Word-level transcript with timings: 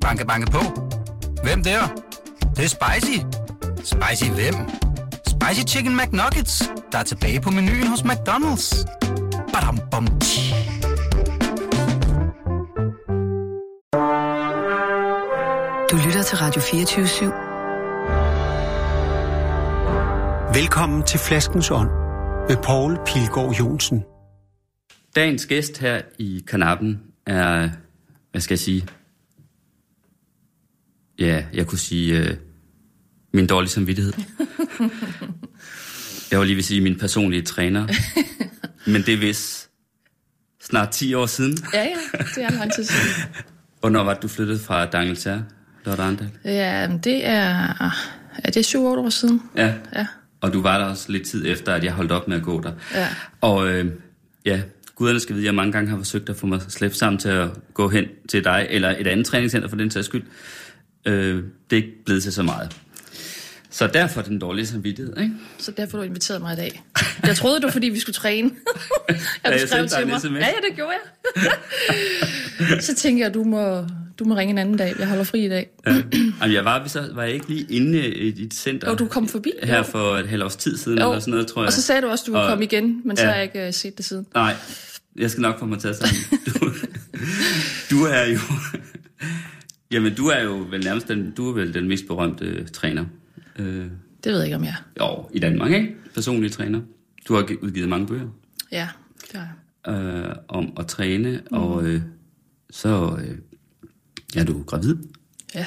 Banke, 0.00 0.26
banke 0.26 0.50
på. 0.50 0.58
Hvem 1.42 1.62
der? 1.62 1.80
Det, 2.40 2.56
det 2.56 2.64
er 2.64 2.68
spicy. 2.68 3.18
Spicy 3.76 4.30
hvem? 4.30 4.54
Spicy 5.26 5.74
Chicken 5.74 5.96
McNuggets, 5.96 6.70
der 6.92 6.98
er 6.98 7.02
tilbage 7.02 7.40
på 7.40 7.50
menuen 7.50 7.86
hos 7.86 8.00
McDonald's. 8.00 8.84
Badum, 9.52 9.78
bom, 9.90 10.06
tji. 10.20 10.54
Du 15.90 15.96
lytter 16.06 16.22
til 16.22 16.38
Radio 16.38 16.60
24 16.60 17.06
/7. 17.06 17.24
Velkommen 20.58 21.02
til 21.02 21.20
Flaskens 21.20 21.70
Ånd 21.70 21.88
med 22.48 22.56
Poul 22.62 22.98
Pilgaard 23.06 23.50
Jonsen. 23.52 24.04
Dagens 25.16 25.46
gæst 25.46 25.78
her 25.78 26.00
i 26.18 26.44
kanappen 26.48 27.00
er, 27.26 27.68
hvad 28.30 28.40
skal 28.40 28.54
jeg 28.54 28.58
sige? 28.58 28.86
Ja, 31.20 31.44
jeg 31.52 31.66
kunne 31.66 31.78
sige 31.78 32.18
øh, 32.18 32.36
min 33.32 33.46
dårlige 33.46 33.70
samvittighed. 33.70 34.12
jeg 36.30 36.38
var 36.38 36.44
lige 36.44 36.56
ved 36.56 36.62
at 36.62 36.64
sige 36.64 36.80
min 36.80 36.98
personlige 36.98 37.42
træner. 37.42 37.86
Men 38.90 39.02
det 39.02 39.14
er 39.14 39.18
vist 39.18 39.70
snart 40.62 40.90
10 40.90 41.14
år 41.14 41.26
siden. 41.26 41.58
Ja, 41.74 41.82
ja, 41.82 42.18
det 42.34 42.44
er 42.44 42.50
lang 42.50 42.72
tid 42.72 42.84
siden. 42.84 43.24
Hvornår 43.80 44.04
var 44.04 44.14
det, 44.14 44.22
du 44.22 44.28
flyttede 44.28 44.58
fra 44.58 44.86
Dangletær, 44.86 45.38
Lotte 45.84 46.02
Arndal? 46.02 46.30
Ja, 46.44 46.88
det 47.04 47.26
er, 47.26 47.74
er 48.44 48.50
det 48.54 48.64
syv 48.64 48.84
otte 48.84 49.02
år 49.02 49.10
siden. 49.10 49.42
Ja. 49.56 49.74
Ja. 49.94 50.06
Og 50.40 50.52
du 50.52 50.62
var 50.62 50.78
der 50.78 50.84
også 50.84 51.12
lidt 51.12 51.26
tid 51.26 51.46
efter, 51.46 51.74
at 51.74 51.84
jeg 51.84 51.92
holdt 51.92 52.12
op 52.12 52.28
med 52.28 52.36
at 52.36 52.42
gå 52.42 52.60
der. 52.60 52.72
Ja. 52.94 53.08
Og 53.40 53.68
øh, 53.68 53.86
ja, 54.44 54.60
guderne 54.94 55.20
skal 55.20 55.34
vide, 55.34 55.44
at 55.44 55.46
jeg 55.46 55.54
mange 55.54 55.72
gange 55.72 55.90
har 55.90 55.96
forsøgt 55.96 56.28
at 56.28 56.36
få 56.36 56.46
mig 56.46 56.60
slæbt 56.68 56.96
sammen 56.96 57.18
til 57.18 57.28
at 57.28 57.48
gå 57.74 57.88
hen 57.88 58.04
til 58.28 58.44
dig, 58.44 58.66
eller 58.70 58.94
et 58.98 59.06
andet 59.06 59.26
træningscenter 59.26 59.68
for 59.68 59.76
den 59.76 59.90
sags 59.90 60.06
skyld. 60.06 60.22
Øh, 61.04 61.36
det 61.36 61.44
er 61.70 61.76
ikke 61.76 62.04
blevet 62.04 62.22
til 62.22 62.32
så 62.32 62.42
meget. 62.42 62.76
Så 63.72 63.86
derfor 63.86 64.22
den 64.22 64.38
dårlige 64.38 64.66
samvittighed, 64.66 65.16
ikke? 65.20 65.34
Så 65.58 65.70
derfor 65.76 65.98
du 65.98 66.04
inviteret 66.04 66.40
mig 66.42 66.52
i 66.52 66.56
dag. 66.56 66.82
Jeg 67.22 67.36
troede, 67.36 67.56
det 67.56 67.64
var, 67.64 67.70
fordi 67.70 67.88
vi 67.88 68.00
skulle 68.00 68.14
træne. 68.14 68.50
Ja, 69.08 69.14
du 69.50 69.50
jeg 69.58 69.60
skrev 69.68 69.88
til 69.88 70.06
mig. 70.32 70.40
Ja, 70.40 70.46
ja, 70.46 70.52
det 70.68 70.76
gjorde 70.76 70.92
jeg. 71.36 71.52
så 72.82 72.94
tænkte 72.94 73.24
jeg, 73.24 73.34
du 73.34 73.44
må, 73.44 73.84
du 74.18 74.24
må 74.24 74.36
ringe 74.36 74.50
en 74.50 74.58
anden 74.58 74.76
dag. 74.76 74.94
Jeg 74.98 75.08
holder 75.08 75.24
fri 75.24 75.44
i 75.44 75.48
dag. 75.48 75.68
Ja. 75.86 75.90
Jamen, 76.40 76.54
jeg 76.54 76.64
var, 76.64 76.88
så 76.88 77.08
var 77.14 77.22
jeg 77.22 77.32
ikke 77.34 77.48
lige 77.48 77.66
inde 77.70 78.08
i 78.08 78.30
dit 78.30 78.54
center 78.54 78.88
Og 78.88 78.98
du 78.98 79.06
kom 79.06 79.28
forbi. 79.28 79.52
her 79.62 79.76
Jo. 79.76 79.82
for 79.82 80.16
et 80.16 80.28
halvt 80.28 80.44
års 80.44 80.56
tid 80.56 80.76
siden, 80.76 80.98
Jo. 80.98 81.08
eller 81.08 81.20
sådan 81.20 81.30
noget, 81.30 81.46
tror 81.46 81.62
jeg. 81.62 81.66
Og 81.66 81.72
så 81.72 81.82
sagde 81.82 82.02
du 82.02 82.06
også, 82.08 82.22
at 82.22 82.26
du 82.26 82.32
ville 82.32 82.44
Og- 82.44 82.48
komme 82.50 82.64
igen, 82.64 83.02
men 83.04 83.16
så 83.16 83.22
Ja. 83.22 83.28
har 83.28 83.34
jeg 83.34 83.44
ikke 83.44 83.68
uh, 83.68 83.74
set 83.74 83.96
det 83.96 84.04
siden. 84.06 84.26
Nej, 84.34 84.54
jeg 85.16 85.30
skal 85.30 85.40
nok 85.40 85.58
få 85.58 85.64
mig 85.66 85.78
til 85.78 85.88
at 85.88 85.96
sammen. 85.96 86.40
Du, 86.46 86.72
du 87.96 88.04
er 88.04 88.24
jo... 88.24 88.38
Jamen, 89.90 90.14
du 90.14 90.26
er 90.26 90.42
jo 90.42 90.66
vel 90.70 90.84
nærmest 90.84 91.08
den, 91.08 91.30
du 91.30 91.48
er 91.48 91.52
vel 91.54 91.74
den 91.74 91.88
mest 91.88 92.06
berømte 92.06 92.44
øh, 92.44 92.68
træner. 92.68 93.04
Øh, 93.58 93.86
Det 94.24 94.32
ved 94.32 94.36
jeg 94.36 94.44
ikke, 94.44 94.56
om 94.56 94.64
jeg 94.64 94.74
er. 94.96 95.04
jo, 95.04 95.30
i 95.34 95.38
Danmark, 95.38 95.72
ikke? 95.72 95.94
Personlig 96.14 96.52
træner. 96.52 96.80
Du 97.28 97.34
har 97.34 97.42
gi- 97.46 97.56
udgivet 97.62 97.88
mange 97.88 98.06
bøger 98.06 98.28
Ja, 98.72 98.88
det 99.32 99.40
har 99.40 99.48
jeg. 99.86 100.26
øh, 100.28 100.36
om 100.48 100.72
at 100.78 100.86
træne, 100.86 101.40
mm. 101.50 101.56
og 101.56 101.84
øh, 101.84 102.02
så 102.70 103.18
øh, 103.24 103.38
ja, 104.34 104.44
du 104.44 104.60
er 104.60 104.64
gravid 104.64 104.96
Ja. 105.54 105.66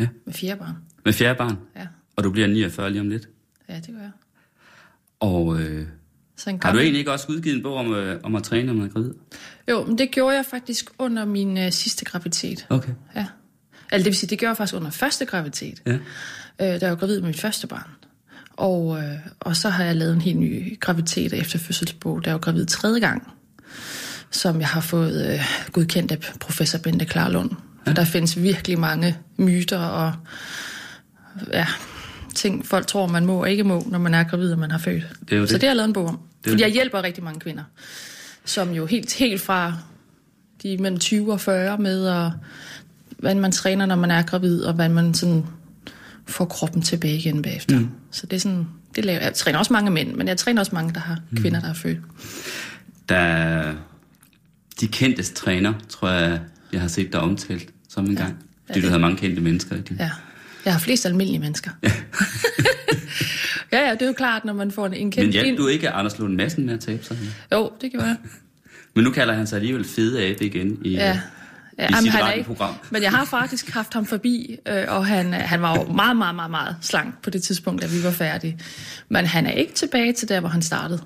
Ja. 0.00 0.08
Med 0.26 0.34
fire 0.34 0.56
barn. 0.56 0.74
med 1.04 1.12
fjerde 1.12 1.38
barn, 1.38 1.56
Ja. 1.76 1.86
og 2.16 2.24
du 2.24 2.30
bliver 2.30 2.46
49 2.48 2.90
lige 2.90 3.00
om 3.00 3.08
lidt. 3.08 3.28
Ja, 3.68 3.76
det 3.76 3.86
gør 3.94 4.00
jeg. 4.00 4.10
Og 5.20 5.60
øh, 5.60 5.86
Så 6.36 6.50
en 6.50 6.60
har 6.62 6.72
du 6.72 6.78
egentlig 6.78 6.98
ikke 6.98 7.12
også 7.12 7.26
udgivet 7.28 7.56
en 7.56 7.62
bog 7.62 7.74
om, 7.74 7.94
øh, 7.94 8.20
om 8.22 8.34
at 8.36 8.42
træne, 8.42 8.66
når 8.66 8.72
man 8.74 8.86
er 8.88 8.92
gravid? 8.92 9.12
Jo, 9.70 9.84
men 9.84 9.98
det 9.98 10.10
gjorde 10.10 10.36
jeg 10.36 10.44
faktisk 10.46 10.90
under 10.98 11.24
min 11.24 11.58
øh, 11.58 11.72
sidste 11.72 12.04
graviditet. 12.04 12.66
Okay. 12.70 12.92
Ja. 13.16 13.26
Altså, 13.92 14.04
det 14.04 14.06
vil 14.06 14.16
sige, 14.16 14.30
det 14.30 14.38
gjorde 14.38 14.50
jeg 14.50 14.56
faktisk 14.56 14.74
under 14.76 14.90
første 14.90 15.24
graviditet. 15.24 15.82
Ja. 15.86 15.92
Øh, 15.92 16.00
da 16.58 16.78
jeg 16.80 16.90
var 16.90 16.96
gravid 16.96 17.20
med 17.20 17.26
mit 17.26 17.40
første 17.40 17.66
barn. 17.66 17.90
Og, 18.56 18.98
øh, 18.98 19.14
og 19.40 19.56
så 19.56 19.68
har 19.68 19.84
jeg 19.84 19.96
lavet 19.96 20.12
en 20.14 20.20
helt 20.20 20.38
ny 20.38 20.80
graviditet 20.80 21.32
efter 21.32 21.58
fødselsbog, 21.58 22.24
da 22.24 22.30
jeg 22.30 22.34
var 22.34 22.40
gravid 22.40 22.66
tredje 22.66 23.00
gang. 23.00 23.32
Som 24.30 24.60
jeg 24.60 24.68
har 24.68 24.80
fået 24.80 25.32
øh, 25.32 25.40
godkendt 25.72 26.12
af 26.12 26.18
professor 26.40 26.78
Bente 26.78 27.04
Klarlund. 27.04 27.50
Ja. 27.86 27.92
Der 27.92 28.04
findes 28.04 28.42
virkelig 28.42 28.78
mange 28.78 29.16
myter 29.36 29.78
og 29.78 30.12
ja, 31.52 31.66
ting, 32.34 32.66
folk 32.66 32.86
tror, 32.86 33.06
man 33.06 33.26
må 33.26 33.40
og 33.40 33.50
ikke 33.50 33.64
må, 33.64 33.86
når 33.90 33.98
man 33.98 34.14
er 34.14 34.24
gravid 34.24 34.52
og 34.52 34.58
man 34.58 34.70
har 34.70 34.78
født. 34.78 35.02
Det 35.20 35.32
er 35.32 35.36
jo 35.36 35.46
Så 35.46 35.52
det. 35.52 35.60
det 35.60 35.68
har 35.68 35.70
jeg 35.70 35.76
lavet 35.76 35.88
en 35.88 35.92
bog 35.92 36.06
om. 36.06 36.14
jo 36.14 36.18
Fordi 36.44 36.52
det. 36.56 36.60
jeg 36.60 36.70
hjælper 36.70 37.02
rigtig 37.02 37.24
mange 37.24 37.40
kvinder, 37.40 37.62
som 38.44 38.70
jo 38.72 38.86
helt, 38.86 39.12
helt 39.14 39.40
fra 39.40 39.74
de 40.62 40.74
er 40.74 40.78
mellem 40.78 40.98
20 40.98 41.32
og 41.32 41.40
40 41.40 41.78
med, 41.78 42.08
og 42.08 42.32
hvordan 43.20 43.40
man 43.40 43.52
træner, 43.52 43.86
når 43.86 43.96
man 43.96 44.10
er 44.10 44.22
gravid, 44.22 44.62
og 44.62 44.74
hvordan 44.74 44.90
man 44.90 45.14
sådan 45.14 45.44
får 46.26 46.44
kroppen 46.44 46.82
tilbage 46.82 47.16
igen 47.16 47.42
bagefter. 47.42 47.78
Mm. 47.78 47.88
Så 48.10 48.26
det 48.26 48.36
er 48.36 48.40
sådan, 48.40 48.66
det 48.96 49.04
laver 49.04 49.18
jeg. 49.18 49.24
Jeg 49.26 49.34
træner 49.34 49.58
også 49.58 49.72
mange 49.72 49.90
mænd, 49.90 50.14
men 50.14 50.28
jeg 50.28 50.36
træner 50.36 50.60
også 50.60 50.74
mange, 50.74 50.94
der 50.94 51.00
har 51.00 51.18
Mm. 51.30 51.36
kvinder, 51.40 51.60
der 51.60 51.66
har 51.66 51.74
født. 51.74 51.98
Der 53.08 53.16
er 53.16 53.74
de 54.80 54.86
kendteste 54.88 55.34
træner, 55.34 55.72
tror 55.88 56.08
jeg, 56.10 56.40
jeg 56.72 56.80
har 56.80 56.88
set 56.88 57.12
dig 57.12 57.20
omtalt 57.20 57.68
som 57.88 58.06
en 58.06 58.16
gang. 58.16 58.36
Fordi 58.66 58.78
Ja, 58.78 58.84
du 58.84 58.88
havde 58.88 59.00
mange 59.00 59.16
kendte 59.16 59.40
mennesker 59.42 59.76
i 59.76 59.80
din. 59.80 59.96
Ja. 60.00 60.10
Jeg 60.64 60.72
har 60.72 60.80
flest 60.80 61.06
almindelige 61.06 61.40
mennesker. 61.40 61.70
ja, 63.72 63.86
ja, 63.88 63.92
det 63.92 64.02
er 64.02 64.06
jo 64.06 64.12
klart, 64.12 64.44
når 64.44 64.52
man 64.52 64.70
får 64.70 64.86
en, 64.86 64.94
en 64.94 65.10
kendt... 65.10 65.26
Men 65.26 65.32
hjalp 65.32 65.58
du 65.58 65.66
ikke 65.66 65.90
Anders 65.90 66.18
Lund 66.18 66.34
Madsen 66.34 66.66
med 66.66 66.74
at 66.74 66.80
tabe 66.80 67.04
sig? 67.04 67.18
Jo, 67.52 67.70
det 67.80 67.90
gjorde 67.90 68.06
jeg. 68.06 68.16
Men 68.94 69.04
nu 69.04 69.10
kalder 69.10 69.34
han 69.34 69.46
sig 69.46 69.56
alligevel 69.56 69.84
fede 69.84 70.22
abe 70.24 70.46
igen 70.46 70.78
i, 70.84 70.90
Ja. 70.90 71.20
I 71.88 71.92
jamen, 71.94 72.12
sit 72.12 72.22
radioprogram. 72.22 72.74
Men 72.90 73.02
jeg 73.02 73.10
har 73.10 73.24
faktisk 73.24 73.70
haft 73.70 73.94
ham 73.94 74.06
forbi, 74.06 74.56
øh, 74.68 74.84
og 74.88 75.06
han, 75.06 75.32
han 75.32 75.62
var 75.62 75.74
jo 75.78 75.92
meget, 75.92 76.16
meget, 76.16 76.34
meget, 76.34 76.50
meget 76.50 76.76
slank 76.82 77.22
på 77.22 77.30
det 77.30 77.42
tidspunkt, 77.42 77.82
da 77.82 77.86
vi 77.86 78.04
var 78.04 78.10
færdige. 78.10 78.58
Men 79.08 79.26
han 79.26 79.46
er 79.46 79.50
ikke 79.52 79.72
tilbage 79.72 80.12
til 80.12 80.28
der, 80.28 80.40
hvor 80.40 80.48
han 80.48 80.62
startede. 80.62 81.02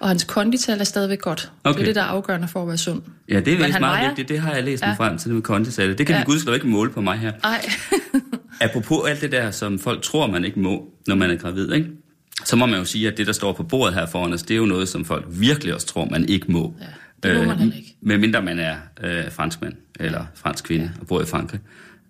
Og 0.00 0.08
hans 0.08 0.24
kondital 0.24 0.80
er 0.80 0.84
stadigvæk 0.84 1.20
godt. 1.20 1.52
Okay. 1.64 1.74
Det 1.78 1.82
er 1.82 1.86
det, 1.86 1.94
der 1.94 2.02
er 2.02 2.06
afgørende 2.06 2.48
for 2.48 2.62
at 2.62 2.68
være 2.68 2.76
sund. 2.78 3.02
Ja, 3.28 3.40
det 3.40 3.52
er 3.52 3.56
vist 3.66 3.80
meget 3.80 3.82
vejer- 3.82 4.08
vigtigt. 4.08 4.28
Det 4.28 4.40
har 4.40 4.52
jeg 4.54 4.64
læst 4.64 4.82
mig 4.82 4.96
Ja. 5.00 5.06
frem 5.06 5.18
til 5.18 5.28
det 5.28 5.34
med 5.34 5.42
kondisatte. 5.42 5.94
Det 5.94 6.06
kan 6.06 6.14
Ja. 6.16 6.20
vi 6.20 6.24
gudskelov 6.24 6.54
ikke 6.54 6.66
måle 6.66 6.90
på 6.90 7.00
mig 7.00 7.18
her. 7.18 7.32
Ej, 7.44 7.70
Apropos 8.60 9.08
alt 9.08 9.20
det 9.20 9.32
der, 9.32 9.50
som 9.50 9.78
folk 9.78 10.02
tror, 10.02 10.26
man 10.26 10.44
ikke 10.44 10.60
må, 10.60 10.84
når 11.06 11.14
man 11.14 11.30
er 11.30 11.36
gravid, 11.36 11.72
ikke? 11.72 11.88
så 12.44 12.56
må 12.56 12.66
man 12.66 12.78
jo 12.78 12.84
sige, 12.84 13.08
at 13.08 13.16
det, 13.16 13.26
der 13.26 13.32
står 13.32 13.52
på 13.52 13.62
bordet 13.62 13.94
her 13.94 14.06
foran 14.06 14.32
os, 14.32 14.42
det 14.42 14.54
er 14.54 14.58
jo 14.58 14.64
noget, 14.66 14.88
som 14.88 15.04
folk 15.04 15.24
virkelig 15.28 15.74
også 15.74 15.86
tror, 15.86 16.04
man 16.10 16.28
ikke 16.28 16.52
må. 16.52 16.74
Ja, 16.80 16.86
det 17.22 17.36
må 17.36 17.44
man 17.44 17.58
heller 17.58 17.76
ikke. 17.76 17.96
Medmindre 18.00 18.42
man 18.42 18.58
er 18.58 18.76
øh, 19.02 19.30
franskmand 19.32 19.74
eller 20.00 20.24
fransk 20.34 20.64
kvinde 20.64 20.90
og 21.00 21.06
bor 21.06 21.22
i 21.22 21.24
Frankrig, 21.24 21.60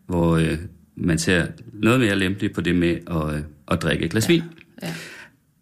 hvor 0.07 0.37
øh, 0.37 0.59
man 0.97 1.19
ser 1.19 1.47
noget 1.73 2.01
mere 2.01 2.15
lempeligt 2.19 2.55
på 2.55 2.61
det 2.61 2.75
med 2.75 2.97
at, 3.11 3.35
øh, 3.37 3.43
at 3.71 3.83
drikke 3.83 4.05
et 4.05 4.11
glas 4.11 4.29
vin. 4.29 4.43
ja, 4.83 4.95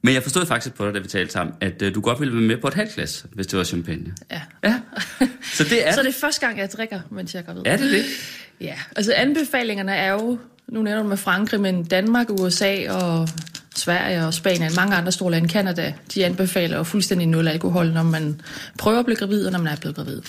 Men 0.02 0.14
jeg 0.14 0.22
forstod 0.22 0.46
faktisk 0.46 0.74
på 0.74 0.86
dig, 0.86 0.94
da 0.94 0.98
vi 0.98 1.08
talte 1.08 1.32
sammen, 1.32 1.54
at 1.60 1.82
øh, 1.82 1.94
du 1.94 2.00
godt 2.00 2.20
ville 2.20 2.34
være 2.34 2.42
med 2.42 2.56
på 2.56 2.68
et 2.68 2.74
halvt 2.74 2.94
glas, 2.94 3.26
hvis 3.32 3.46
det 3.46 3.56
var 3.58 3.64
champagne. 3.64 4.14
ja. 4.30 4.40
Ja, 4.64 4.80
så 5.42 5.64
det 5.64 5.88
er 5.88 5.92
Så 5.94 6.00
det 6.02 6.08
er 6.08 6.12
første 6.20 6.46
gang, 6.46 6.58
jeg 6.58 6.68
drikker, 6.72 7.00
mens 7.10 7.34
jeg 7.34 7.40
er 7.40 7.44
gravid. 7.44 7.62
Er 7.66 7.76
det 7.76 7.90
det? 7.90 8.04
Ja, 8.60 8.74
altså 8.96 9.12
anbefalingerne 9.16 9.92
er 9.92 10.12
jo, 10.12 10.38
nu 10.68 10.82
nævner 10.82 11.02
du 11.02 11.08
med 11.08 11.16
Frankrig, 11.16 11.60
men 11.60 11.84
Danmark, 11.84 12.30
USA 12.30 12.92
og 12.92 13.28
Sverige 13.80 14.26
og 14.26 14.34
Spanien, 14.34 14.72
mange 14.76 14.96
andre 14.96 15.12
store 15.12 15.30
lande, 15.30 15.48
Kanada, 15.48 15.92
de 16.14 16.24
anbefaler 16.24 16.76
jo 16.76 16.82
fuldstændig 16.82 17.26
nul 17.26 17.48
alkohol, 17.48 17.92
når 17.92 18.02
man 18.02 18.40
prøver 18.78 18.98
at 18.98 19.04
blive 19.04 19.16
gravid, 19.16 19.46
og 19.46 19.52
når 19.52 19.58
man 19.58 19.72
er 19.72 19.76
blevet 19.76 19.96
gravid. 19.96 20.22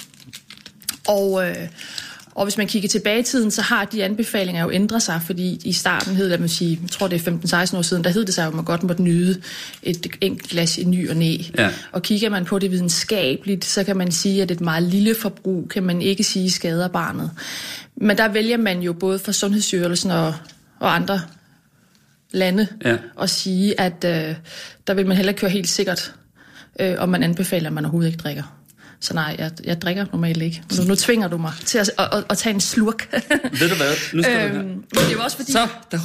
Og, 1.07 1.49
øh, 1.49 1.67
og 2.35 2.45
hvis 2.45 2.57
man 2.57 2.67
kigger 2.67 2.89
tilbage 2.89 3.19
i 3.19 3.23
tiden, 3.23 3.51
så 3.51 3.61
har 3.61 3.85
de 3.85 4.03
anbefalinger 4.03 4.63
jo 4.63 4.71
ændret 4.71 5.01
sig, 5.01 5.21
fordi 5.25 5.61
i 5.63 5.73
starten 5.73 6.15
hed 6.15 6.29
det, 6.29 6.39
man 6.39 6.49
sige, 6.49 6.79
jeg 6.81 6.89
tror 6.89 7.07
det 7.07 7.27
er 7.27 7.31
15-16 7.71 7.77
år 7.77 7.81
siden, 7.81 8.03
der 8.03 8.09
hed 8.09 8.25
det 8.25 8.33
sig 8.33 8.43
jo, 8.43 8.47
at 8.47 8.53
man 8.53 8.65
godt 8.65 8.83
måtte 8.83 9.03
nyde 9.03 9.41
et 9.83 10.07
enkelt 10.21 10.49
glas 10.49 10.77
i 10.77 10.83
ny 10.83 11.09
og 11.09 11.15
næ. 11.15 11.37
Ja. 11.57 11.69
Og 11.91 12.01
kigger 12.01 12.29
man 12.29 12.45
på 12.45 12.59
det 12.59 12.71
videnskabeligt, 12.71 13.65
så 13.65 13.83
kan 13.83 13.97
man 13.97 14.11
sige, 14.11 14.41
at 14.41 14.51
et 14.51 14.61
meget 14.61 14.83
lille 14.83 15.15
forbrug 15.15 15.67
kan 15.69 15.83
man 15.83 16.01
ikke 16.01 16.23
sige 16.23 16.51
skader 16.51 16.87
barnet. 16.87 17.31
Men 17.95 18.17
der 18.17 18.27
vælger 18.27 18.57
man 18.57 18.81
jo 18.81 18.93
både 18.93 19.19
fra 19.19 19.31
Sundhedsstyrelsen 19.31 20.11
og, 20.11 20.33
og 20.79 20.95
andre 20.95 21.21
lande 22.31 22.67
Ja. 22.85 22.97
at 23.21 23.29
sige, 23.29 23.79
at 23.79 24.03
øh, 24.05 24.35
der 24.87 24.93
vil 24.93 25.07
man 25.07 25.17
heller 25.17 25.31
køre 25.33 25.51
helt 25.51 25.67
sikkert, 25.69 26.13
øh, 26.79 26.95
om 26.97 27.09
man 27.09 27.23
anbefaler, 27.23 27.67
at 27.69 27.73
man 27.73 27.85
overhovedet 27.85 28.11
ikke 28.11 28.21
drikker. 28.23 28.57
Så 29.03 29.13
nej, 29.13 29.35
jeg, 29.39 29.51
jeg 29.63 29.81
drikker 29.81 30.05
normalt 30.11 30.41
ikke. 30.41 30.63
Nu, 30.77 30.83
nu 30.83 30.95
tvinger 30.95 31.27
du 31.27 31.37
mig 31.37 31.53
til 31.65 31.77
at, 31.77 31.91
at, 31.99 32.07
at, 32.13 32.23
at 32.29 32.37
tage 32.37 32.53
en 32.53 32.61
slurk. 32.61 33.07
Ved 33.59 33.69
du 33.69 33.75
hvad? 33.75 34.13
Nu 34.13 34.23
skal 34.23 34.51
øhm, 34.51 34.57
du 34.57 34.63
men 34.67 34.83
det 34.93 35.07
er 35.07 35.11
jo 35.11 35.19
også 35.23 35.37
fordi... 35.37 35.51
Så, 35.51 35.67
der, 35.91 35.97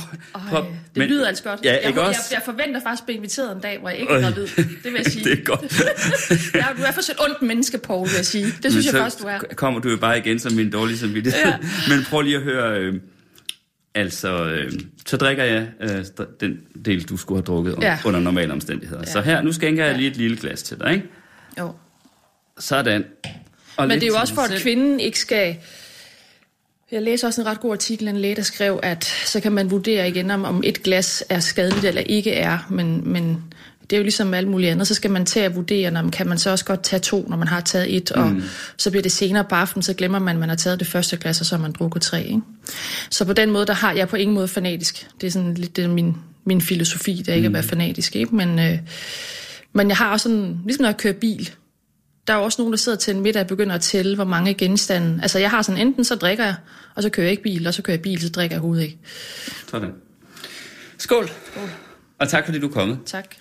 Øj, 0.52 0.60
det 0.60 0.66
Men- 0.96 1.08
lyder 1.08 1.28
altså 1.28 1.42
godt. 1.42 1.60
Ja, 1.64 1.72
jeg, 1.72 1.80
ikke 1.86 2.00
jeg, 2.00 2.08
også? 2.08 2.20
jeg, 2.30 2.34
jeg 2.34 2.42
forventer 2.44 2.80
faktisk 2.80 3.02
at 3.02 3.06
blive 3.06 3.16
inviteret 3.16 3.56
en 3.56 3.60
dag, 3.62 3.78
hvor 3.80 3.88
jeg 3.88 3.98
ikke 3.98 4.12
er 4.12 4.20
gravid. 4.20 4.46
Det 4.56 4.76
vil 4.84 4.92
jeg 5.04 5.12
sige. 5.12 5.24
det 5.30 5.38
er 5.38 5.44
godt. 5.44 5.80
ja, 6.54 6.64
du 6.78 6.82
er 6.82 6.92
for 6.92 7.00
et 7.00 7.20
ondt 7.28 7.42
menneske, 7.42 7.78
Poul, 7.78 8.08
vil 8.08 8.16
jeg 8.16 8.26
sige. 8.26 8.44
Det 8.62 8.72
synes 8.72 8.74
Men 8.86 8.94
jeg 8.94 9.00
faktisk, 9.02 9.22
du 9.22 9.28
er. 9.28 9.38
kommer 9.56 9.80
du 9.80 9.90
jo 9.90 9.96
bare 9.96 10.18
igen 10.18 10.38
som 10.38 10.52
min 10.52 10.70
dårlige 10.70 10.98
samvittighed. 10.98 11.40
Ja. 11.46 11.56
Men 11.88 12.04
prøv 12.10 12.20
lige 12.20 12.36
at 12.36 12.42
høre... 12.42 12.78
Øh, 12.80 12.94
altså, 13.96 14.44
øh, 14.44 14.72
så 15.06 15.16
drikker 15.16 15.44
jeg 15.44 15.68
øh, 15.80 16.04
den 16.40 16.58
del, 16.84 17.08
du 17.08 17.16
skulle 17.16 17.38
have 17.38 17.44
drukket 17.44 17.76
ja. 17.82 17.98
Under 18.04 18.20
normale 18.20 18.52
omstændigheder. 18.52 19.02
Ja. 19.06 19.12
Så 19.12 19.20
her, 19.20 19.42
nu 19.42 19.52
skænker 19.52 19.84
jeg 19.84 19.96
lige 19.96 20.10
et 20.10 20.16
lille 20.16 20.36
glas 20.36 20.62
til 20.62 20.78
dig, 20.78 20.94
ikke? 20.94 21.06
Jo. 21.58 21.72
Sådan. 22.58 23.04
Og 23.76 23.88
Men 23.88 24.00
det 24.00 24.02
er 24.02 24.06
jo 24.06 24.16
også 24.20 24.34
for, 24.34 24.42
at 24.42 24.60
kvinden 24.60 25.00
ikke 25.00 25.18
skal 25.18 25.56
Jeg 26.92 27.02
læste 27.02 27.24
også 27.24 27.40
en 27.40 27.46
ret 27.46 27.60
god 27.60 27.72
artikel, 27.72 28.08
en 28.08 28.16
læge, 28.16 28.36
der 28.36 28.42
skrev, 28.42 28.80
at 28.82 29.04
så 29.04 29.40
kan 29.40 29.52
man 29.52 29.70
vurdere 29.70 30.08
igen, 30.08 30.30
om, 30.30 30.44
om 30.44 30.62
et 30.64 30.82
glas 30.82 31.24
er 31.28 31.40
skadeligt 31.40 31.84
eller 31.84 32.00
ikke 32.00 32.32
er, 32.32 32.58
men, 32.70 33.12
men 33.12 33.54
det 33.90 33.96
er 33.96 33.98
jo 33.98 34.02
ligesom 34.02 34.34
alt 34.34 34.48
muligt 34.48 34.70
andet. 34.70 34.86
Så 34.86 34.94
skal 34.94 35.10
man 35.10 35.26
tage 35.26 35.46
at 35.46 35.56
vurdere, 35.56 35.90
når 35.90 36.02
man 36.02 36.10
kan 36.10 36.28
man 36.28 36.38
så 36.38 36.50
også 36.50 36.64
godt 36.64 36.82
tage 36.82 37.00
to, 37.00 37.26
når 37.28 37.36
man 37.36 37.48
har 37.48 37.60
taget 37.60 37.96
et, 37.96 38.12
og 38.12 38.28
mm. 38.28 38.42
så 38.76 38.90
bliver 38.90 39.02
det 39.02 39.12
senere 39.12 39.44
på 39.44 39.54
aftenen, 39.54 39.82
så 39.82 39.94
glemmer 39.94 40.18
man, 40.18 40.36
at 40.36 40.40
man 40.40 40.48
har 40.48 40.56
taget 40.56 40.78
det 40.78 40.88
første 40.88 41.16
glas, 41.16 41.40
og 41.40 41.46
så 41.46 41.56
har 41.56 41.62
man 41.62 41.72
drukket 41.72 42.02
tre. 42.02 42.24
Ikke? 42.24 42.40
Så 43.10 43.24
på 43.24 43.32
den 43.32 43.50
måde, 43.50 43.66
der 43.66 43.72
har 43.72 43.92
jeg 43.92 44.08
på 44.08 44.16
ingen 44.16 44.34
måde 44.34 44.48
fanatisk. 44.48 45.08
Det 45.20 45.26
er 45.26 45.30
sådan 45.30 45.54
lidt 45.54 45.76
det 45.76 45.84
er 45.84 45.88
min, 45.88 46.16
min 46.44 46.60
filosofi, 46.60 47.22
der 47.26 47.34
ikke 47.34 47.48
mm. 47.48 47.54
at 47.54 47.58
være 47.58 47.68
fanatisk. 47.68 48.16
Ikke? 48.16 48.36
Men, 48.36 48.58
øh, 48.58 48.78
men 49.72 49.88
jeg 49.88 49.96
har 49.96 50.12
også 50.12 50.22
sådan, 50.22 50.60
ligesom 50.64 50.82
når 50.82 50.88
jeg 50.88 50.96
kører 50.96 51.14
bil, 51.14 51.50
der 52.26 52.32
er 52.32 52.38
jo 52.38 52.44
også 52.44 52.62
nogen, 52.62 52.72
der 52.72 52.78
sidder 52.78 52.98
til 52.98 53.14
en 53.14 53.20
middag 53.20 53.42
og 53.42 53.48
begynder 53.48 53.74
at 53.74 53.80
tælle, 53.80 54.14
hvor 54.14 54.24
mange 54.24 54.54
genstande. 54.54 55.18
Altså 55.22 55.38
jeg 55.38 55.50
har 55.50 55.62
sådan, 55.62 55.80
enten 55.80 56.04
så 56.04 56.14
drikker 56.14 56.44
jeg, 56.44 56.54
og 56.94 57.02
så 57.02 57.10
kører 57.10 57.24
jeg 57.24 57.30
ikke 57.30 57.42
bil, 57.42 57.66
og 57.66 57.74
så 57.74 57.82
kører 57.82 57.96
jeg 57.96 58.02
bil, 58.02 58.20
så 58.20 58.28
drikker 58.28 58.56
jeg 58.56 58.60
hovedet 58.60 58.84
ikke. 58.84 58.98
Sådan. 59.70 59.90
Skål. 60.98 61.28
Skål. 61.52 61.70
Og 62.18 62.28
tak 62.28 62.44
fordi 62.44 62.58
du 62.58 62.68
er 62.68 62.72
kommet. 62.72 62.98
Tak 63.06 63.34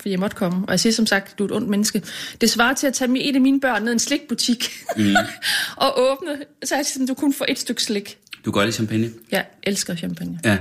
fordi 0.00 0.10
jeg 0.10 0.20
måtte 0.20 0.36
komme. 0.36 0.64
Og 0.66 0.70
jeg 0.70 0.80
siger 0.80 0.92
som 0.92 1.06
sagt, 1.06 1.38
du 1.38 1.44
er 1.44 1.48
et 1.48 1.54
ondt 1.54 1.68
menneske. 1.68 2.02
Det 2.40 2.50
svarer 2.50 2.74
til 2.74 2.86
at 2.86 2.94
tage 2.94 3.22
et 3.22 3.34
af 3.34 3.40
mine 3.40 3.60
børn 3.60 3.82
ned 3.82 3.90
i 3.90 3.92
en 3.92 3.98
slikbutik 3.98 4.70
mm. 4.96 5.14
og 5.84 6.00
åbne, 6.00 6.44
så 6.64 6.76
jeg 6.76 6.86
siger, 6.86 7.06
du 7.06 7.14
kun 7.14 7.34
får 7.34 7.46
et 7.48 7.58
stykke 7.58 7.82
slik. 7.82 8.18
Du 8.44 8.50
går 8.50 8.62
i 8.62 8.72
champagne? 8.72 9.10
Jeg 9.30 9.44
elsker 9.62 9.96
champagne. 9.96 10.40
Ja. 10.44 10.58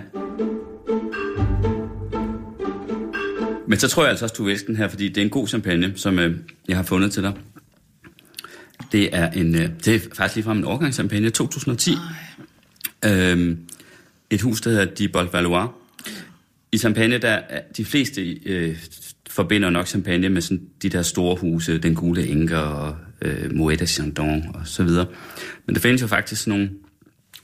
Men 3.67 3.79
så 3.79 3.87
tror 3.87 4.03
jeg 4.03 4.09
altså 4.09 4.25
også, 4.25 4.35
du 4.37 4.43
vil 4.43 4.51
elske 4.51 4.67
den 4.67 4.75
her, 4.75 4.87
fordi 4.87 5.09
det 5.09 5.17
er 5.17 5.21
en 5.21 5.29
god 5.29 5.47
champagne, 5.47 5.93
som 5.95 6.19
øh, 6.19 6.37
jeg 6.67 6.75
har 6.75 6.83
fundet 6.83 7.11
til 7.11 7.23
dig. 7.23 7.33
Det 8.91 9.15
er 9.15 9.31
en, 9.31 9.55
øh, 9.55 9.69
det 9.85 9.95
er 9.95 9.99
faktisk 9.99 10.35
lige 10.35 10.43
fra 10.43 10.51
en 10.51 10.63
årgangschampagne, 10.63 11.29
2010. 11.29 11.91
Øhm, 13.05 13.59
et 14.29 14.41
hus, 14.41 14.61
der 14.61 14.69
hedder 14.69 14.85
Di 14.85 15.07
Bolvalois. 15.07 15.69
I 16.71 16.77
champagne, 16.77 17.17
der 17.17 17.29
er 17.29 17.61
de 17.77 17.85
fleste 17.85 18.21
øh, 18.45 18.77
forbinder 19.29 19.69
nok 19.69 19.87
champagne 19.87 20.29
med 20.29 20.41
sådan 20.41 20.61
de 20.81 20.89
der 20.89 21.01
store 21.01 21.35
huse, 21.35 21.77
den 21.77 21.95
gule 21.95 22.27
enke 22.27 22.57
og 22.57 22.95
øh, 23.21 23.55
Moet 23.55 23.79
de 23.79 23.87
Chandon 23.87 24.43
og 24.53 24.61
så 24.65 24.83
videre. 24.83 25.05
Men 25.65 25.75
der 25.75 25.81
findes 25.81 26.01
jo 26.01 26.07
faktisk 26.07 26.47
nogle, 26.47 26.69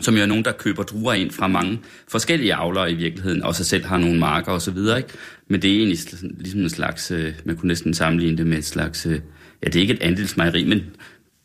som 0.02 0.16
jo 0.16 0.22
er 0.22 0.26
nogen, 0.26 0.46
der 0.46 0.52
køber 0.52 0.84
druer 0.84 1.14
ind 1.14 1.32
fra 1.32 1.48
mange 1.48 1.80
forskellige 2.08 2.54
avlere 2.54 2.92
i 2.92 2.96
virkeligheden, 2.96 3.44
og 3.44 3.56
så 3.56 3.64
selv 3.64 3.86
har 3.86 3.98
nogle 3.98 4.20
marker 4.20 4.52
og 4.52 4.62
så 4.62 4.72
videre, 4.72 4.98
ikke? 4.98 5.10
Men 5.48 5.62
det 5.62 5.72
er 5.72 5.78
egentlig 5.78 6.00
ligesom 6.40 6.62
en 6.62 6.70
slags, 6.70 7.12
øh, 7.12 7.34
man 7.46 7.58
kunne 7.58 7.68
næsten 7.68 7.94
sammenligne 7.94 8.38
det 8.38 8.48
med 8.48 8.58
et 8.58 8.66
slags, 8.66 9.06
øh, 9.06 9.20
ja, 9.64 9.68
det 9.68 9.76
er 9.76 9.82
ikke 9.82 9.94
et 9.94 10.02
andelsmejeri, 10.02 10.66
men 10.66 10.84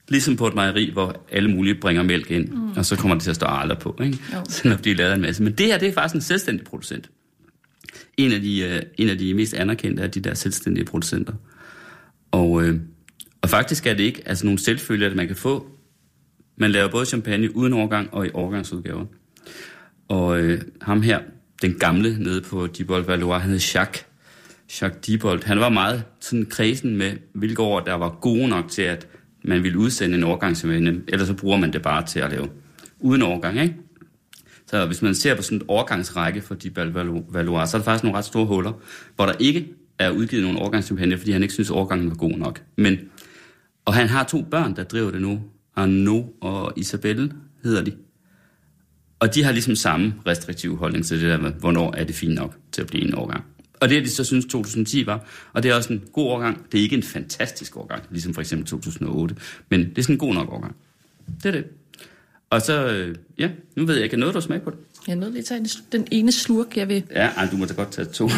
ligesom 0.09 0.37
på 0.37 0.47
et 0.47 0.55
mejeri, 0.55 0.91
hvor 0.93 1.27
alle 1.33 1.51
mulige 1.51 1.75
bringer 1.75 2.03
mælk 2.03 2.31
ind, 2.31 2.49
mm. 2.49 2.71
og 2.77 2.87
så 2.87 2.97
kommer 2.97 3.15
det 3.15 3.23
til 3.23 3.31
at 3.31 3.37
stå 3.37 3.47
arler 3.47 3.75
på, 3.75 3.99
ikke? 4.03 4.19
Jo. 4.35 4.39
Selvom 4.49 4.79
de 4.79 4.95
lavet 4.95 5.15
en 5.15 5.21
masse. 5.21 5.43
Men 5.43 5.53
det 5.53 5.67
her, 5.67 5.79
det 5.79 5.89
er 5.89 5.93
faktisk 5.93 6.15
en 6.15 6.21
selvstændig 6.21 6.67
producent 6.67 7.11
en 8.25 8.33
af 8.33 8.41
de, 8.41 8.61
øh, 8.61 8.83
en 8.99 9.09
af 9.09 9.19
de 9.19 9.35
mest 9.35 9.55
anerkendte 9.55 10.03
af 10.03 10.11
de 10.11 10.21
der 10.21 10.35
selvstændige 10.35 10.85
producenter. 10.85 11.33
Og, 12.31 12.63
øh, 12.63 12.81
og 13.43 13.49
faktisk 13.49 13.87
er 13.87 13.95
det 13.95 14.05
ikke 14.05 14.23
altså 14.27 14.47
nogle 14.47 14.59
selvfølge, 14.59 15.07
at 15.07 15.17
man 15.17 15.27
kan 15.27 15.37
få. 15.37 15.67
Man 16.57 16.71
laver 16.71 16.91
både 16.91 17.07
champagne 17.07 17.57
uden 17.57 17.73
overgang 17.73 18.15
og 18.15 18.27
i 18.27 18.31
overgangsudgaver. 18.35 19.05
Og 20.09 20.41
øh, 20.41 20.61
ham 20.81 21.03
her, 21.03 21.21
den 21.63 21.75
gamle 21.75 22.19
nede 22.19 22.41
på 22.41 22.67
Dibold 22.67 23.05
Valois, 23.05 23.43
han 23.43 23.51
hed 23.51 23.61
Jacques. 23.75 24.07
Jacques 24.81 25.07
Dibold. 25.07 25.45
Han 25.45 25.61
var 25.61 25.69
meget 25.69 26.05
sådan 26.21 26.47
kredsen 26.47 26.97
med, 26.97 27.13
hvilke 27.33 27.63
år 27.63 27.81
der 27.81 27.95
var 27.95 28.19
gode 28.21 28.49
nok 28.49 28.69
til, 28.69 28.83
at 28.83 29.07
man 29.45 29.63
ville 29.63 29.79
udsende 29.79 30.17
en 30.17 30.25
overgangschampagne. 30.25 31.01
eller 31.09 31.27
så 31.27 31.35
bruger 31.35 31.57
man 31.59 31.73
det 31.73 31.83
bare 31.83 32.07
til 32.07 32.21
at 32.21 32.31
lave 32.31 32.49
uden 33.01 33.23
overgang, 33.23 33.61
ikke? 33.61 33.75
Så 34.71 34.87
hvis 34.87 35.03
man 35.03 35.15
ser 35.15 35.35
på 35.35 35.43
sådan 35.43 35.59
en 35.59 35.65
overgangsrække 35.69 36.41
for 36.41 36.55
de 36.55 36.71
Valois, 37.29 37.71
så 37.71 37.77
er 37.77 37.79
der 37.79 37.85
faktisk 37.85 38.05
nogle 38.05 38.19
ret 38.19 38.25
store 38.25 38.47
huller, 38.47 38.73
hvor 39.17 39.27
der 39.27 39.33
ikke 39.39 39.69
er 39.99 40.11
udgivet 40.11 40.43
nogen 40.43 40.59
overgangsstipendier, 40.59 41.19
fordi 41.19 41.33
han 41.33 41.43
ikke 41.43 41.55
synes, 41.55 41.71
at 41.71 41.75
overgangen 41.75 42.11
var 42.11 42.17
god 42.17 42.33
nok. 42.33 42.63
Men, 42.77 42.99
og 43.85 43.95
han 43.95 44.09
har 44.09 44.25
to 44.25 44.43
børn, 44.43 44.77
der 44.77 44.85
driver 44.85 45.11
det 45.11 45.23
nu. 45.23 45.41
Arno 45.77 46.23
og 46.41 46.73
Isabelle 46.77 47.33
hedder 47.65 47.85
de. 47.85 47.93
Og 49.19 49.35
de 49.35 49.43
har 49.43 49.53
ligesom 49.53 49.77
samme 49.77 50.15
restriktive 50.27 50.77
holdning 50.77 51.05
til 51.05 51.21
det 51.21 51.31
der 51.31 51.39
med, 51.39 51.53
hvornår 51.53 51.95
er 51.97 52.05
det 52.05 52.15
fint 52.15 52.35
nok 52.35 52.57
til 52.73 52.83
at 52.83 52.87
blive 52.87 53.05
en 53.05 53.15
overgang. 53.15 53.45
Og 53.81 53.89
det 53.89 53.99
er 53.99 54.03
de 54.03 54.11
så 54.11 54.25
synes 54.25 54.45
2010 54.45 55.07
var. 55.07 55.27
Og 55.53 55.63
det 55.63 55.71
er 55.71 55.75
også 55.75 55.93
en 55.93 56.03
god 56.13 56.27
overgang. 56.27 56.73
Det 56.73 56.79
er 56.79 56.83
ikke 56.83 56.97
en 56.97 57.03
fantastisk 57.03 57.77
overgang, 57.77 58.03
ligesom 58.11 58.35
for 58.35 58.41
eksempel 58.41 58.67
2008. 58.67 59.37
Men 59.69 59.81
det 59.81 59.99
er 59.99 60.03
sådan 60.03 60.15
en 60.15 60.19
god 60.19 60.35
nok 60.35 60.49
overgang. 60.49 60.77
Det 61.43 61.47
er 61.47 61.51
det. 61.51 61.65
Og 62.51 62.63
så, 62.63 62.87
øh, 62.89 63.15
ja, 63.39 63.49
nu 63.77 63.87
ved 63.87 63.95
jeg 63.95 64.05
ikke, 64.05 64.17
noget 64.17 64.35
du 64.35 64.41
smage 64.41 64.61
på 64.61 64.71
det? 64.71 64.79
Jeg 65.07 65.13
er 65.13 65.17
nødt 65.17 65.33
til 65.33 65.41
at 65.41 65.45
tage 65.45 65.65
den 65.93 66.09
ene 66.11 66.33
slurk, 66.33 66.77
jeg 66.77 66.89
vil. 66.89 67.03
Ja, 67.11 67.27
ej, 67.37 67.49
du 67.51 67.57
må 67.57 67.65
da 67.65 67.75
godt 67.75 67.93
tage 67.93 68.05
to. 68.09 68.29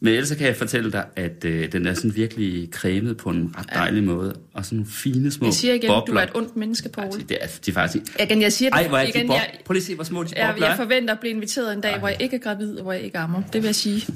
Men 0.00 0.14
ellers 0.14 0.28
kan 0.36 0.46
jeg 0.46 0.56
fortælle 0.56 0.92
dig, 0.92 1.04
at 1.16 1.44
øh, 1.44 1.72
den 1.72 1.86
er 1.86 1.94
sådan 1.94 2.16
virkelig 2.16 2.68
cremet 2.72 3.16
på 3.16 3.30
en 3.30 3.54
ret 3.58 3.66
dejlig 3.74 4.00
ja. 4.00 4.06
måde. 4.06 4.34
Og 4.54 4.64
sådan 4.64 4.76
nogle 4.76 4.90
fine 4.90 5.30
små 5.30 5.46
Jeg 5.46 5.54
siger 5.54 5.74
igen, 5.74 5.88
bobler. 5.88 6.14
du 6.14 6.18
er 6.18 6.22
et 6.22 6.30
ondt 6.34 6.56
menneske. 6.56 6.88
Altså, 6.98 7.20
det, 7.28 7.38
er, 7.40 7.46
det 7.46 7.68
er 7.68 7.72
faktisk... 7.72 8.04
Igen, 8.20 8.42
jeg 8.42 8.52
siger 8.52 8.70
det, 8.70 8.76
Ej, 8.76 8.88
hvor 8.88 8.98
er 8.98 9.02
igen, 9.02 9.22
de 9.22 9.26
bob... 9.26 9.34
jeg, 9.36 9.58
Prøv 9.64 9.72
lige 9.72 9.80
at 9.82 9.86
se, 9.86 9.94
hvor 9.94 10.04
små 10.04 10.22
de 10.22 10.28
jeg, 10.36 10.48
bobler 10.48 10.66
jeg 10.66 10.72
er. 10.72 10.76
forventer 10.76 11.14
at 11.14 11.20
blive 11.20 11.34
inviteret 11.34 11.72
en 11.72 11.80
dag, 11.80 11.92
Ej. 11.92 11.98
hvor 11.98 12.08
jeg 12.08 12.22
ikke 12.22 12.36
er 12.36 12.40
gravid, 12.40 12.76
og 12.76 12.82
hvor 12.82 12.92
jeg 12.92 13.02
ikke 13.02 13.18
ammer. 13.18 13.42
Det 13.52 13.62
vil 13.62 13.68
jeg 13.68 13.74
sige. 13.74 14.06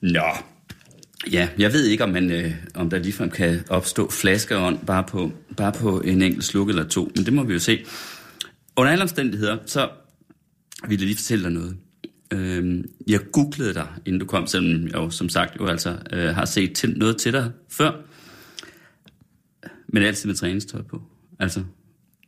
Nå, 0.00 0.22
Ja, 1.30 1.48
jeg 1.58 1.72
ved 1.72 1.84
ikke, 1.84 2.04
om, 2.04 2.10
man, 2.10 2.30
øh, 2.30 2.54
om 2.74 2.90
der 2.90 2.98
ligefrem 2.98 3.30
kan 3.30 3.64
opstå 3.68 4.10
flaskeånd 4.10 4.78
bare 4.86 5.04
på, 5.04 5.32
bare 5.56 5.72
på 5.72 6.00
en 6.00 6.22
enkelt 6.22 6.44
sluk 6.44 6.68
eller 6.68 6.88
to, 6.88 7.12
men 7.16 7.24
det 7.24 7.32
må 7.32 7.42
vi 7.42 7.52
jo 7.52 7.58
se. 7.58 7.84
Under 8.76 8.92
alle 8.92 9.02
omstændigheder, 9.02 9.58
så 9.66 9.88
vil 10.88 10.98
jeg 10.98 11.06
lige 11.06 11.16
fortælle 11.16 11.44
dig 11.44 11.52
noget. 11.52 11.76
Øh, 12.32 12.84
jeg 13.08 13.20
googlede 13.32 13.74
dig, 13.74 13.86
inden 14.06 14.20
du 14.20 14.26
kom, 14.26 14.46
selvom 14.46 14.86
jeg 14.86 14.94
jo 14.94 15.10
som 15.10 15.28
sagt 15.28 15.60
jo 15.60 15.66
altså 15.66 15.96
øh, 16.12 16.34
har 16.34 16.44
set 16.44 16.72
til, 16.72 16.98
noget 16.98 17.16
til 17.16 17.32
dig 17.32 17.50
før, 17.70 17.92
men 19.88 20.02
altid 20.02 20.26
med 20.28 20.36
træningstøj 20.36 20.82
på. 20.82 21.02
Altså, 21.40 21.62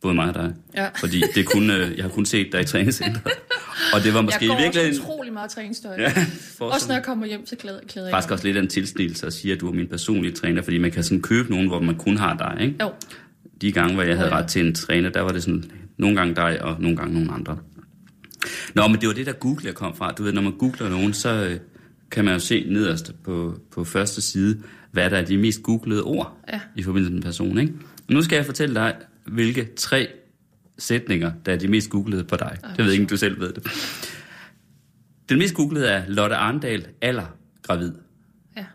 både 0.01 0.15
mig 0.15 0.27
og 0.27 0.33
dig. 0.33 0.53
Ja. 0.75 0.89
Fordi 0.99 1.23
det 1.35 1.45
kun, 1.45 1.69
øh, 1.69 1.97
jeg 1.97 2.03
har 2.03 2.09
kun 2.09 2.25
set 2.25 2.51
dig 2.51 2.61
i 2.61 2.65
træningscenteret. 2.65 3.33
Og 3.93 4.03
det 4.03 4.13
var 4.13 4.21
måske 4.21 4.45
i 4.45 4.49
virkeligheden... 4.61 5.01
meget 5.35 5.51
træningstøj. 5.51 5.95
Ja, 5.99 6.13
også 6.59 6.87
når 6.87 6.95
jeg 6.95 7.03
kommer 7.03 7.25
hjem, 7.25 7.45
så 7.45 7.55
klæder, 7.55 7.79
klæder 7.87 8.07
jeg 8.07 8.13
faktisk 8.13 8.31
også 8.31 8.45
lidt 8.47 8.57
af 8.57 8.61
en 8.61 8.67
tilsnigelse 8.67 9.27
at 9.27 9.33
sige, 9.33 9.53
at 9.53 9.61
du 9.61 9.67
er 9.67 9.73
min 9.73 9.87
personlige 9.87 10.33
træner, 10.33 10.61
fordi 10.61 10.77
man 10.77 10.91
kan 10.91 11.03
sådan 11.03 11.21
købe 11.21 11.49
nogen, 11.49 11.67
hvor 11.67 11.79
man 11.79 11.95
kun 11.97 12.17
har 12.17 12.37
dig, 12.37 12.57
ikke? 12.65 12.75
Jo, 12.83 12.91
De 13.61 13.71
gange, 13.71 13.93
hvor 13.93 14.03
jeg 14.03 14.17
havde 14.17 14.29
ret 14.29 14.47
til 14.47 14.65
en 14.65 14.75
træner, 14.75 15.09
der 15.09 15.21
var 15.21 15.31
det 15.31 15.43
sådan, 15.43 15.63
nogle 15.97 16.15
gange 16.15 16.35
dig, 16.35 16.61
og 16.61 16.81
nogle 16.81 16.97
gange 16.97 17.13
nogle 17.13 17.31
andre. 17.31 17.57
Nå, 18.75 18.87
men 18.87 19.01
det 19.01 19.07
var 19.07 19.13
det, 19.13 19.25
der 19.25 19.31
Google 19.33 19.73
kom 19.73 19.95
fra. 19.95 20.11
Du 20.11 20.23
ved, 20.23 20.31
når 20.33 20.41
man 20.41 20.51
googler 20.57 20.89
nogen, 20.89 21.13
så 21.13 21.29
øh, 21.49 21.59
kan 22.11 22.25
man 22.25 22.33
jo 22.33 22.39
se 22.39 22.65
nederst 22.69 23.11
på, 23.23 23.59
på 23.71 23.83
første 23.83 24.21
side, 24.21 24.61
hvad 24.91 25.09
der 25.09 25.17
er 25.17 25.25
de 25.25 25.37
mest 25.37 25.63
googlede 25.63 26.03
ord 26.03 26.37
Ja. 26.53 26.59
i 26.75 26.83
forbindelse 26.83 27.11
med 27.11 27.17
en 27.19 27.23
person, 27.23 27.57
ikke? 27.57 27.73
Nu 28.09 28.21
skal 28.21 28.35
jeg 28.35 28.45
fortælle 28.45 28.75
dig, 28.75 28.95
hvilke 29.25 29.67
tre 29.77 30.07
sætninger, 30.77 31.31
der 31.45 31.51
er 31.53 31.57
de 31.57 31.67
mest 31.67 31.89
googlede 31.89 32.23
på 32.23 32.35
dig. 32.35 32.57
Det 32.61 32.77
ved 32.77 32.85
jeg 32.85 32.93
ikke, 32.93 33.03
om 33.03 33.07
du 33.07 33.17
selv 33.17 33.39
ved 33.39 33.53
det. 33.53 33.63
Den 35.29 35.37
mest 35.37 35.55
googlede 35.55 35.87
er 35.89 36.07
Lotte 36.07 36.35
Arndal, 36.35 36.87
alder, 37.01 37.37
gravid. 37.61 37.93
ja. 38.57 38.65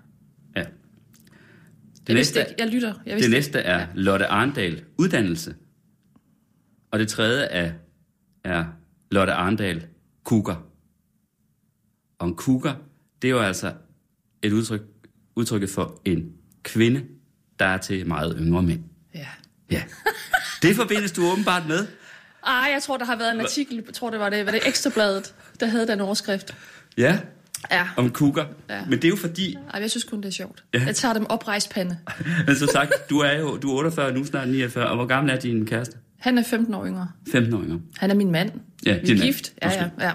Ja. 0.57 0.61
Det 0.61 2.09
Jeg 2.09 2.14
næste, 2.14 2.40
ikke. 2.40 2.54
Jeg 2.59 2.69
lytter. 2.69 2.95
Jeg 3.07 3.19
det 3.21 3.30
næste 3.30 3.59
ikke. 3.59 3.69
er 3.69 3.78
Ja. 3.80 3.87
Lotte 3.95 4.26
Arndal, 4.26 4.85
uddannelse. 4.99 5.54
Og 6.90 6.99
det 6.99 7.09
tredje 7.09 7.42
er, 7.45 7.73
er 8.45 8.64
Lotte 9.11 9.33
Arndal, 9.33 9.87
kuger. 10.25 10.66
Og 12.19 12.28
en 12.28 12.37
kuger, 12.37 12.75
det 13.23 13.28
er 13.28 13.33
jo 13.33 13.40
altså 13.40 13.75
et 14.42 14.52
udtryk, 14.52 14.83
udtrykket 15.37 15.71
for 15.71 16.00
en 16.04 16.33
kvinde, 16.62 17.04
der 17.59 17.64
er 17.66 17.76
til 17.78 18.07
meget 18.07 18.37
yngre 18.40 18.62
mænd. 18.62 18.85
Ja. 19.14 19.26
Ja. 19.71 19.83
Det 20.62 20.76
forbindes 20.76 21.12
du 21.12 21.23
åbenbart 21.33 21.69
med. 21.69 21.87
Ej, 22.47 22.70
jeg 22.73 22.82
tror, 22.82 22.97
der 22.97 23.04
har 23.04 23.16
været 23.16 23.35
en 23.35 23.40
artikel, 23.40 23.82
jeg 23.87 23.94
tror, 23.94 24.11
det 24.11 24.20
var 24.20 24.28
det, 24.30 24.47
var 24.47 24.52
det 24.52 24.61
Ekstrabladet, 24.68 25.35
der 25.61 25.66
havde 25.66 25.87
den 25.87 26.00
overskrift. 26.00 26.54
Ja, 26.99 27.18
Ja. 27.70 27.88
om 27.97 28.11
kuger. 28.11 28.44
Ja. 28.70 28.80
Men 28.85 28.92
det 28.92 29.04
er 29.04 29.09
jo 29.09 29.16
fordi, 29.16 29.56
Ej, 29.75 29.80
jeg 29.80 29.90
synes 29.90 30.04
kun, 30.04 30.18
det 30.20 30.28
er 30.28 30.32
sjovt. 30.32 30.64
Ja. 30.75 30.82
Jeg 30.87 30.97
tager 30.97 31.14
dem 31.14 31.26
oprejst 31.30 31.70
pande. 31.70 31.99
men 32.47 32.56
som 32.56 32.68
sagt, 32.73 32.92
du 33.11 33.18
er 33.18 33.32
jo 33.38 33.56
du 33.56 33.70
er 33.70 33.75
48, 33.76 34.12
nu 34.12 34.25
snart 34.25 34.49
49, 34.49 34.87
og 34.88 34.97
hvor 34.97 35.06
gammel 35.06 35.32
er 35.32 35.37
din 35.38 35.66
kæreste? 35.66 35.97
Han 36.18 36.38
er 36.38 36.42
15 36.42 36.75
år 36.75 36.87
yngre. 36.87 37.09
15 37.32 37.54
år 37.54 37.62
yngre. 37.62 37.80
Han 37.99 38.11
er 38.11 38.14
min 38.14 38.30
mand. 38.30 38.50
Ja, 38.87 38.92
Vi 38.99 39.11
er 39.11 39.14
mand. 39.14 39.20
gift. 39.20 39.52
Ja, 39.62 39.70
ja, 39.73 39.88
ja. 40.00 40.12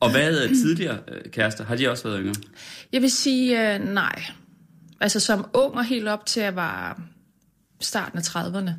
Og 0.00 0.10
hvad 0.10 0.38
er 0.38 0.48
tidligere 0.48 0.98
øh, 1.08 1.30
kærester? 1.30 1.64
Har 1.64 1.76
de 1.76 1.90
også 1.90 2.08
været 2.08 2.20
yngre? 2.22 2.34
Jeg 2.92 3.02
vil 3.02 3.10
sige 3.10 3.74
øh, 3.74 3.80
nej. 3.94 4.22
Altså 5.00 5.20
som 5.20 5.46
ung 5.54 5.74
og 5.74 5.84
helt 5.84 6.08
op 6.08 6.26
til 6.26 6.40
at 6.40 6.56
var 6.56 7.00
starten 7.80 8.18
af 8.18 8.22
30'erne, 8.22 8.70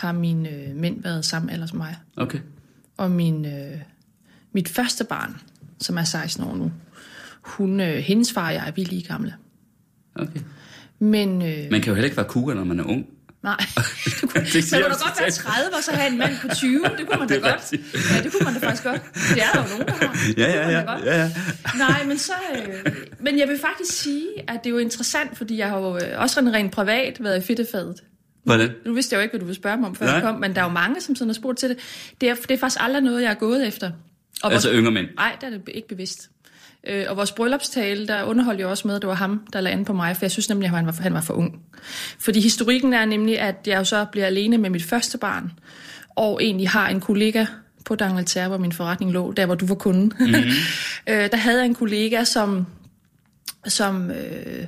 har 0.00 0.12
mine 0.12 0.48
øh, 0.48 0.76
mænd 0.76 1.02
været 1.02 1.24
samme 1.24 1.52
alder 1.52 1.66
som 1.66 1.78
mig. 1.78 1.96
Okay. 2.16 2.38
Og 2.96 3.10
min, 3.10 3.44
øh, 3.46 3.78
mit 4.52 4.68
første 4.68 5.04
barn, 5.04 5.36
som 5.80 5.98
er 5.98 6.04
16 6.04 6.44
år 6.44 6.56
nu, 6.56 6.72
hun, 7.42 7.80
øh, 7.80 7.96
hendes 7.96 8.32
far 8.32 8.46
og 8.46 8.54
jeg, 8.54 8.72
vi 8.76 8.82
er 8.82 8.86
lige 8.86 9.02
gamle. 9.02 9.34
okay. 10.16 10.40
Men 10.98 11.42
øh, 11.42 11.70
Man 11.70 11.80
kan 11.80 11.88
jo 11.90 11.94
heller 11.94 12.04
ikke 12.04 12.16
være 12.16 12.26
kuger, 12.28 12.54
når 12.54 12.64
man 12.64 12.80
er 12.80 12.84
ung. 12.84 13.06
Nej. 13.42 13.56
Du 14.20 14.26
kunne, 14.26 14.44
Det 14.44 14.72
man 14.72 14.82
kunne 14.82 14.82
da 14.82 14.88
godt 14.88 15.20
være 15.20 15.30
totalt. 15.30 15.34
30 15.34 15.76
og 15.76 15.82
så 15.82 15.90
have 15.92 16.12
en 16.12 16.18
mand 16.18 16.36
på 16.42 16.48
20. 16.54 16.82
Det 16.98 17.06
kunne 17.06 17.18
man 17.18 17.28
da 17.28 17.34
Det 17.34 17.44
er 17.44 17.50
godt. 17.50 17.60
rigtigt. 17.72 18.10
Ja, 18.16 18.22
det 18.22 18.32
kunne 18.32 18.44
man 18.44 18.54
da 18.54 18.66
faktisk 18.66 18.84
godt. 18.84 19.02
Det 19.14 19.42
er 19.42 19.52
der 19.52 19.62
jo 19.62 19.68
nogen, 19.68 19.86
der 19.86 19.92
har. 20.06 20.16
Ja, 20.42 20.50
ja, 20.52 20.70
ja. 20.70 20.80
da 20.80 20.92
godt. 20.92 21.04
ja, 21.04 21.16
ja. 21.22 21.30
Nej, 21.78 22.04
men 22.06 22.18
så... 22.18 22.32
Øh, 22.56 22.92
men 23.20 23.38
jeg 23.38 23.48
vil 23.48 23.58
faktisk 23.58 23.98
sige, 24.02 24.28
at 24.48 24.60
det 24.64 24.66
er 24.66 24.70
jo 24.70 24.78
interessant, 24.78 25.36
fordi 25.38 25.56
jeg 25.58 25.68
har 25.68 25.78
jo 25.78 25.96
øh, 25.96 26.02
også 26.16 26.34
sådan 26.34 26.52
rent 26.52 26.72
privat 26.72 27.16
været 27.20 27.42
i 27.42 27.46
fedtefadet. 27.46 28.02
Hvordan? 28.44 28.70
Nu 28.86 28.94
vidste 28.94 29.14
jeg 29.14 29.18
jo 29.18 29.22
ikke, 29.22 29.32
hvad 29.32 29.40
du 29.40 29.46
ville 29.46 29.56
spørge 29.56 29.76
mig 29.76 29.88
om, 29.88 29.94
før 29.94 30.06
Nej. 30.06 30.14
jeg 30.14 30.22
kom, 30.22 30.40
men 30.40 30.54
der 30.54 30.60
er 30.60 30.64
jo 30.64 30.70
mange, 30.72 31.00
som 31.00 31.14
sådan 31.14 31.28
har 31.28 31.34
spurgt 31.34 31.58
til 31.58 31.68
det. 31.68 31.78
Det 32.20 32.28
er, 32.28 32.34
det 32.34 32.50
er 32.50 32.58
faktisk 32.58 32.82
aldrig 32.82 33.02
noget, 33.02 33.22
jeg 33.22 33.30
er 33.30 33.34
gået 33.34 33.66
efter. 33.66 33.90
Og 34.42 34.52
Altså 34.52 34.68
vores, 34.68 34.78
yngre 34.78 34.92
mænd. 34.92 35.06
nej, 35.16 35.36
det 35.40 35.46
er 35.46 35.50
det 35.50 35.62
ikke 35.74 35.88
bevidst. 35.88 36.30
Øh, 36.86 37.04
og 37.08 37.16
vores 37.16 37.32
bryllupstale, 37.32 38.06
der 38.06 38.24
underholdt 38.24 38.60
jeg 38.60 38.68
også 38.68 38.88
med, 38.88 38.96
at 38.96 39.02
det 39.02 39.08
var 39.08 39.14
ham, 39.14 39.46
der 39.52 39.60
lagde 39.60 39.78
an 39.78 39.84
på 39.84 39.92
mig, 39.92 40.16
for 40.16 40.24
jeg 40.24 40.30
synes 40.30 40.48
nemlig, 40.48 40.66
at 40.68 40.76
han 40.76 40.86
var, 40.86 40.92
han 40.92 41.14
var 41.14 41.20
for 41.20 41.34
ung. 41.34 41.60
Fordi 42.18 42.40
historikken 42.40 42.92
er 42.94 43.04
nemlig, 43.04 43.38
at 43.38 43.56
jeg 43.66 43.78
jo 43.78 43.84
så 43.84 44.04
bliver 44.12 44.26
alene 44.26 44.58
med 44.58 44.70
mit 44.70 44.84
første 44.84 45.18
barn, 45.18 45.52
og 46.16 46.42
egentlig 46.42 46.68
har 46.68 46.88
en 46.88 47.00
kollega 47.00 47.46
på 47.84 47.96
D'Angleterre, 48.02 48.48
hvor 48.48 48.58
min 48.58 48.72
forretning 48.72 49.12
lå, 49.12 49.32
der 49.32 49.46
hvor 49.46 49.54
du 49.54 49.66
var 49.66 49.74
kunde. 49.74 50.04
Mm-hmm. 50.04 50.34
øh, 51.10 51.30
der 51.30 51.36
havde 51.36 51.58
jeg 51.58 51.66
en 51.66 51.74
kollega, 51.74 52.24
som, 52.24 52.66
som 53.66 54.10
øh, 54.10 54.64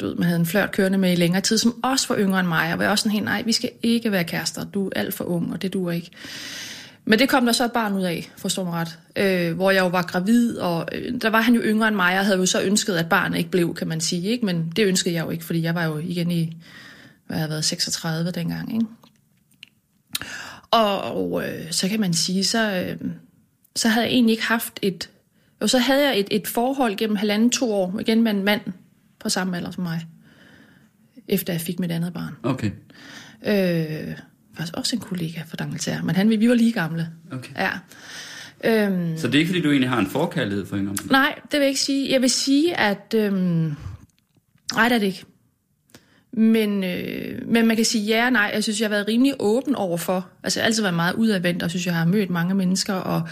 du 0.00 0.06
ved, 0.06 0.14
man 0.14 0.24
havde 0.24 0.40
en 0.40 0.46
flørt 0.46 0.72
kørende 0.72 0.98
med 0.98 1.12
i 1.12 1.16
længere 1.16 1.40
tid, 1.40 1.58
som 1.58 1.84
også 1.84 2.08
var 2.08 2.20
yngre 2.20 2.40
end 2.40 2.48
mig, 2.48 2.72
og 2.72 2.78
var 2.78 2.88
også 2.88 3.02
sådan 3.02 3.12
helt, 3.12 3.24
nej, 3.24 3.42
vi 3.42 3.52
skal 3.52 3.70
ikke 3.82 4.12
være 4.12 4.24
kærester, 4.24 4.64
du 4.64 4.86
er 4.86 4.90
alt 4.96 5.14
for 5.14 5.24
ung, 5.24 5.52
og 5.52 5.62
det 5.62 5.72
duer 5.72 5.92
ikke. 5.92 6.10
Men 7.04 7.18
det 7.18 7.28
kom 7.28 7.44
der 7.44 7.52
så 7.52 7.64
et 7.64 7.72
barn 7.72 7.92
ud 7.92 8.02
af, 8.02 8.30
forstår 8.36 8.64
mig 8.64 8.72
ret, 8.72 8.98
øh, 9.16 9.56
hvor 9.56 9.70
jeg 9.70 9.80
jo 9.80 9.88
var 9.88 10.02
gravid, 10.02 10.58
og 10.58 10.88
øh, 10.92 11.20
der 11.22 11.30
var 11.30 11.40
han 11.40 11.54
jo 11.54 11.60
yngre 11.64 11.88
end 11.88 11.96
mig, 11.96 12.18
og 12.18 12.24
havde 12.24 12.38
jo 12.38 12.46
så 12.46 12.62
ønsket, 12.62 12.96
at 12.96 13.08
barnet 13.08 13.38
ikke 13.38 13.50
blev, 13.50 13.74
kan 13.74 13.88
man 13.88 14.00
sige, 14.00 14.28
ikke? 14.28 14.46
men 14.46 14.72
det 14.76 14.86
ønskede 14.86 15.14
jeg 15.14 15.24
jo 15.24 15.30
ikke, 15.30 15.44
fordi 15.44 15.62
jeg 15.62 15.74
var 15.74 15.84
jo 15.84 15.98
igen 15.98 16.30
i, 16.30 16.56
hvad 17.26 17.36
jeg 17.36 17.40
havde 17.40 17.50
været, 17.50 17.64
36 17.64 18.30
dengang, 18.30 18.74
ikke? 18.74 18.86
Og, 20.70 21.02
og 21.02 21.48
øh, 21.48 21.72
så 21.72 21.88
kan 21.88 22.00
man 22.00 22.14
sige, 22.14 22.44
så, 22.44 22.72
øh, 22.72 23.10
så 23.76 23.88
havde 23.88 24.06
jeg 24.06 24.12
egentlig 24.12 24.32
ikke 24.32 24.46
haft 24.46 24.78
et, 24.82 25.10
og 25.60 25.70
så 25.70 25.78
havde 25.78 26.08
jeg 26.08 26.18
et, 26.18 26.28
et 26.30 26.48
forhold 26.48 26.96
gennem 26.96 27.16
halvanden 27.16 27.50
to 27.50 27.72
år, 27.72 27.98
igen 28.00 28.22
med 28.22 28.30
en 28.30 28.44
mand 28.44 28.60
på 29.22 29.28
samme 29.28 29.56
alder 29.56 29.70
som 29.70 29.82
mig, 29.82 30.06
efter 31.28 31.52
jeg 31.52 31.60
fik 31.60 31.78
mit 31.80 31.90
andet 31.92 32.12
barn. 32.12 32.34
Okay. 32.42 32.70
Øh, 33.46 34.16
faktisk 34.56 34.76
også 34.76 34.96
en 34.96 35.00
kollega 35.02 35.40
fra 35.46 35.64
D'Angleterre, 35.64 36.02
men 36.02 36.16
han, 36.16 36.30
vi 36.30 36.48
var 36.48 36.54
lige 36.54 36.72
gamle. 36.72 37.08
okay. 37.32 37.52
Ja. 37.56 37.70
Øhm, 38.64 39.18
Så 39.18 39.26
det 39.26 39.34
er 39.34 39.38
ikke, 39.38 39.48
fordi 39.48 39.60
du 39.62 39.70
egentlig 39.70 39.90
har 39.90 39.98
en 39.98 40.06
forkærlighed 40.06 40.66
for 40.66 40.76
mænd? 40.76 40.98
nej, 41.10 41.34
det 41.42 41.52
vil 41.52 41.60
jeg 41.60 41.68
ikke 41.68 41.80
sige. 41.80 42.10
Jeg 42.12 42.20
vil 42.22 42.30
sige, 42.30 42.76
at... 42.80 43.14
Øhm, 43.16 43.74
nej, 44.74 44.88
det 44.88 44.94
er 44.94 44.98
det 44.98 45.06
ikke. 45.06 45.24
Men, 46.36 46.84
øh, 46.84 47.48
men 47.48 47.66
man 47.66 47.76
kan 47.76 47.84
sige 47.84 48.04
ja 48.04 48.26
og 48.26 48.32
nej. 48.32 48.50
Jeg 48.54 48.62
synes, 48.62 48.80
jeg 48.80 48.86
har 48.86 48.90
været 48.90 49.08
rimelig 49.08 49.34
åben 49.38 49.74
overfor. 49.74 50.26
Altså, 50.42 50.60
jeg 50.60 50.64
har 50.64 50.66
altid 50.66 50.82
været 50.82 50.94
meget 50.94 51.14
udadvendt, 51.14 51.62
og 51.62 51.70
synes, 51.70 51.86
jeg 51.86 51.94
har 51.94 52.04
mødt 52.04 52.30
mange 52.30 52.54
mennesker. 52.54 52.94
Og 52.94 53.22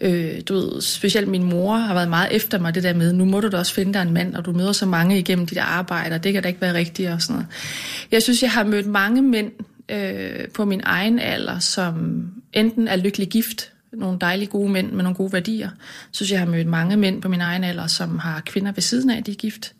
øh, 0.00 0.40
du 0.48 0.54
ved, 0.54 0.80
specielt 0.80 1.28
min 1.28 1.42
mor 1.42 1.76
har 1.76 1.94
været 1.94 2.08
meget 2.08 2.36
efter 2.36 2.58
mig 2.58 2.74
det 2.74 2.82
der 2.82 2.94
med, 2.94 3.12
nu 3.12 3.24
må 3.24 3.40
du 3.40 3.48
da 3.48 3.56
også 3.56 3.74
finde 3.74 3.94
dig 3.94 4.02
en 4.02 4.12
mand, 4.12 4.34
og 4.34 4.44
du 4.44 4.52
møder 4.52 4.72
så 4.72 4.86
mange 4.86 5.18
igennem 5.18 5.46
dit 5.46 5.58
arbejde, 5.58 6.14
og 6.14 6.24
det 6.24 6.32
kan 6.32 6.42
da 6.42 6.48
ikke 6.48 6.60
være 6.60 6.74
rigtigt 6.74 7.10
og 7.10 7.22
sådan 7.22 7.34
noget. 7.34 7.46
Jeg 8.10 8.22
synes, 8.22 8.42
jeg 8.42 8.50
har 8.50 8.64
mødt 8.64 8.86
mange 8.86 9.22
mænd 9.22 9.52
øh, 9.88 10.48
på 10.54 10.64
min 10.64 10.80
egen 10.84 11.18
alder, 11.18 11.58
som 11.58 12.24
enten 12.52 12.88
er 12.88 12.96
lykkelig 12.96 13.28
gift, 13.28 13.72
nogle 13.92 14.18
dejlige 14.20 14.48
gode 14.48 14.72
mænd 14.72 14.92
med 14.92 15.02
nogle 15.02 15.16
gode 15.16 15.32
værdier. 15.32 15.68
Jeg 15.68 16.10
synes, 16.12 16.30
jeg 16.30 16.38
har 16.38 16.46
mødt 16.46 16.66
mange 16.66 16.96
mænd 16.96 17.22
på 17.22 17.28
min 17.28 17.40
egen 17.40 17.64
alder, 17.64 17.86
som 17.86 18.18
har 18.18 18.42
kvinder 18.46 18.72
ved 18.72 18.82
siden 18.82 19.10
af, 19.10 19.24
de 19.24 19.30
er 19.30 19.34
gift. 19.34 19.72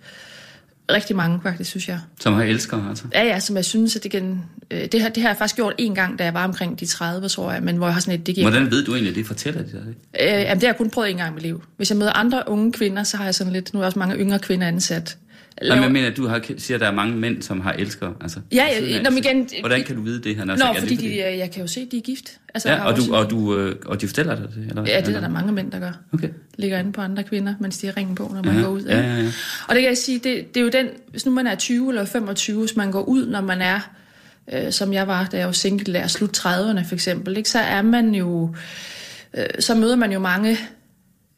Rigtig 0.91 1.17
mange 1.17 1.41
faktisk, 1.43 1.71
synes 1.71 1.88
jeg. 1.88 2.00
Som 2.21 2.35
har 2.35 2.43
elsker, 2.43 2.88
altså? 2.88 3.05
Ja, 3.12 3.25
ja, 3.25 3.41
som 3.41 3.57
jeg 3.57 3.64
synes, 3.64 3.97
at 3.97 4.03
det, 4.03 4.11
kan, 4.11 4.45
øh, 4.71 4.87
det, 4.93 5.03
har, 5.03 5.09
det 5.09 5.23
har 5.23 5.31
jeg 5.31 5.37
faktisk 5.37 5.57
gjort 5.57 5.75
en 5.79 5.95
gang, 5.95 6.19
da 6.19 6.25
jeg 6.25 6.35
var 6.35 6.45
omkring 6.45 6.81
de 6.81 6.87
30, 6.87 7.29
tror 7.29 7.53
jeg, 7.53 7.62
men 7.62 7.76
hvor 7.76 7.87
jeg 7.87 7.95
har 7.95 8.00
sådan 8.00 8.21
et, 8.21 8.26
det 8.26 8.35
giver... 8.35 8.50
Hvordan 8.50 8.71
ved 8.71 8.85
du 8.85 8.93
egentlig, 8.93 9.11
at 9.11 9.17
det 9.17 9.26
fortæller 9.26 9.62
de 9.62 9.73
dig 9.73 9.83
det? 9.87 9.95
Øh, 10.21 10.29
jamen, 10.29 10.55
det 10.55 10.62
har 10.62 10.69
jeg 10.69 10.76
kun 10.76 10.91
prøvet 10.91 11.11
en 11.11 11.17
gang 11.17 11.31
i 11.31 11.35
mit 11.35 11.43
liv. 11.43 11.62
Hvis 11.76 11.91
jeg 11.91 11.99
møder 11.99 12.12
andre 12.12 12.43
unge 12.47 12.73
kvinder, 12.73 13.03
så 13.03 13.17
har 13.17 13.25
jeg 13.25 13.35
sådan 13.35 13.53
lidt... 13.53 13.75
Nu 13.75 13.81
er 13.81 13.85
også 13.85 13.99
mange 13.99 14.17
yngre 14.17 14.38
kvinder 14.38 14.67
ansat. 14.67 15.17
Nej, 15.62 15.75
men 15.76 15.82
jeg 15.84 15.92
mener, 15.92 16.08
at 16.11 16.16
du 16.16 16.26
har, 16.26 16.40
siger, 16.58 16.76
at 16.76 16.80
der 16.80 16.87
er 16.87 16.92
mange 16.94 17.16
mænd, 17.16 17.42
som 17.42 17.61
har 17.61 17.73
elsker. 17.73 18.12
Altså, 18.20 18.38
Ja, 18.52 18.66
ja, 18.80 19.02
nå, 19.02 19.11
men 19.11 19.18
igen- 19.18 19.49
Hvordan 19.61 19.84
kan 19.84 19.96
du 19.96 20.02
vide 20.02 20.23
det? 20.23 20.37
Han 20.37 20.49
har 20.49 20.56
Nå, 20.56 20.61
sagt, 20.61 20.76
er 20.76 20.80
fordi 20.80 20.94
det, 20.96 21.02
de, 21.04 21.08
øh, 21.32 21.38
jeg 21.38 21.50
kan 21.50 21.61
jo 21.62 21.66
se, 21.66 21.80
at 21.80 21.87
de 21.92 21.96
er 21.99 22.00
gift. 22.00 22.38
Altså, 22.54 22.68
Ja, 22.70 22.84
og, 22.84 22.96
du, 22.96 23.14
og, 23.14 23.30
du, 23.30 23.56
øh, 23.58 23.76
og 23.87 24.00
de 24.00 24.06
fortæller 24.06 24.34
dig 24.37 24.44
det? 24.54 24.66
Eller? 24.68 24.84
Ja, 24.87 25.00
det 25.00 25.16
er 25.16 25.20
der 25.20 25.28
mange 25.28 25.52
mænd, 25.52 25.73
der 25.73 25.78
gør. 25.78 25.92
Okay. 26.12 26.28
Ligger 26.58 26.78
inde 26.78 26.92
på 26.92 27.00
andre 27.00 27.23
kvinder, 27.23 27.54
mens 27.61 27.78
de 27.78 27.87
har 27.87 27.96
ringen 27.96 28.14
på, 28.14 28.30
når 28.34 28.42
man 28.42 28.54
Ja, 28.56 28.61
går 28.62 28.68
ud. 28.68 28.82
ja, 28.82 29.00
ja, 29.00 29.16
ja. 29.16 29.25
Og 29.68 29.75
det 29.75 29.82
kan 29.82 29.88
jeg 29.88 29.99
sige, 29.99 30.18
det, 30.18 30.54
det 30.54 30.61
er 30.61 30.64
jo 30.64 30.70
den, 30.70 30.87
hvis 31.11 31.26
nu 31.26 31.32
man 31.32 31.46
er 31.46 31.54
20 31.54 31.88
eller 31.88 32.04
25, 32.04 32.61
hvis 32.61 32.76
man 32.76 32.92
går 32.92 33.02
ud, 33.02 33.26
når 33.26 33.40
man 33.40 33.61
er, 33.62 33.80
øh, 34.52 34.73
som 34.73 34.92
jeg 34.92 35.06
var, 35.08 35.25
da 35.32 35.37
jeg 35.38 35.46
var 35.46 35.52
single, 35.52 35.92
der 35.94 36.06
slut 36.06 36.38
30'erne 36.38 36.88
for 36.88 36.94
eksempel, 36.94 37.37
ikke, 37.37 37.50
så 37.50 37.58
er 37.58 37.82
man 37.82 38.14
jo, 38.14 38.54
øh, 39.38 39.44
så 39.61 39.75
møder 39.75 39.96
man 39.96 40.12
jo 40.12 40.18
mange, 40.18 40.58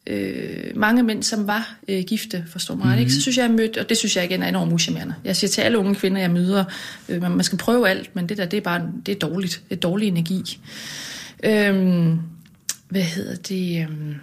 øh, 0.07 0.71
mange 0.75 1.03
mænd, 1.03 1.23
som 1.23 1.47
var 1.47 1.75
øh, 1.87 2.03
gifte, 2.07 2.43
forstår 2.51 2.75
mig, 2.75 2.85
mm-hmm. 2.85 2.99
ikke? 2.99 3.13
Så 3.13 3.21
synes 3.21 3.37
jeg, 3.37 3.43
jeg 3.43 3.51
mødt, 3.51 3.77
og 3.77 3.89
det 3.89 3.97
synes 3.97 4.15
jeg 4.15 4.23
igen 4.23 4.43
er 4.43 4.47
enormt 4.47 4.73
uschammerende. 4.73 5.15
Jeg 5.23 5.35
siger 5.35 5.51
til 5.51 5.61
alle 5.61 5.77
unge 5.77 5.95
kvinder, 5.95 6.21
jeg 6.21 6.31
møder, 6.31 6.65
øh, 7.09 7.21
man 7.21 7.31
man 7.31 7.43
skal 7.43 7.57
prøve 7.57 7.89
alt, 7.89 8.15
men 8.15 8.29
det 8.29 8.37
der, 8.37 8.45
det 8.45 8.57
er 8.57 8.61
bare, 8.61 8.81
det 9.05 9.15
er 9.15 9.19
dårligt. 9.19 9.61
Det 9.69 9.75
er 9.75 9.79
dårlig 9.79 10.07
energi. 10.07 10.59
Øhm, 11.43 12.19
hvad 12.89 13.01
hedder 13.01 13.35
det? 13.35 13.81
Øhm, 13.89 14.15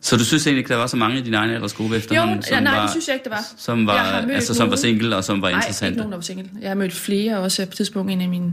Så 0.00 0.16
du 0.16 0.24
synes 0.24 0.46
egentlig 0.46 0.58
ikke, 0.58 0.68
der 0.68 0.76
var 0.76 0.86
så 0.86 0.96
mange 0.96 1.18
i 1.18 1.22
din 1.22 1.34
egen 1.34 1.50
aldersgruppe 1.50 1.96
efterhånden, 1.96 2.36
Jo, 2.36 2.42
som 2.42 2.54
ja, 2.54 2.60
nej, 2.60 2.74
var, 2.74 2.82
det 2.82 2.90
synes 2.90 3.08
jeg 3.08 3.14
ikke, 3.14 3.24
det 3.24 3.30
var. 3.32 3.44
Som 3.56 3.86
var, 3.86 3.92
altså, 3.92 4.54
som 4.54 4.70
var 4.70 4.76
single 4.76 5.16
og 5.16 5.24
som 5.24 5.42
var 5.42 5.50
Nej, 5.50 5.62
ikke 5.68 5.96
nogen, 5.96 6.12
der 6.12 6.16
var 6.16 6.22
single. 6.22 6.50
Jeg 6.60 6.70
har 6.70 6.74
mødt 6.74 6.92
flere 6.92 7.38
også 7.38 7.64
på 7.64 7.70
et 7.70 7.76
tidspunkt, 7.76 8.12
en 8.12 8.20
af 8.20 8.28
mine 8.28 8.52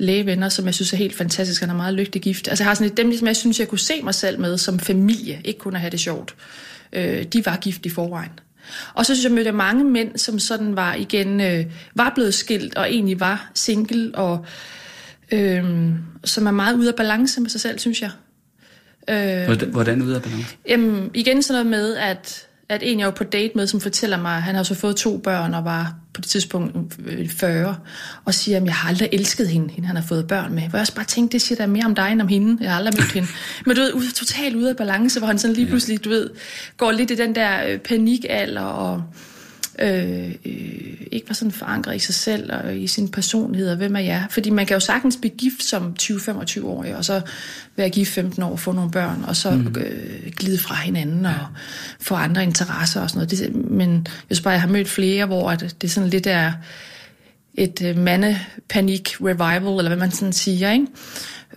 lægevenner, 0.00 0.48
som 0.48 0.66
jeg 0.66 0.74
synes 0.74 0.92
er 0.92 0.96
helt 0.96 1.16
fantastisk. 1.16 1.60
Han 1.60 1.70
er 1.70 1.74
meget 1.74 1.94
lykkelig 1.94 2.22
gift. 2.22 2.48
Altså 2.48 2.64
jeg 2.64 2.68
har 2.70 2.74
sådan 2.74 2.92
et, 2.92 2.96
dem, 2.96 3.16
som 3.16 3.26
jeg 3.26 3.36
synes, 3.36 3.60
jeg 3.60 3.68
kunne 3.68 3.78
se 3.78 4.02
mig 4.02 4.14
selv 4.14 4.40
med 4.40 4.58
som 4.58 4.78
familie, 4.78 5.40
ikke 5.44 5.58
kun 5.58 5.74
at 5.74 5.80
have 5.80 5.90
det 5.90 6.00
sjovt. 6.00 6.34
Øh, 6.92 7.24
de 7.24 7.46
var 7.46 7.56
gift 7.56 7.86
i 7.86 7.88
forvejen. 7.88 8.30
Og 8.94 9.06
så 9.06 9.14
synes 9.14 9.24
jeg, 9.24 9.30
jeg 9.30 9.34
mødte 9.34 9.52
mange 9.52 9.84
mænd, 9.84 10.18
som 10.18 10.38
sådan 10.38 10.76
var 10.76 10.94
igen, 10.94 11.40
øh, 11.40 11.64
var 11.94 12.12
blevet 12.14 12.34
skilt 12.34 12.74
og 12.76 12.92
egentlig 12.92 13.20
var 13.20 13.50
single, 13.54 14.14
og 14.14 14.44
øh, 15.32 15.64
som 16.24 16.46
er 16.46 16.50
meget 16.50 16.74
ude 16.74 16.88
af 16.88 16.94
balance 16.94 17.40
med 17.40 17.50
sig 17.50 17.60
selv, 17.60 17.78
synes 17.78 18.02
jeg. 18.02 18.10
Øh, 19.10 19.44
Hvordan, 19.44 19.70
hvordan 19.70 20.02
ude 20.02 20.16
af 20.16 20.22
balance? 20.22 20.56
Jamen, 20.68 21.10
igen 21.14 21.42
sådan 21.42 21.66
noget 21.66 21.82
med, 21.82 21.96
at, 21.96 22.46
at 22.70 22.82
en 22.82 22.98
jeg 22.98 23.06
var 23.06 23.12
på 23.12 23.24
date 23.24 23.52
med, 23.54 23.66
som 23.66 23.80
fortæller 23.80 24.20
mig, 24.22 24.36
at 24.36 24.42
han 24.42 24.54
har 24.54 24.62
så 24.62 24.74
fået 24.74 24.96
to 24.96 25.16
børn 25.16 25.54
og 25.54 25.64
var 25.64 25.94
på 26.12 26.20
det 26.20 26.30
tidspunkt 26.30 26.98
øh, 27.06 27.28
40, 27.28 27.76
og 28.24 28.34
siger, 28.34 28.56
at 28.56 28.64
jeg 28.64 28.74
har 28.74 28.88
aldrig 28.88 29.08
elsket 29.12 29.48
hende, 29.48 29.70
hende 29.70 29.86
han 29.86 29.96
har 29.96 30.02
fået 30.02 30.26
børn 30.26 30.54
med. 30.54 30.62
Hvor 30.62 30.78
jeg 30.78 30.80
også 30.80 30.94
bare 30.94 31.04
tænkte, 31.04 31.32
det 31.32 31.42
siger 31.42 31.56
da 31.56 31.66
mere 31.66 31.84
om 31.84 31.94
dig 31.94 32.12
end 32.12 32.22
om 32.22 32.28
hende. 32.28 32.58
Jeg 32.60 32.70
har 32.70 32.78
aldrig 32.78 32.94
mødt 32.98 33.12
hende. 33.12 33.28
Men 33.66 33.76
du 33.76 33.82
ved, 33.82 33.92
ude, 33.92 34.10
totalt 34.10 34.56
ude 34.56 34.70
af 34.70 34.76
balance, 34.76 35.18
hvor 35.18 35.26
han 35.26 35.38
sådan 35.38 35.56
lige 35.56 35.66
pludselig, 35.66 36.04
du 36.04 36.08
ved, 36.08 36.30
går 36.76 36.92
lidt 36.92 37.10
i 37.10 37.14
den 37.14 37.34
der 37.34 37.66
øh, 37.68 37.78
panikalder 37.78 38.62
og 38.62 39.02
øh, 39.80 40.34
øh, 40.44 41.06
ikke 41.12 41.28
var 41.28 41.34
sådan 41.34 41.52
forankret 41.52 41.96
i 41.96 41.98
sig 41.98 42.14
selv 42.14 42.52
og 42.52 42.76
i 42.76 42.86
sin 42.86 43.08
personlighed 43.08 43.70
og 43.70 43.76
hvem 43.76 43.96
er 43.96 44.00
jeg. 44.00 44.26
Fordi 44.30 44.50
man 44.50 44.66
kan 44.66 44.74
jo 44.74 44.80
sagtens 44.80 45.16
blive 45.16 45.34
gift 45.36 45.64
som 45.64 45.94
20-25 46.02 46.64
år, 46.64 46.84
og 46.96 47.04
så 47.04 47.20
være 47.76 47.90
gift 47.90 48.12
15 48.12 48.42
år 48.42 48.50
og 48.50 48.60
få 48.60 48.72
nogle 48.72 48.90
børn, 48.90 49.24
og 49.26 49.36
så 49.36 49.50
mm. 49.50 49.74
øh, 49.78 50.32
glide 50.36 50.58
fra 50.58 50.74
hinanden 50.74 51.26
og 51.26 51.46
få 52.00 52.14
andre 52.14 52.42
interesser 52.42 53.00
og 53.00 53.10
sådan 53.10 53.18
noget. 53.18 53.30
Det, 53.30 53.70
men 53.70 53.94
jeg 53.94 54.36
synes 54.36 54.40
bare, 54.40 54.52
jeg 54.52 54.60
har 54.60 54.68
mødt 54.68 54.88
flere, 54.88 55.26
hvor 55.26 55.50
at 55.50 55.76
det 55.82 55.90
sådan 55.90 56.10
lidt 56.10 56.26
er 56.26 56.52
et 57.54 57.82
øh, 57.82 57.98
mandepanik 57.98 59.16
revival, 59.20 59.78
eller 59.78 59.88
hvad 59.88 59.96
man 59.96 60.10
sådan 60.10 60.32
siger, 60.32 60.72
ikke? 60.72 60.86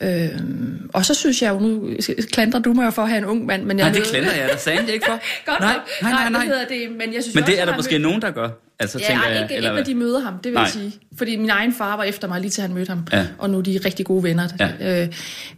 Øhm, 0.01 0.89
og 0.93 1.05
så 1.05 1.13
synes 1.13 1.41
jeg 1.41 1.49
jo, 1.53 1.59
nu 1.59 1.89
klandrer 2.31 2.59
du 2.59 2.73
mig 2.73 2.93
for 2.93 3.01
at 3.01 3.09
have 3.09 3.17
en 3.17 3.25
ung 3.25 3.45
mand, 3.45 3.63
men 3.63 3.79
jeg 3.79 3.85
Nej, 3.85 3.93
det 3.99 4.03
klandrer 4.07 4.31
jeg 4.35 4.49
da 4.65 4.71
jeg 4.71 4.89
ikke 4.93 5.05
for. 5.05 5.19
Godt 5.51 5.59
nej, 5.59 5.75
nej, 6.01 6.11
nej, 6.11 6.29
nej. 6.29 6.45
hedder 6.45 6.65
det, 6.65 6.91
men 6.91 7.13
jeg 7.13 7.23
synes 7.23 7.35
Men 7.35 7.43
også, 7.43 7.51
det 7.51 7.57
er 7.59 7.61
jeg 7.61 7.67
der 7.67 7.75
måske 7.75 7.93
mødt- 7.95 8.01
nogen, 8.01 8.21
der 8.21 8.31
gør. 8.31 8.49
Altså, 8.79 8.99
Ja, 8.99 9.05
tænker 9.07 9.23
ikke, 9.23 9.33
jeg, 9.35 9.43
ikke 9.43 9.55
eller 9.55 9.73
når 9.73 9.83
de 9.83 9.95
møder 9.95 10.19
ham, 10.19 10.33
det 10.33 10.45
vil 10.45 10.53
Nej. 10.53 10.63
jeg 10.63 10.71
sige. 10.71 10.91
Fordi 11.17 11.35
min 11.35 11.49
egen 11.49 11.73
far 11.73 11.95
var 11.97 12.03
efter 12.03 12.27
mig 12.27 12.41
lige 12.41 12.51
til 12.51 12.61
han 12.61 12.73
mødte 12.73 12.89
ham, 12.89 13.07
Ja. 13.11 13.25
og 13.37 13.49
nu 13.49 13.57
er 13.57 13.61
de 13.61 13.79
rigtig 13.85 14.05
gode 14.05 14.23
venner. 14.23 14.47
Ja. 14.79 15.01
Øh, 15.03 15.07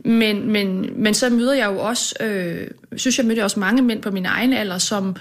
men, 0.06 0.52
men, 0.52 0.90
men 1.04 1.14
så 1.14 1.30
møder 1.30 1.54
jeg 1.54 1.66
jo 1.66 1.80
også, 1.80 2.16
øh, 2.20 2.68
synes 2.96 3.18
jeg 3.18 3.26
mødte 3.26 3.44
også 3.44 3.60
mange 3.60 3.82
mænd 3.82 4.02
på 4.02 4.12
min 4.12 4.26
egen 4.26 4.54
alder, 4.54 4.78
som 4.78 5.16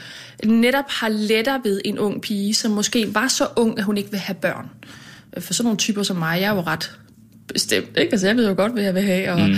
netop 0.44 0.84
har 0.88 1.08
lettere 1.08 1.60
ved 1.64 1.80
en 1.84 1.98
ung 1.98 2.22
pige, 2.22 2.54
som 2.54 2.70
måske 2.70 3.14
var 3.14 3.28
så 3.28 3.46
ung, 3.56 3.78
at 3.78 3.84
hun 3.84 3.96
ikke 3.96 4.10
vil 4.10 4.20
have 4.20 4.34
børn. 4.36 4.70
For 5.38 5.54
sådan 5.54 5.64
nogle 5.66 5.78
typer 5.78 6.02
som 6.02 6.16
mig, 6.16 6.40
jeg 6.40 6.46
er 6.50 6.54
jo 6.54 6.60
ret 6.60 6.90
bestemt, 7.52 7.96
ikke? 7.96 8.12
Altså 8.12 8.26
jeg 8.26 8.36
ved 8.36 8.48
jo 8.48 8.54
godt, 8.56 8.72
hvad 8.72 8.82
jeg 8.82 8.94
vil 8.94 9.02
have, 9.02 9.32
og... 9.32 9.40
Mm. 9.40 9.54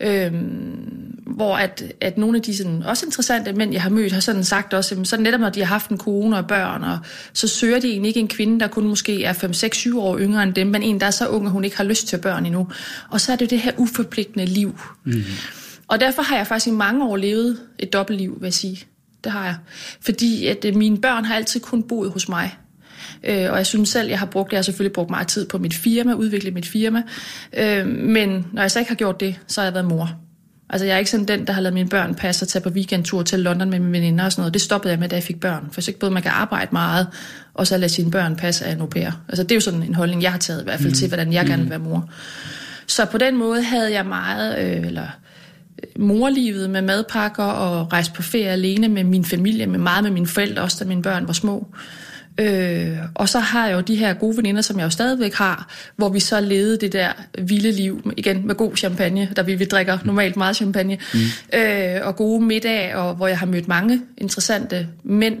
Øhm, 0.00 1.02
hvor 1.26 1.56
at, 1.56 1.82
at 2.00 2.18
nogle 2.18 2.36
af 2.36 2.42
de 2.42 2.56
sådan, 2.56 2.82
også 2.82 3.06
interessante 3.06 3.52
mænd, 3.52 3.72
jeg 3.72 3.82
har 3.82 3.90
mødt, 3.90 4.12
har 4.12 4.20
sådan 4.20 4.44
sagt 4.44 4.74
også, 4.74 4.94
jamen, 4.94 5.04
så 5.04 5.16
netop 5.16 5.40
når 5.40 5.50
de 5.50 5.60
har 5.60 5.66
haft 5.66 5.90
en 5.90 5.98
kone 5.98 6.36
og 6.36 6.46
børn, 6.46 6.82
og 6.82 6.98
så 7.32 7.48
søger 7.48 7.80
de 7.80 7.88
egentlig 7.88 8.08
ikke 8.08 8.20
en 8.20 8.28
kvinde, 8.28 8.60
der 8.60 8.66
kun 8.66 8.88
måske 8.88 9.24
er 9.24 9.32
5, 9.32 9.52
6, 9.52 9.76
7 9.76 10.00
år 10.00 10.18
yngre 10.18 10.42
end 10.42 10.54
dem, 10.54 10.66
men 10.66 10.82
en, 10.82 11.00
der 11.00 11.06
er 11.06 11.10
så 11.10 11.28
ung, 11.28 11.46
at 11.46 11.52
hun 11.52 11.64
ikke 11.64 11.76
har 11.76 11.84
lyst 11.84 12.06
til 12.08 12.18
børn 12.18 12.46
endnu. 12.46 12.68
Og 13.10 13.20
så 13.20 13.32
er 13.32 13.36
det 13.36 13.46
jo 13.46 13.50
det 13.50 13.60
her 13.60 13.72
uforpligtende 13.76 14.46
liv. 14.46 14.80
Mm. 15.04 15.22
Og 15.88 16.00
derfor 16.00 16.22
har 16.22 16.36
jeg 16.36 16.46
faktisk 16.46 16.66
i 16.66 16.70
mange 16.70 17.04
år 17.04 17.16
levet 17.16 17.58
et 17.78 17.92
dobbeltliv, 17.92 18.36
vil 18.40 18.46
jeg 18.46 18.54
sige. 18.54 18.84
Det 19.24 19.32
har 19.32 19.44
jeg. 19.44 19.56
Fordi 20.00 20.46
at 20.46 20.64
øh, 20.64 20.76
mine 20.76 20.98
børn 20.98 21.24
har 21.24 21.34
altid 21.34 21.60
kun 21.60 21.82
boet 21.82 22.10
hos 22.10 22.28
mig. 22.28 22.56
Øh, 23.24 23.50
og 23.50 23.56
jeg 23.56 23.66
synes 23.66 23.88
selv, 23.88 24.08
jeg 24.08 24.18
har 24.18 24.26
brugt, 24.26 24.52
jeg 24.52 24.58
har 24.58 24.62
selvfølgelig 24.62 24.92
brugt 24.92 25.10
meget 25.10 25.28
tid 25.28 25.46
på 25.46 25.58
mit 25.58 25.74
firma, 25.74 26.12
udvikle 26.12 26.50
mit 26.50 26.66
firma. 26.66 27.02
Øh, 27.56 27.86
men 27.86 28.46
når 28.52 28.62
jeg 28.62 28.70
så 28.70 28.78
ikke 28.78 28.90
har 28.90 28.96
gjort 28.96 29.20
det, 29.20 29.36
så 29.46 29.60
har 29.60 29.66
jeg 29.66 29.74
været 29.74 29.86
mor. 29.86 30.10
Altså 30.70 30.86
jeg 30.86 30.94
er 30.94 30.98
ikke 30.98 31.10
sådan 31.10 31.26
den, 31.26 31.46
der 31.46 31.52
har 31.52 31.60
lavet 31.60 31.74
mine 31.74 31.88
børn 31.88 32.14
passe 32.14 32.44
og 32.44 32.48
tage 32.48 32.62
på 32.62 32.68
weekendtur 32.68 33.22
til 33.22 33.38
London 33.38 33.70
med 33.70 33.78
mine 33.78 33.92
veninder 33.92 34.24
og 34.24 34.32
sådan 34.32 34.40
noget. 34.40 34.54
Det 34.54 34.62
stoppede 34.62 34.92
jeg 34.92 35.00
med, 35.00 35.08
da 35.08 35.16
jeg 35.16 35.22
fik 35.22 35.40
børn. 35.40 35.68
For 35.72 35.80
så 35.80 35.90
ikke 35.90 36.00
både 36.00 36.12
man 36.12 36.22
kan 36.22 36.32
arbejde 36.34 36.68
meget, 36.72 37.06
og 37.54 37.66
så 37.66 37.78
lade 37.78 37.88
sine 37.88 38.10
børn 38.10 38.36
passe 38.36 38.64
af 38.64 38.72
en 38.72 38.80
au 38.80 38.86
pair. 38.86 39.10
Altså 39.28 39.42
det 39.42 39.52
er 39.52 39.56
jo 39.56 39.60
sådan 39.60 39.82
en 39.82 39.94
holdning, 39.94 40.22
jeg 40.22 40.30
har 40.30 40.38
taget 40.38 40.60
i 40.60 40.64
hvert 40.64 40.78
fald 40.80 40.88
mm. 40.88 40.94
til, 40.94 41.08
hvordan 41.08 41.32
jeg 41.32 41.42
mm. 41.42 41.48
gerne 41.48 41.62
vil 41.62 41.70
være 41.70 41.78
mor. 41.78 42.08
Så 42.86 43.04
på 43.04 43.18
den 43.18 43.36
måde 43.36 43.62
havde 43.62 43.92
jeg 43.92 44.06
meget, 44.06 44.58
øh, 44.58 44.86
eller 44.86 45.06
øh, 45.82 46.02
morlivet 46.02 46.70
med 46.70 46.82
madpakker 46.82 47.44
og 47.44 47.92
rejse 47.92 48.12
på 48.12 48.22
ferie 48.22 48.48
alene 48.48 48.88
med 48.88 49.04
min 49.04 49.24
familie, 49.24 49.66
med 49.66 49.78
meget 49.78 50.04
med 50.04 50.10
mine 50.10 50.26
forældre, 50.26 50.62
også 50.62 50.76
da 50.80 50.88
mine 50.88 51.02
børn 51.02 51.26
var 51.26 51.32
små. 51.32 51.74
Øh, 52.40 52.98
og 53.14 53.28
så 53.28 53.38
har 53.38 53.66
jeg 53.66 53.74
jo 53.76 53.80
de 53.80 53.96
her 53.96 54.14
gode 54.14 54.36
veninder, 54.36 54.62
som 54.62 54.78
jeg 54.78 54.84
jo 54.84 54.90
stadigvæk 54.90 55.34
har, 55.34 55.68
hvor 55.96 56.08
vi 56.08 56.20
så 56.20 56.40
levede 56.40 56.76
det 56.76 56.92
der 56.92 57.12
vilde 57.38 57.72
liv, 57.72 58.12
igen 58.16 58.46
med 58.46 58.54
god 58.54 58.76
champagne, 58.76 59.32
der 59.36 59.42
vi, 59.42 59.54
vi 59.54 59.64
drikker 59.64 59.98
normalt 60.04 60.36
meget 60.36 60.56
champagne, 60.56 60.98
mm. 61.14 61.58
øh, 61.58 62.00
og 62.02 62.16
gode 62.16 62.44
middag, 62.44 62.94
og 62.94 63.14
hvor 63.14 63.26
jeg 63.26 63.38
har 63.38 63.46
mødt 63.46 63.68
mange 63.68 64.02
interessante 64.18 64.88
mænd, 65.04 65.38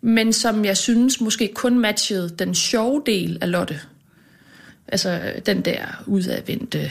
men 0.00 0.32
som 0.32 0.64
jeg 0.64 0.76
synes 0.76 1.20
måske 1.20 1.50
kun 1.54 1.78
matchede 1.78 2.28
den 2.38 2.54
sjove 2.54 3.02
del 3.06 3.38
af 3.40 3.50
Lotte. 3.50 3.80
Altså 4.88 5.20
den 5.46 5.60
der 5.60 6.02
udadvendte 6.06 6.90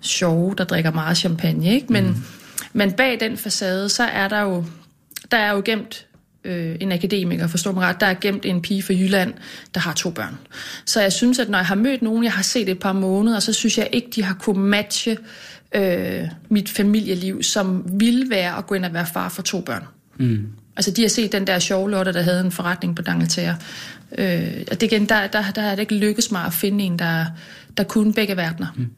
sjove, 0.00 0.54
der 0.58 0.64
drikker 0.64 0.90
meget 0.92 1.16
champagne, 1.16 1.74
ikke? 1.74 1.92
Men, 1.92 2.06
mm. 2.06 2.14
men 2.72 2.92
bag 2.92 3.20
den 3.20 3.36
facade, 3.36 3.88
så 3.88 4.02
er 4.02 4.28
der 4.28 4.40
jo, 4.40 4.64
der 5.30 5.38
er 5.38 5.52
jo 5.52 5.62
gemt 5.64 6.07
øh, 6.48 6.76
en 6.80 6.92
akademiker, 6.92 7.46
forstår 7.46 7.72
mig 7.72 7.82
ret, 7.82 8.00
der 8.00 8.06
er 8.06 8.14
gemt 8.20 8.46
en 8.46 8.62
pige 8.62 8.82
fra 8.82 8.94
Jylland, 8.94 9.34
der 9.74 9.80
har 9.80 9.92
to 9.92 10.10
børn. 10.10 10.38
Så 10.84 11.00
jeg 11.00 11.12
synes, 11.12 11.38
at 11.38 11.48
når 11.48 11.58
jeg 11.58 11.66
har 11.66 11.74
mødt 11.74 12.02
nogen, 12.02 12.24
jeg 12.24 12.32
har 12.32 12.42
set 12.42 12.68
et 12.68 12.78
par 12.78 12.92
måneder, 12.92 13.40
så 13.40 13.52
synes 13.52 13.78
jeg 13.78 13.88
ikke, 13.92 14.08
de 14.14 14.22
har 14.22 14.34
kunne 14.34 14.60
matche 14.60 15.16
øh, 15.74 16.22
mit 16.48 16.68
familieliv, 16.68 17.42
som 17.42 17.84
ville 18.00 18.30
være 18.30 18.58
at 18.58 18.66
gå 18.66 18.74
ind 18.74 18.84
og 18.84 18.94
være 18.94 19.06
far 19.12 19.28
for 19.28 19.42
to 19.42 19.60
børn. 19.60 19.84
Mm. 20.16 20.46
Altså, 20.76 20.90
de 20.90 21.02
har 21.02 21.08
set 21.08 21.32
den 21.32 21.46
der 21.46 21.58
sjove 21.58 21.90
Lotte, 21.90 22.12
der 22.12 22.22
havde 22.22 22.40
en 22.40 22.52
forretning 22.52 22.96
på 22.96 23.02
Dangletære. 23.02 23.56
Øh, 24.18 24.64
og 24.70 24.80
det 24.80 24.82
igen, 24.82 25.08
der, 25.08 25.26
der, 25.26 25.50
der 25.50 25.62
er 25.62 25.70
det 25.74 25.80
ikke 25.80 25.94
lykkes 25.94 26.30
mig 26.30 26.44
at 26.44 26.52
finde 26.52 26.84
en, 26.84 26.98
der, 26.98 27.26
der 27.76 27.84
kunne 27.84 28.12
begge 28.12 28.36
verdener. 28.36 28.66
Mm. 28.76 28.82
Og, 28.82 28.88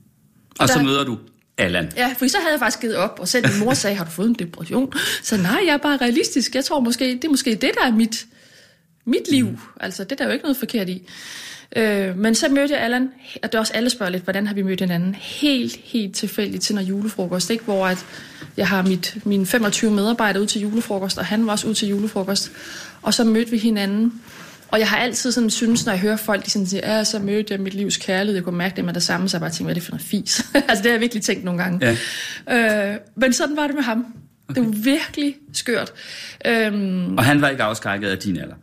og 0.60 0.68
der, 0.68 0.74
så 0.74 0.82
møder 0.82 1.04
du 1.04 1.18
Allan. 1.60 1.92
Ja, 1.96 2.14
for 2.18 2.28
så 2.28 2.38
havde 2.38 2.52
jeg 2.52 2.58
faktisk 2.58 2.80
givet 2.80 2.96
op, 2.96 3.18
og 3.20 3.28
selv 3.28 3.48
min 3.48 3.64
mor 3.64 3.74
sagde, 3.74 3.96
har 3.96 4.04
du 4.04 4.10
fået 4.10 4.28
en 4.28 4.34
depression? 4.34 4.92
Så 5.22 5.36
nej, 5.36 5.60
jeg 5.66 5.72
er 5.72 5.78
bare 5.78 5.96
realistisk. 5.96 6.54
Jeg 6.54 6.64
tror 6.64 6.80
måske, 6.80 7.04
det 7.04 7.24
er 7.24 7.28
måske 7.28 7.50
det, 7.50 7.70
der 7.80 7.86
er 7.86 7.90
mit, 7.90 8.26
mit 9.04 9.30
liv. 9.30 9.46
Mm. 9.46 9.58
Altså, 9.80 10.04
det 10.04 10.12
er 10.12 10.16
der 10.16 10.24
jo 10.24 10.30
ikke 10.30 10.44
noget 10.44 10.56
forkert 10.56 10.88
i. 10.88 11.02
Øh, 11.76 12.18
men 12.18 12.34
så 12.34 12.48
mødte 12.48 12.74
jeg 12.74 12.82
Allan, 12.82 13.10
og 13.42 13.52
det 13.52 13.54
er 13.54 13.58
også 13.58 13.72
alle 13.72 13.90
spørger 13.90 14.12
lidt, 14.12 14.22
hvordan 14.22 14.46
har 14.46 14.54
vi 14.54 14.62
mødt 14.62 14.80
hinanden? 14.80 15.14
Helt, 15.14 15.76
helt 15.76 16.14
tilfældigt 16.14 16.62
til 16.62 16.74
noget 16.74 16.88
julefrokost, 16.88 17.50
ikke? 17.50 17.64
hvor 17.64 17.86
at 17.86 18.06
jeg 18.56 18.68
har 18.68 18.82
mit, 18.82 19.16
mine 19.24 19.46
25 19.46 19.90
medarbejdere 19.90 20.42
ud 20.42 20.46
til 20.46 20.60
julefrokost, 20.60 21.18
og 21.18 21.26
han 21.26 21.46
var 21.46 21.52
også 21.52 21.68
ud 21.68 21.74
til 21.74 21.88
julefrokost. 21.88 22.52
Og 23.02 23.14
så 23.14 23.24
mødte 23.24 23.50
vi 23.50 23.58
hinanden, 23.58 24.22
og 24.72 24.78
jeg 24.78 24.88
har 24.88 24.96
altid 24.96 25.32
sådan 25.32 25.50
synes, 25.50 25.86
når 25.86 25.92
jeg 25.92 26.00
hører 26.00 26.16
folk, 26.16 26.44
de 26.44 26.50
sådan 26.50 26.66
siger, 26.66 26.96
ja, 26.96 27.04
så 27.04 27.18
mødte 27.18 27.54
jeg 27.54 27.60
mit 27.60 27.74
livs 27.74 27.96
kærlighed, 27.96 28.34
jeg 28.34 28.44
kunne 28.44 28.58
mærke 28.58 28.76
det 28.76 28.84
med 28.84 28.94
det 28.94 29.02
samme, 29.02 29.28
så 29.28 29.36
jeg 29.36 29.40
bare 29.40 29.50
tænkte, 29.50 29.64
hvad 29.64 29.72
er 29.72 29.74
det 29.74 29.82
for 29.82 29.90
noget 29.90 30.02
fis? 30.02 30.46
altså 30.68 30.82
det 30.82 30.84
har 30.84 30.90
jeg 30.90 31.00
virkelig 31.00 31.22
tænkt 31.22 31.44
nogle 31.44 31.62
gange. 31.62 31.96
Ja. 32.48 32.92
Øh, 32.92 32.98
men 33.16 33.32
sådan 33.32 33.56
var 33.56 33.66
det 33.66 33.74
med 33.74 33.82
ham. 33.82 34.06
Okay. 34.48 34.60
Det 34.60 34.68
var 34.68 34.74
virkelig 34.74 35.36
skørt. 35.52 35.92
Øhm, 36.46 37.16
og 37.18 37.24
han 37.24 37.40
var 37.40 37.48
ikke 37.48 37.62
afskrækket 37.62 38.08
af 38.08 38.18
din 38.18 38.36
alder? 38.36 38.54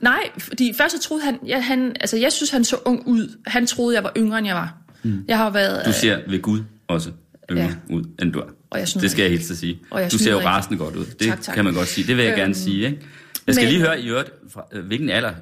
Nej, 0.00 0.30
fordi 0.38 0.74
først 0.76 0.94
så 0.94 1.08
troede 1.08 1.24
han, 1.24 1.38
ja, 1.46 1.60
han, 1.60 1.96
altså 2.00 2.16
jeg 2.16 2.32
synes, 2.32 2.50
han 2.50 2.64
så 2.64 2.76
ung 2.84 3.02
ud. 3.06 3.38
Han 3.46 3.66
troede, 3.66 3.96
jeg 3.96 4.04
var 4.04 4.12
yngre, 4.16 4.38
end 4.38 4.46
jeg 4.46 4.56
var. 4.56 4.74
Mm. 5.02 5.24
Jeg 5.28 5.38
har 5.38 5.50
været... 5.50 5.86
Du 5.86 5.92
ser 5.92 6.18
ved 6.28 6.42
Gud 6.42 6.60
også 6.88 7.10
yngre 7.50 7.64
ja. 7.64 7.94
ud, 7.94 8.04
end 8.22 8.32
du 8.32 8.38
er. 8.38 8.44
Og 8.70 8.78
jeg 8.78 8.88
det 9.00 9.10
skal 9.10 9.22
jeg 9.22 9.30
helt 9.30 9.44
sige. 9.44 9.78
Og 9.90 10.00
jeg 10.00 10.12
du 10.12 10.18
ser 10.18 10.32
jo 10.32 10.40
rasende 10.40 10.78
godt 10.78 10.96
ud. 10.96 11.04
Det 11.04 11.28
tak, 11.28 11.42
tak. 11.42 11.54
kan 11.54 11.64
man 11.64 11.74
godt 11.74 11.88
sige. 11.88 12.06
Det 12.06 12.16
vil 12.16 12.24
jeg 12.24 12.32
øhm, 12.32 12.40
gerne 12.40 12.54
sige. 12.54 12.86
Ikke? 12.86 12.98
Jeg 13.46 13.54
skal 13.54 13.66
men, 13.66 13.72
lige 13.72 13.86
høre 13.86 14.00
i 14.00 14.08
øvrigt, 14.08 14.30
øh, 14.72 14.84
hvilken 14.84 15.10
alder 15.10 15.32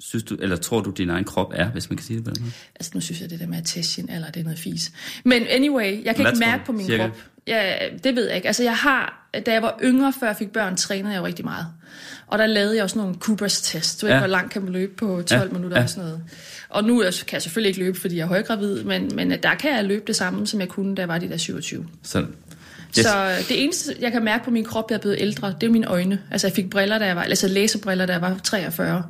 synes 0.00 0.24
du, 0.24 0.36
eller 0.40 0.56
tror 0.56 0.80
du, 0.80 0.90
din 0.90 1.10
egen 1.10 1.24
krop 1.24 1.52
er, 1.54 1.70
hvis 1.70 1.90
man 1.90 1.96
kan 1.96 2.06
sige 2.06 2.16
det 2.16 2.24
på 2.24 2.30
den 2.30 2.42
måde? 2.42 2.52
Altså, 2.74 2.90
nu 2.94 3.00
synes 3.00 3.20
jeg, 3.20 3.30
det 3.30 3.40
der 3.40 3.46
med 3.46 3.58
at 3.58 3.64
teste 3.64 3.92
sin 3.92 4.10
alder, 4.10 4.30
det 4.30 4.40
er 4.40 4.44
noget 4.44 4.58
fis. 4.58 4.92
Men 5.24 5.46
anyway, 5.46 6.04
jeg 6.04 6.16
kan 6.16 6.24
Hvad 6.24 6.32
ikke 6.32 6.46
mærke 6.46 6.64
på 6.64 6.72
min 6.72 6.86
cirka? 6.86 7.02
krop. 7.02 7.16
Ja, 7.46 7.74
det 8.04 8.16
ved 8.16 8.26
jeg 8.26 8.36
ikke. 8.36 8.46
Altså, 8.46 8.62
jeg 8.62 8.76
har, 8.76 9.28
da 9.46 9.52
jeg 9.52 9.62
var 9.62 9.78
yngre, 9.82 10.12
før 10.20 10.26
jeg 10.26 10.36
fik 10.36 10.50
børn, 10.52 10.76
trænede 10.76 11.14
jeg 11.14 11.20
jo 11.20 11.26
rigtig 11.26 11.44
meget. 11.44 11.66
Og 12.26 12.38
der 12.38 12.46
lavede 12.46 12.76
jeg 12.76 12.84
også 12.84 12.98
nogle 12.98 13.14
Coopers 13.14 13.60
test. 13.60 14.00
Du 14.00 14.06
ved, 14.06 14.12
ja. 14.12 14.18
hvor 14.18 14.28
langt 14.28 14.52
kan 14.52 14.62
man 14.62 14.72
løbe 14.72 14.92
på 14.96 15.22
12 15.26 15.40
ja. 15.40 15.48
minutter 15.52 15.76
ja. 15.76 15.82
og 15.82 15.90
sådan 15.90 16.04
noget. 16.04 16.22
Og 16.68 16.84
nu 16.84 16.98
kan 16.98 17.32
jeg 17.32 17.42
selvfølgelig 17.42 17.68
ikke 17.68 17.80
løbe, 17.80 18.00
fordi 18.00 18.16
jeg 18.16 18.22
er 18.22 18.28
højgravid, 18.28 18.84
men, 18.84 19.10
men 19.14 19.30
der 19.30 19.54
kan 19.54 19.76
jeg 19.76 19.84
løbe 19.84 20.04
det 20.06 20.16
samme, 20.16 20.46
som 20.46 20.60
jeg 20.60 20.68
kunne, 20.68 20.94
da 20.94 21.02
jeg 21.02 21.08
var 21.08 21.18
de 21.18 21.28
der 21.28 21.36
27. 21.36 21.86
Så 22.02 22.26
Yes. 22.98 23.06
Så 23.06 23.44
det 23.48 23.64
eneste, 23.64 23.96
jeg 24.00 24.12
kan 24.12 24.24
mærke 24.24 24.44
på 24.44 24.50
min 24.50 24.64
krop, 24.64 24.90
jeg 24.90 24.96
er 24.96 25.00
blevet 25.00 25.16
ældre, 25.20 25.54
det 25.60 25.66
er 25.66 25.70
mine 25.70 25.86
øjne. 25.86 26.18
Altså 26.30 26.46
jeg 26.46 26.54
fik 26.54 26.70
briller, 26.70 26.98
da 26.98 27.06
jeg 27.06 27.16
var, 27.16 27.22
altså 27.22 27.48
læsebriller, 27.48 28.06
da 28.06 28.12
jeg 28.12 28.22
var 28.22 28.40
43. 28.44 29.02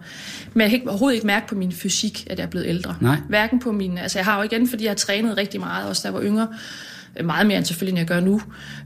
Men 0.52 0.60
jeg 0.60 0.70
kan 0.70 0.78
ikke, 0.78 0.90
overhovedet 0.90 1.14
ikke 1.14 1.26
mærke 1.26 1.48
på 1.48 1.54
min 1.54 1.72
fysik, 1.72 2.26
at 2.30 2.38
jeg 2.38 2.44
er 2.44 2.48
blevet 2.48 2.66
ældre. 2.66 2.96
Nej. 3.00 3.16
Hverken 3.28 3.60
på 3.60 3.72
min, 3.72 3.98
altså 3.98 4.18
jeg 4.18 4.24
har 4.24 4.36
jo 4.36 4.42
igen, 4.42 4.68
fordi 4.68 4.84
jeg 4.84 4.90
har 4.90 4.96
trænet 4.96 5.36
rigtig 5.36 5.60
meget, 5.60 5.88
også 5.88 6.02
da 6.02 6.08
jeg 6.08 6.14
var 6.14 6.22
yngre, 6.22 6.48
meget 7.24 7.46
mere 7.46 7.58
end 7.58 7.66
selvfølgelig, 7.66 8.00
end 8.00 8.10
jeg 8.10 8.16
gør 8.16 8.26
nu. 8.26 8.42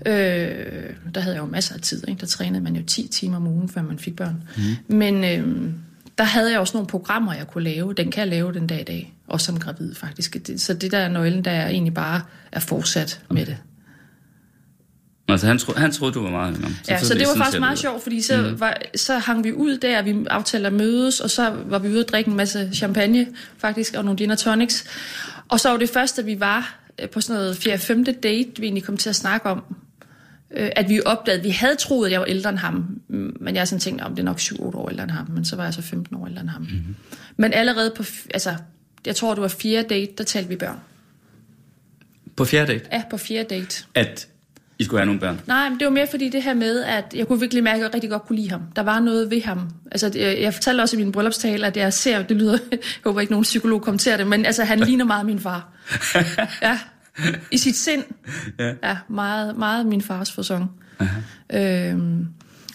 Øh, 0.06 1.14
der 1.14 1.20
havde 1.20 1.36
jeg 1.36 1.42
jo 1.42 1.46
masser 1.46 1.74
af 1.74 1.80
tid, 1.80 2.08
ikke? 2.08 2.20
der 2.20 2.26
trænede 2.26 2.64
man 2.64 2.76
jo 2.76 2.82
10 2.82 3.08
timer 3.08 3.36
om 3.36 3.46
ugen, 3.46 3.68
før 3.68 3.82
man 3.82 3.98
fik 3.98 4.16
børn. 4.16 4.42
Mm. 4.56 4.96
Men 4.96 5.24
øh, 5.24 5.72
der 6.18 6.24
havde 6.24 6.50
jeg 6.50 6.60
også 6.60 6.76
nogle 6.76 6.86
programmer, 6.86 7.34
jeg 7.34 7.46
kunne 7.46 7.64
lave. 7.64 7.94
Den 7.94 8.10
kan 8.10 8.20
jeg 8.20 8.28
lave 8.28 8.52
den 8.52 8.66
dag 8.66 8.80
i 8.80 8.84
dag, 8.84 9.14
også 9.28 9.46
som 9.46 9.58
gravid 9.58 9.94
faktisk. 9.94 10.36
Så 10.56 10.74
det 10.74 10.92
der 10.92 10.98
er 10.98 11.08
nøglen, 11.08 11.44
der 11.44 11.50
er 11.50 11.68
egentlig 11.68 11.94
bare 11.94 12.20
er 12.52 12.60
fortsat 12.60 13.20
med 13.30 13.46
det. 13.46 13.56
Altså 15.28 15.46
han, 15.46 15.58
tro, 15.58 15.72
han 15.76 15.92
troede, 15.92 16.14
du 16.14 16.22
var 16.22 16.30
meget 16.30 16.56
yngre. 16.56 16.70
Ja, 16.88 16.98
så 16.98 17.14
det, 17.14 17.26
var 17.28 17.34
faktisk 17.34 17.60
meget 17.60 17.78
sjovt, 17.78 18.02
fordi 18.02 18.22
så, 18.22 18.42
mm. 18.42 18.60
var, 18.60 18.76
så 18.96 19.18
hang 19.18 19.44
vi 19.44 19.52
ud 19.52 19.78
der, 19.78 20.02
vi 20.02 20.16
aftalte 20.30 20.66
at 20.66 20.72
mødes, 20.72 21.20
og 21.20 21.30
så 21.30 21.56
var 21.66 21.78
vi 21.78 21.88
ude 21.88 22.00
og 22.00 22.08
drikke 22.08 22.30
en 22.30 22.36
masse 22.36 22.70
champagne, 22.74 23.26
faktisk, 23.58 23.94
og 23.94 24.04
nogle 24.04 24.18
gin 24.18 24.36
tonics. 24.36 24.84
Og 25.48 25.60
så 25.60 25.70
var 25.70 25.76
det 25.76 25.90
første, 25.90 26.24
vi 26.24 26.40
var 26.40 26.78
øh, 27.02 27.08
på 27.08 27.20
sådan 27.20 27.40
noget 27.40 27.56
4. 27.56 27.78
5. 27.78 28.04
date, 28.04 28.50
vi 28.56 28.64
egentlig 28.64 28.84
kom 28.84 28.96
til 28.96 29.08
at 29.08 29.16
snakke 29.16 29.48
om, 29.48 29.64
øh, 30.56 30.70
at 30.76 30.88
vi 30.88 31.00
opdagede, 31.04 31.38
at 31.38 31.44
vi 31.44 31.50
havde 31.50 31.76
troet, 31.76 32.06
at 32.06 32.12
jeg 32.12 32.20
var 32.20 32.26
ældre 32.26 32.50
end 32.50 32.58
ham, 32.58 33.00
men 33.40 33.54
jeg 33.54 33.68
sådan 33.68 33.80
tænkte, 33.80 34.02
om 34.02 34.10
det 34.14 34.22
er 34.22 34.24
nok 34.24 34.40
7-8 34.40 34.62
år 34.62 34.88
ældre 34.88 35.04
end 35.04 35.12
ham, 35.12 35.30
men 35.30 35.44
så 35.44 35.56
var 35.56 35.64
jeg 35.64 35.74
så 35.74 35.82
15 35.82 36.16
år 36.16 36.26
ældre 36.26 36.40
end 36.40 36.50
ham. 36.50 36.62
Mm-hmm. 36.62 36.96
Men 37.36 37.52
allerede 37.52 37.92
på, 37.96 38.04
altså, 38.34 38.54
jeg 39.06 39.16
tror, 39.16 39.34
det 39.34 39.42
var 39.42 39.48
4. 39.48 39.82
date, 39.82 40.12
der 40.18 40.24
talte 40.24 40.48
vi 40.48 40.56
børn. 40.56 40.78
På 42.36 42.44
fjerde 42.44 42.72
date? 42.72 42.84
Ja, 42.92 43.02
på 43.10 43.16
fjerde 43.16 43.48
date. 43.54 43.84
At 43.94 44.28
i 44.78 44.84
skulle 44.84 45.00
have 45.00 45.06
nogle 45.06 45.20
børn? 45.20 45.40
Nej, 45.46 45.68
men 45.68 45.78
det 45.78 45.84
var 45.84 45.90
mere 45.90 46.06
fordi 46.10 46.28
det 46.28 46.42
her 46.42 46.54
med, 46.54 46.82
at 46.82 47.04
jeg 47.14 47.26
kunne 47.28 47.40
virkelig 47.40 47.62
mærke, 47.64 47.76
at 47.76 47.82
jeg 47.82 47.94
rigtig 47.94 48.10
godt 48.10 48.26
kunne 48.26 48.36
lide 48.36 48.50
ham. 48.50 48.60
Der 48.76 48.82
var 48.82 49.00
noget 49.00 49.30
ved 49.30 49.42
ham. 49.42 49.70
Altså, 49.92 50.10
jeg 50.18 50.54
fortalte 50.54 50.82
også 50.82 50.96
i 50.96 50.98
min 50.98 51.12
bryllupstale, 51.12 51.66
at 51.66 51.76
jeg 51.76 51.92
ser, 51.92 52.22
det 52.22 52.36
lyder, 52.36 52.58
jeg 52.70 52.78
håber 53.04 53.20
ikke 53.20 53.32
nogen 53.32 53.42
psykolog 53.42 53.82
kommenterer 53.82 54.16
det, 54.16 54.26
men 54.26 54.46
altså, 54.46 54.64
han 54.64 54.80
ligner 54.80 55.04
meget 55.04 55.26
min 55.26 55.40
far. 55.40 55.68
Ja, 56.62 56.78
i 57.50 57.58
sit 57.58 57.76
sind. 57.76 58.04
Ja, 58.58 58.72
ja 58.82 58.96
meget, 59.08 59.56
meget 59.56 59.86
min 59.86 60.02
fars 60.02 60.32
fasong. 60.32 60.70
Øhm, 61.52 62.26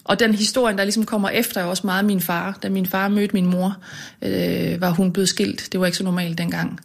og 0.04 0.20
den 0.20 0.36
historie, 0.36 0.78
der 0.78 0.84
ligesom 0.84 1.06
kommer 1.06 1.30
efter, 1.30 1.62
er 1.62 1.66
også 1.66 1.88
meget 1.88 2.06
min 2.06 2.22
far. 2.22 2.58
Da 2.64 2.70
min 2.70 2.86
far 2.86 3.08
mødte 3.08 3.34
min 3.34 3.46
mor, 3.46 3.78
øh, 4.22 4.82
var 4.82 4.90
hun 4.90 5.14
blevet 5.14 5.30
skilt. 5.30 5.70
Det 5.72 5.80
var 5.80 5.86
ikke 5.86 5.98
så 5.98 6.04
normalt 6.04 6.38
dengang. 6.38 6.80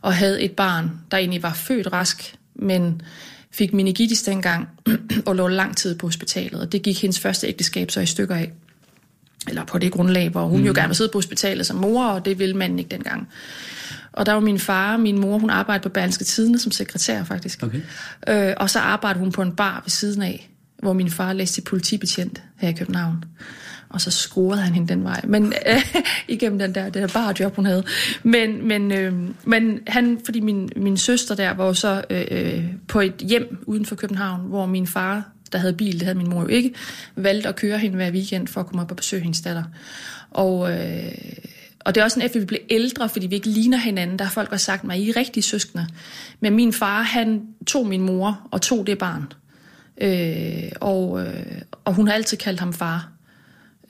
Og 0.00 0.14
havde 0.14 0.42
et 0.42 0.52
barn, 0.52 0.90
der 1.10 1.16
egentlig 1.16 1.42
var 1.42 1.52
født 1.52 1.92
rask, 1.92 2.34
men 2.54 3.02
fik 3.52 3.72
meningitis 3.72 4.22
dengang 4.22 4.68
og 5.26 5.36
lå 5.36 5.48
lang 5.48 5.76
tid 5.76 5.94
på 5.94 6.06
hospitalet. 6.06 6.60
Og 6.60 6.72
det 6.72 6.82
gik 6.82 7.02
hendes 7.02 7.20
første 7.20 7.46
ægteskab 7.46 7.90
så 7.90 8.00
i 8.00 8.06
stykker 8.06 8.34
af. 8.34 8.52
Eller 9.48 9.64
på 9.64 9.78
det 9.78 9.92
grundlag, 9.92 10.28
hvor 10.28 10.44
hun 10.44 10.60
mm. 10.60 10.66
jo 10.66 10.72
gerne 10.72 10.88
ville 10.88 10.96
sidde 10.96 11.10
på 11.12 11.18
hospitalet 11.18 11.66
som 11.66 11.76
mor, 11.76 12.06
og 12.06 12.24
det 12.24 12.38
ville 12.38 12.56
manden 12.56 12.78
ikke 12.78 12.90
dengang. 12.90 13.28
Og 14.12 14.26
der 14.26 14.32
var 14.32 14.40
min 14.40 14.58
far 14.58 14.92
og 14.92 15.00
min 15.00 15.20
mor, 15.20 15.38
hun 15.38 15.50
arbejdede 15.50 15.82
på 15.82 15.88
Berlingske 15.88 16.24
Tidene 16.24 16.58
som 16.58 16.72
sekretær 16.72 17.24
faktisk. 17.24 17.62
Okay. 17.62 17.80
Øh, 18.28 18.54
og 18.56 18.70
så 18.70 18.78
arbejdede 18.78 19.20
hun 19.20 19.32
på 19.32 19.42
en 19.42 19.52
bar 19.52 19.80
ved 19.84 19.90
siden 19.90 20.22
af, 20.22 20.50
hvor 20.82 20.92
min 20.92 21.10
far 21.10 21.32
læste 21.32 21.56
til 21.56 21.62
politibetjent 21.62 22.42
her 22.56 22.68
i 22.68 22.72
København 22.72 23.24
og 23.90 24.00
så 24.00 24.10
scorede 24.10 24.62
han 24.62 24.74
hende 24.74 24.88
den 24.88 25.04
vej. 25.04 25.20
Men 25.24 25.52
øh, 25.66 25.94
igennem 26.28 26.58
den 26.58 26.74
der, 26.74 26.84
det 26.84 26.94
der 26.94 27.08
bare 27.08 27.34
job, 27.40 27.56
hun 27.56 27.66
havde. 27.66 27.84
Men, 28.22 28.68
men, 28.68 28.92
øh, 28.92 29.14
men 29.44 29.78
han, 29.86 30.20
fordi 30.24 30.40
min, 30.40 30.70
min 30.76 30.96
søster 30.96 31.34
der 31.34 31.50
var 31.50 31.72
så 31.72 32.04
øh, 32.10 32.24
øh, 32.30 32.64
på 32.88 33.00
et 33.00 33.14
hjem 33.14 33.64
uden 33.66 33.86
for 33.86 33.94
København, 33.96 34.40
hvor 34.40 34.66
min 34.66 34.86
far, 34.86 35.28
der 35.52 35.58
havde 35.58 35.72
bil, 35.72 35.92
det 35.92 36.02
havde 36.02 36.18
min 36.18 36.30
mor 36.30 36.40
jo 36.40 36.46
ikke, 36.46 36.74
valgte 37.16 37.48
at 37.48 37.56
køre 37.56 37.78
hende 37.78 37.96
hver 37.96 38.10
weekend 38.10 38.48
for 38.48 38.60
at 38.60 38.66
komme 38.66 38.82
op 38.82 38.90
og 38.90 38.96
besøge 38.96 39.22
hendes 39.22 39.40
datter. 39.40 39.64
Og, 40.30 40.72
øh, 40.72 41.12
og 41.80 41.94
det 41.94 42.00
er 42.00 42.04
også 42.04 42.14
sådan, 42.14 42.28
at 42.28 42.40
vi 42.40 42.44
blev 42.44 42.60
ældre, 42.70 43.08
fordi 43.08 43.26
vi 43.26 43.34
ikke 43.34 43.48
ligner 43.48 43.78
hinanden. 43.78 44.18
Der 44.18 44.24
har 44.24 44.32
folk 44.32 44.52
også 44.52 44.64
sagt 44.64 44.84
mig, 44.84 44.98
I 44.98 45.10
er 45.10 45.16
rigtige 45.16 45.42
søskende. 45.42 45.86
Men 46.40 46.54
min 46.54 46.72
far, 46.72 47.02
han 47.02 47.42
tog 47.66 47.86
min 47.86 48.00
mor 48.00 48.48
og 48.50 48.62
tog 48.62 48.86
det 48.86 48.98
barn. 48.98 49.32
Øh, 50.00 50.72
og, 50.80 51.20
øh, 51.20 51.62
og 51.84 51.94
hun 51.94 52.06
har 52.06 52.14
altid 52.14 52.36
kaldt 52.36 52.60
ham 52.60 52.72
far. 52.72 53.19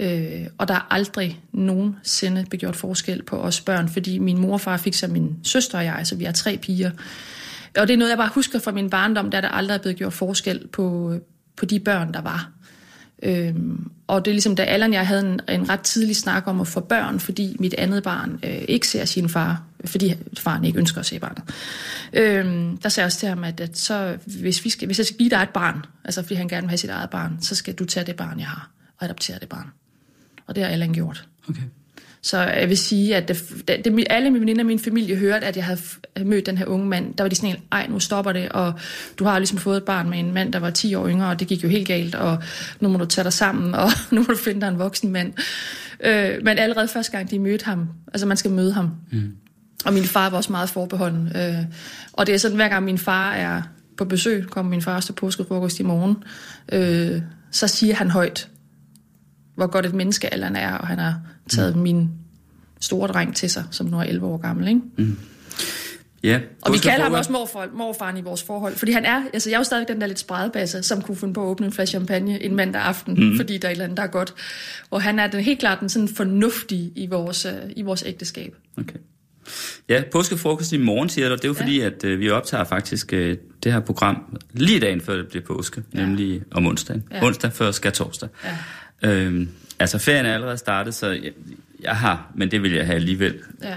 Øh, 0.01 0.47
og 0.59 0.69
der 0.69 0.75
er 0.75 0.87
aldrig 0.91 1.41
nogensinde 1.53 2.47
begjort 2.51 2.77
forskel 2.77 3.23
på 3.23 3.37
os 3.37 3.61
børn, 3.61 3.89
fordi 3.89 4.19
min 4.19 4.39
mor 4.39 4.53
og 4.53 4.61
far 4.61 4.77
fik 4.77 4.95
sig 4.95 5.11
min 5.11 5.37
søster 5.43 5.79
og 5.79 5.85
jeg, 5.85 6.07
så 6.07 6.17
vi 6.17 6.25
er 6.25 6.33
tre 6.33 6.57
piger. 6.57 6.91
Og 7.79 7.89
det 7.89 7.95
er 7.95 7.99
noget, 7.99 8.11
jeg 8.11 8.19
bare 8.19 8.31
husker 8.35 8.59
fra 8.59 8.73
min 8.73 8.91
barndom, 8.91 9.31
der 9.31 9.41
der 9.41 9.49
aldrig 9.49 9.75
er 9.75 9.79
blevet 9.79 9.99
gjort 9.99 10.13
forskel 10.13 10.67
på, 10.73 11.15
på 11.57 11.65
de 11.65 11.81
børn, 11.81 12.15
der 12.15 12.21
var. 12.21 12.51
Øhm, 13.23 13.91
og 14.07 14.25
det 14.25 14.31
er 14.31 14.35
ligesom, 14.35 14.57
da 14.57 14.63
Allan 14.63 14.93
jeg 14.93 15.07
havde 15.07 15.21
en, 15.21 15.41
en 15.49 15.69
ret 15.69 15.81
tidlig 15.81 16.17
snak 16.17 16.47
om 16.47 16.61
at 16.61 16.67
få 16.67 16.81
børn, 16.81 17.21
fordi 17.21 17.57
mit 17.59 17.75
andet 17.75 18.03
barn 18.03 18.41
øh, 18.45 18.63
ikke 18.69 18.89
ser 18.89 19.05
sin 19.05 19.29
far, 19.29 19.63
fordi 19.85 20.15
faren 20.39 20.65
ikke 20.65 20.79
ønsker 20.79 21.01
at 21.01 21.07
se 21.07 21.19
barnet. 21.19 21.43
Øhm, 22.13 22.77
der 22.77 22.89
sagde 22.89 23.05
jeg 23.05 23.07
også 23.07 23.19
til 23.19 23.29
ham, 23.29 23.45
at, 23.45 23.61
at 23.61 23.79
så, 23.79 24.17
hvis, 24.27 24.65
vi 24.65 24.71
skal, 24.71 24.87
hvis 24.87 24.99
jeg 24.99 25.07
skal 25.07 25.19
give 25.19 25.31
dig 25.31 25.43
et 25.43 25.49
barn, 25.49 25.85
altså 26.05 26.23
fordi 26.23 26.35
han 26.35 26.49
gerne 26.49 26.63
vil 26.63 26.71
have 26.71 26.79
sit 26.79 26.91
eget 26.91 27.11
barn, 27.11 27.39
så 27.41 27.55
skal 27.55 27.75
du 27.75 27.85
tage 27.85 28.07
det 28.07 28.17
barn, 28.17 28.39
jeg 28.39 28.47
har, 28.47 28.71
og 28.99 29.05
adoptere 29.05 29.39
det 29.39 29.49
barn. 29.49 29.67
Og 30.51 30.57
det 30.57 30.65
har 30.65 30.71
Allan 30.71 30.93
gjort. 30.93 31.29
Okay. 31.49 31.63
Så 32.23 32.39
jeg 32.39 32.69
vil 32.69 32.79
sige, 32.79 33.17
at 33.17 33.29
det, 33.29 33.45
det, 33.85 34.07
alle 34.11 34.31
mine 34.31 34.41
veninder 34.41 34.63
og 34.63 34.67
min 34.67 34.79
familie 34.79 35.17
hørte, 35.17 35.47
at 35.47 35.57
jeg 35.57 35.65
havde 35.65 35.81
mødt 36.25 36.47
den 36.47 36.59
her 36.59 36.67
unge 36.67 36.87
mand. 36.87 37.15
Der 37.15 37.25
var 37.25 37.29
de 37.29 37.35
sådan 37.35 37.51
en, 37.51 37.57
ej, 37.73 37.87
nu 37.87 38.01
stopper 38.01 38.33
det, 38.33 38.49
og 38.49 38.73
du 39.19 39.25
har 39.25 39.39
ligesom 39.39 39.59
fået 39.59 39.77
et 39.77 39.85
barn 39.85 40.11
med 40.11 40.19
en 40.19 40.33
mand, 40.33 40.53
der 40.53 40.59
var 40.59 40.71
10 40.71 40.95
år 40.95 41.09
yngre, 41.09 41.29
og 41.29 41.41
det 41.41 41.49
gik 41.49 41.65
jo 41.65 41.69
helt 41.69 41.89
galt, 41.89 42.15
og 42.15 42.43
nu 42.81 42.89
må 42.89 42.99
du 42.99 43.05
tage 43.05 43.25
dig 43.25 43.33
sammen, 43.33 43.75
og 43.85 43.91
nu 44.11 44.21
må 44.21 44.27
du 44.27 44.37
finde 44.37 44.61
dig 44.61 44.69
en 44.69 44.79
voksen 44.79 45.13
mand. 45.13 45.33
Øh, 46.05 46.45
men 46.45 46.59
allerede 46.59 46.89
første 46.89 47.13
gang, 47.13 47.31
de 47.31 47.39
mødte 47.39 47.65
ham, 47.65 47.89
altså 48.13 48.27
man 48.27 48.37
skal 48.37 48.51
møde 48.51 48.73
ham. 48.73 48.91
Mm. 49.13 49.33
Og 49.85 49.93
min 49.93 50.05
far 50.05 50.31
var 50.31 50.37
også 50.37 50.53
meget 50.53 50.71
forbeholden. 50.71 51.33
Øh, 51.37 51.65
og 52.13 52.27
det 52.27 52.35
er 52.35 52.39
sådan, 52.39 52.57
hver 52.57 52.69
gang 52.69 52.85
min 52.85 52.99
far 52.99 53.33
er 53.33 53.63
på 53.97 54.05
besøg, 54.05 54.47
kommer 54.51 54.71
min 54.71 54.83
far 54.83 55.01
til 55.01 55.13
påskefrokost 55.13 55.81
i 55.81 55.83
morgen, 55.83 56.17
øh, 56.73 57.23
så 57.51 57.69
siger 57.69 57.95
han 57.95 58.11
højt, 58.11 58.49
hvor 59.61 59.67
godt 59.67 59.87
et 59.87 59.95
menneske 59.95 60.35
Allan 60.35 60.57
er, 60.57 60.73
og 60.73 60.87
han 60.87 60.99
har 60.99 61.21
taget 61.49 61.77
mm. 61.77 61.83
min 61.83 62.11
store 62.81 63.09
dreng 63.09 63.37
til 63.37 63.51
sig, 63.51 63.65
som 63.71 63.87
nu 63.87 63.99
er 63.99 64.03
11 64.03 64.27
år 64.27 64.37
gammel. 64.37 64.69
Ikke? 64.69 64.81
Mm. 64.97 65.17
Ja, 66.23 66.41
og 66.63 66.73
vi 66.73 66.79
kalder 66.79 67.03
ham 67.03 67.13
også 67.13 67.33
morfar, 67.33 67.69
morfaren 67.75 68.17
i 68.17 68.21
vores 68.21 68.43
forhold, 68.43 68.77
fordi 68.77 68.93
han 68.93 69.05
er, 69.05 69.23
altså 69.33 69.51
jeg 69.51 69.57
er 69.57 69.61
jo 69.61 69.65
stadig 69.65 69.89
den 69.89 70.01
der 70.01 70.07
lidt 70.07 70.19
spredebasse, 70.19 70.83
som 70.83 71.03
kunne 71.03 71.17
finde 71.17 71.35
på 71.35 71.43
at 71.43 71.47
åbne 71.47 71.67
en 71.67 71.73
flaske 71.73 71.91
champagne 71.91 72.43
en 72.43 72.57
mandag 72.57 72.83
aften, 72.83 73.15
mm. 73.15 73.37
fordi 73.37 73.59
der 73.59 73.69
er 73.69 73.71
et 73.71 73.75
eller 73.75 73.85
andet, 73.85 73.97
der 73.97 74.03
er 74.03 74.07
godt. 74.07 74.35
Og 74.91 75.03
han 75.03 75.19
er 75.19 75.27
den, 75.27 75.41
helt 75.41 75.61
klart 75.61 75.81
den 75.81 75.89
sådan 75.89 76.09
fornuftige 76.09 76.93
i 76.97 77.07
vores, 77.07 77.47
uh, 77.47 77.71
i 77.77 77.83
vores 77.83 78.05
ægteskab. 78.07 78.55
Okay. 78.79 78.99
Ja, 79.89 80.03
påskefrokost 80.13 80.73
i 80.73 80.79
morgen, 80.79 81.09
siger 81.09 81.29
du. 81.29 81.35
Det 81.35 81.45
er 81.45 81.49
jo 81.49 81.55
ja. 81.55 81.63
fordi, 81.63 81.81
at 81.81 82.05
uh, 82.05 82.21
vi 82.21 82.31
optager 82.31 82.65
faktisk 82.65 83.11
uh, 83.13 83.19
det 83.63 83.73
her 83.73 83.81
program 83.81 84.39
lige 84.53 84.81
dagen 84.81 85.01
før 85.01 85.17
det 85.17 85.29
bliver 85.29 85.45
påske, 85.45 85.83
ja. 85.95 85.99
nemlig 86.07 86.43
om 86.51 86.67
onsdagen. 86.67 87.05
Ja. 87.11 87.27
Onsdag 87.27 87.53
før 87.53 87.71
skal 87.71 87.93
torsdag. 87.93 88.29
Ja. 88.45 88.57
Øhm, 89.03 89.49
altså, 89.79 89.99
ferien 89.99 90.27
er 90.27 90.35
allerede 90.35 90.57
startet, 90.57 90.95
så 90.95 91.09
jeg, 91.09 91.33
jeg 91.83 91.97
har, 91.97 92.33
men 92.35 92.51
det 92.51 92.63
vil 92.63 92.73
jeg 92.73 92.87
have 92.87 92.97
alligevel. 92.97 93.35
Ja. 93.63 93.75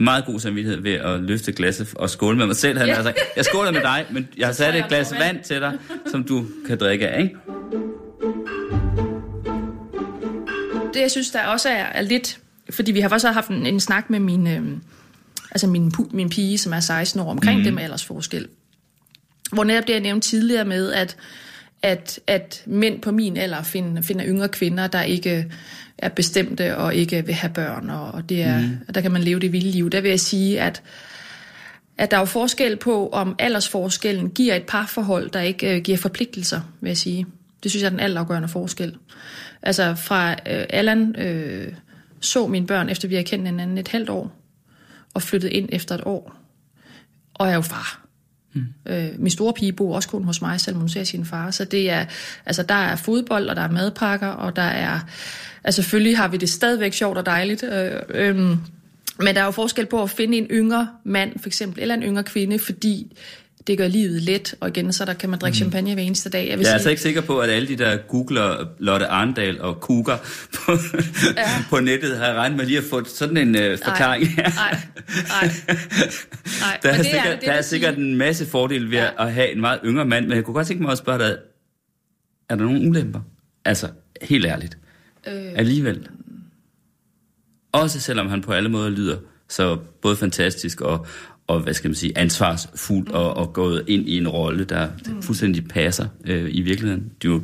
Meget 0.00 0.24
god 0.24 0.40
samvittighed 0.40 0.82
ved 0.82 0.92
at 0.92 1.20
løfte 1.20 1.52
glasset 1.52 1.94
og 1.94 2.10
skåle 2.10 2.38
med 2.38 2.46
mig 2.46 2.56
selv. 2.56 2.78
Han, 2.78 2.88
ja. 2.88 2.94
altså, 2.94 3.12
jeg 3.36 3.44
skåler 3.44 3.70
med 3.70 3.80
dig, 3.80 4.06
men 4.10 4.28
jeg 4.36 4.46
har 4.46 4.52
sat 4.52 4.74
et 4.74 4.84
glas 4.88 5.12
vand 5.18 5.44
til 5.44 5.60
dig, 5.60 5.78
som 6.10 6.24
du 6.24 6.46
kan 6.66 6.78
drikke 6.78 7.08
af, 7.08 7.22
ikke? 7.22 7.36
Det, 10.94 11.00
jeg 11.00 11.10
synes, 11.10 11.30
der 11.30 11.46
også 11.46 11.68
er, 11.68 11.84
er 11.84 12.02
lidt... 12.02 12.38
Fordi 12.70 12.92
vi 12.92 13.00
har 13.00 13.08
også 13.08 13.30
haft 13.30 13.48
en, 13.48 13.66
en 13.66 13.80
snak 13.80 14.10
med 14.10 14.20
min, 14.20 14.46
øh, 14.46 14.62
altså 15.50 15.66
min, 15.66 15.92
min 16.10 16.30
pige, 16.30 16.58
som 16.58 16.72
er 16.72 16.80
16 16.80 17.20
år, 17.20 17.30
omkring 17.30 17.58
mm. 17.58 17.64
det 17.64 17.74
med 17.74 17.82
aldersforskel. 17.82 18.48
Hvor 19.52 19.64
netop 19.64 19.86
det, 19.86 19.92
jeg 19.92 20.00
nævnte 20.00 20.28
tidligere 20.28 20.64
med, 20.64 20.92
at 20.92 21.16
at, 21.82 22.20
at 22.26 22.62
mænd 22.66 23.00
på 23.00 23.10
min 23.10 23.36
alder 23.36 23.62
finder, 23.62 24.02
finder 24.02 24.26
yngre 24.26 24.48
kvinder, 24.48 24.86
der 24.86 25.02
ikke 25.02 25.52
er 25.98 26.08
bestemte 26.08 26.76
og 26.76 26.94
ikke 26.94 27.26
vil 27.26 27.34
have 27.34 27.52
børn, 27.52 27.90
og 27.90 28.28
det 28.28 28.42
er, 28.42 28.60
mm. 28.60 28.92
der 28.94 29.00
kan 29.00 29.12
man 29.12 29.22
leve 29.22 29.40
det 29.40 29.52
vilde 29.52 29.70
liv. 29.70 29.90
Der 29.90 30.00
vil 30.00 30.08
jeg 30.08 30.20
sige, 30.20 30.60
at, 30.60 30.82
at 31.98 32.10
der 32.10 32.16
er 32.16 32.20
jo 32.20 32.26
forskel 32.26 32.76
på, 32.76 33.08
om 33.08 33.36
aldersforskellen 33.38 34.30
giver 34.30 34.54
et 34.54 34.62
parforhold, 34.62 35.30
der 35.30 35.40
ikke 35.40 35.76
uh, 35.76 35.82
giver 35.82 35.98
forpligtelser, 35.98 36.60
vil 36.80 36.88
jeg 36.88 36.96
sige. 36.96 37.26
Det 37.62 37.70
synes 37.70 37.82
jeg 37.82 37.86
er 37.86 37.90
den 37.90 38.00
altafgørende 38.00 38.48
forskel. 38.48 38.96
Altså 39.62 39.94
fra 39.94 40.30
uh, 40.32 40.36
Allan 40.70 41.14
uh, 41.18 41.74
så 42.20 42.46
mine 42.46 42.66
børn, 42.66 42.88
efter 42.88 43.08
vi 43.08 43.14
har 43.14 43.22
kendt 43.22 43.44
hinanden 43.46 43.78
et 43.78 43.88
halvt 43.88 44.10
år, 44.10 44.32
og 45.14 45.22
flyttet 45.22 45.48
ind 45.48 45.68
efter 45.72 45.94
et 45.94 46.02
år, 46.04 46.36
og 47.34 47.48
er 47.48 47.54
jo 47.54 47.60
far. 47.60 48.07
Mm. 48.86 48.92
Øh, 48.92 49.08
min 49.18 49.30
store 49.30 49.52
pige 49.52 49.72
bor 49.72 49.94
også 49.94 50.08
kun 50.08 50.24
hos 50.24 50.42
mig, 50.42 50.60
selvom 50.60 50.80
hun 50.80 50.88
ser 50.88 51.04
sin 51.04 51.24
far. 51.24 51.50
Så 51.50 51.64
det 51.64 51.90
er, 51.90 52.04
altså, 52.46 52.62
der 52.62 52.74
er 52.74 52.96
fodbold, 52.96 53.48
og 53.48 53.56
der 53.56 53.62
er 53.62 53.70
madpakker, 53.70 54.28
og 54.28 54.56
der 54.56 54.62
er... 54.62 55.00
Altså 55.64 55.82
selvfølgelig 55.82 56.16
har 56.16 56.28
vi 56.28 56.36
det 56.36 56.50
stadigvæk 56.50 56.92
sjovt 56.92 57.18
og 57.18 57.26
dejligt. 57.26 57.62
Øh, 57.62 57.92
øh, 58.08 58.36
men 59.18 59.34
der 59.34 59.40
er 59.40 59.44
jo 59.44 59.50
forskel 59.50 59.86
på 59.86 60.02
at 60.02 60.10
finde 60.10 60.38
en 60.38 60.46
yngre 60.50 60.88
mand, 61.04 61.38
for 61.38 61.48
eksempel, 61.48 61.82
eller 61.82 61.94
en 61.94 62.02
yngre 62.02 62.24
kvinde, 62.24 62.58
fordi 62.58 63.16
det 63.68 63.78
gør 63.78 63.88
livet 63.88 64.22
let, 64.22 64.54
og 64.60 64.68
igen, 64.68 64.92
så 64.92 65.04
der 65.04 65.14
kan 65.14 65.30
man 65.30 65.38
drikke 65.38 65.54
mm. 65.54 65.56
champagne 65.56 65.94
hver 65.94 66.02
eneste 66.02 66.30
dag. 66.30 66.48
Jeg, 66.48 66.58
vil 66.58 66.64
jeg 66.64 66.64
er 66.64 66.64
sige, 66.64 66.74
altså 66.74 66.90
ikke 66.90 67.02
sikker 67.02 67.20
på, 67.20 67.40
at 67.40 67.50
alle 67.50 67.68
de, 67.68 67.76
der 67.76 67.96
googler 67.96 68.66
Lotte 68.78 69.06
Arndal 69.06 69.60
og 69.60 69.80
Kuger 69.80 70.16
på, 70.54 70.72
ja. 71.36 71.64
på 71.70 71.80
nettet, 71.80 72.16
har 72.16 72.34
regnet 72.34 72.56
med 72.56 72.66
lige 72.66 72.78
at 72.78 72.84
få 72.84 73.04
sådan 73.04 73.36
en 73.36 73.72
uh, 73.72 73.78
forklaring. 73.84 74.24
Nej, 74.36 74.52
nej, 75.28 75.50
nej. 76.60 76.78
Der 76.82 76.88
er, 76.88 77.02
sikkert, 77.02 77.26
er, 77.26 77.36
det, 77.36 77.44
der 77.44 77.52
er 77.52 77.62
sikkert 77.62 77.98
en 77.98 78.16
masse 78.16 78.46
fordele 78.46 78.90
ved 78.90 78.98
ja. 78.98 79.26
at 79.26 79.32
have 79.32 79.52
en 79.52 79.60
meget 79.60 79.80
yngre 79.84 80.04
mand, 80.04 80.26
men 80.26 80.36
jeg 80.36 80.44
kunne 80.44 80.54
godt 80.54 80.66
tænke 80.66 80.82
mig 80.82 80.92
at 80.92 80.98
spørge 80.98 81.18
dig, 81.18 81.38
er 82.48 82.54
der 82.54 82.64
nogen 82.64 82.88
ulemper? 82.88 83.20
Altså, 83.64 83.88
helt 84.22 84.46
ærligt. 84.46 84.78
Øh... 85.26 85.52
Alligevel. 85.54 86.08
Også 87.72 88.00
selvom 88.00 88.28
han 88.28 88.40
på 88.40 88.52
alle 88.52 88.68
måder 88.68 88.90
lyder 88.90 89.16
så 89.48 89.78
både 90.02 90.16
fantastisk 90.16 90.80
og, 90.80 91.06
og 91.48 91.60
hvad 91.60 91.74
skal 91.74 91.88
man 91.88 91.94
sige, 91.94 92.18
ansvarsfuld 92.18 93.10
og, 93.10 93.36
og 93.36 93.52
gået 93.52 93.84
ind 93.86 94.08
i 94.08 94.16
en 94.16 94.28
rolle, 94.28 94.64
der, 94.64 94.88
der 95.04 95.20
fuldstændig 95.22 95.68
passer 95.68 96.06
øh, 96.24 96.48
i 96.50 96.60
virkeligheden. 96.60 97.12
Du, 97.22 97.42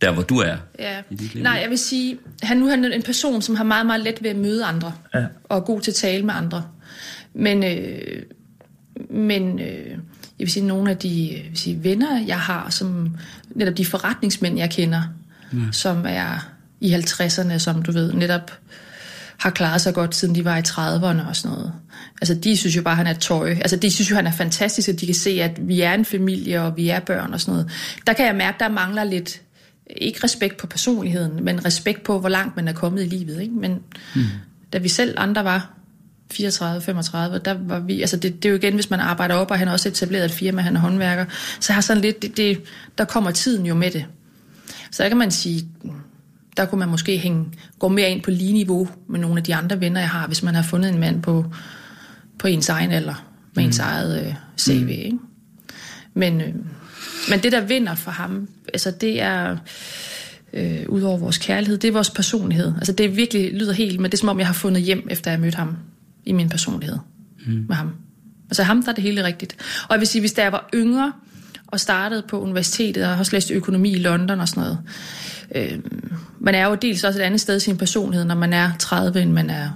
der, 0.00 0.12
hvor 0.12 0.22
du 0.22 0.38
er. 0.38 0.56
Ja. 0.78 1.02
Nej, 1.34 1.58
jeg 1.62 1.70
vil 1.70 1.78
sige, 1.78 2.18
han 2.42 2.56
nu 2.56 2.68
er 2.68 2.74
en 2.74 3.02
person, 3.02 3.42
som 3.42 3.54
har 3.54 3.64
meget, 3.64 3.86
meget 3.86 4.04
let 4.04 4.22
ved 4.22 4.30
at 4.30 4.36
møde 4.36 4.64
andre, 4.64 4.92
ja. 5.14 5.24
og 5.44 5.56
er 5.56 5.60
god 5.60 5.80
til 5.80 5.90
at 5.90 5.94
tale 5.94 6.24
med 6.24 6.34
andre. 6.34 6.64
Men, 7.34 7.64
øh, 7.64 8.22
men 9.10 9.58
øh, 9.58 9.86
jeg 9.88 9.98
vil 10.38 10.50
sige, 10.50 10.66
nogle 10.66 10.90
af 10.90 10.96
de 10.96 11.32
jeg 11.32 11.50
vil 11.50 11.58
sige, 11.58 11.84
venner, 11.84 12.24
jeg 12.26 12.40
har, 12.40 12.70
som 12.70 13.16
netop 13.50 13.76
de 13.76 13.86
forretningsmænd, 13.86 14.58
jeg 14.58 14.70
kender, 14.70 15.02
ja. 15.52 15.58
som 15.72 16.04
er 16.08 16.52
i 16.80 16.94
50'erne, 16.94 17.58
som 17.58 17.82
du 17.82 17.92
ved, 17.92 18.12
netop 18.12 18.52
har 19.40 19.50
klaret 19.50 19.80
sig 19.80 19.94
godt, 19.94 20.14
siden 20.14 20.34
de 20.34 20.44
var 20.44 20.56
i 20.56 20.60
30'erne 20.60 21.28
og 21.28 21.36
sådan 21.36 21.56
noget. 21.56 21.72
Altså, 22.20 22.34
de 22.34 22.56
synes 22.56 22.76
jo 22.76 22.82
bare, 22.82 22.96
han 22.96 23.06
er 23.06 23.12
tøj. 23.12 23.50
Altså, 23.50 23.76
de 23.76 23.90
synes 23.90 24.10
jo, 24.10 24.16
han 24.16 24.26
er 24.26 24.32
fantastisk, 24.32 24.88
at 24.88 25.00
de 25.00 25.06
kan 25.06 25.14
se, 25.14 25.30
at 25.30 25.68
vi 25.68 25.80
er 25.80 25.94
en 25.94 26.04
familie, 26.04 26.62
og 26.62 26.76
vi 26.76 26.88
er 26.88 27.00
børn 27.00 27.34
og 27.34 27.40
sådan 27.40 27.52
noget. 27.52 27.70
Der 28.06 28.12
kan 28.12 28.26
jeg 28.26 28.34
mærke, 28.34 28.56
der 28.60 28.68
mangler 28.68 29.04
lidt, 29.04 29.40
ikke 29.96 30.20
respekt 30.24 30.56
på 30.56 30.66
personligheden, 30.66 31.44
men 31.44 31.64
respekt 31.64 32.02
på, 32.02 32.18
hvor 32.18 32.28
langt 32.28 32.56
man 32.56 32.68
er 32.68 32.72
kommet 32.72 33.02
i 33.02 33.06
livet. 33.06 33.40
Ikke? 33.40 33.54
Men 33.54 33.78
mm. 34.14 34.22
da 34.72 34.78
vi 34.78 34.88
selv 34.88 35.14
andre 35.18 35.44
var 35.44 35.70
34, 36.32 36.82
35, 36.82 37.38
der 37.38 37.56
var 37.60 37.78
vi, 37.78 38.00
altså 38.00 38.16
det, 38.16 38.42
det 38.42 38.48
er 38.48 38.50
jo 38.50 38.56
igen, 38.56 38.74
hvis 38.74 38.90
man 38.90 39.00
arbejder 39.00 39.34
op, 39.34 39.50
og 39.50 39.58
han 39.58 39.66
har 39.68 39.72
også 39.72 39.88
etableret 39.88 40.24
et 40.24 40.30
firma, 40.30 40.62
han 40.62 40.76
er 40.76 40.80
håndværker, 40.80 41.24
så 41.60 41.72
har 41.72 41.80
sådan 41.80 42.02
lidt, 42.02 42.22
det, 42.22 42.36
det, 42.36 42.60
der 42.98 43.04
kommer 43.04 43.30
tiden 43.30 43.66
jo 43.66 43.74
med 43.74 43.90
det. 43.90 44.04
Så 44.90 45.02
der 45.02 45.08
kan 45.08 45.18
man 45.18 45.30
sige, 45.30 45.68
der 46.56 46.64
kunne 46.64 46.78
man 46.78 46.88
måske 46.88 47.18
hænge, 47.18 47.46
gå 47.78 47.88
mere 47.88 48.10
ind 48.10 48.22
på 48.22 48.30
lige 48.30 48.52
niveau 48.52 48.88
med 49.08 49.20
nogle 49.20 49.36
af 49.36 49.44
de 49.44 49.54
andre 49.54 49.80
venner, 49.80 50.00
jeg 50.00 50.10
har, 50.10 50.26
hvis 50.26 50.42
man 50.42 50.54
har 50.54 50.62
fundet 50.62 50.90
en 50.90 51.00
mand 51.00 51.22
på, 51.22 51.44
på 52.38 52.46
ens 52.46 52.68
egen 52.68 52.90
alder, 52.90 53.24
med 53.54 53.62
mm. 53.62 53.66
ens 53.66 53.78
eget 53.78 54.26
øh, 54.26 54.34
CV. 54.58 54.82
Mm. 54.82 54.88
Ikke? 54.88 55.18
Men, 56.14 56.40
øh, 56.40 56.54
men 57.30 57.42
det, 57.42 57.52
der 57.52 57.60
vinder 57.60 57.94
for 57.94 58.10
ham, 58.10 58.48
altså 58.74 58.90
det 58.90 59.22
er, 59.22 59.56
øh, 60.52 60.88
ud 60.88 61.02
over 61.02 61.18
vores 61.18 61.38
kærlighed, 61.38 61.78
det 61.78 61.88
er 61.88 61.92
vores 61.92 62.10
personlighed. 62.10 62.72
Altså 62.76 62.92
det 62.92 63.16
virkelig 63.16 63.52
lyder 63.52 63.72
helt, 63.72 64.00
men 64.00 64.10
det 64.10 64.16
er 64.16 64.20
som 64.20 64.28
om, 64.28 64.38
jeg 64.38 64.46
har 64.46 64.54
fundet 64.54 64.82
hjem, 64.82 65.06
efter 65.10 65.30
jeg 65.30 65.40
mødte 65.40 65.56
ham 65.56 65.76
i 66.24 66.32
min 66.32 66.48
personlighed 66.48 66.98
mm. 67.46 67.64
med 67.68 67.76
ham. 67.76 67.92
Altså 68.50 68.62
ham, 68.62 68.82
der 68.82 68.90
er 68.90 68.94
det 68.94 69.04
hele 69.04 69.24
rigtigt. 69.24 69.56
Og 69.88 69.94
jeg 69.94 70.00
vil 70.00 70.08
sige, 70.08 70.20
hvis 70.22 70.38
jeg 70.38 70.52
var 70.52 70.68
yngre 70.74 71.12
og 71.66 71.80
startede 71.80 72.22
på 72.28 72.40
universitetet 72.40 73.04
og 73.04 73.10
har 73.10 73.18
også 73.18 73.36
læst 73.36 73.50
økonomi 73.50 73.90
i 73.92 73.98
London 73.98 74.40
og 74.40 74.48
sådan 74.48 74.62
noget, 74.62 74.78
øh, 75.54 75.78
man 76.40 76.54
er 76.54 76.66
jo 76.66 76.74
dels 76.74 77.04
også 77.04 77.20
et 77.20 77.24
andet 77.24 77.40
sted 77.40 77.56
i 77.56 77.60
sin 77.60 77.76
personlighed, 77.76 78.24
når 78.24 78.34
man 78.34 78.52
er 78.52 78.70
30, 78.78 79.22
end 79.22 79.32
man 79.32 79.50
er 79.50 79.70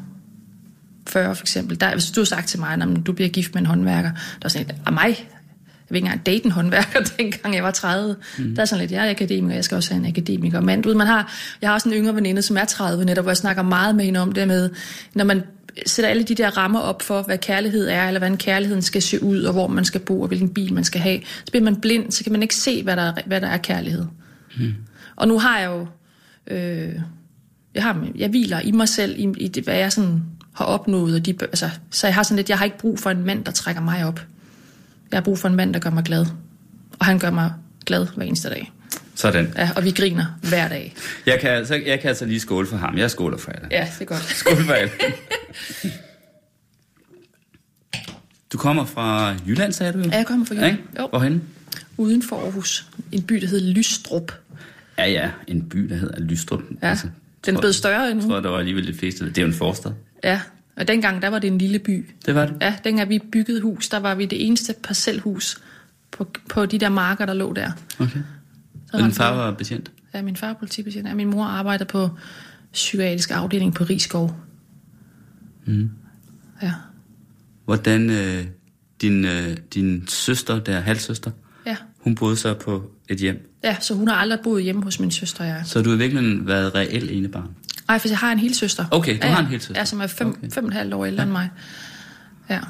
40 1.08 1.34
for 1.34 1.42
eksempel. 1.42 1.80
Der, 1.80 1.92
hvis 1.92 2.10
du 2.10 2.20
har 2.20 2.24
sagt 2.24 2.48
til 2.48 2.60
mig, 2.60 2.72
at 2.72 2.88
du 3.06 3.12
bliver 3.12 3.28
gift 3.28 3.54
med 3.54 3.60
en 3.60 3.66
håndværker, 3.66 4.10
der 4.10 4.44
er 4.44 4.48
sådan 4.48 4.66
lidt, 4.66 4.76
af 4.86 4.92
mig, 4.92 5.08
jeg 5.08 5.90
vil 5.90 5.96
ikke 5.96 6.06
engang 6.06 6.26
date 6.26 6.44
en 6.44 6.50
håndværker, 6.50 7.00
dengang 7.18 7.54
jeg 7.54 7.64
var 7.64 7.70
30. 7.70 8.16
Mm. 8.38 8.54
Der 8.54 8.62
er 8.62 8.66
sådan 8.66 8.80
lidt, 8.80 8.92
jeg 8.92 9.06
er 9.06 9.10
akademiker, 9.10 9.54
jeg 9.54 9.64
skal 9.64 9.76
også 9.76 9.94
have 9.94 10.00
en 10.00 10.06
akademiker. 10.06 10.60
Men 10.60 10.82
du 10.82 10.88
ved, 10.88 10.96
man 10.96 11.06
har, 11.06 11.32
jeg 11.60 11.68
har 11.68 11.74
også 11.74 11.88
en 11.88 11.94
yngre 11.94 12.14
veninde, 12.14 12.42
som 12.42 12.56
er 12.56 12.64
30 12.64 13.04
netop, 13.04 13.24
hvor 13.24 13.30
jeg 13.30 13.36
snakker 13.36 13.62
meget 13.62 13.94
med 13.94 14.04
hende 14.04 14.20
om 14.20 14.32
det 14.32 14.48
med, 14.48 14.70
når 15.14 15.24
man 15.24 15.42
sætter 15.86 16.10
alle 16.10 16.22
de 16.22 16.34
der 16.34 16.58
rammer 16.58 16.80
op 16.80 17.02
for, 17.02 17.22
hvad 17.22 17.38
kærlighed 17.38 17.88
er, 17.88 18.06
eller 18.06 18.20
hvordan 18.20 18.36
kærligheden 18.36 18.82
skal 18.82 19.02
se 19.02 19.22
ud, 19.22 19.42
og 19.42 19.52
hvor 19.52 19.66
man 19.66 19.84
skal 19.84 20.00
bo, 20.00 20.20
og 20.20 20.28
hvilken 20.28 20.48
bil 20.48 20.74
man 20.74 20.84
skal 20.84 21.00
have. 21.00 21.20
Så 21.44 21.50
bliver 21.50 21.64
man 21.64 21.80
blind, 21.80 22.12
så 22.12 22.24
kan 22.24 22.32
man 22.32 22.42
ikke 22.42 22.54
se, 22.54 22.82
hvad 22.82 22.96
der 22.96 23.02
er, 23.02 23.12
hvad 23.26 23.40
der 23.40 23.48
er 23.48 23.56
kærlighed. 23.56 24.06
Mm. 24.56 24.74
Og 25.16 25.28
nu 25.28 25.38
har 25.38 25.58
jeg 25.58 25.66
jo 25.66 25.86
øh, 26.56 26.94
Jeg, 27.74 27.82
har, 27.82 28.06
jeg 28.16 28.28
hviler 28.28 28.60
i 28.60 28.70
mig 28.72 28.88
selv, 28.88 29.18
i, 29.18 29.32
i 29.44 29.48
det, 29.48 29.64
hvad 29.64 29.76
jeg 29.76 29.92
sådan 29.92 30.22
har 30.54 30.64
opnået. 30.64 31.14
Og 31.14 31.26
de, 31.26 31.36
altså, 31.40 31.70
så 31.90 32.06
jeg 32.06 32.14
har 32.14 32.22
sådan 32.22 32.36
lidt, 32.36 32.48
jeg 32.48 32.58
har 32.58 32.64
ikke 32.64 32.78
brug 32.78 32.98
for 32.98 33.10
en 33.10 33.24
mand, 33.26 33.44
der 33.44 33.52
trækker 33.52 33.82
mig 33.82 34.04
op. 34.06 34.20
Jeg 35.10 35.16
har 35.16 35.22
brug 35.24 35.38
for 35.38 35.48
en 35.48 35.54
mand, 35.54 35.74
der 35.74 35.80
gør 35.80 35.90
mig 35.90 36.04
glad. 36.04 36.26
Og 36.98 37.06
han 37.06 37.18
gør 37.18 37.30
mig 37.30 37.52
glad 37.86 38.06
hver 38.16 38.24
eneste 38.24 38.48
dag. 38.48 38.72
Sådan. 39.14 39.52
Ja, 39.56 39.70
og 39.76 39.84
vi 39.84 39.90
griner 39.90 40.26
hver 40.42 40.68
dag. 40.68 40.94
Jeg 41.26 41.40
kan, 41.40 41.50
altså, 41.50 41.74
jeg 41.74 42.00
kan 42.00 42.08
altså 42.08 42.24
lige 42.26 42.40
skåle 42.40 42.66
for 42.66 42.76
ham. 42.76 42.98
Jeg 42.98 43.10
skåler 43.10 43.36
for 43.38 43.50
alle. 43.52 43.68
Ja, 43.70 43.88
det 43.94 44.00
er 44.00 44.04
godt. 44.04 44.22
Skål 44.22 44.64
for 44.64 44.72
alle. 44.72 44.92
Du 48.52 48.58
kommer 48.58 48.84
fra 48.84 49.36
Jylland, 49.46 49.72
sagde 49.72 49.92
du? 49.92 49.98
Ja, 49.98 50.16
jeg 50.16 50.26
kommer 50.26 50.46
fra 50.46 50.54
Jylland. 50.54 50.78
Ja, 50.96 51.02
Jo. 51.02 51.08
Hvorhen? 51.08 51.42
Uden 51.96 52.22
for 52.22 52.40
Aarhus. 52.44 52.86
En 53.12 53.22
by, 53.22 53.34
der 53.34 53.46
hedder 53.46 53.72
Lystrup. 53.72 54.32
Ja, 54.98 55.06
ja. 55.10 55.30
En 55.48 55.68
by, 55.68 55.78
der 55.78 55.96
hedder 55.96 56.20
Lystrup. 56.20 56.60
Ja, 56.60 56.66
den 56.76 56.84
er 56.84 57.52
tror- 57.52 57.60
blevet 57.60 57.74
større 57.74 58.10
endnu. 58.10 58.24
Jeg 58.24 58.30
tror, 58.30 58.40
der 58.40 58.48
var 58.50 58.58
alligevel 58.58 58.86
det 58.86 58.96
fleste. 58.96 59.24
Det 59.24 59.38
er 59.38 59.42
jo 59.42 59.48
en 59.48 59.54
forstad. 59.54 59.92
Ja, 60.24 60.40
og 60.76 60.88
dengang, 60.88 61.22
der 61.22 61.28
var 61.28 61.38
det 61.38 61.48
en 61.48 61.58
lille 61.58 61.78
by. 61.78 62.06
Det 62.26 62.34
var 62.34 62.46
det. 62.46 62.56
Ja, 62.60 62.74
dengang 62.84 63.08
vi 63.08 63.18
byggede 63.32 63.60
hus, 63.60 63.88
der 63.88 63.98
var 63.98 64.14
vi 64.14 64.26
det 64.26 64.46
eneste 64.46 64.74
parcelhus 64.82 65.62
på, 66.10 66.30
på 66.50 66.66
de 66.66 66.78
der 66.78 66.88
marker, 66.88 67.26
der 67.26 67.34
lå 67.34 67.52
der. 67.52 67.70
Okay. 67.98 68.20
Så 68.90 68.98
din 68.98 69.12
far 69.12 69.34
var 69.36 69.50
betjent? 69.50 69.92
Ja, 70.14 70.22
min 70.22 70.36
far 70.36 70.48
er 70.50 70.54
politibetjent. 70.54 71.08
Ja, 71.08 71.14
min 71.14 71.30
mor 71.30 71.44
arbejder 71.44 71.84
på 71.84 72.08
psykiatrisk 72.72 73.30
afdeling 73.30 73.74
på 73.74 73.84
Rigskov. 73.84 74.36
Mm. 75.66 75.90
Ja. 76.62 76.72
Hvordan 77.64 78.10
øh, 78.10 78.44
din, 79.00 79.24
øh, 79.24 79.56
din 79.74 80.06
søster, 80.08 80.58
der 80.60 80.80
halvsøster, 80.80 81.30
ja. 81.66 81.76
hun 82.00 82.14
boede 82.14 82.36
så 82.36 82.54
på 82.54 82.90
et 83.08 83.18
hjem. 83.18 83.50
Ja, 83.64 83.76
så 83.80 83.94
hun 83.94 84.08
har 84.08 84.14
aldrig 84.14 84.38
boet 84.40 84.62
hjemme 84.62 84.82
hos 84.82 85.00
min 85.00 85.10
søster 85.10 85.40
og 85.44 85.50
jeg. 85.50 85.62
Så 85.64 85.82
du 85.82 85.90
har 85.90 85.96
virkelig 85.96 86.46
været 86.46 86.74
reelt 86.74 87.10
enebarn. 87.10 87.50
Ej, 87.88 87.98
for 87.98 88.08
jeg 88.08 88.18
har 88.18 88.32
en 88.32 88.38
hel 88.38 88.54
søster. 88.54 88.84
Okay, 88.90 89.12
du 89.12 89.26
ja, 89.26 89.32
har 89.32 89.38
ja. 89.38 89.44
en 89.44 89.50
helsøster. 89.50 89.80
Ja, 89.80 89.84
som 89.84 90.00
er 90.00 90.06
fem, 90.06 90.28
Okay. 90.28 90.50
fem 90.50 90.64
og 90.64 90.68
et 90.68 90.74
halvt 90.74 90.94
år 90.94 91.04
ældre 91.04 91.20
ja. 91.20 91.24
end 91.24 91.32
mig. 91.32 91.50
Ja. 92.50 92.60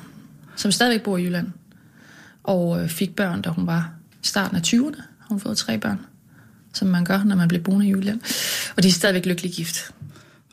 Som 0.57 0.73
stadigvæk 0.73 1.03
bor 1.03 1.18
i 1.18 1.25
Jylland. 1.25 1.47
Og 2.42 2.83
øh, 2.83 2.88
fik 2.88 3.16
børn, 3.16 3.42
da 3.42 3.51
hun 3.51 3.66
var 3.66 3.90
starten 4.23 4.57
af 4.57 4.61
20'erne. 4.66 5.03
Hun 5.29 5.40
fået 5.40 5.57
tre 5.57 5.79
børn. 5.79 6.01
Som 6.73 6.88
man 6.88 7.05
gør, 7.05 7.25
når 7.25 7.37
man 7.37 7.49
bliver 7.49 7.62
boende 7.62 7.87
i 7.87 7.90
Jylland. 7.90 8.20
Og 8.77 8.83
de 8.83 8.88
er 8.88 8.92
stadigvæk 8.92 9.27
lykkelig 9.27 9.53
gift. 9.53 9.90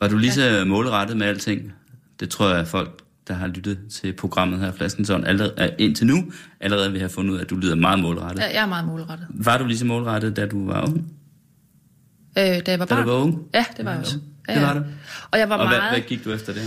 Var 0.00 0.08
du 0.08 0.18
lige 0.18 0.32
så 0.32 0.64
målrettet 0.66 1.16
med 1.16 1.26
alting? 1.26 1.72
Det 2.20 2.28
tror 2.28 2.54
jeg, 2.54 2.66
folk, 2.66 3.02
der 3.32 3.38
har 3.38 3.46
lyttet 3.46 3.78
til 3.92 4.12
programmet 4.12 4.60
her, 4.60 4.72
Flaskensson, 4.72 5.24
allerede, 5.24 5.54
er 5.56 5.70
indtil 5.78 6.06
nu, 6.06 6.24
allerede 6.60 6.90
vil 6.92 7.00
have 7.00 7.08
fundet 7.10 7.32
ud 7.32 7.38
af, 7.38 7.42
at 7.42 7.50
du 7.50 7.56
lyder 7.56 7.74
meget 7.74 7.98
målrettet. 8.00 8.42
Ja, 8.42 8.46
jeg 8.54 8.62
er 8.62 8.66
meget 8.66 8.86
målrettet. 8.86 9.26
Var 9.30 9.58
du 9.58 9.66
lige 9.66 9.78
så 9.78 9.84
målrettet, 9.84 10.36
da 10.36 10.46
du 10.46 10.66
var 10.66 10.82
ung? 10.88 10.96
Øh, 12.38 12.44
da 12.44 12.62
jeg 12.66 12.78
var 12.78 12.84
Da 12.84 12.94
barn. 12.94 13.06
du 13.06 13.12
var 13.12 13.18
ung? 13.20 13.38
Ja, 13.54 13.64
det 13.76 13.84
var 13.84 13.90
jeg 13.90 14.00
også. 14.00 14.18
Ja, 14.48 14.54
Det 14.54 14.62
var 14.62 14.68
ja. 14.68 14.78
du. 14.78 14.84
Og 15.30 15.38
jeg 15.38 15.48
var 15.48 15.56
Og 15.56 15.68
hvad, 15.68 15.78
meget... 15.78 15.92
hvad 15.92 16.00
gik 16.00 16.24
du 16.24 16.32
efter 16.32 16.52
det? 16.52 16.62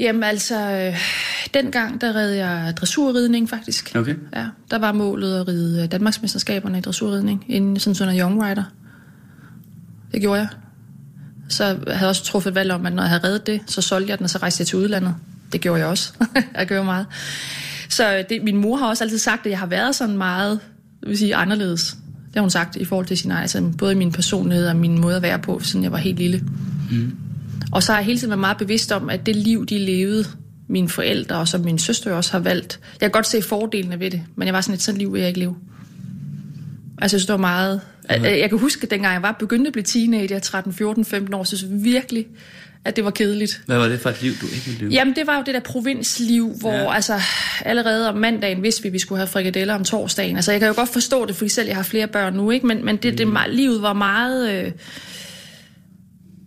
Jamen 0.00 0.22
altså, 0.22 0.70
øh, 0.72 0.98
dengang 1.54 2.00
der 2.00 2.12
red 2.14 2.30
jeg 2.30 2.74
dressurridning 2.76 3.48
faktisk. 3.50 3.92
Okay. 3.96 4.14
Ja, 4.36 4.46
der 4.70 4.78
var 4.78 4.92
målet 4.92 5.40
at 5.40 5.48
ride 5.48 5.82
øh, 5.82 5.90
Danmarksmesterskaberne 5.92 6.78
i 6.78 6.80
dressurridning 6.80 7.44
inden 7.48 7.78
sådan 7.78 7.94
sådan 7.94 8.14
en 8.14 8.20
young 8.20 8.44
rider. 8.44 8.64
Det 10.12 10.20
gjorde 10.20 10.40
jeg. 10.40 10.48
Så 11.48 11.64
jeg 11.86 11.98
havde 11.98 12.10
også 12.10 12.24
truffet 12.24 12.54
valg 12.54 12.72
om, 12.72 12.86
at 12.86 12.92
når 12.92 13.02
jeg 13.02 13.10
havde 13.10 13.24
reddet 13.24 13.46
det, 13.46 13.60
så 13.66 13.82
solgte 13.82 14.10
jeg 14.10 14.18
den, 14.18 14.24
og 14.24 14.30
så 14.30 14.38
rejste 14.38 14.60
jeg 14.60 14.66
til 14.66 14.78
udlandet. 14.78 15.14
Det 15.52 15.60
gjorde 15.60 15.80
jeg 15.80 15.88
også. 15.88 16.12
jeg 16.58 16.66
gjorde 16.66 16.84
meget. 16.84 17.06
Så 17.88 18.24
det, 18.28 18.42
min 18.42 18.56
mor 18.56 18.76
har 18.76 18.88
også 18.88 19.04
altid 19.04 19.18
sagt, 19.18 19.46
at 19.46 19.50
jeg 19.50 19.58
har 19.58 19.66
været 19.66 19.94
sådan 19.94 20.16
meget, 20.16 20.60
vil 21.06 21.18
sige 21.18 21.34
anderledes. 21.34 21.96
Det 22.26 22.34
har 22.34 22.40
hun 22.40 22.50
sagt 22.50 22.76
i 22.76 22.84
forhold 22.84 23.06
til 23.06 23.18
sin 23.18 23.30
egen, 23.30 23.42
altså 23.42 23.72
både 23.78 23.94
min 23.94 24.12
personlighed 24.12 24.66
og 24.66 24.76
min 24.76 25.00
måde 25.00 25.16
at 25.16 25.22
være 25.22 25.38
på, 25.38 25.60
siden 25.60 25.82
jeg 25.82 25.92
var 25.92 25.98
helt 25.98 26.18
lille. 26.18 26.44
Og 27.72 27.82
så 27.82 27.92
har 27.92 27.98
jeg 27.98 28.06
hele 28.06 28.18
tiden 28.18 28.30
været 28.30 28.40
meget 28.40 28.56
bevidst 28.56 28.92
om, 28.92 29.10
at 29.10 29.26
det 29.26 29.36
liv, 29.36 29.66
de 29.66 29.78
levede, 29.78 30.24
mine 30.68 30.88
forældre 30.88 31.36
og 31.36 31.48
som 31.48 31.60
min 31.60 31.78
søster 31.78 32.12
også 32.12 32.32
har 32.32 32.38
valgt. 32.38 32.80
Jeg 33.00 33.00
kan 33.00 33.10
godt 33.10 33.26
se 33.26 33.42
fordelene 33.42 34.00
ved 34.00 34.10
det, 34.10 34.22
men 34.36 34.46
jeg 34.46 34.54
var 34.54 34.60
sådan 34.60 34.74
et 34.74 34.82
sådan 34.82 34.98
liv, 34.98 35.12
vil 35.12 35.18
jeg 35.18 35.28
ikke 35.28 35.40
leve. 35.40 35.56
Altså, 36.98 37.16
jeg 37.16 37.20
synes, 37.20 37.26
det 37.26 37.32
var 37.32 37.38
meget... 37.38 37.80
Jeg, 38.10 38.38
jeg 38.38 38.48
kan 38.48 38.58
huske, 38.58 38.82
at 38.82 38.90
dengang 38.90 39.14
jeg 39.14 39.22
var 39.22 39.32
begyndt 39.32 39.66
at 39.66 39.72
blive 39.72 39.84
teenager, 39.84 40.38
13, 40.38 40.72
14, 40.72 41.04
15 41.04 41.34
år, 41.34 41.44
så 41.44 41.56
synes 41.56 41.72
jeg 41.72 41.84
virkelig, 41.84 42.26
at 42.84 42.96
det 42.96 43.04
var 43.04 43.10
kedeligt. 43.10 43.62
Hvad 43.66 43.78
var 43.78 43.88
det 43.88 44.00
for 44.00 44.10
et 44.10 44.22
liv, 44.22 44.32
du 44.40 44.46
ikke 44.46 44.64
ville 44.66 44.80
leve? 44.80 44.90
Jamen, 44.90 45.16
det 45.16 45.26
var 45.26 45.36
jo 45.36 45.42
det 45.46 45.54
der 45.54 45.60
provinsliv, 45.60 46.54
hvor 46.60 46.72
Ja. 46.72 46.94
altså, 46.94 47.20
allerede 47.64 48.08
om 48.08 48.16
mandagen 48.16 48.62
vidste 48.62 48.82
vi, 48.82 48.88
at 48.88 48.92
vi 48.92 48.98
skulle 48.98 49.18
have 49.18 49.26
frikadeller 49.26 49.74
om 49.74 49.84
torsdagen. 49.84 50.36
Altså, 50.36 50.50
jeg 50.52 50.60
kan 50.60 50.68
jo 50.68 50.74
godt 50.76 50.88
forstå 50.88 51.26
det, 51.26 51.36
fordi 51.36 51.48
selv 51.48 51.66
jeg 51.66 51.76
har 51.76 51.82
flere 51.82 52.06
børn 52.06 52.34
nu, 52.34 52.50
ikke? 52.50 52.66
Men, 52.66 52.84
men 52.84 52.96
det, 52.96 53.18
det, 53.18 53.26
Mm. 53.28 53.34
det, 53.46 53.54
livet 53.54 53.82
var 53.82 53.92
meget 53.92 54.50
øh, 54.52 54.72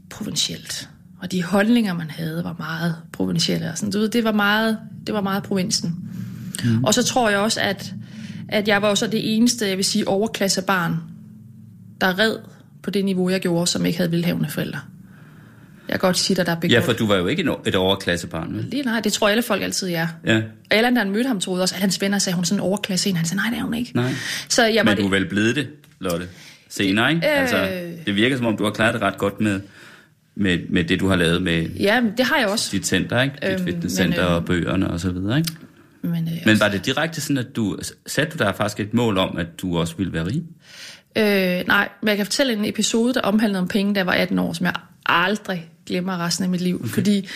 provincielt. 0.09 0.89
Og 1.19 1.31
de 1.31 1.43
holdninger, 1.43 1.93
man 1.93 2.09
havde, 2.09 2.43
var 2.43 2.55
meget 2.59 2.95
provincielle. 3.13 3.69
Og 3.71 3.77
sådan. 3.77 3.91
Du 3.91 3.99
ved, 3.99 4.09
det 4.09 4.23
var 4.23 4.31
meget, 4.31 4.77
det 5.07 5.13
var 5.15 5.21
meget 5.21 5.43
provinsen. 5.43 5.95
Mm. 6.63 6.83
Og 6.83 6.93
så 6.93 7.03
tror 7.03 7.29
jeg 7.29 7.39
også, 7.39 7.61
at, 7.61 7.93
at 8.49 8.67
jeg 8.67 8.81
var 8.81 8.89
jo 8.89 8.95
så 8.95 9.07
det 9.07 9.35
eneste, 9.35 9.67
jeg 9.67 9.77
vil 9.77 9.85
sige, 9.85 10.07
overklassebarn, 10.07 10.95
der 12.01 12.19
red 12.19 12.35
på 12.83 12.89
det 12.89 13.05
niveau, 13.05 13.29
jeg 13.29 13.39
gjorde, 13.39 13.67
som 13.67 13.85
ikke 13.85 13.97
havde 13.97 14.11
velhavende 14.11 14.49
forældre. 14.49 14.79
Jeg 15.91 15.99
kan 15.99 16.07
godt 16.07 16.17
sige 16.17 16.35
dig, 16.35 16.45
der 16.45 16.51
er 16.51 16.67
Ja, 16.67 16.79
for 16.79 16.93
du 16.93 17.07
var 17.07 17.15
jo 17.15 17.27
ikke 17.27 17.45
et 17.65 17.75
overklassebarn, 17.75 18.53
vel? 18.55 18.65
Lige 18.71 18.83
nej, 18.83 18.99
det 18.99 19.13
tror 19.13 19.29
alle 19.29 19.43
folk 19.43 19.61
altid 19.63 19.89
er. 19.89 20.07
Ja. 20.25 20.37
Og 20.37 20.43
da 20.71 20.91
han 20.97 21.11
mødte 21.11 21.27
ham, 21.27 21.39
troede 21.39 21.61
også, 21.63 21.75
at 21.75 21.81
hans 21.81 22.01
venner 22.01 22.19
sagde, 22.19 22.35
hun 22.35 22.41
er 22.41 22.45
sådan 22.45 22.59
en 22.59 22.63
overklasse 22.63 23.09
en. 23.09 23.15
Han 23.15 23.25
sagde, 23.25 23.41
nej, 23.41 23.49
det 23.49 23.59
er 23.59 23.63
hun 23.63 23.73
ikke. 23.73 23.91
Nej. 23.95 24.11
Så 24.49 24.65
jeg 24.65 24.85
Men 24.85 24.97
du 24.97 25.05
er 25.05 25.09
vel 25.09 25.25
blevet 25.25 25.55
det, 25.55 25.67
Lotte? 25.99 26.27
Senere, 26.69 27.09
ikke? 27.13 27.27
Øh. 27.27 27.41
Altså, 27.41 27.69
det 28.05 28.15
virker 28.15 28.37
som 28.37 28.45
om, 28.45 28.57
du 28.57 28.63
har 28.63 28.71
klaret 28.71 28.93
det 28.93 29.01
ret 29.01 29.17
godt 29.17 29.41
med, 29.41 29.59
med, 30.35 30.59
med 30.69 30.83
det, 30.83 30.99
du 30.99 31.07
har 31.07 31.15
lavet 31.15 31.41
med 31.41 31.69
Ja, 31.69 32.01
men 32.01 32.11
det 32.17 32.25
har 32.25 32.37
jeg 32.37 32.47
også. 32.47 32.69
dit 32.71 32.87
center, 32.87 33.21
ikke? 33.21 33.35
Dit 33.41 33.49
Øhm, 33.49 33.65
fitnesscenter 33.65 34.29
øh, 34.29 34.35
og 34.35 34.45
bøgerne 34.45 34.89
og 34.91 34.99
så 34.99 35.11
videre, 35.11 35.37
ikke? 35.37 35.51
Men, 36.01 36.27
øh, 36.27 36.33
Men 36.45 36.59
var 36.59 36.69
det 36.69 36.85
direkte 36.85 37.21
sådan, 37.21 37.37
at 37.37 37.55
du... 37.55 37.77
Satte 38.07 38.37
du 38.37 38.43
der 38.43 38.53
faktisk 38.53 38.79
et 38.79 38.93
mål 38.93 39.17
om, 39.17 39.37
at 39.37 39.47
du 39.61 39.77
også 39.79 39.95
ville 39.97 40.13
være 40.13 40.25
rig? 40.25 40.43
øh, 41.17 41.67
nej, 41.67 41.89
men 42.01 42.07
jeg 42.07 42.17
kan 42.17 42.25
fortælle 42.25 42.53
en 42.53 42.65
episode, 42.65 43.13
der 43.13 43.21
omhandlede 43.21 43.61
om 43.61 43.67
penge, 43.67 43.93
da 43.93 43.99
jeg 43.99 44.05
var 44.07 44.13
18 44.13 44.39
år, 44.39 44.53
som 44.53 44.65
jeg 44.65 44.73
aldrig 45.05 45.70
glemmer 45.85 46.25
resten 46.25 46.43
af 46.43 46.49
mit 46.49 46.61
liv. 46.61 46.75
Okay. 46.75 46.87
Fordi 46.87 47.27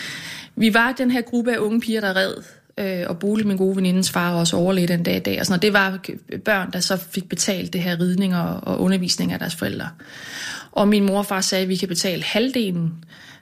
vi 0.56 0.74
var 0.74 0.92
den 0.92 1.10
her 1.10 1.20
gruppe 1.20 1.52
af 1.52 1.58
unge 1.58 1.80
piger, 1.80 2.00
der 2.00 2.16
red, 2.16 2.34
øh, 2.78 3.04
og 3.08 3.18
Bole, 3.18 3.44
min 3.44 3.56
gode 3.56 3.76
venindens 3.76 4.10
far, 4.10 4.34
også 4.34 4.56
overlevet 4.56 4.88
den 4.88 5.02
dag 5.02 5.16
i 5.16 5.20
dag. 5.20 5.40
Og 5.40 5.46
sådan, 5.46 5.52
noget. 5.52 5.62
det 5.62 5.72
var 5.72 6.38
børn, 6.38 6.72
der 6.72 6.80
så 6.80 6.96
fik 6.96 7.28
betalt 7.28 7.72
det 7.72 7.82
her 7.82 8.00
ridning 8.00 8.36
og, 8.36 8.60
og 8.62 8.80
undervisning 8.80 9.32
af 9.32 9.38
deres 9.38 9.54
forældre. 9.54 9.88
Og 10.72 10.88
min 10.88 11.06
mor 11.06 11.18
og 11.18 11.26
far 11.26 11.40
sagde, 11.40 11.62
at 11.62 11.68
vi 11.68 11.76
kan 11.76 11.88
betale 11.88 12.22
halvdelen. 12.22 12.92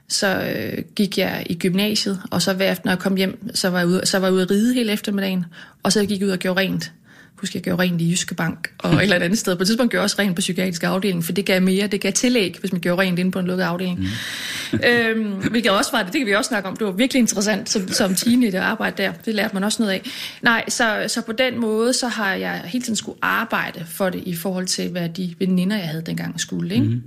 Så 0.07 0.41
øh, 0.41 0.83
gik 0.95 1.17
jeg 1.17 1.43
i 1.49 1.55
gymnasiet, 1.55 2.21
og 2.31 2.41
så 2.41 2.53
hver 2.53 2.69
aften, 2.69 2.87
når 2.87 2.91
jeg 2.91 2.99
kom 2.99 3.15
hjem, 3.15 3.49
så 3.53 3.69
var 3.69 3.77
jeg 3.77 3.87
ude, 3.87 4.05
så 4.05 4.19
var 4.19 4.27
jeg 4.27 4.33
ude 4.33 4.41
at 4.41 4.51
ride 4.51 4.73
hele 4.73 4.91
eftermiddagen. 4.91 5.45
Og 5.83 5.91
så 5.91 6.05
gik 6.05 6.19
jeg 6.19 6.27
ud 6.27 6.31
og 6.31 6.39
gjorde 6.39 6.59
rent. 6.59 6.91
Husk, 7.39 7.55
jeg 7.55 7.63
gjorde 7.63 7.83
rent 7.83 8.01
i 8.01 8.09
Jyske 8.09 8.35
Bank 8.35 8.73
og 8.77 8.95
et 8.95 9.01
eller 9.01 9.15
andet 9.15 9.39
sted. 9.39 9.55
På 9.55 9.63
et 9.63 9.67
tidspunkt 9.67 9.91
gjorde 9.91 10.01
jeg 10.01 10.03
også 10.03 10.15
rent 10.19 10.35
på 10.35 10.39
psykiatrisk 10.39 10.83
afdeling, 10.83 11.25
for 11.25 11.31
det 11.31 11.45
gav 11.45 11.61
mere, 11.61 11.87
det 11.87 12.01
gav 12.01 12.11
tillæg, 12.11 12.55
hvis 12.59 12.71
man 12.71 12.81
gjorde 12.81 13.01
rent 13.01 13.19
inde 13.19 13.31
på 13.31 13.39
en 13.39 13.47
lukket 13.47 13.63
afdeling. 13.63 13.99
Mm. 13.99 14.79
øhm, 14.89 15.49
hvilket 15.49 15.71
også 15.71 15.91
var 15.91 16.03
det, 16.03 16.13
det 16.13 16.19
kan 16.19 16.27
vi 16.27 16.33
også 16.33 16.47
snakke 16.47 16.69
om. 16.69 16.75
Det 16.75 16.87
var 16.87 16.93
virkelig 16.93 17.19
interessant 17.19 17.69
som, 17.69 17.87
som 17.87 18.15
teenager 18.15 18.61
at 18.61 18.67
arbejde 18.67 19.03
der. 19.03 19.11
Det 19.11 19.35
lærte 19.35 19.53
man 19.53 19.63
også 19.63 19.81
noget 19.81 19.93
af. 19.93 20.01
Nej, 20.41 20.69
så, 20.69 21.05
så 21.07 21.21
på 21.21 21.31
den 21.31 21.59
måde, 21.59 21.93
så 21.93 22.07
har 22.07 22.33
jeg 22.33 22.61
hele 22.65 22.83
tiden 22.83 22.95
skulle 22.95 23.17
arbejde 23.21 23.85
for 23.85 24.09
det 24.09 24.23
i 24.25 24.35
forhold 24.35 24.67
til, 24.67 24.89
hvad 24.89 25.09
de 25.09 25.35
veninder, 25.39 25.77
jeg 25.77 25.87
havde 25.87 26.03
dengang 26.05 26.39
skulle. 26.39 26.75
Ikke? 26.75 26.87
Mm. 26.87 27.03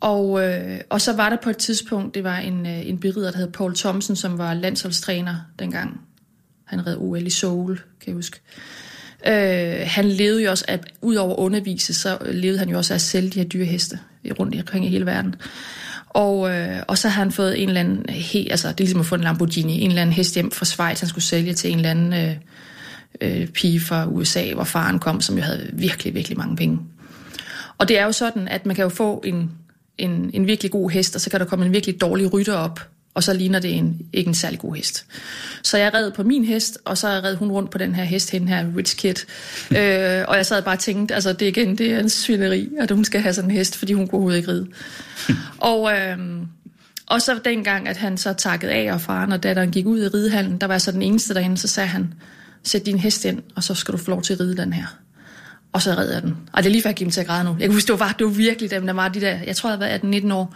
Og, 0.00 0.46
øh, 0.46 0.80
og 0.88 1.00
så 1.00 1.12
var 1.12 1.30
der 1.30 1.36
på 1.36 1.50
et 1.50 1.56
tidspunkt, 1.56 2.14
det 2.14 2.24
var 2.24 2.36
en, 2.36 2.66
øh, 2.66 2.88
en 2.88 2.98
berider, 2.98 3.30
der 3.30 3.38
hed 3.38 3.50
Paul 3.52 3.74
Thomsen, 3.74 4.16
som 4.16 4.38
var 4.38 4.54
landsholdstræner 4.54 5.36
dengang. 5.58 6.00
Han 6.64 6.86
red 6.86 6.96
OL 6.98 7.26
i 7.26 7.30
Seoul, 7.30 7.76
kan 7.76 8.06
jeg 8.06 8.14
huske. 8.14 8.40
Øh, 9.26 9.80
han 9.84 10.04
levede 10.04 10.44
jo 10.44 10.50
også, 10.50 10.64
at 10.68 10.80
ud 11.00 11.14
over 11.14 11.32
at 11.32 11.38
undervise, 11.38 11.94
så 11.94 12.18
levede 12.26 12.58
han 12.58 12.68
jo 12.68 12.76
også 12.76 12.92
af 12.92 12.96
at 12.96 13.00
sælge 13.00 13.30
de 13.30 13.38
her 13.38 13.48
dyre 13.48 13.64
heste 13.64 13.98
rundt 14.40 14.54
omkring 14.60 14.86
i 14.86 14.88
hele 14.88 15.06
verden. 15.06 15.34
Og, 16.08 16.50
øh, 16.50 16.82
og 16.88 16.98
så 16.98 17.08
har 17.08 17.22
han 17.22 17.32
fået 17.32 17.62
en 17.62 17.68
eller 17.68 17.80
anden, 17.80 18.04
he, 18.08 18.46
altså 18.50 18.68
det 18.68 18.74
er 18.74 18.84
ligesom 18.84 19.00
at 19.00 19.06
få 19.06 19.14
en 19.14 19.20
Lamborghini, 19.20 19.80
en 19.80 19.90
eller 19.90 20.02
anden 20.02 20.12
hest 20.12 20.34
hjem 20.34 20.50
fra 20.50 20.64
Schweiz, 20.64 21.00
han 21.00 21.08
skulle 21.08 21.24
sælge 21.24 21.54
til 21.54 21.70
en 21.70 21.76
eller 21.76 21.90
anden 21.90 22.12
øh, 22.12 22.36
øh, 23.20 23.46
pige 23.46 23.80
fra 23.80 24.06
USA, 24.06 24.52
hvor 24.54 24.64
faren 24.64 24.98
kom, 24.98 25.20
som 25.20 25.36
jo 25.36 25.42
havde 25.42 25.70
virkelig, 25.72 26.14
virkelig 26.14 26.38
mange 26.38 26.56
penge. 26.56 26.78
Og 27.78 27.88
det 27.88 27.98
er 27.98 28.04
jo 28.04 28.12
sådan, 28.12 28.48
at 28.48 28.66
man 28.66 28.76
kan 28.76 28.82
jo 28.82 28.88
få 28.88 29.22
en, 29.24 29.50
en, 29.98 30.30
en 30.34 30.46
virkelig 30.46 30.70
god 30.70 30.90
hest, 30.90 31.14
og 31.14 31.20
så 31.20 31.30
kan 31.30 31.40
der 31.40 31.46
komme 31.46 31.66
en 31.66 31.72
virkelig 31.72 32.00
dårlig 32.00 32.32
rytter 32.32 32.54
op, 32.54 32.88
og 33.14 33.22
så 33.22 33.32
ligner 33.32 33.58
det 33.58 33.74
en, 33.74 34.00
ikke 34.12 34.28
en 34.28 34.34
særlig 34.34 34.58
god 34.58 34.74
hest. 34.74 35.04
Så 35.62 35.78
jeg 35.78 35.94
red 35.94 36.10
på 36.10 36.22
min 36.22 36.44
hest, 36.44 36.78
og 36.84 36.98
så 36.98 37.08
red 37.08 37.36
hun 37.36 37.50
rundt 37.50 37.70
på 37.70 37.78
den 37.78 37.94
her 37.94 38.04
hest, 38.04 38.30
hende 38.30 38.48
her 38.48 38.66
Rich 38.76 38.96
Kid. 38.96 39.14
øh, 39.70 40.24
og 40.28 40.36
jeg 40.36 40.46
sad 40.46 40.62
bare 40.62 40.74
og 40.74 40.78
tænkte, 40.78 41.14
altså 41.14 41.32
det 41.32 41.46
igen, 41.46 41.78
det 41.78 41.92
er 41.92 41.98
en 41.98 42.08
svineri, 42.08 42.68
at 42.78 42.90
hun 42.90 43.04
skal 43.04 43.20
have 43.20 43.34
sådan 43.34 43.50
en 43.50 43.56
hest, 43.56 43.76
fordi 43.76 43.92
hun 43.92 44.06
kunne 44.06 44.14
overhovedet 44.16 44.38
ikke 44.38 44.52
ride. 44.52 44.66
og, 45.72 45.92
øh, 45.92 46.18
og 47.06 47.22
så 47.22 47.40
dengang, 47.44 47.88
at 47.88 47.96
han 47.96 48.18
så 48.18 48.32
takkede 48.32 48.72
af, 48.72 48.92
og 48.92 49.00
faren 49.00 49.32
og 49.32 49.42
datteren 49.42 49.70
gik 49.70 49.86
ud 49.86 50.02
i 50.02 50.08
ridehallen, 50.08 50.58
der 50.58 50.66
var 50.66 50.74
jeg 50.74 50.80
så 50.80 50.92
den 50.92 51.02
eneste 51.02 51.34
derinde, 51.34 51.56
så 51.56 51.68
sagde 51.68 51.88
han, 51.88 52.14
sæt 52.64 52.86
din 52.86 52.98
hest 52.98 53.24
ind, 53.24 53.42
og 53.56 53.64
så 53.64 53.74
skal 53.74 53.92
du 53.92 53.98
få 53.98 54.10
lov 54.10 54.22
til 54.22 54.32
at 54.32 54.40
ride 54.40 54.56
den 54.56 54.72
her. 54.72 54.86
Og 55.72 55.82
så 55.82 55.90
redder 55.90 56.12
jeg 56.12 56.22
den. 56.22 56.36
Og 56.52 56.62
det 56.62 56.68
er 56.68 56.72
lige 56.72 56.82
før 56.82 56.90
jeg 56.90 56.96
giver 56.96 57.06
mig 57.06 57.12
til 57.12 57.20
at 57.20 57.26
græde 57.26 57.44
nu. 57.44 57.50
Jeg 57.50 57.68
kan 57.68 57.72
huske, 57.72 57.92
det 57.92 58.00
var, 58.00 58.14
det 58.18 58.26
var 58.26 58.32
virkelig 58.32 58.70
dem, 58.70 58.86
der 58.86 58.92
var 58.92 59.08
de 59.08 59.20
der, 59.20 59.38
jeg 59.46 59.56
tror, 59.56 59.70
jeg 59.70 59.80
var 59.80 60.20
18-19 60.20 60.34
år. 60.34 60.54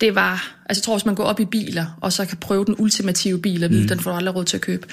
Det 0.00 0.14
var, 0.14 0.54
altså 0.66 0.80
jeg 0.80 0.84
tror, 0.84 0.96
hvis 0.96 1.06
man 1.06 1.14
går 1.14 1.24
op 1.24 1.40
i 1.40 1.44
biler, 1.44 1.98
og 2.00 2.12
så 2.12 2.26
kan 2.26 2.36
prøve 2.36 2.64
den 2.64 2.74
ultimative 2.78 3.38
bil, 3.38 3.64
og 3.64 3.70
vide, 3.70 3.82
mm. 3.82 3.88
den 3.88 4.00
får 4.00 4.10
du 4.10 4.16
aldrig 4.16 4.34
råd 4.34 4.44
til 4.44 4.56
at 4.56 4.60
købe. 4.60 4.86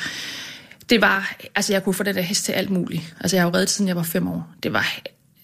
Det 0.89 1.01
var, 1.01 1.35
altså 1.55 1.73
jeg 1.73 1.83
kunne 1.83 1.93
få 1.93 2.03
den 2.03 2.15
der 2.15 2.21
hest 2.21 2.45
til 2.45 2.51
alt 2.51 2.69
muligt. 2.69 3.15
Altså 3.19 3.35
jeg 3.35 3.43
har 3.43 3.49
jo 3.49 3.55
reddet 3.55 3.69
siden 3.69 3.87
jeg 3.87 3.95
var 3.95 4.03
fem 4.03 4.27
år. 4.27 4.47
Det 4.63 4.73
var 4.73 4.97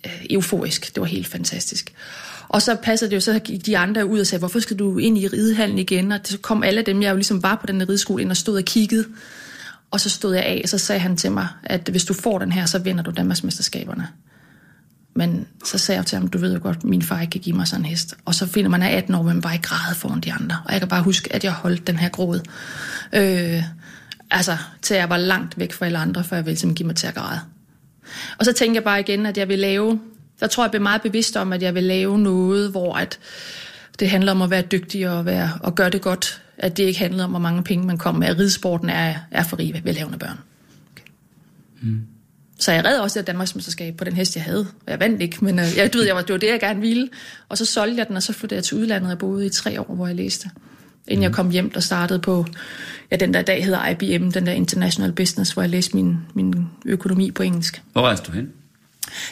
øh, 0.05 0.25
euforisk. 0.29 0.95
Det 0.95 1.01
var 1.01 1.07
helt 1.07 1.27
fantastisk. 1.27 1.93
Og 2.49 2.61
så 2.61 2.75
passede 2.75 3.09
det 3.09 3.15
jo, 3.15 3.21
så 3.21 3.39
gik 3.39 3.65
de 3.65 3.77
andre 3.77 4.05
ud 4.05 4.19
og 4.19 4.27
sagde, 4.27 4.39
hvorfor 4.39 4.59
skal 4.59 4.79
du 4.79 4.97
ind 4.97 5.17
i 5.17 5.27
ridehallen 5.27 5.79
igen? 5.79 6.11
Og 6.11 6.19
så 6.23 6.37
kom 6.37 6.63
alle 6.63 6.81
dem, 6.81 7.01
jeg 7.01 7.09
jo 7.09 7.15
ligesom 7.15 7.43
var 7.43 7.55
på 7.55 7.67
den 7.67 7.89
rideskole, 7.89 8.21
ind 8.21 8.31
og 8.31 8.37
stod 8.37 8.57
og 8.57 8.63
kiggede. 8.65 9.05
Og 9.91 9.99
så 9.99 10.09
stod 10.09 10.35
jeg 10.35 10.43
af, 10.43 10.61
og 10.63 10.69
så 10.69 10.77
sagde 10.77 10.99
han 10.99 11.17
til 11.17 11.31
mig, 11.31 11.47
at 11.63 11.89
hvis 11.89 12.05
du 12.05 12.13
får 12.13 12.39
den 12.39 12.51
her, 12.51 12.65
så 12.65 12.79
vinder 12.79 13.03
du 13.03 13.11
Danmarksmesterskaberne. 13.11 14.07
Men 15.15 15.47
så 15.65 15.77
sagde 15.77 15.99
jeg 15.99 16.05
til 16.05 16.17
ham, 16.17 16.27
du 16.27 16.37
ved 16.37 16.53
jo 16.53 16.59
godt, 16.63 16.83
min 16.83 17.01
far 17.01 17.21
ikke 17.21 17.31
kan 17.31 17.41
give 17.41 17.55
mig 17.55 17.67
sådan 17.67 17.85
en 17.85 17.89
hest. 17.89 18.15
Og 18.25 18.35
så 18.35 18.47
finder 18.47 18.69
man 18.69 18.83
af 18.83 18.97
18 18.97 19.15
år, 19.15 19.23
men 19.23 19.41
bare 19.41 19.53
ikke 19.53 19.67
græde 19.67 19.95
foran 19.95 20.21
de 20.21 20.33
andre. 20.33 20.57
Og 20.65 20.71
jeg 20.71 20.81
kan 20.81 20.89
bare 20.89 21.03
huske, 21.03 21.33
at 21.33 21.43
jeg 21.43 21.51
holdt 21.51 21.87
den 21.87 21.95
her 21.95 22.09
gråd. 22.09 22.39
Øh, 23.13 23.63
altså, 24.31 24.57
til 24.81 24.97
jeg 24.97 25.09
var 25.09 25.17
langt 25.17 25.59
væk 25.59 25.73
fra 25.73 25.85
alle 25.85 25.97
andre, 25.97 26.23
før 26.23 26.37
jeg 26.37 26.45
ville 26.45 26.59
simpelthen 26.59 26.75
give 26.75 26.87
mig 26.87 26.95
til 26.95 27.07
at 27.07 27.15
græde. 27.15 27.39
Og 28.37 28.45
så 28.45 28.53
tænker 28.53 28.75
jeg 28.75 28.83
bare 28.83 28.99
igen, 28.99 29.25
at 29.25 29.37
jeg 29.37 29.47
vil 29.47 29.59
lave, 29.59 29.99
der 30.39 30.47
tror 30.47 30.65
jeg, 30.65 30.73
jeg 30.73 30.81
meget 30.81 31.01
bevidst 31.01 31.37
om, 31.37 31.53
at 31.53 31.61
jeg 31.61 31.75
vil 31.75 31.83
lave 31.83 32.19
noget, 32.19 32.71
hvor 32.71 32.95
at 32.95 33.19
det 33.99 34.09
handler 34.09 34.31
om 34.31 34.41
at 34.41 34.49
være 34.49 34.61
dygtig 34.61 35.09
og, 35.09 35.25
være, 35.25 35.51
og 35.63 35.75
gøre 35.75 35.89
det 35.89 36.01
godt. 36.01 36.40
At 36.61 36.77
det 36.77 36.83
ikke 36.83 36.99
handler 36.99 37.23
om, 37.23 37.29
hvor 37.29 37.39
mange 37.39 37.63
penge 37.63 37.87
man 37.87 37.97
kommer 37.97 38.19
med. 38.19 38.27
At 38.27 38.37
ridesporten 38.37 38.89
er, 38.89 39.15
er 39.31 39.43
for 39.43 39.59
rige 39.59 39.81
velhavende 39.83 40.17
børn. 40.17 40.37
Okay. 40.91 41.05
Mm. 41.81 42.01
Så 42.59 42.71
jeg 42.71 42.85
red 42.85 42.99
også 42.99 43.19
det 43.19 43.27
Danmarksmesterskab 43.27 43.95
på 43.97 44.03
den 44.03 44.13
hest, 44.13 44.35
jeg 44.35 44.43
havde. 44.43 44.67
Jeg 44.87 44.99
vandt 44.99 45.21
ikke, 45.21 45.45
men 45.45 45.59
øh, 45.59 45.65
jeg, 45.77 45.93
du 45.93 45.97
ved, 45.97 46.05
jeg 46.05 46.15
var, 46.15 46.21
det 46.21 46.33
var 46.33 46.39
det, 46.39 46.47
jeg 46.47 46.59
gerne 46.59 46.81
ville. 46.81 47.09
Og 47.49 47.57
så 47.57 47.65
solgte 47.65 47.97
jeg 47.97 48.07
den, 48.07 48.15
og 48.15 48.23
så 48.23 48.33
flyttede 48.33 48.57
jeg 48.57 48.63
til 48.63 48.77
udlandet 48.77 49.11
og 49.11 49.17
boede 49.17 49.45
i 49.45 49.49
tre 49.49 49.81
år, 49.81 49.95
hvor 49.95 50.07
jeg 50.07 50.15
læste. 50.15 50.49
Inden 51.07 51.19
mm. 51.19 51.23
jeg 51.23 51.31
kom 51.31 51.49
hjem, 51.49 51.69
der 51.71 51.79
startede 51.79 52.19
på, 52.19 52.45
ja, 53.11 53.15
den 53.15 53.33
der 53.33 53.41
dag 53.41 53.65
hedder 53.65 53.89
IBM, 53.89 54.31
den 54.31 54.45
der 54.45 54.51
International 54.51 55.11
Business, 55.11 55.51
hvor 55.51 55.63
jeg 55.63 55.69
læste 55.69 55.95
min, 55.95 56.17
min 56.33 56.65
økonomi 56.85 57.31
på 57.31 57.43
engelsk. 57.43 57.81
Hvor 57.91 58.01
rejste 58.01 58.27
du 58.27 58.31
hen? 58.31 58.49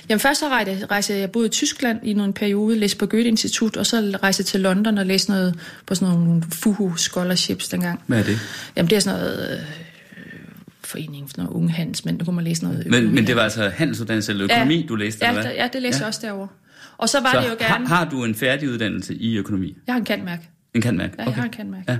Jamen 0.09 0.19
først 0.19 0.39
så 0.39 0.47
rejste, 0.47 0.85
rejste 0.85 1.17
jeg 1.17 1.31
både 1.31 1.45
i 1.45 1.49
Tyskland 1.49 1.99
i 2.03 2.13
nogle 2.13 2.33
periode, 2.33 2.79
læste 2.79 2.97
på 2.97 3.05
Goethe-institut, 3.05 3.77
og 3.77 3.85
så 3.85 4.17
rejste 4.23 4.41
jeg 4.41 4.45
til 4.45 4.59
London 4.59 4.97
og 4.97 5.05
læste 5.05 5.31
noget 5.31 5.59
på 5.85 5.95
sådan 5.95 6.15
nogle 6.15 6.43
FUHU 6.53 6.95
scholarships 6.95 7.67
dengang. 7.67 8.01
Hvad 8.07 8.19
er 8.19 8.23
det? 8.23 8.39
Jamen 8.75 8.89
det 8.89 8.95
er 8.95 8.99
sådan 8.99 9.19
noget... 9.19 9.51
Øh, 9.53 9.65
forening 10.83 11.29
for 11.29 11.37
nogle 11.37 11.55
unge 11.55 11.71
handelsmænd. 11.71 12.19
Der 12.19 12.25
kunne 12.25 12.35
man 12.35 12.45
læse 12.45 12.63
noget 12.63 12.79
økonomi. 12.79 13.05
Men, 13.05 13.15
men 13.15 13.27
det 13.27 13.35
var 13.35 13.41
altså 13.41 13.69
handelsuddannelse 13.69 14.31
eller 14.31 14.45
økonomi, 14.45 14.81
ja, 14.81 14.87
du 14.87 14.95
læste? 14.95 15.25
Ja, 15.25 15.29
eller 15.29 15.41
hvad? 15.41 15.51
ja, 15.51 15.67
det 15.73 15.81
læste 15.81 15.97
ja. 15.97 16.01
jeg 16.01 16.07
også 16.07 16.19
derovre. 16.23 16.47
Og 16.97 17.09
så 17.09 17.19
var 17.19 17.31
så 17.31 17.41
det 17.41 17.49
jo 17.49 17.55
gerne... 17.59 17.87
Har, 17.87 17.95
har 17.95 18.09
du 18.09 18.23
en 18.23 18.35
færdig 18.35 18.69
uddannelse 18.69 19.15
i 19.15 19.37
økonomi? 19.37 19.77
Jeg 19.87 19.93
har 19.93 19.99
en 19.99 20.05
kantmærke. 20.05 20.49
En 20.73 20.81
kantmærke? 20.81 21.13
Ja, 21.17 21.23
okay. 21.23 21.31
jeg 21.31 21.35
har 21.35 21.43
en 21.43 21.51
kantmærke. 21.51 21.99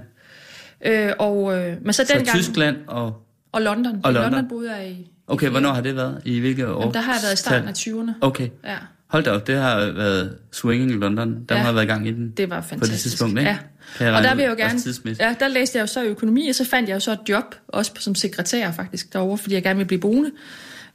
Ja. 0.85 1.07
Øh, 1.07 1.13
og, 1.19 1.57
øh, 1.57 1.77
men 1.81 1.93
så, 1.93 2.05
så 2.05 2.13
dengang... 2.13 2.37
Tyskland 2.37 2.77
og... 2.87 3.25
Og 3.51 3.61
London. 3.61 3.99
Og 4.03 4.11
I 4.11 4.13
London. 4.13 4.31
London 4.31 4.49
boede 4.49 4.75
jeg 4.75 4.89
i... 4.89 5.11
Okay, 5.29 5.47
i 5.47 5.49
hvornår 5.49 5.73
har 5.73 5.81
det 5.81 5.95
været? 5.95 6.21
I 6.25 6.39
hvilke 6.39 6.67
år? 6.73 6.79
Jamen, 6.79 6.93
der 6.93 6.99
har 7.01 7.13
jeg 7.13 7.19
været 7.23 7.33
i 7.33 7.37
starten 7.37 7.67
af 7.69 7.73
20'erne. 7.73 8.11
Okay. 8.21 8.49
Ja. 8.65 8.75
Hold 9.07 9.23
da 9.23 9.31
op, 9.31 9.47
det 9.47 9.55
har 9.57 9.75
været 9.91 10.37
swinging 10.51 10.91
i 10.91 10.93
London. 10.93 11.45
Der 11.49 11.55
Ja. 11.55 11.61
har 11.61 11.71
været 11.71 11.83
i 11.83 11.87
gang 11.87 12.07
i 12.07 12.11
den. 12.11 12.29
Det 12.37 12.49
var 12.49 12.61
fantastisk. 12.61 12.79
På 12.79 12.85
det 12.93 12.99
tidspunkt, 12.99 13.39
ikke? 13.39 13.49
Ja. 13.49 13.57
Kan 13.97 14.13
Og 14.15 14.23
der 14.23 14.35
vil 14.35 14.43
jeg 14.43 14.49
jo 14.51 14.55
gerne... 14.57 15.15
Ja, 15.19 15.35
der 15.39 15.47
læste 15.47 15.77
jeg 15.77 15.81
jo 15.81 15.87
så 15.87 16.03
økonomi, 16.03 16.49
og 16.49 16.55
så 16.55 16.65
fandt 16.65 16.89
jeg 16.89 16.95
jo 16.95 16.99
så 16.99 17.11
et 17.11 17.19
job, 17.29 17.55
også 17.67 17.91
som 17.99 18.15
sekretær 18.15 18.71
faktisk 18.71 19.13
derovre, 19.13 19.37
fordi 19.37 19.55
jeg 19.55 19.63
gerne 19.63 19.77
ville 19.77 19.87
blive 19.87 20.01
boende. 20.01 20.31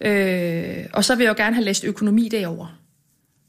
Øh, 0.01 0.85
og 0.93 1.05
så 1.05 1.15
vil 1.15 1.25
jeg 1.25 1.39
jo 1.39 1.45
gerne 1.45 1.55
have 1.55 1.65
læst 1.65 1.85
økonomi 1.85 2.29
derovre 2.29 2.69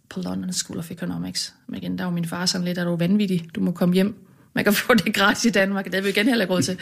på 0.10 0.19
London 0.19 0.54
School 0.54 0.80
of 0.80 0.91
Economics. 0.91 1.54
Men 1.67 1.78
igen, 1.82 1.98
der 1.98 2.04
var 2.04 2.12
min 2.12 2.26
far 2.26 2.45
sådan 2.45 2.65
lidt, 2.65 2.78
at 2.78 2.86
du 2.86 2.91
er 2.91 2.98
vanvittig, 2.98 3.45
du 3.56 3.62
må 3.62 3.71
komme 3.71 3.93
hjem. 3.93 4.15
Man 4.55 4.63
kan 4.63 4.73
få 4.73 4.93
det 4.93 5.13
gratis 5.13 5.45
i 5.45 5.49
Danmark, 5.49 5.85
det 5.85 5.93
vil 5.93 6.03
jeg 6.03 6.17
igen 6.17 6.27
heller 6.27 6.45
ikke 6.45 6.53
råd 6.53 6.61
til. 6.61 6.79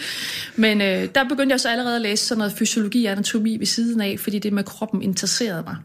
Men 0.55 0.81
øh, 0.81 1.09
der 1.15 1.23
begyndte 1.29 1.53
jeg 1.53 1.59
så 1.59 1.69
allerede 1.69 1.95
at 1.95 2.01
læse 2.01 2.25
sådan 2.25 2.37
noget 2.37 2.53
fysiologi 2.53 3.05
og 3.05 3.11
anatomi 3.11 3.57
ved 3.59 3.65
siden 3.65 4.01
af, 4.01 4.19
fordi 4.19 4.39
det 4.39 4.53
med 4.53 4.63
kroppen 4.63 5.01
interesserede 5.01 5.63
mig. 5.63 5.75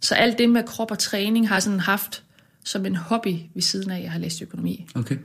Så 0.00 0.14
alt 0.14 0.38
det 0.38 0.50
med 0.50 0.62
krop 0.62 0.90
og 0.90 0.98
træning 0.98 1.48
har 1.48 1.54
jeg 1.54 1.62
sådan 1.62 1.80
haft 1.80 2.22
som 2.64 2.86
en 2.86 2.96
hobby 2.96 3.36
ved 3.54 3.62
siden 3.62 3.90
af, 3.90 3.96
at 3.96 4.02
jeg 4.02 4.12
har 4.12 4.18
læst 4.18 4.42
økonomi. 4.42 4.86
Okay. 4.94 5.16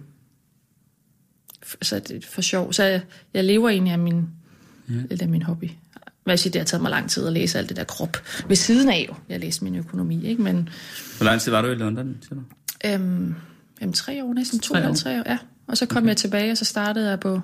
Så 1.81 1.99
det 1.99 2.11
er 2.23 2.27
for 2.27 2.41
sjov. 2.41 2.73
Så 2.73 2.83
jeg, 2.83 3.01
jeg 3.33 3.43
lever 3.43 3.69
egentlig 3.69 3.93
af 3.93 3.99
min, 3.99 4.27
ja. 4.89 4.93
det 4.93 5.21
er 5.21 5.27
min 5.27 5.41
hobby. 5.41 5.69
Hvad 6.23 6.31
jeg 6.33 6.39
siger, 6.39 6.51
det 6.51 6.59
har 6.59 6.65
taget 6.65 6.81
mig 6.81 6.91
lang 6.91 7.09
tid 7.09 7.27
at 7.27 7.33
læse 7.33 7.57
alt 7.57 7.69
det 7.69 7.77
der 7.77 7.83
krop. 7.83 8.17
Ved 8.47 8.55
siden 8.55 8.89
af 8.89 9.05
jo, 9.09 9.15
jeg 9.29 9.39
læste 9.39 9.63
min 9.63 9.75
økonomi, 9.75 10.27
ikke? 10.27 10.41
Men 10.41 10.69
Hvor 11.17 11.25
lang 11.25 11.41
tid 11.41 11.51
var 11.51 11.61
du 11.61 11.67
i 11.67 11.75
London, 11.75 12.17
siger 12.21 12.35
du? 12.35 12.41
øhm, 12.85 13.35
jamen, 13.81 13.93
tre 13.93 14.23
år 14.23 14.33
næsten, 14.33 14.59
to 14.59 14.73
eller 14.73 14.93
tre 14.93 15.19
år, 15.19 15.23
ja. 15.25 15.37
Og 15.69 15.77
så 15.77 15.85
kom 15.85 15.97
okay. 16.03 16.07
jeg 16.07 16.17
tilbage, 16.17 16.51
og 16.51 16.57
så 16.57 16.65
startede 16.65 17.09
jeg 17.09 17.19
på, 17.19 17.41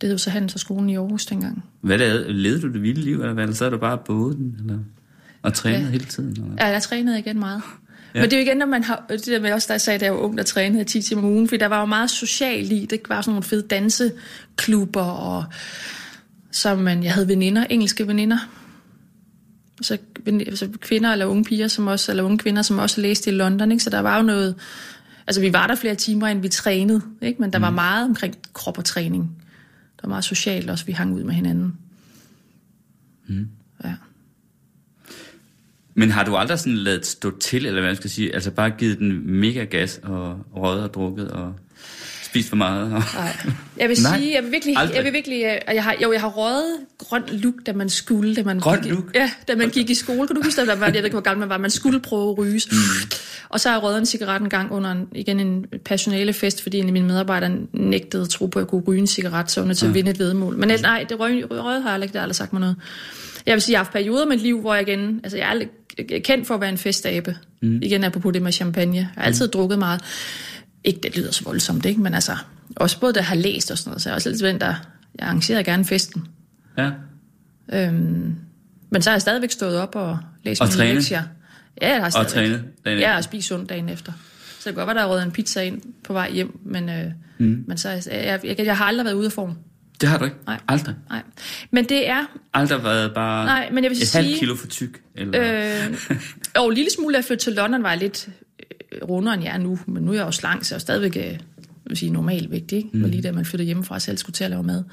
det 0.00 0.08
hed 0.08 0.18
så 0.18 0.30
Handelshøjskolen 0.30 0.90
i 0.90 0.96
Aarhus 0.96 1.26
dengang. 1.26 1.64
Hvad 1.80 1.98
lavede, 1.98 2.32
levede 2.32 2.62
du 2.62 2.72
det 2.72 2.82
vilde 2.82 3.00
liv, 3.00 3.20
eller 3.20 3.32
hvad? 3.32 3.44
Eller 3.44 3.56
så 3.56 3.64
er 3.64 3.70
du 3.70 3.78
bare 3.78 3.98
på 3.98 4.04
båden, 4.06 4.56
eller? 4.60 4.78
Og 5.42 5.54
trænede 5.54 5.82
Ja. 5.82 5.88
hele 5.90 6.04
tiden, 6.04 6.30
eller? 6.30 6.54
Ja, 6.58 6.66
jeg 6.66 6.82
trænede 6.82 7.18
igen 7.18 7.38
meget. 7.38 7.62
Ja. 8.14 8.20
Men 8.20 8.30
det 8.30 8.36
er 8.36 8.40
jo 8.40 8.46
igen, 8.46 8.56
når 8.56 8.66
man 8.66 8.84
har, 8.84 9.04
det 9.08 9.26
der 9.26 9.40
med 9.40 9.52
også, 9.52 9.68
da 9.68 9.72
jeg 9.72 9.80
sagde, 9.80 9.98
da 9.98 10.04
jeg 10.04 10.14
var 10.14 10.20
ung, 10.20 10.38
der 10.38 10.44
trænede 10.44 10.84
10 10.84 11.02
timer 11.02 11.22
om 11.22 11.28
ugen, 11.28 11.48
fordi 11.48 11.58
der 11.58 11.66
var 11.66 11.80
jo 11.80 11.86
meget 11.86 12.10
social 12.10 12.72
i, 12.72 12.86
det 12.86 13.00
var 13.08 13.20
sådan 13.20 13.32
nogle 13.32 13.42
fede 13.42 13.62
danseklubber, 13.62 15.02
og 15.02 15.44
som 16.50 16.78
man, 16.78 17.02
jeg 17.02 17.12
havde 17.14 17.28
veninder, 17.28 17.64
engelske 17.70 18.06
veninder, 18.06 18.38
så, 19.82 19.98
så 20.54 20.68
kvinder 20.80 21.12
eller 21.12 21.26
unge 21.26 21.44
piger, 21.44 21.68
som 21.68 21.86
også, 21.86 22.12
eller 22.12 22.22
unge 22.22 22.38
kvinder, 22.38 22.62
som 22.62 22.78
også 22.78 23.00
læste 23.00 23.30
i 23.30 23.34
London, 23.34 23.72
ikke? 23.72 23.84
så 23.84 23.90
der 23.90 24.00
var 24.00 24.16
jo 24.16 24.22
noget, 24.22 24.54
altså 25.26 25.40
vi 25.40 25.52
var 25.52 25.66
der 25.66 25.74
flere 25.74 25.94
timer, 25.94 26.26
end 26.26 26.40
vi 26.40 26.48
trænede, 26.48 27.02
ikke? 27.22 27.42
men 27.42 27.52
der 27.52 27.58
mm. 27.58 27.62
var 27.62 27.70
meget 27.70 28.04
omkring 28.04 28.34
krop 28.52 28.78
og 28.78 28.84
træning. 28.84 29.42
Der 29.96 30.02
var 30.02 30.08
meget 30.08 30.24
socialt 30.24 30.70
også, 30.70 30.84
vi 30.84 30.92
hang 30.92 31.14
ud 31.14 31.22
med 31.22 31.34
hinanden. 31.34 31.78
Mm. 33.26 33.48
Ja. 33.84 33.94
Men 35.94 36.10
har 36.10 36.24
du 36.24 36.36
aldrig 36.36 36.58
sådan 36.58 36.76
lavet 36.76 37.06
stå 37.06 37.38
til, 37.38 37.66
eller 37.66 37.80
hvad 37.80 37.90
man 37.90 37.96
skal 37.96 38.10
sige, 38.10 38.34
altså 38.34 38.50
bare 38.50 38.70
givet 38.70 38.98
den 38.98 39.30
mega 39.30 39.64
gas 39.64 40.00
og 40.02 40.46
røget 40.56 40.82
og 40.82 40.94
drukket 40.94 41.30
og 41.30 41.54
spist 42.32 42.48
for 42.48 42.56
meget? 42.56 42.90
Nej. 42.90 43.02
Jeg 43.78 43.88
vil 43.88 43.98
Nej, 44.02 44.18
sige, 44.18 44.34
jeg 44.34 44.42
vil 44.42 44.52
virkelig, 44.52 44.76
aldrig. 44.78 44.96
jeg 44.96 45.04
vil 45.04 45.12
virkelig, 45.12 45.44
øh, 45.44 45.74
jeg 45.74 45.84
har, 45.84 45.94
jo, 46.02 46.12
jeg 46.12 46.20
har 46.20 46.28
røget 46.28 46.76
grøn 46.98 47.22
luk, 47.32 47.54
da 47.66 47.72
man 47.72 47.88
skulle, 47.88 48.34
da 48.34 48.42
man 48.42 48.60
Grøn 48.60 48.82
gik, 48.82 48.92
luk? 48.92 49.14
Ja, 49.14 49.30
da 49.48 49.54
man 49.54 49.68
gik 49.70 49.90
i 49.90 49.94
skole. 49.94 50.26
Kan 50.26 50.36
du 50.36 50.42
huske, 50.44 50.66
der 50.66 50.76
var, 50.76 50.86
jeg 50.86 50.94
ved 50.94 51.04
ikke, 51.04 51.14
hvor 51.14 51.20
gammel 51.20 51.40
man 51.40 51.48
var, 51.48 51.58
man 51.58 51.70
skulle 51.70 52.00
prøve 52.00 52.30
at 52.30 52.38
ryge. 52.38 52.60
Mm. 52.70 52.76
Og 53.48 53.60
så 53.60 53.68
har 53.68 53.76
jeg 53.76 53.82
røget 53.82 53.98
en 53.98 54.06
cigaret 54.06 54.42
en 54.42 54.48
gang 54.48 54.72
under 54.72 54.90
en, 54.92 55.08
igen 55.14 55.40
en 55.40 55.66
personalefest, 55.84 56.62
fordi 56.62 56.78
en 56.78 56.86
af 56.86 56.92
mine 56.92 57.06
medarbejdere 57.06 57.50
nægtede 57.72 58.22
at 58.22 58.28
tro 58.28 58.46
på, 58.46 58.58
at 58.58 58.62
jeg 58.62 58.68
kunne 58.68 58.82
ryge 58.86 59.00
en 59.00 59.06
cigaret, 59.06 59.50
så 59.50 59.62
hun 59.62 59.74
til 59.74 59.86
at 59.86 59.94
vinde 59.94 60.10
et 60.10 60.18
vedmål. 60.18 60.56
Men 60.56 60.68
nej, 60.82 61.04
det 61.08 61.20
røg, 61.20 61.44
røget 61.50 61.82
har 61.82 61.88
jeg 61.88 61.94
aldrig, 61.94 62.08
det 62.08 62.16
har 62.16 62.22
aldrig 62.22 62.36
sagt 62.36 62.52
mig 62.52 62.60
noget. 62.60 62.76
Jeg 63.46 63.54
vil 63.54 63.62
sige, 63.62 63.72
jeg 63.72 63.78
har 63.78 63.84
haft 63.84 63.92
perioder 63.92 64.24
i 64.24 64.28
mit 64.28 64.40
liv, 64.40 64.60
hvor 64.60 64.74
jeg 64.74 64.88
igen, 64.88 65.20
altså 65.24 65.36
jeg 65.36 65.44
er 65.46 65.50
aldrig 65.50 65.68
kendt 66.24 66.46
for 66.46 66.54
at 66.54 66.60
være 66.60 66.70
en 66.70 66.78
festabe. 66.78 67.36
Mm. 67.62 67.82
Igen 67.82 68.04
apropos 68.04 68.32
det 68.32 68.42
med 68.42 68.52
champagne. 68.52 68.96
Jeg 68.96 69.08
har 69.16 69.22
altid 69.22 69.46
mm. 69.46 69.50
drukket 69.50 69.78
meget. 69.78 70.00
Ikke, 70.84 71.00
det 71.02 71.16
lyder 71.16 71.32
så 71.32 71.44
voldsomt, 71.44 71.86
ikke? 71.86 72.00
Men 72.00 72.14
altså, 72.14 72.36
også 72.76 73.00
både 73.00 73.12
jeg 73.16 73.24
har 73.26 73.34
læst 73.34 73.70
og 73.70 73.78
sådan 73.78 73.90
noget, 73.90 74.02
så 74.02 74.08
jeg 74.08 74.12
er 74.12 74.16
også 74.16 74.28
lidt 74.30 74.40
den, 74.42 74.60
der, 74.60 74.66
jeg 75.18 75.26
arrangerer 75.26 75.62
gerne 75.62 75.84
festen. 75.84 76.24
Ja. 76.78 76.90
Øhm, 77.72 78.34
men 78.90 79.02
så 79.02 79.10
har 79.10 79.14
jeg 79.14 79.20
stadigvæk 79.22 79.50
stået 79.50 79.76
op 79.78 79.94
og 79.96 80.18
læst 80.44 80.60
Og 80.60 80.66
mine 80.66 80.76
træne? 80.76 80.94
lektier. 80.94 81.22
Ja, 81.82 81.88
jeg 81.88 81.96
har 81.98 82.04
Og 82.04 82.12
stadigvæk. 82.12 82.34
træne 82.58 82.64
dagen 82.84 82.98
Ja, 82.98 83.04
efter? 83.04 83.16
og 83.16 83.24
spise 83.24 83.48
sundt 83.48 83.68
dagen 83.68 83.88
efter. 83.88 84.12
Så 84.58 84.68
det 84.70 84.76
kan 84.76 84.86
godt 84.86 84.96
være, 84.96 85.08
der 85.08 85.18
er 85.18 85.22
en 85.22 85.30
pizza 85.30 85.62
ind 85.62 85.82
på 86.04 86.12
vej 86.12 86.30
hjem, 86.32 86.58
men, 86.64 86.88
øh, 86.88 87.04
mm. 87.38 87.64
men 87.68 87.78
så, 87.78 87.88
jeg, 87.90 88.02
jeg, 88.10 88.40
jeg, 88.44 88.66
jeg 88.66 88.76
har 88.76 88.84
aldrig 88.84 89.04
været 89.04 89.14
ude 89.14 89.26
af 89.26 89.32
form. 89.32 89.54
Det 90.00 90.08
har 90.08 90.18
du 90.18 90.24
ikke? 90.24 90.36
Nej. 90.46 90.60
Aldrig? 90.68 90.94
Nej. 91.10 91.22
Men 91.70 91.84
det 91.88 92.08
er, 92.08 92.24
Aldrig 92.54 92.84
været 92.84 93.14
bare 93.14 93.44
Nej, 93.46 93.70
men 93.72 93.84
jeg 93.84 93.90
vil 93.90 93.98
et 94.02 94.08
sige- 94.08 94.22
halvt 94.24 94.38
kilo 94.40 94.54
for 94.54 94.66
tyk? 94.66 95.02
Eller? 95.14 95.84
Øh, 95.88 95.96
og 96.56 96.68
en 96.68 96.74
lille 96.74 96.90
smule, 96.96 97.12
da 97.12 97.18
jeg 97.18 97.24
flyttede 97.24 97.44
til 97.50 97.52
London, 97.52 97.82
var 97.82 97.90
jeg 97.90 97.98
lidt 97.98 98.28
rundere, 99.02 99.34
end 99.34 99.42
jeg 99.42 99.54
er 99.54 99.58
nu. 99.58 99.78
Men 99.86 100.02
nu 100.02 100.10
er 100.10 100.16
jeg 100.16 100.26
jo 100.26 100.30
slank, 100.30 100.64
så 100.64 100.74
jeg 100.74 100.76
er 100.76 100.80
stadigvæk 100.80 101.16
øh, 101.16 101.38
jeg 101.84 101.90
vil 101.90 101.96
sige, 101.96 102.12
normal 102.12 102.50
vægt, 102.50 102.72
ikke? 102.72 102.88
Mm. 102.92 103.04
lige 103.04 103.22
da 103.22 103.32
man 103.32 103.44
flyttede 103.44 103.66
hjemmefra, 103.66 103.98
selv 103.98 104.18
skulle 104.18 104.34
til 104.34 104.44
at 104.44 104.50
lave 104.50 104.62
mad. 104.62 104.84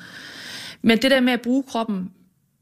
Men 0.82 0.97
det 0.97 1.12
der 1.12 1.22
med 1.22 1.34
at 1.34 1.41
bruge 1.41 1.64
kroppen, 1.64 2.10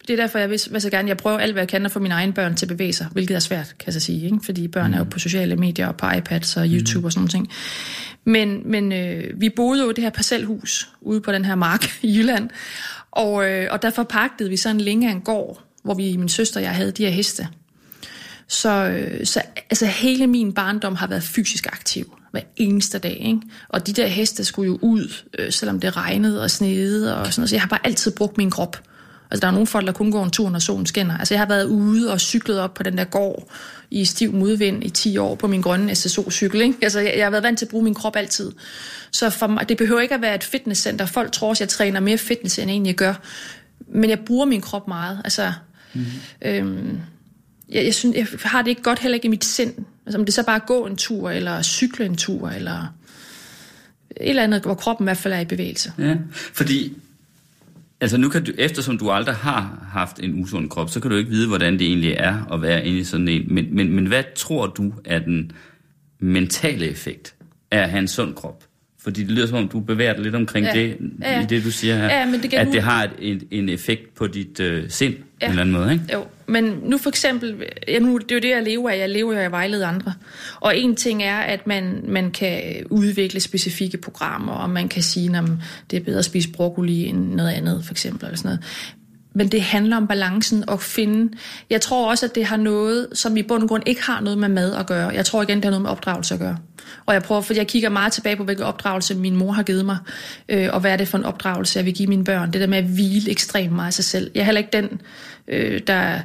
det 0.07 0.13
er 0.13 0.17
derfor, 0.17 0.39
jeg 0.39 0.49
vil, 0.49 0.59
vil 0.71 0.81
så 0.81 0.89
gerne, 0.89 1.07
jeg 1.07 1.17
prøver 1.17 1.37
alt, 1.37 1.53
hvad 1.53 1.61
jeg 1.61 1.67
kan 1.67 1.85
at 1.85 1.91
få 1.91 1.99
mine 1.99 2.13
egne 2.13 2.33
børn 2.33 2.55
til 2.55 2.65
at 2.65 2.69
bevæge 2.69 2.93
sig, 2.93 3.07
hvilket 3.11 3.35
er 3.35 3.39
svært, 3.39 3.75
kan 3.79 3.85
jeg 3.85 3.93
så 3.93 3.99
sige, 3.99 4.25
ikke? 4.25 4.39
fordi 4.43 4.67
børn 4.67 4.93
er 4.93 4.97
jo 4.97 5.03
på 5.03 5.19
sociale 5.19 5.55
medier 5.55 5.87
og 5.87 5.97
på 5.97 6.05
iPads 6.17 6.57
og 6.57 6.65
YouTube 6.67 7.07
og 7.07 7.11
sådan 7.11 7.21
noget. 7.21 7.31
ting. 7.31 7.49
Men, 8.25 8.71
men 8.71 8.91
øh, 8.91 9.41
vi 9.41 9.49
boede 9.49 9.83
jo 9.83 9.89
i 9.89 9.93
det 9.93 10.03
her 10.03 10.09
parcelhus 10.09 10.89
ude 11.01 11.21
på 11.21 11.31
den 11.31 11.45
her 11.45 11.55
mark 11.55 11.85
i 12.03 12.17
Jylland, 12.17 12.49
og, 13.11 13.49
øh, 13.49 13.67
og 13.71 13.81
der 13.81 13.89
forpagtede 13.89 14.49
vi 14.49 14.57
sådan 14.57 14.81
længe 14.81 15.11
en 15.11 15.21
gård, 15.21 15.63
hvor 15.83 15.93
vi, 15.93 16.17
min 16.17 16.29
søster 16.29 16.59
og 16.59 16.63
jeg 16.63 16.75
havde 16.75 16.91
de 16.91 17.03
her 17.03 17.11
heste. 17.11 17.47
Så, 18.47 18.69
øh, 18.69 19.25
så 19.25 19.41
altså, 19.69 19.85
hele 19.85 20.27
min 20.27 20.53
barndom 20.53 20.95
har 20.95 21.07
været 21.07 21.23
fysisk 21.23 21.67
aktiv 21.67 22.17
hver 22.31 22.41
eneste 22.55 22.99
dag. 22.99 23.17
Ikke? 23.25 23.41
Og 23.69 23.87
de 23.87 23.93
der 23.93 24.07
heste 24.07 24.43
skulle 24.43 24.67
jo 24.67 24.79
ud, 24.81 25.23
øh, 25.39 25.51
selvom 25.51 25.79
det 25.79 25.97
regnede 25.97 26.41
og 26.43 26.51
snede 26.51 27.17
og 27.17 27.25
sådan 27.33 27.41
noget. 27.41 27.49
Så 27.49 27.55
jeg 27.55 27.61
har 27.61 27.69
bare 27.69 27.85
altid 27.85 28.11
brugt 28.11 28.37
min 28.37 28.51
krop. 28.51 28.81
Altså, 29.31 29.41
der 29.41 29.47
er 29.47 29.51
nogle 29.51 29.67
folk, 29.67 29.87
der 29.87 29.93
kun 29.93 30.11
går 30.11 30.23
en 30.23 30.31
tur, 30.31 30.49
når 30.49 30.59
solen 30.59 30.85
skinner. 30.85 31.17
Altså, 31.17 31.33
jeg 31.33 31.41
har 31.41 31.47
været 31.47 31.65
ude 31.65 32.11
og 32.11 32.19
cyklet 32.19 32.59
op 32.59 32.73
på 32.73 32.83
den 32.83 32.97
der 32.97 33.03
gård 33.03 33.51
i 33.91 34.05
stiv 34.05 34.33
modvind 34.33 34.83
i 34.83 34.89
10 34.89 35.17
år 35.17 35.35
på 35.35 35.47
min 35.47 35.61
grønne 35.61 35.95
SSO-cykel. 35.95 36.61
Ikke? 36.61 36.77
Altså, 36.81 36.99
jeg, 36.99 37.13
jeg 37.17 37.25
har 37.25 37.29
været 37.31 37.43
vant 37.43 37.59
til 37.59 37.65
at 37.65 37.69
bruge 37.69 37.83
min 37.83 37.93
krop 37.93 38.15
altid. 38.15 38.51
Så 39.11 39.29
for 39.29 39.47
mig, 39.47 39.69
det 39.69 39.77
behøver 39.77 40.01
ikke 40.01 40.15
at 40.15 40.21
være 40.21 40.35
et 40.35 40.43
fitnesscenter. 40.43 41.05
Folk 41.05 41.31
tror 41.31 41.49
også, 41.49 41.63
jeg 41.63 41.69
træner 41.69 41.99
mere 41.99 42.17
fitness, 42.17 42.59
end 42.59 42.69
jeg 42.69 42.73
egentlig 42.73 42.95
gør. 42.95 43.13
Men 43.87 44.09
jeg 44.09 44.19
bruger 44.19 44.45
min 44.45 44.61
krop 44.61 44.87
meget. 44.87 45.21
Altså, 45.23 45.53
mm. 45.93 46.05
øhm, 46.41 46.99
jeg, 47.69 47.85
jeg, 47.85 47.93
synes, 47.93 48.15
jeg 48.15 48.27
har 48.43 48.61
det 48.61 48.69
ikke 48.69 48.81
godt 48.81 48.99
heller 48.99 49.15
ikke 49.15 49.25
i 49.25 49.29
mit 49.29 49.45
sind. 49.45 49.73
Altså, 50.05 50.19
om 50.19 50.25
det 50.25 50.33
så 50.33 50.43
bare 50.45 50.59
gå 50.67 50.85
en 50.85 50.95
tur, 50.95 51.29
eller 51.29 51.61
cykle 51.61 52.05
en 52.05 52.15
tur, 52.15 52.49
eller 52.49 52.93
et 54.21 54.29
eller 54.29 54.43
andet, 54.43 54.61
hvor 54.61 54.73
kroppen 54.73 55.05
i 55.05 55.07
hvert 55.07 55.17
fald 55.17 55.33
er 55.33 55.39
i 55.39 55.45
bevægelse. 55.45 55.91
Ja, 55.97 56.15
fordi 56.53 56.93
altså 58.01 58.17
nu 58.17 58.29
kan 58.29 58.43
du, 58.43 58.51
eftersom 58.57 58.97
du 58.97 59.11
aldrig 59.11 59.35
har 59.35 59.87
haft 59.91 60.19
en 60.19 60.41
usund 60.43 60.69
krop, 60.69 60.89
så 60.89 60.99
kan 60.99 61.11
du 61.11 61.17
ikke 61.17 61.29
vide, 61.29 61.47
hvordan 61.47 61.73
det 61.73 61.87
egentlig 61.87 62.11
er 62.17 62.53
at 62.53 62.61
være 62.61 62.85
inde 62.85 62.99
i 62.99 63.03
sådan 63.03 63.27
en. 63.27 63.53
Men, 63.53 63.75
men, 63.75 63.91
men 63.93 64.05
hvad 64.05 64.23
tror 64.35 64.67
du 64.67 64.93
er 65.05 65.19
den 65.19 65.51
mentale 66.19 66.85
effekt 66.87 67.35
af 67.71 67.79
at 67.79 67.89
have 67.89 67.99
en 67.99 68.07
sund 68.07 68.35
krop? 68.35 68.63
Fordi 68.99 69.21
det 69.23 69.31
lyder 69.31 69.47
som 69.47 69.57
om, 69.57 69.67
du 69.67 69.79
bevæger 69.79 70.13
dig 70.13 70.23
lidt 70.23 70.35
omkring 70.35 70.65
Ja. 70.65 70.73
det, 70.73 70.97
Ja. 71.21 71.43
i 71.43 71.45
det 71.45 71.63
du 71.63 71.71
siger 71.71 71.95
her. 71.95 72.05
Ja, 72.05 72.25
men 72.25 72.41
det 72.41 72.49
kan 72.49 72.59
at 72.59 72.67
det 72.73 72.81
har 72.81 73.03
et, 73.03 73.11
en, 73.19 73.41
en 73.51 73.69
effekt 73.69 74.15
på 74.15 74.27
dit 74.27 74.59
øh, 74.59 74.89
sind 74.89 75.13
ja. 75.41 75.45
en 75.45 75.51
eller 75.51 75.61
anden 75.61 75.75
måde, 75.75 75.93
ikke? 75.93 76.03
Jo, 76.13 76.25
men 76.47 76.79
nu 76.83 76.97
for 76.97 77.09
eksempel, 77.09 77.63
ja, 77.87 77.99
nu, 77.99 78.17
det 78.17 78.31
er 78.31 78.35
jo 78.35 78.41
det, 78.41 78.49
jeg 78.49 78.63
lever 78.63 78.89
af. 78.89 78.99
Jeg 78.99 79.09
lever 79.09 79.33
jo 79.33 79.39
af 79.39 79.45
at 79.45 79.51
vejlede 79.51 79.85
andre. 79.85 80.13
Og 80.59 80.77
en 80.77 80.95
ting 80.95 81.23
er, 81.23 81.37
at 81.37 81.67
man, 81.67 82.03
man 82.07 82.31
kan 82.31 82.61
udvikle 82.89 83.39
specifikke 83.39 83.97
programmer, 83.97 84.53
og 84.53 84.69
man 84.69 84.89
kan 84.89 85.03
sige, 85.03 85.37
at 85.37 85.43
det 85.91 85.97
er 85.97 86.03
bedre 86.03 86.19
at 86.19 86.25
spise 86.25 86.49
broccoli 86.49 87.05
end 87.05 87.33
noget 87.33 87.51
andet, 87.51 87.85
for 87.85 87.93
eksempel. 87.93 88.25
Eller 88.25 88.37
sådan 88.37 88.49
noget. 88.49 88.63
Men 89.37 89.47
det 89.47 89.61
handler 89.61 89.97
om 89.97 90.07
balancen 90.07 90.69
og 90.69 90.81
finde... 90.81 91.37
Jeg 91.69 91.81
tror 91.81 92.09
også, 92.09 92.25
at 92.25 92.35
det 92.35 92.45
har 92.45 92.57
noget, 92.57 93.07
som 93.13 93.37
i 93.37 93.43
bund 93.43 93.63
og 93.63 93.69
grund 93.69 93.83
ikke 93.85 94.03
har 94.03 94.21
noget 94.21 94.37
med 94.37 94.49
mad 94.49 94.75
at 94.75 94.87
gøre. 94.87 95.07
Jeg 95.07 95.25
tror 95.25 95.41
igen, 95.41 95.57
det 95.57 95.65
har 95.65 95.71
noget 95.71 95.81
med 95.81 95.89
opdragelse 95.89 96.33
at 96.33 96.39
gøre. 96.39 96.57
Og 97.05 97.13
jeg 97.13 97.23
prøver, 97.23 97.41
for 97.41 97.53
jeg 97.53 97.67
kigger 97.67 97.89
meget 97.89 98.13
tilbage 98.13 98.35
på, 98.35 98.43
hvilken 98.43 98.65
opdragelse 98.65 99.15
min 99.15 99.35
mor 99.35 99.51
har 99.51 99.63
givet 99.63 99.85
mig, 99.85 99.97
øh, 100.49 100.69
og 100.73 100.79
hvad 100.79 100.91
er 100.91 100.97
det 100.97 101.07
for 101.07 101.17
en 101.17 101.23
opdragelse, 101.23 101.79
jeg 101.79 101.85
vil 101.85 101.93
give 101.93 102.07
mine 102.07 102.23
børn. 102.23 102.53
Det 102.53 102.61
der 102.61 102.67
med 102.67 102.77
at 102.77 102.83
hvile 102.83 103.31
ekstremt 103.31 103.71
meget 103.71 103.87
af 103.87 103.93
sig 103.93 104.05
selv. 104.05 104.31
Jeg 104.35 104.41
er 104.41 104.45
heller 104.45 104.59
ikke 104.59 104.71
den, 104.73 105.01
øh, 105.47 105.81
der 105.87 106.19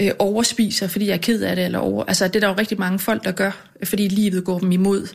øh, 0.00 0.10
overspiser, 0.18 0.88
fordi 0.88 1.06
jeg 1.06 1.12
er 1.12 1.18
ked 1.18 1.42
af 1.42 1.56
det. 1.56 1.64
Eller 1.64 1.78
over, 1.78 2.04
altså, 2.04 2.28
det 2.28 2.36
er 2.36 2.40
der 2.40 2.48
jo 2.48 2.54
rigtig 2.54 2.78
mange 2.78 2.98
folk, 2.98 3.24
der 3.24 3.32
gør, 3.32 3.50
fordi 3.84 4.08
livet 4.08 4.44
går 4.44 4.58
dem 4.58 4.72
imod. 4.72 5.08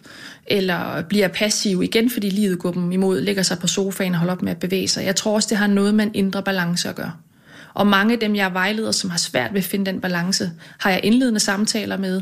Eller 0.47 1.01
bliver 1.01 1.27
passiv 1.27 1.83
igen, 1.83 2.09
fordi 2.09 2.29
livet 2.29 2.59
går 2.59 2.71
dem 2.71 2.91
imod. 2.91 3.21
Ligger 3.21 3.43
sig 3.43 3.59
på 3.59 3.67
sofaen 3.67 4.13
og 4.13 4.19
holder 4.19 4.33
op 4.33 4.41
med 4.41 4.51
at 4.51 4.59
bevæge 4.59 4.87
sig. 4.87 5.05
Jeg 5.05 5.15
tror 5.15 5.35
også, 5.35 5.47
det 5.49 5.57
har 5.57 5.67
noget 5.67 5.95
med 5.95 6.05
en 6.05 6.11
indre 6.13 6.43
balance 6.43 6.89
at 6.89 6.95
gøre. 6.95 7.11
Og 7.73 7.87
mange 7.87 8.13
af 8.13 8.19
dem, 8.19 8.35
jeg 8.35 8.45
er 8.45 8.53
vejleder, 8.53 8.91
som 8.91 9.09
har 9.09 9.17
svært 9.17 9.53
ved 9.53 9.59
at 9.59 9.65
finde 9.65 9.85
den 9.85 10.01
balance, 10.01 10.51
har 10.79 10.89
jeg 10.89 10.99
indledende 11.03 11.39
samtaler 11.39 11.97
med, 11.97 12.21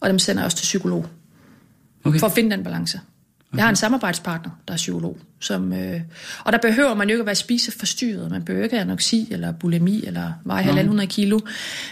og 0.00 0.08
dem 0.08 0.18
sender 0.18 0.42
jeg 0.42 0.44
også 0.44 0.56
til 0.56 0.64
psykolog. 0.64 1.06
Okay. 2.04 2.18
For 2.18 2.26
at 2.26 2.32
finde 2.32 2.56
den 2.56 2.64
balance. 2.64 3.00
Jeg 3.54 3.64
har 3.64 3.70
en 3.70 3.76
samarbejdspartner, 3.76 4.50
der 4.68 4.74
er 4.74 4.76
psykolog. 4.76 5.18
Som, 5.40 5.72
øh, 5.72 6.00
og 6.44 6.52
der 6.52 6.58
behøver 6.58 6.94
man 6.94 7.08
jo 7.08 7.12
ikke 7.12 7.20
at 7.20 7.26
være 7.26 7.34
spiseforstyrret. 7.34 8.30
Man 8.30 8.44
behøver 8.44 8.64
ikke 8.64 8.76
have 8.76 8.82
anoreksi 8.82 9.28
eller 9.30 9.52
bulimi 9.52 10.04
eller 10.06 10.32
veje 10.44 10.62
halvanden 10.62 10.88
hundrede 10.88 11.10
kilo. 11.10 11.40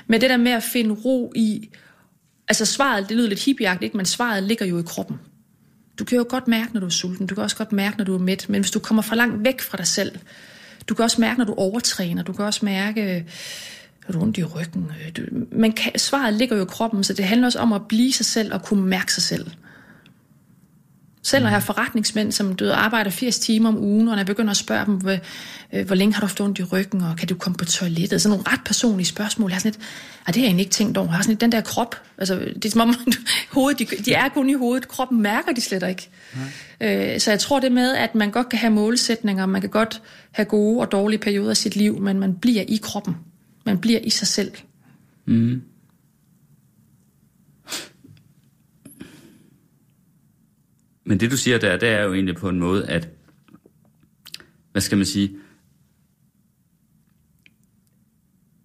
Men 0.06 0.20
det 0.20 0.30
der 0.30 0.36
med 0.36 0.52
at 0.52 0.62
finde 0.62 0.94
ro 0.94 1.32
i... 1.36 1.68
Altså 2.48 2.64
svaret, 2.64 3.08
det 3.08 3.16
lyder 3.16 3.28
lidt 3.28 3.44
hippieagtigt, 3.44 3.82
ikke? 3.82 3.96
men 3.96 4.06
svaret 4.06 4.42
ligger 4.42 4.66
jo 4.66 4.78
i 4.78 4.82
kroppen. 4.82 5.16
Du 5.98 6.04
kan 6.04 6.18
jo 6.18 6.26
godt 6.28 6.48
mærke, 6.48 6.72
når 6.72 6.80
du 6.80 6.86
er 6.86 6.90
sulten. 6.90 7.26
Du 7.26 7.34
kan 7.34 7.44
også 7.44 7.56
godt 7.56 7.72
mærke, 7.72 7.96
når 7.96 8.04
du 8.04 8.14
er 8.14 8.18
mæt. 8.18 8.46
Men 8.48 8.60
hvis 8.60 8.70
du 8.70 8.78
kommer 8.78 9.02
for 9.02 9.14
langt 9.14 9.44
væk 9.44 9.60
fra 9.60 9.76
dig 9.76 9.86
selv, 9.86 10.12
du 10.88 10.94
kan 10.94 11.02
også 11.02 11.20
mærke, 11.20 11.38
når 11.38 11.44
du 11.44 11.54
overtræner. 11.54 12.22
Du 12.22 12.32
kan 12.32 12.44
også 12.44 12.64
mærke, 12.64 13.02
at 13.02 13.24
du 14.08 14.18
har 14.18 14.22
ondt 14.22 14.38
i 14.38 14.44
ryggen. 14.44 14.92
Øh, 15.06 15.12
Du, 15.16 15.22
men 15.52 15.72
kan, 15.72 15.98
svaret 15.98 16.34
ligger 16.34 16.56
jo 16.56 16.62
i 16.62 16.66
kroppen, 16.68 17.04
så 17.04 17.12
det 17.12 17.24
handler 17.24 17.46
også 17.46 17.58
om 17.58 17.72
at 17.72 17.82
blive 17.88 18.12
sig 18.12 18.26
selv 18.26 18.54
og 18.54 18.62
kunne 18.62 18.86
mærke 18.86 19.12
sig 19.12 19.22
selv. 19.22 19.50
Selv 21.22 21.42
når 21.42 21.48
jeg 21.48 21.56
har 21.56 21.60
forretningsmænd, 21.66 22.32
som 22.32 22.54
du 22.54 22.70
arbejder 22.72 23.10
80 23.10 23.38
timer 23.38 23.68
om 23.68 23.78
ugen, 23.78 24.08
og 24.08 24.12
når 24.12 24.16
jeg 24.16 24.26
begynder 24.26 24.50
at 24.50 24.56
spørge 24.56 24.86
dem, 24.86 24.94
hvor, 24.94 25.16
øh, 25.72 25.86
hvor 25.86 25.94
længe 25.94 26.14
har 26.14 26.20
du 26.20 26.26
haft 26.26 26.40
ondt 26.40 26.58
i 26.58 26.62
ryggen, 26.62 27.02
og 27.02 27.16
kan 27.16 27.28
du 27.28 27.34
komme 27.34 27.56
på 27.56 27.64
toilettet? 27.64 28.22
Sådan 28.22 28.38
nogle 28.38 28.52
ret 28.52 28.60
personlige 28.64 29.06
spørgsmål. 29.06 29.50
Jeg 29.50 29.54
har 29.54 29.60
sådan 29.60 29.72
lidt, 29.72 29.88
ah, 30.26 30.34
det 30.34 30.36
har 30.36 30.42
jeg 30.42 30.48
egentlig 30.48 30.64
ikke 30.64 30.72
tænkt 30.72 30.96
over. 30.96 31.08
Jeg 31.08 31.14
har 31.14 31.22
sådan 31.22 31.32
lidt, 31.32 31.40
den 31.40 31.52
der 31.52 31.60
krop, 31.60 32.02
altså, 32.18 32.34
det 32.34 32.64
er 32.64 32.70
som 32.70 32.80
om, 32.80 32.94
hovedet, 33.56 33.78
de, 33.78 33.96
de 34.04 34.12
er 34.12 34.28
kun 34.28 34.50
i 34.50 34.54
hovedet, 34.54 34.88
kroppen 34.88 35.22
mærker 35.22 35.52
de 35.52 35.60
slet 35.60 35.88
ikke. 35.88 36.08
Øh, 36.80 37.20
så 37.20 37.30
jeg 37.30 37.40
tror 37.40 37.60
det 37.60 37.72
med, 37.72 37.94
at 37.94 38.14
man 38.14 38.30
godt 38.30 38.48
kan 38.48 38.58
have 38.58 38.70
målsætninger, 38.70 39.46
man 39.46 39.60
kan 39.60 39.70
godt 39.70 40.02
have 40.32 40.46
gode 40.46 40.80
og 40.80 40.92
dårlige 40.92 41.18
perioder 41.18 41.50
af 41.50 41.56
sit 41.56 41.76
liv, 41.76 42.00
men 42.00 42.20
man 42.20 42.34
bliver 42.34 42.62
i 42.68 42.80
kroppen. 42.82 43.16
Man 43.66 43.78
bliver 43.78 44.00
i 44.00 44.10
sig 44.10 44.28
selv. 44.28 44.52
Men 51.08 51.20
det 51.20 51.30
du 51.30 51.36
siger 51.36 51.58
der, 51.58 51.76
det 51.76 51.88
er 51.88 52.02
jo 52.02 52.14
egentlig 52.14 52.36
på 52.36 52.48
en 52.48 52.58
måde, 52.58 52.86
at, 52.88 53.08
hvad 54.72 54.82
skal 54.82 54.98
man 54.98 55.06
sige, 55.06 55.30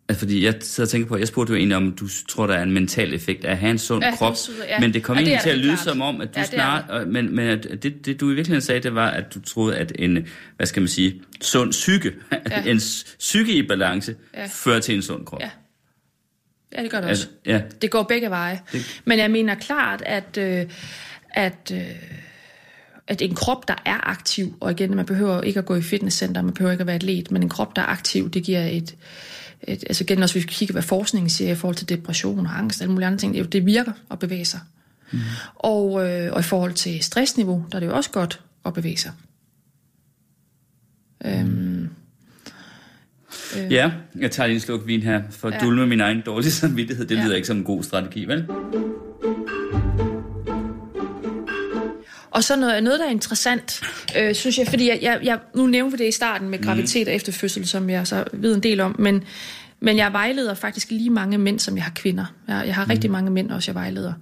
Altså, 0.10 0.20
fordi 0.26 0.46
jeg 0.46 0.56
sidder 0.62 0.88
og 0.88 0.90
tænker 0.92 1.08
på, 1.08 1.18
jeg 1.18 1.28
spurgte 1.28 1.52
jo 1.54 1.58
egentlig 1.58 1.78
om, 1.78 1.92
du 1.92 2.08
tror, 2.30 2.48
der 2.48 2.54
er 2.54 2.64
en 2.64 2.72
mental 2.72 3.14
effekt 3.14 3.46
af 3.46 3.52
at 3.52 3.58
have 3.58 3.72
en 3.72 3.78
sund 3.78 4.04
Ja, 4.04 4.16
krop. 4.16 4.32
det 4.32 4.40
synes 4.40 4.60
ja. 4.68 4.80
Men 4.80 4.94
det 4.94 5.04
kom 5.04 5.16
Ja, 5.16 5.22
det 5.22 5.28
egentlig 5.28 5.38
er 5.38 5.42
til 5.42 5.50
at 5.50 5.56
det 5.56 5.66
lyde 5.66 5.76
klart. 5.76 5.84
som 5.86 6.02
om, 6.02 6.22
at 6.22 6.28
du 6.28 6.34
Ja, 6.40 6.42
det 6.42 6.50
snart... 6.54 6.90
og- 6.90 7.08
Men, 7.08 7.36
men 7.36 7.48
at 7.48 7.84
det, 7.84 8.06
det, 8.06 8.20
du 8.20 8.32
i 8.32 8.36
virkeligheden 8.36 8.62
sagde, 8.62 8.82
det 8.82 8.96
var, 8.96 9.10
at 9.10 9.34
du 9.34 9.42
troede, 9.42 9.78
at 9.78 9.92
en, 10.00 10.28
hvad 10.58 10.66
skal 10.68 10.82
man 10.82 10.88
sige, 10.88 11.22
sund 11.42 11.72
psyke, 11.72 12.14
Ja. 12.52 12.64
en 12.72 12.78
psyke 13.20 13.54
i 13.54 13.68
balance, 13.68 14.16
Ja. 14.34 14.46
fører 14.54 14.80
til 14.80 14.96
en 14.96 15.02
sund 15.02 15.26
krop. 15.26 15.42
Ja. 15.42 15.50
Ja, 16.78 16.84
det 16.84 16.92
gør 16.92 17.02
det 17.02 17.10
også. 17.10 17.28
Altså, 17.28 17.38
ja. 17.46 17.62
Det 17.82 17.92
går 17.92 18.04
begge 18.04 18.30
veje. 18.30 18.60
Det- 18.72 19.02
Men 19.06 19.20
jeg 19.20 19.32
mener 19.32 19.56
klart, 19.56 20.02
at, 20.06 20.38
øh, 20.38 20.66
at, 21.30 21.72
øh, 21.74 21.82
at 23.08 23.22
en 23.22 23.36
krop, 23.36 23.68
der 23.68 23.76
er 23.86 24.10
aktiv, 24.10 24.56
og 24.60 24.72
igen, 24.72 24.96
man 24.96 25.06
behøver 25.06 25.42
ikke 25.42 25.60
at 25.60 25.66
gå 25.66 25.76
i 25.76 25.82
fitnesscenter, 25.82 26.42
man 26.42 26.54
behøver 26.54 26.72
ikke 26.72 26.82
at 26.82 26.88
være 26.88 26.96
atlet, 26.96 27.32
men 27.32 27.44
en 27.44 27.50
krop, 27.50 27.76
der 27.76 27.82
er 27.82 27.86
aktiv, 27.86 28.30
det 28.30 28.44
giver 28.44 28.66
et, 28.66 28.96
et 29.68 29.84
altså 29.88 30.04
igen, 30.04 30.24
også 30.24 30.36
hvis 30.36 30.44
vi 30.46 30.52
kigger, 30.54 30.74
hvad 30.74 30.84
forskningen 30.84 31.30
siger 31.30 31.52
i 31.52 31.56
forhold 31.56 31.76
til 31.76 31.90
depression 31.90 32.46
og 32.46 32.58
angst 32.58 32.80
og 32.82 32.84
alle 32.84 32.92
mulige 32.94 33.08
andre 33.08 33.18
ting, 33.20 33.34
det, 33.36 33.54
det 33.54 33.66
virker 33.66 33.92
at 34.12 34.20
bevæge 34.20 34.46
sig. 34.46 34.60
Mm. 35.12 35.20
Og, 35.56 36.10
øh, 36.10 36.34
og 36.34 36.40
i 36.40 36.44
forhold 36.44 36.74
til 36.74 37.04
stressniveau, 37.04 37.66
der 37.72 37.76
er 37.76 37.80
det 37.80 37.88
jo 37.88 37.96
også 37.96 38.10
godt 38.10 38.42
at 38.66 38.74
bevæge 38.74 38.98
sig. 38.98 39.12
Øhm, 41.26 41.90
Ja, 43.70 43.92
jeg 44.20 44.32
tager 44.32 44.48
lige 44.48 44.56
en 44.56 44.62
sluk 44.62 44.88
vin 44.88 45.02
her, 45.02 45.22
for 45.32 45.48
at 45.48 45.54
Ja. 45.54 45.60
dulme 45.60 45.88
min 45.88 46.02
egen 46.02 46.22
dårlige 46.26 46.52
samvittighed. 46.52 47.06
Det 47.06 47.16
Ja. 47.18 47.24
lyder 47.26 47.36
ikke 47.36 47.48
som 47.48 47.58
en 47.58 47.64
god 47.64 47.84
strategi, 47.84 48.26
vel? 48.26 48.46
Og 52.34 52.44
så 52.44 52.56
noget, 52.56 52.84
noget 52.84 53.00
der 53.00 53.06
er 53.06 53.10
interessant, 53.10 53.82
øh, 54.18 54.36
synes 54.36 54.58
jeg, 54.58 54.68
fordi 54.68 54.90
jeg, 54.90 55.00
jeg, 55.02 55.20
jeg, 55.24 55.40
nu 55.56 55.66
nævnte 55.66 55.98
det 55.98 56.08
i 56.08 56.12
starten 56.12 56.50
med 56.50 56.64
graviditet 56.64 57.08
og 57.08 57.14
efterfødsel, 57.14 57.68
som 57.68 57.90
jeg 57.90 58.08
så 58.08 58.24
ved 58.34 58.56
en 58.56 58.64
del 58.64 58.80
om, 58.80 58.96
men, 59.00 59.24
men 59.80 59.98
jeg 59.98 60.14
vejleder 60.14 60.54
faktisk 60.54 60.92
lige 60.92 61.10
mange 61.10 61.38
mænd, 61.38 61.60
som 61.60 61.76
jeg 61.76 61.84
har 61.84 61.92
kvinder. 61.96 62.26
Jeg, 62.48 62.64
jeg 62.66 62.76
har 62.76 62.90
rigtig 62.90 63.12
mange 63.12 63.32
mænd 63.32 63.52
også, 63.52 63.72
jeg 63.72 63.76
vejleder. 63.76 64.14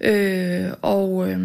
Øh, 0.00 0.68
og, 0.82 1.30
øh, 1.30 1.38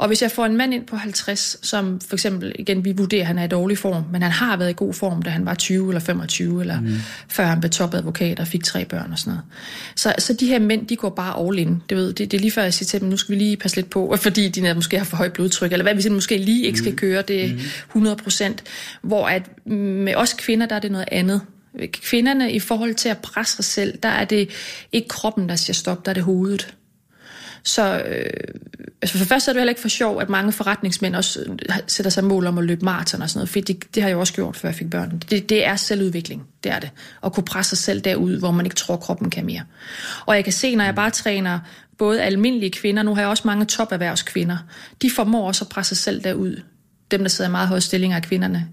og 0.00 0.06
hvis 0.06 0.22
jeg 0.22 0.30
får 0.30 0.46
en 0.46 0.56
mand 0.56 0.74
ind 0.74 0.86
på 0.86 0.96
50, 0.96 1.56
som 1.62 2.00
for 2.00 2.16
eksempel, 2.16 2.52
igen, 2.58 2.84
vi 2.84 2.92
vurderer, 2.92 3.20
at 3.20 3.26
han 3.26 3.38
er 3.38 3.44
i 3.44 3.48
dårlig 3.48 3.78
form, 3.78 4.04
men 4.12 4.22
han 4.22 4.30
har 4.30 4.56
været 4.56 4.70
i 4.70 4.74
god 4.76 4.94
form, 4.94 5.22
da 5.22 5.30
han 5.30 5.46
var 5.46 5.54
20 5.54 5.88
eller 5.88 6.00
25, 6.00 6.60
eller 6.60 6.80
mm. 6.80 6.94
før 7.28 7.44
han 7.44 7.60
blev 7.60 7.70
topadvokat 7.70 8.40
og 8.40 8.46
fik 8.46 8.64
tre 8.64 8.84
børn 8.84 9.12
og 9.12 9.18
sådan 9.18 9.30
noget. 9.30 9.44
Så, 9.96 10.14
så 10.18 10.32
de 10.32 10.46
her 10.46 10.58
mænd, 10.58 10.86
de 10.86 10.96
går 10.96 11.10
bare 11.10 11.46
all 11.46 11.58
in. 11.58 11.82
Det, 11.88 11.96
ved, 11.96 12.12
det, 12.12 12.30
det 12.30 12.36
er 12.36 12.40
lige 12.40 12.50
før, 12.50 12.62
jeg 12.62 12.74
siger 12.74 12.86
til 12.86 13.00
dem, 13.00 13.08
nu 13.08 13.16
skal 13.16 13.34
vi 13.34 13.38
lige 13.38 13.56
passe 13.56 13.76
lidt 13.76 13.90
på, 13.90 14.16
fordi 14.22 14.48
de 14.48 14.74
måske 14.74 14.98
har 14.98 15.04
for 15.04 15.16
højt 15.16 15.32
blodtryk, 15.32 15.72
eller 15.72 15.82
hvad 15.82 15.94
de 16.02 16.10
måske 16.10 16.38
lige 16.38 16.66
ikke 16.66 16.78
skal 16.78 16.96
køre 16.96 17.22
det 17.22 17.60
100 17.88 18.16
procent. 18.16 18.62
Hvor 19.02 19.28
at 19.28 19.66
med 19.66 20.14
os 20.14 20.32
kvinder, 20.32 20.66
der 20.66 20.76
er 20.76 20.80
det 20.80 20.92
noget 20.92 21.08
andet. 21.12 21.40
Kvinderne 21.92 22.52
i 22.52 22.60
forhold 22.60 22.94
til 22.94 23.08
at 23.08 23.18
presse 23.18 23.56
sig 23.56 23.64
selv, 23.64 23.98
der 24.02 24.08
er 24.08 24.24
det 24.24 24.50
ikke 24.92 25.08
kroppen, 25.08 25.48
der 25.48 25.56
siger 25.56 25.74
stop, 25.74 26.04
der 26.04 26.10
er 26.10 26.14
det 26.14 26.22
hovedet. 26.22 26.74
Så 27.64 28.02
øh, 28.06 28.24
altså 29.02 29.18
for 29.18 29.24
først 29.24 29.48
er 29.48 29.52
det 29.52 29.60
heller 29.60 29.70
ikke 29.70 29.80
for 29.80 29.88
sjov, 29.88 30.20
at 30.20 30.28
mange 30.28 30.52
forretningsmænd 30.52 31.16
også 31.16 31.40
øh, 31.48 31.74
sætter 31.86 32.10
sig 32.10 32.24
mål 32.24 32.46
om 32.46 32.58
at 32.58 32.64
løbe 32.64 32.84
maraton 32.84 33.22
og 33.22 33.30
sådan 33.30 33.38
noget, 33.38 33.48
for 33.48 33.60
det, 33.60 33.94
det 33.94 34.02
har 34.02 34.08
jeg 34.10 34.18
også 34.18 34.32
gjort, 34.32 34.56
før 34.56 34.68
jeg 34.68 34.76
fik 34.76 34.90
børn. 34.90 35.22
Det, 35.30 35.48
det 35.48 35.66
er 35.66 35.76
selvudvikling, 35.76 36.42
det 36.64 36.72
er 36.72 36.78
det. 36.78 36.90
At 37.24 37.32
kunne 37.32 37.44
presse 37.44 37.76
sig 37.76 37.78
selv 37.84 38.00
derud, 38.00 38.38
hvor 38.38 38.50
man 38.50 38.66
ikke 38.66 38.76
tror, 38.76 38.96
kroppen 38.96 39.30
kan 39.30 39.46
mere. 39.46 39.62
Og 40.26 40.34
jeg 40.34 40.44
kan 40.44 40.52
se, 40.52 40.76
når 40.76 40.84
jeg 40.84 40.94
bare 40.94 41.10
træner 41.10 41.58
både 41.98 42.22
almindelige 42.22 42.70
kvinder, 42.70 43.02
nu 43.02 43.14
har 43.14 43.22
jeg 43.22 43.28
også 43.30 43.42
mange 43.46 43.64
toperhvervskvinder, 43.64 44.56
de 45.02 45.10
formår 45.10 45.46
også 45.46 45.64
at 45.64 45.68
presse 45.68 45.94
sig 45.94 46.04
selv 46.04 46.24
derud. 46.24 46.60
Dem, 47.10 47.20
der 47.20 47.28
sidder 47.28 47.48
i 47.48 47.52
meget 47.52 47.68
høje 47.68 47.80
stillinger 47.80 48.16
af 48.16 48.22
kvinderne, 48.22 48.68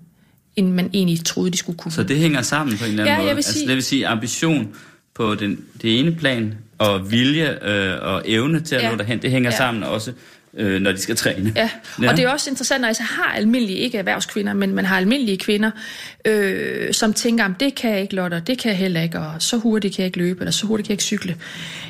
end 0.55 0.71
man 0.71 0.89
egentlig 0.93 1.25
troede, 1.25 1.51
de 1.51 1.57
skulle 1.57 1.77
kunne. 1.77 1.91
Så 1.91 2.03
det 2.03 2.17
hænger 2.17 2.41
sammen 2.41 2.77
på 2.77 2.85
en 2.85 2.91
eller 2.91 3.03
anden 3.03 3.13
Ja, 3.13 3.17
jeg 3.17 3.23
måde. 3.25 3.35
vil 3.35 3.43
sige- 3.43 3.53
altså, 3.53 3.67
det 3.67 3.75
vil 3.75 3.83
sige 3.83 4.07
ambition 4.07 4.67
på 5.17 5.35
den, 5.35 5.65
det 5.81 5.99
ene 5.99 6.15
plan, 6.15 6.53
og 6.77 7.11
vilje 7.11 7.57
øh, 7.63 7.97
og 8.01 8.23
evne 8.25 8.59
til 8.59 8.75
at 8.75 8.81
Ja. 8.83 8.91
nå 8.91 8.97
derhen, 8.97 9.21
det 9.21 9.31
hænger 9.31 9.49
Ja. 9.51 9.57
sammen 9.57 9.83
også. 9.83 10.11
øh, 10.59 10.81
når 10.81 10.91
de 10.91 10.97
skal 10.97 11.15
træne. 11.15 11.53
Ja. 11.55 11.69
ja, 12.01 12.09
og 12.11 12.17
det 12.17 12.25
er 12.25 12.29
også 12.29 12.49
interessant, 12.49 12.81
når 12.81 12.87
jeg 12.87 12.95
så 12.95 13.03
har 13.03 13.33
almindelige, 13.35 13.77
ikke 13.77 13.97
erhvervskvinder, 13.97 14.53
men 14.53 14.75
man 14.75 14.85
har 14.85 14.97
almindelige 14.97 15.37
kvinder, 15.37 15.71
øh, 16.25 16.93
som 16.93 17.13
tænker, 17.13 17.47
det 17.59 17.75
kan 17.75 17.91
jeg 17.91 18.01
ikke, 18.01 18.15
Lotte, 18.15 18.41
det 18.47 18.57
kan 18.57 18.69
jeg 18.69 18.77
heller 18.77 19.01
ikke, 19.01 19.19
og 19.19 19.41
så 19.41 19.57
hurtigt 19.57 19.95
kan 19.95 20.01
jeg 20.03 20.05
ikke 20.07 20.17
løbe, 20.17 20.39
eller 20.39 20.51
så 20.51 20.67
hurtigt 20.67 20.87
kan 20.87 20.91
jeg 20.91 20.93
ikke 20.95 21.03
cykle. 21.03 21.35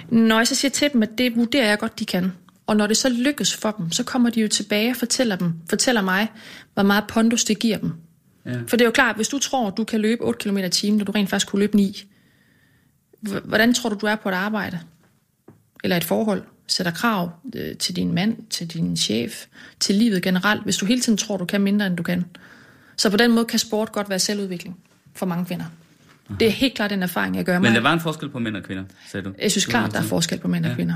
Når 0.10 0.38
jeg 0.38 0.48
så 0.48 0.56
siger 0.56 0.72
til 0.72 0.90
dem, 0.94 1.04
at 1.04 1.10
det 1.18 1.36
vurderer 1.36 1.68
jeg 1.70 1.80
godt, 1.80 2.00
de 2.00 2.06
kan, 2.06 2.32
og 2.68 2.78
når 2.78 2.88
det 2.88 2.98
så 2.98 3.10
lykkes 3.10 3.54
for 3.56 3.72
dem, 3.72 3.92
så 3.92 4.04
kommer 4.04 4.30
de 4.30 4.42
jo 4.42 4.48
tilbage 4.48 4.90
og 4.90 4.96
fortæller, 4.96 5.36
dem, 5.36 5.54
fortæller 5.70 6.02
mig, 6.02 6.28
hvor 6.74 6.84
meget 6.84 7.04
pondus 7.08 7.44
det 7.44 7.60
giver 7.60 7.78
dem. 7.78 7.92
Ja. 8.46 8.52
For 8.68 8.78
det 8.78 8.82
er 8.82 8.88
jo 8.88 8.92
klart, 8.92 9.16
hvis 9.16 9.28
du 9.28 9.40
tror, 9.40 9.70
du 9.70 9.84
kan 9.84 10.00
løbe 10.00 10.24
8 10.24 10.40
km 10.40 10.58
i 10.58 10.70
timen, 10.70 10.98
når 10.98 11.06
du 11.06 11.12
rent 11.12 11.30
faktisk 11.30 11.48
kunne 11.48 11.60
løbe 11.60 11.76
9, 11.76 12.04
hvordan 13.28 13.74
tror 13.74 13.90
du, 13.90 13.98
du 14.02 14.06
er 14.06 14.16
på 14.16 14.30
et 14.30 14.34
arbejde? 14.34 14.80
Eller 15.84 15.98
et 15.98 16.04
forhold? 16.04 16.44
Sætter 16.68 16.92
krav 16.92 17.32
øh, 17.56 17.78
til 17.78 17.96
din 17.96 18.14
mand, 18.14 18.38
til 18.50 18.68
din 18.74 18.98
chef, 18.98 19.46
til 19.80 19.96
livet 19.96 20.24
generelt, 20.24 20.64
hvis 20.64 20.78
du 20.78 20.86
hele 20.86 21.02
tiden 21.02 21.18
tror, 21.18 21.38
du 21.38 21.46
kan 21.46 21.62
mindre, 21.62 21.88
end 21.88 21.98
du 21.98 22.04
kan. 22.04 22.26
Så 22.98 23.10
på 23.10 23.18
den 23.18 23.32
måde 23.32 23.46
kan 23.46 23.60
sport 23.60 23.92
godt 23.92 24.10
være 24.10 24.20
selvudvikling 24.20 24.78
for 25.14 25.26
mange 25.26 25.46
kvinder. 25.46 25.66
Aha. 26.30 26.38
Det 26.40 26.48
er 26.48 26.52
helt 26.52 26.76
klart 26.76 26.90
den 26.90 27.04
erfaring, 27.04 27.36
jeg 27.36 27.46
gør 27.46 27.54
mig. 27.54 27.62
Men 27.62 27.76
der 27.76 27.82
var 27.82 27.94
en 27.94 28.00
forskel 28.00 28.30
på 28.30 28.40
mænd 28.40 28.56
og 28.56 28.64
kvinder, 28.64 28.84
sagde 29.08 29.26
du? 29.26 29.34
Jeg 29.42 29.52
synes 29.52 29.66
klart, 29.66 29.92
der 29.92 30.00
er 30.00 30.04
forskel 30.04 30.40
på 30.40 30.48
mænd 30.48 30.66
og 30.66 30.70
ja. 30.70 30.76
kvinder. 30.76 30.96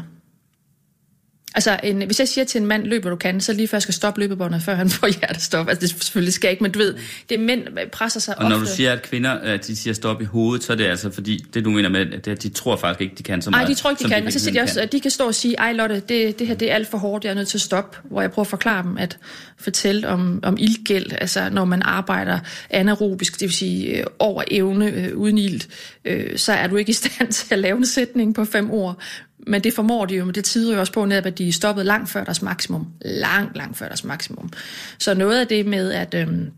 Altså, 1.56 1.80
en, 1.84 2.02
hvis 2.06 2.20
jeg 2.20 2.28
siger 2.28 2.46
til 2.46 2.62
en 2.62 2.68
mand, 2.68 2.84
løber 2.84 3.10
du 3.10 3.16
kan, 3.16 3.42
så 3.42 3.54
lige 3.54 3.68
før 3.68 3.78
jeg 3.78 3.82
skal 3.82 3.94
stoppe 3.94 4.20
løbebåndet, 4.20 4.62
før 4.62 4.76
han 4.76 4.90
får 4.90 5.08
hjertestop. 5.20 5.70
Altså, 5.70 5.82
det 5.82 6.04
selvfølgelig 6.04 6.34
skal 6.34 6.52
ikke, 6.52 6.64
men 6.64 6.72
du 6.72 6.80
ved, 6.80 6.96
det 7.30 7.36
er 7.36 7.42
mænd 7.42 7.68
presser 7.92 8.20
sig 8.20 8.38
Og 8.38 8.50
når 8.50 8.56
ofte. 8.56 8.70
du 8.70 8.76
siger, 8.76 8.94
at 8.94 9.02
kvinder 9.02 9.32
at 9.32 9.68
de 9.68 9.76
siger 9.76 9.94
stop 9.94 10.22
i 10.22 10.26
hovedet, 10.26 10.64
så 10.64 10.74
er 10.74 10.78
det 10.78 10.86
altså 10.86 11.12
fordi, 11.12 11.46
det 11.54 11.66
du 11.66 11.70
mener 11.70 11.90
med, 11.90 12.28
at 12.28 12.44
de 12.44 12.50
tror 12.50 12.76
faktisk 12.76 13.02
ikke, 13.02 13.16
de 13.16 13.24
kan 13.24 13.42
så 13.42 13.50
meget. 13.50 13.64
Nej, 13.64 13.68
de 13.68 13.76
tror 13.76 13.90
ikke, 13.90 14.04
de 14.04 14.10
kan. 14.10 14.26
Og 14.26 14.34
så 14.34 14.40
siger 14.40 14.54
de 14.54 14.60
også, 14.60 14.82
at 14.82 14.92
de 14.92 15.00
kan 15.00 15.12
stå 15.12 15.28
og 15.28 15.36
sige, 15.36 15.56
ej 15.56 15.74
Lotte, 15.74 16.00
det, 16.10 16.40
det 16.40 16.48
her 16.48 16.56
det 16.56 16.72
er 16.72 16.76
alt 16.76 16.88
for 16.88 16.98
hårdt, 16.98 17.24
jeg 17.24 17.32
er 17.32 17.36
nødt 17.36 17.48
til 17.48 17.58
at 17.58 17.62
stoppe. 17.62 17.98
Hvor 18.04 18.22
jeg 18.22 18.32
prøver 18.32 18.46
at 18.46 18.50
forklare 18.50 18.84
dem, 18.84 18.98
at 18.98 19.18
fortælle 19.58 20.08
om, 20.08 20.40
om 20.44 20.58
ildgæld, 20.60 21.12
altså 21.22 21.50
når 21.50 21.66
man 21.66 21.82
arbejder 21.82 22.40
anaerobisk, 22.70 23.34
det 23.34 23.42
vil 23.42 23.54
sige 23.54 23.98
øh, 23.98 24.06
over 24.20 24.44
evne 24.52 24.92
øh, 24.92 25.18
uden 25.18 25.38
ild, 25.38 25.62
øh, 26.06 26.38
så 26.38 26.54
er 26.54 26.68
du 26.68 26.76
ikke 26.76 26.90
i 26.90 26.94
stand 26.94 27.32
til 27.34 27.54
at 27.54 27.60
lave 27.60 27.78
en 27.78 27.86
sætning 27.86 28.36
på 28.36 28.46
fem 28.46 28.72
ord. 28.72 29.02
Men 29.48 29.64
det 29.64 29.74
formår 29.74 30.06
de 30.06 30.16
jo, 30.16 30.26
men 30.26 30.36
det 30.36 30.44
tyder 30.44 30.74
jo 30.74 30.80
også 30.80 30.94
på 30.94 31.06
netop, 31.06 31.26
at 31.26 31.38
de 31.38 31.48
er 31.48 31.52
stoppet 31.52 31.86
langt 31.86 32.10
før 32.10 32.24
deres 32.24 32.42
maksimum. 32.42 32.88
Langt, 33.06 33.58
langt 33.58 33.78
før 33.78 33.88
deres 33.88 34.04
maksimum. 34.04 34.52
Så 34.98 35.14
noget 35.14 35.40
af 35.40 35.48
det 35.48 35.66
med 35.66 35.92
at, 35.92 36.14
øhm, 36.14 36.52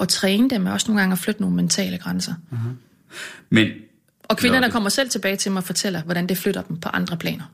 at 0.00 0.08
træne 0.08 0.50
dem 0.50 0.66
er 0.66 0.72
også 0.72 0.86
nogle 0.88 1.00
gange 1.00 1.12
at 1.12 1.18
flytte 1.18 1.40
nogle 1.40 1.56
mentale 1.56 1.98
grænser. 1.98 2.34
Uh-huh. 2.52 3.16
Men, 3.50 3.68
og 4.24 4.36
kvinderne 4.36 4.64
det... 4.64 4.72
kommer 4.72 4.88
selv 4.88 5.10
tilbage 5.10 5.36
til 5.36 5.52
mig 5.52 5.60
og 5.60 5.64
fortæller, 5.64 6.02
hvordan 6.02 6.26
det 6.26 6.38
flytter 6.38 6.62
dem 6.62 6.80
på 6.80 6.88
andre 6.88 7.16
planer 7.16 7.52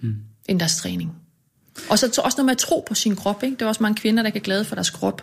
mm. 0.00 0.16
end 0.48 0.60
deres 0.60 0.76
træning. 0.76 1.12
Og 1.90 1.98
så 1.98 2.06
også 2.24 2.36
noget 2.36 2.44
med 2.44 2.52
at 2.52 2.58
tro 2.58 2.84
på 2.88 2.94
sin 2.94 3.16
krop. 3.16 3.42
Ikke? 3.42 3.56
Det 3.56 3.62
er 3.62 3.66
også 3.66 3.82
mange 3.82 3.96
kvinder, 3.96 4.22
der 4.22 4.30
kan 4.30 4.40
glade 4.40 4.64
for 4.64 4.74
deres 4.74 4.90
krop. 4.90 5.22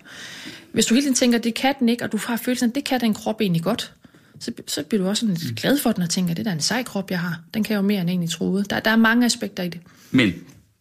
Hvis 0.74 0.86
du 0.86 0.94
hele 0.94 1.06
tiden 1.06 1.16
tænker, 1.16 1.38
det 1.38 1.54
kan 1.54 1.74
den 1.80 1.90
ikke, 1.90 2.04
og 2.04 2.12
du 2.12 2.18
har 2.18 2.38
følelsen, 2.38 2.70
at 2.70 2.76
det 2.76 2.84
kan 2.84 3.02
den 3.02 3.14
krop 3.14 3.42
egentlig 3.42 3.64
godt, 3.64 3.94
så, 4.42 4.52
så 4.68 4.84
bliver 4.84 5.04
du 5.04 5.10
også 5.10 5.22
sådan 5.22 5.36
lidt 5.36 5.60
glad 5.60 5.78
for 5.78 5.92
den 5.92 6.04
og 6.04 6.10
tænker, 6.10 6.34
det 6.34 6.48
er 6.48 6.52
en 6.52 6.62
sej 6.62 6.84
krop, 6.84 7.12
jeg 7.12 7.20
har. 7.20 7.40
Den 7.54 7.64
kan 7.64 7.76
jo 7.76 7.82
mere 7.82 8.02
end 8.02 8.10
egentlig 8.10 8.30
troede. 8.30 8.64
Der, 8.64 8.80
der 8.80 8.92
er 8.92 8.96
mange 8.96 9.26
aspekter 9.26 9.64
i 9.64 9.70
det. 9.70 9.82
Men 10.12 10.34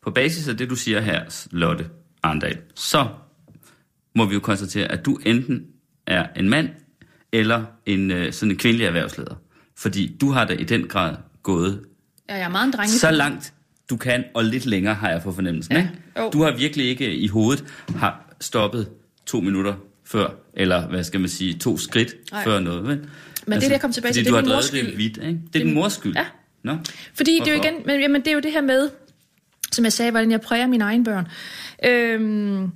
på 0.03 0.11
basis 0.11 0.49
af 0.49 0.57
det, 0.57 0.71
du 0.71 0.77
siger 0.77 1.01
her, 1.01 1.47
Lotte 1.51 1.87
Arndal, 2.23 2.59
så 2.75 3.09
må 4.17 4.25
vi 4.25 4.35
jo 4.35 4.41
konstatere, 4.41 4.93
at 4.93 5.05
du 5.07 5.19
enten 5.27 5.67
er 6.07 6.27
en 6.37 6.49
mand 6.49 6.69
eller 7.33 7.65
en 7.87 8.11
øh, 8.11 8.33
sådan 8.33 8.51
en 8.51 8.59
kvindelig 8.59 8.87
erhvervsleder. 8.87 9.35
Fordi 9.77 10.17
du 10.21 10.31
har 10.31 10.45
da 10.45 10.53
i 10.53 10.65
den 10.65 10.89
grad 10.89 11.17
gået 11.43 11.81
ja, 12.29 12.35
jeg 12.35 12.45
er 12.45 12.49
meget 12.49 12.75
en 12.75 12.89
så 12.89 13.11
langt 13.11 13.55
du 13.91 13.97
kan, 13.97 14.25
og 14.35 14.45
lidt 14.45 14.67
længere 14.67 14.95
har 14.95 15.11
jeg 15.11 15.23
på 15.23 15.33
fornemmelsen. 15.33 15.75
Ja. 15.75 15.79
Ikke? 15.79 16.31
Du 16.33 16.43
har 16.43 16.57
virkelig 16.57 16.87
ikke 16.87 17.15
i 17.15 17.29
hovedet 17.29 17.65
har 17.97 18.35
stoppet 18.41 18.89
to 19.27 19.41
minutter 19.41 19.75
før, 20.11 20.31
eller 20.55 20.89
hvad 20.89 21.05
skal 21.05 21.21
man 21.21 21.29
sige, 21.29 21.55
to 21.55 21.79
skridt 21.79 22.15
Ej. 22.33 22.45
før 22.45 22.61
noget. 22.61 22.83
Vel? 22.89 22.99
Men 23.47 23.53
altså, 23.53 23.69
det, 23.69 23.75
der 23.75 23.79
kom 23.79 23.93
tilbage 23.93 24.13
til, 24.13 24.25
det 24.25 24.33
er 24.33 24.41
din 24.41 24.49
mors 24.49 24.65
skyld. 24.65 24.87
Det 24.87 24.99
vidt, 24.99 25.17
ikke? 25.17 25.41
Det 25.53 25.61
er 25.61 25.65
din 25.65 25.75
mors 25.75 25.93
skyld. 25.93 26.15
Ja. 26.17 26.27
Nå. 26.63 26.77
Fordi 27.15 27.39
Hvorfor? 27.39 27.45
det 27.45 27.65
er 27.65 27.71
jo 27.71 27.75
igen, 27.75 27.87
men, 27.87 28.01
jamen, 28.01 28.21
det 28.21 28.29
er 28.29 28.35
jo 28.35 28.41
det 28.41 28.53
her 28.53 28.61
med, 28.61 28.91
som 29.73 29.85
jeg 29.85 29.93
sagde, 29.93 30.11
hvordan 30.11 30.31
jeg 30.31 30.41
præger 30.41 30.67
mine 30.67 30.85
egne 30.85 31.05
børn. 31.05 31.29
Øhm, 31.85 32.71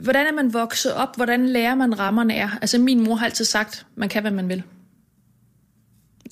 hvordan 0.00 0.26
er 0.26 0.32
man 0.32 0.52
vokset 0.52 0.94
op? 0.94 1.16
Hvordan 1.16 1.48
lærer 1.48 1.74
man 1.74 1.98
rammerne 1.98 2.34
er? 2.34 2.50
Altså 2.60 2.78
min 2.78 3.04
mor 3.04 3.14
har 3.14 3.24
altid 3.24 3.44
sagt, 3.44 3.86
man 3.96 4.08
kan, 4.08 4.22
hvad 4.22 4.32
man 4.32 4.48
vil. 4.48 4.62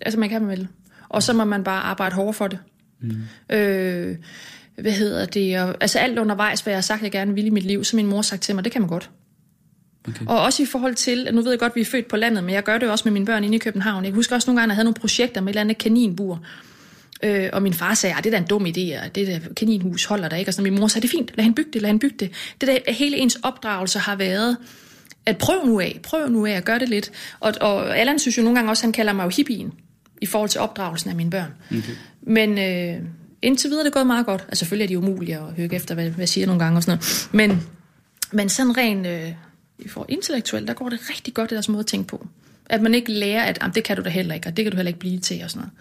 Altså 0.00 0.18
man 0.20 0.28
kan, 0.28 0.38
hvad 0.42 0.48
man 0.48 0.58
vil. 0.58 0.68
Og 1.08 1.22
så 1.22 1.32
må 1.32 1.44
man 1.44 1.64
bare 1.64 1.82
arbejde 1.82 2.14
hårdere 2.14 2.34
for 2.34 2.48
det. 2.48 2.58
Mm. 3.00 3.56
Øh, 3.56 4.16
hvad 4.80 4.92
hedder 4.92 5.26
det? 5.26 5.60
Og, 5.60 5.76
altså 5.80 5.98
alt 5.98 6.18
undervejs, 6.18 6.60
hvad 6.60 6.72
jeg 6.72 6.76
har 6.76 6.82
sagt, 6.82 7.02
jeg 7.02 7.12
gerne 7.12 7.34
vil 7.34 7.46
i 7.46 7.50
mit 7.50 7.64
liv, 7.64 7.84
så 7.84 7.96
min 7.96 8.06
mor 8.06 8.22
sagt 8.22 8.42
til 8.42 8.54
mig, 8.54 8.64
det 8.64 8.72
kan 8.72 8.80
man 8.80 8.88
godt. 8.88 9.10
Okay. 10.08 10.26
Og 10.26 10.40
også 10.40 10.62
i 10.62 10.66
forhold 10.66 10.94
til, 10.94 11.28
nu 11.32 11.42
ved 11.42 11.50
jeg 11.50 11.58
godt, 11.58 11.72
at 11.72 11.76
vi 11.76 11.80
er 11.80 11.84
født 11.84 12.08
på 12.08 12.16
landet, 12.16 12.44
men 12.44 12.54
jeg 12.54 12.62
gør 12.62 12.78
det 12.78 12.90
også 12.90 13.02
med 13.04 13.12
mine 13.12 13.26
børn 13.26 13.44
inde 13.44 13.56
i 13.56 13.58
København. 13.58 14.04
Jeg 14.04 14.12
husker 14.12 14.36
også 14.36 14.50
nogle 14.50 14.60
gange, 14.60 14.70
at 14.70 14.74
jeg 14.74 14.76
havde 14.76 14.84
nogle 14.84 15.00
projekter 15.00 15.40
med 15.40 15.48
et 15.48 15.50
eller 15.50 15.60
andet 15.60 15.78
kaninbur. 15.78 16.42
Øh, 17.22 17.48
og 17.52 17.62
min 17.62 17.74
far 17.74 17.94
sagde, 17.94 18.16
at 18.18 18.24
det 18.24 18.34
er 18.34 18.38
da 18.38 18.42
en 18.42 18.48
dum 18.48 18.66
idé, 18.66 19.04
og 19.04 19.14
det 19.14 19.26
der 19.26 19.38
kaninhus 19.56 20.04
holder 20.04 20.28
der 20.28 20.36
ikke. 20.36 20.48
Og 20.48 20.54
så 20.54 20.62
min 20.62 20.80
mor 20.80 20.88
sagde, 20.88 21.08
det 21.08 21.14
er 21.14 21.18
fint, 21.18 21.30
lad 21.34 21.44
hende 21.44 21.54
bygge 21.54 21.70
det, 21.72 21.82
lad 21.82 21.88
hende 21.88 22.00
bygge 22.00 22.16
det. 22.20 22.30
Det 22.60 22.68
der, 22.68 22.92
hele 22.92 23.16
ens 23.16 23.38
opdragelse 23.42 23.98
har 23.98 24.16
været, 24.16 24.56
at 25.26 25.38
prøv 25.38 25.66
nu 25.66 25.80
af, 25.80 26.00
prøv 26.02 26.28
nu 26.28 26.46
af 26.46 26.50
at 26.50 26.64
gøre 26.64 26.78
det 26.78 26.88
lidt. 26.88 27.10
Og, 27.40 27.54
og 27.60 27.98
Allan 27.98 28.18
synes 28.18 28.38
jo 28.38 28.42
nogle 28.42 28.56
gange 28.56 28.70
også, 28.70 28.80
at 28.80 28.84
han 28.84 28.92
kalder 28.92 29.12
mig 29.12 29.24
jo 29.24 29.30
hippien, 29.36 29.72
i 30.20 30.26
forhold 30.26 30.50
til 30.50 30.60
opdragelsen 30.60 31.10
af 31.10 31.16
mine 31.16 31.30
børn. 31.30 31.50
Okay. 31.70 31.92
Men 32.22 32.58
øh, 32.58 33.00
indtil 33.43 33.70
videre 33.70 33.80
er 33.80 33.84
det 33.84 33.93
gået 33.93 34.07
meget 34.07 34.26
godt. 34.26 34.45
Altså 34.49 34.59
selvfølgelig 34.59 34.84
er 34.84 34.88
de 34.88 34.99
umulige 34.99 35.36
at 35.36 35.55
høre 35.57 35.74
efter, 35.74 35.95
hvad, 35.95 36.05
hvad 36.05 36.18
jeg 36.18 36.28
siger 36.28 36.47
nogle 36.47 36.64
gange 36.64 36.78
og 36.78 36.82
sådan 36.82 36.99
noget. 36.99 37.28
Men, 37.32 37.62
men 38.32 38.49
sådan 38.49 38.76
rent... 38.76 39.07
Øh, 39.07 39.32
for 39.86 40.07
intellektuelt, 40.09 40.68
der 40.68 40.74
går 40.74 40.88
det 40.88 40.99
rigtig 41.11 41.34
godt, 41.34 41.51
det 41.51 41.57
deres 41.57 41.68
måde 41.68 41.80
at 41.80 41.86
tænke 41.86 42.09
på. 42.09 42.26
At 42.66 42.82
man 42.82 42.95
ikke 42.95 43.12
lærer, 43.12 43.43
at 43.43 43.74
det 43.74 43.84
kan 43.84 43.97
du 43.97 44.03
da 44.03 44.09
heller 44.09 44.34
ikke, 44.34 44.49
og 44.49 44.57
det 44.57 44.64
kan 44.64 44.72
du 44.72 44.76
heller 44.76 44.88
ikke 44.88 45.01
blive 45.01 45.18
til, 45.18 45.40
og 45.45 45.51
sådan 45.51 45.61
noget. 45.61 45.72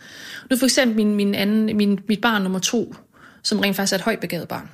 Nu 0.49 0.57
for 0.57 0.66
eksempel 0.66 0.95
min, 0.95 1.16
min 1.16 1.36
anden, 1.36 1.78
min, 1.78 1.99
mit 2.07 2.22
barn 2.22 2.41
nummer 2.41 2.59
to, 2.59 2.95
som 3.43 3.59
rent 3.59 3.76
faktisk 3.76 3.93
er 3.93 3.97
et 3.97 4.03
højt 4.03 4.20
begavet 4.20 4.47
barn. 4.47 4.70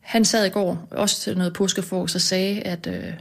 Han 0.00 0.24
sad 0.24 0.46
i 0.46 0.48
går, 0.48 0.88
også 0.90 1.20
til 1.20 1.38
noget 1.38 1.52
påskefrokost, 1.52 2.14
og 2.14 2.20
sagde, 2.20 2.60
at 2.60 2.86
øh, 2.86 3.12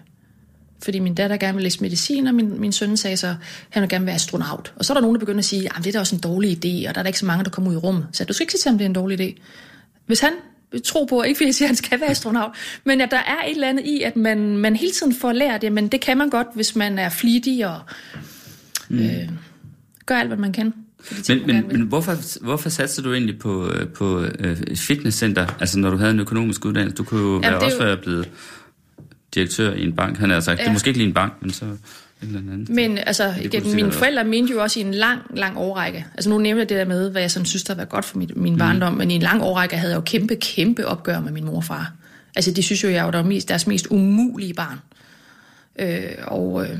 fordi 0.83 0.99
min 0.99 1.15
datter 1.15 1.37
gerne 1.37 1.55
vil 1.55 1.63
læse 1.63 1.81
medicin, 1.81 2.27
og 2.27 2.35
min, 2.35 2.59
min 2.59 2.71
søn 2.71 2.97
sagde 2.97 3.17
så, 3.17 3.35
han 3.69 3.81
vil 3.81 3.89
gerne 3.89 4.05
være 4.05 4.15
astronaut. 4.15 4.73
Og 4.75 4.85
så 4.85 4.93
er 4.93 4.95
der 4.95 5.01
nogen, 5.01 5.15
der 5.15 5.19
begynder 5.19 5.39
at 5.39 5.45
sige, 5.45 5.69
at 5.77 5.77
det 5.77 5.87
er 5.87 5.91
da 5.91 5.99
også 5.99 6.15
en 6.15 6.21
dårlig 6.21 6.51
idé, 6.51 6.89
og 6.89 6.95
der 6.95 6.99
er 6.99 7.03
der 7.03 7.07
ikke 7.07 7.19
så 7.19 7.25
mange, 7.25 7.43
der 7.43 7.49
kommer 7.49 7.69
ud 7.69 7.75
i 7.75 7.77
rummet. 7.77 8.07
Så 8.11 8.25
du 8.25 8.33
skal 8.33 8.43
ikke 8.43 8.51
sige 8.51 8.61
til 8.61 8.69
ham, 8.69 8.77
det 8.77 8.85
er 8.85 8.89
en 8.89 8.93
dårlig 8.93 9.21
idé. 9.21 9.41
Hvis 10.05 10.19
han 10.19 10.31
tro 10.85 11.03
på, 11.03 11.23
ikke 11.23 11.37
fordi 11.37 11.45
jeg 11.45 11.55
siger, 11.55 11.65
at 11.65 11.69
han 11.69 11.75
skal 11.75 11.99
være 11.99 12.09
astronaut, 12.09 12.51
men 12.83 13.01
at 13.01 13.11
der 13.11 13.17
er 13.17 13.45
et 13.47 13.51
eller 13.51 13.69
andet 13.69 13.85
i, 13.85 14.01
at 14.01 14.15
man, 14.15 14.57
man 14.57 14.75
hele 14.75 14.91
tiden 14.91 15.13
får 15.13 15.31
lært 15.31 15.73
men 15.73 15.87
det 15.87 16.01
kan 16.01 16.17
man 16.17 16.29
godt, 16.29 16.47
hvis 16.55 16.75
man 16.75 16.99
er 16.99 17.09
flittig 17.09 17.67
og 17.67 17.79
mm. 18.89 18.99
øh, 18.99 19.29
gør 20.05 20.15
alt, 20.15 20.27
hvad 20.27 20.37
man 20.37 20.53
kan. 20.53 20.73
Men, 21.29 21.47
men, 21.47 21.67
men 21.67 21.81
hvorfor, 21.81 22.43
hvorfor 22.45 22.69
satte 22.69 23.01
du 23.01 23.13
egentlig 23.13 23.39
på, 23.39 23.69
øh, 23.71 23.87
på 23.87 24.19
uh, 24.19 24.75
fitnesscenter, 24.75 25.47
altså 25.59 25.79
når 25.79 25.89
du 25.89 25.97
havde 25.97 26.11
en 26.11 26.19
økonomisk 26.19 26.65
uddannelse? 26.65 26.95
Du 26.95 27.03
kunne 27.03 27.21
jo 27.21 27.33
Jamen, 27.33 27.43
være, 27.43 27.59
også 27.59 27.77
jo... 27.77 27.83
være 27.83 27.97
blevet 27.97 28.29
direktør 29.35 29.73
i 29.73 29.83
en 29.83 29.93
bank, 29.93 30.17
han 30.17 30.29
har 30.29 30.39
sagt. 30.39 30.59
Ja. 30.59 30.63
Det 30.63 30.69
er 30.69 30.73
måske 30.73 30.87
ikke 30.87 30.99
lige 30.99 31.07
en 31.07 31.13
bank, 31.13 31.33
men 31.41 31.51
så 31.51 31.65
eller 32.21 32.39
andet. 32.39 32.69
Men 32.69 32.97
altså, 32.97 33.33
igen, 33.41 33.75
mine 33.75 33.91
forældre 33.91 34.23
mente 34.23 34.53
jo 34.53 34.61
også 34.61 34.79
i 34.79 34.83
en 34.83 34.93
lang, 34.93 35.21
lang 35.35 35.57
årrække. 35.57 36.05
Altså 36.13 36.29
nu 36.29 36.37
nævner 36.37 36.61
jeg 36.61 36.69
det 36.69 36.77
der 36.77 36.85
med, 36.85 37.09
hvad 37.09 37.21
jeg 37.21 37.31
sådan 37.31 37.45
synes, 37.45 37.63
der 37.63 37.75
var 37.75 37.85
godt 37.85 38.05
for 38.05 38.17
mit, 38.17 38.37
min 38.37 38.53
mm. 38.53 38.59
barndom, 38.59 38.93
men 38.93 39.11
i 39.11 39.15
en 39.15 39.21
lang 39.21 39.43
årrække 39.43 39.77
havde 39.77 39.91
jeg 39.91 39.97
jo 39.97 40.01
kæmpe, 40.01 40.35
kæmpe 40.35 40.87
opgør 40.87 41.19
med 41.19 41.31
min 41.31 41.45
mor 41.45 41.55
og 41.55 41.63
far. 41.63 41.93
Altså 42.35 42.51
de 42.51 42.63
synes 42.63 42.83
jo, 42.83 42.89
jeg 42.89 43.05
var 43.05 43.11
der 43.11 43.23
mest, 43.23 43.49
deres 43.49 43.67
mest 43.67 43.87
umulige 43.89 44.53
barn. 44.53 44.79
Øh, 45.79 46.01
og 46.21 46.63
øh, 46.63 46.79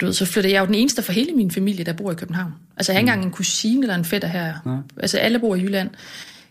du 0.00 0.06
ved, 0.06 0.12
så 0.12 0.26
flyttede 0.26 0.54
jeg 0.54 0.60
jo 0.60 0.66
den 0.66 0.74
eneste 0.74 1.02
for 1.02 1.12
hele 1.12 1.32
min 1.32 1.50
familie, 1.50 1.84
der 1.84 1.92
bor 1.92 2.12
i 2.12 2.14
København. 2.14 2.52
Altså 2.76 2.92
jeg 2.92 2.96
har 2.96 3.00
ikke 3.00 3.10
mm. 3.10 3.12
engang 3.12 3.24
en 3.26 3.32
kusine 3.32 3.82
eller 3.82 3.94
en 3.94 4.04
fætter 4.04 4.28
her. 4.28 4.54
Ja. 4.66 4.76
Altså 4.96 5.18
alle 5.18 5.38
bor 5.38 5.54
i 5.54 5.60
Jylland. 5.60 5.90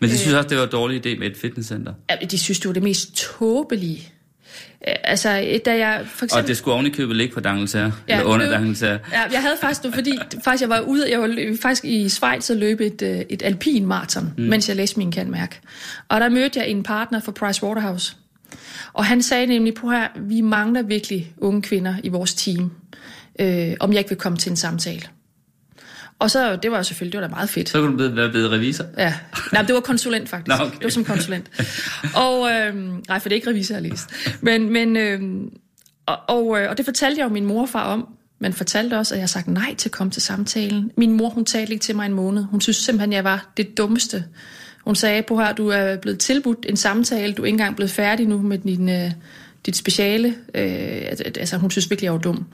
Men 0.00 0.10
de 0.10 0.18
synes 0.18 0.32
øh, 0.32 0.38
også, 0.38 0.48
det 0.48 0.58
var 0.58 0.64
en 0.64 0.70
dårlig 0.70 1.06
idé 1.06 1.18
med 1.18 1.30
et 1.30 1.36
fitnesscenter? 1.36 1.92
Ja, 2.10 2.26
de 2.26 2.38
synes, 2.38 2.60
det 2.60 2.68
var 2.68 2.74
det 2.74 2.82
mest 2.82 3.14
tåbelige 3.14 4.12
altså, 4.80 5.60
da 5.64 5.78
jeg 5.78 6.00
for 6.06 6.24
eksempel... 6.24 6.42
Og 6.42 6.48
det 6.48 6.56
skulle 6.56 6.74
oven 6.74 6.86
i 6.86 6.90
købet 6.90 7.16
ligge 7.16 7.34
på 7.34 7.40
Dangletær, 7.40 7.80
ja, 7.80 7.90
eller 8.08 8.24
under 8.24 8.50
Dangletær. 8.50 8.90
Ja, 8.90 8.98
jeg 9.32 9.40
havde 9.40 9.56
faktisk, 9.60 9.94
fordi 9.94 10.18
faktisk 10.44 10.60
jeg 10.60 10.68
var 10.68 10.80
ude, 10.80 11.10
jeg 11.10 11.20
var 11.20 11.56
faktisk 11.62 11.84
i 11.84 12.08
Schweiz 12.08 12.50
og 12.50 12.56
løb 12.56 12.80
et, 12.80 13.02
øh, 13.02 13.20
et 13.28 13.42
alpin 13.42 13.86
maraton, 13.86 14.32
mm. 14.36 14.44
mens 14.44 14.68
jeg 14.68 14.76
læste 14.76 14.98
min 14.98 15.12
kandmærk. 15.12 15.60
Og 16.08 16.20
der 16.20 16.28
mødte 16.28 16.60
jeg 16.60 16.68
en 16.68 16.82
partner 16.82 17.20
for 17.20 17.32
Price 17.32 17.64
Waterhouse. 17.64 18.16
Og 18.92 19.04
han 19.04 19.22
sagde 19.22 19.46
nemlig 19.46 19.74
på 19.74 19.90
her, 19.90 20.08
vi 20.16 20.40
mangler 20.40 20.82
virkelig 20.82 21.32
unge 21.38 21.62
kvinder 21.62 21.94
i 22.04 22.08
vores 22.08 22.34
team, 22.34 22.70
øh, 23.40 23.74
om 23.80 23.92
jeg 23.92 23.98
ikke 23.98 24.10
vil 24.10 24.18
komme 24.18 24.38
til 24.38 24.50
en 24.50 24.56
samtale. 24.56 25.02
Og 26.18 26.30
så, 26.30 26.56
det 26.56 26.70
var 26.70 26.82
selvfølgelig, 26.82 27.12
det 27.12 27.20
var 27.20 27.26
da 27.26 27.34
meget 27.34 27.50
fedt. 27.50 27.68
Så 27.68 27.80
kunne 27.80 28.08
du 28.08 28.14
være 28.14 28.30
blevet 28.30 28.50
revisor? 28.50 28.84
Ja. 28.98 29.14
Nej, 29.52 29.62
det 29.62 29.74
var 29.74 29.80
konsulent 29.80 30.28
faktisk. 30.28 30.58
Nå, 30.58 30.64
okay. 30.64 30.76
Det 30.76 30.84
var 30.84 30.90
som 30.90 31.04
konsulent. 31.04 31.50
og, 32.14 32.50
øh, 32.50 32.74
nej, 33.08 33.18
for 33.18 33.28
det 33.28 33.32
er 33.32 33.34
ikke 33.34 33.50
revisor, 33.50 33.74
jeg 33.74 33.82
har 33.82 33.88
læst. 33.88 34.08
Men, 34.40 34.70
men 34.72 34.96
øh, 34.96 35.20
og, 36.06 36.18
og, 36.28 36.60
øh, 36.60 36.70
og 36.70 36.76
det 36.76 36.84
fortalte 36.84 37.18
jeg 37.20 37.24
jo 37.24 37.32
min 37.32 37.46
mor 37.46 37.62
og 37.62 37.68
far 37.68 37.84
om, 37.84 38.08
men 38.38 38.52
fortalte 38.52 38.98
også, 38.98 39.14
at 39.14 39.20
jeg 39.20 39.28
sagt 39.28 39.48
nej 39.48 39.74
til 39.74 39.88
at 39.88 39.92
komme 39.92 40.10
til 40.10 40.22
samtalen. 40.22 40.90
Min 40.96 41.12
mor, 41.12 41.28
hun 41.28 41.44
talte 41.44 41.72
ikke 41.72 41.82
til 41.82 41.96
mig 41.96 42.06
en 42.06 42.12
måned. 42.12 42.44
Hun 42.44 42.60
synes 42.60 42.76
simpelthen, 42.76 43.12
jeg 43.12 43.24
var 43.24 43.52
det 43.56 43.78
dummeste. 43.78 44.24
Hun 44.84 44.94
sagde, 44.94 45.22
på 45.22 45.38
her, 45.38 45.52
du 45.52 45.68
er 45.68 45.96
blevet 45.96 46.18
tilbudt 46.18 46.66
en 46.68 46.76
samtale, 46.76 47.32
du 47.32 47.42
er 47.42 47.46
ikke 47.46 47.54
engang 47.54 47.76
blevet 47.76 47.90
færdig 47.90 48.26
nu 48.26 48.42
med 48.42 48.58
din, 48.58 48.88
øh, 48.88 49.10
dit 49.66 49.76
speciale. 49.76 50.28
Øh, 50.54 51.02
altså, 51.36 51.56
hun 51.56 51.70
synes 51.70 51.90
virkelig, 51.90 52.04
jeg 52.04 52.12
var 52.12 52.18
dum. 52.18 52.46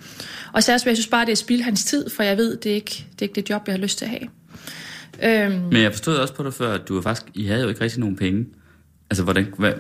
Og 0.52 0.62
så 0.62 0.72
jeg 0.72 0.80
synes 0.80 1.06
bare, 1.06 1.26
det 1.26 1.32
er 1.32 1.36
spild 1.36 1.62
hans 1.62 1.84
tid, 1.84 2.10
for 2.10 2.22
jeg 2.22 2.36
ved, 2.36 2.56
det 2.56 2.70
er 2.70 2.74
ikke 2.74 3.06
det, 3.12 3.18
er 3.18 3.22
ikke 3.22 3.34
det 3.34 3.50
job, 3.50 3.62
jeg 3.66 3.72
har 3.72 3.80
lyst 3.80 3.98
til 3.98 4.04
at 4.04 4.10
have. 4.10 4.28
Øhm, 5.22 5.60
Men 5.60 5.82
jeg 5.82 5.92
forstod 5.92 6.16
også 6.16 6.34
på 6.34 6.42
dig 6.42 6.54
før, 6.54 6.74
at 6.74 6.88
du 6.88 7.02
faktisk, 7.02 7.26
I 7.34 7.46
havde 7.46 7.62
jo 7.62 7.68
ikke 7.68 7.80
rigtig 7.80 8.00
nogen 8.00 8.16
penge. 8.16 8.46
Altså, 9.10 9.24
hvordan, 9.24 9.54
hvad, 9.58 9.72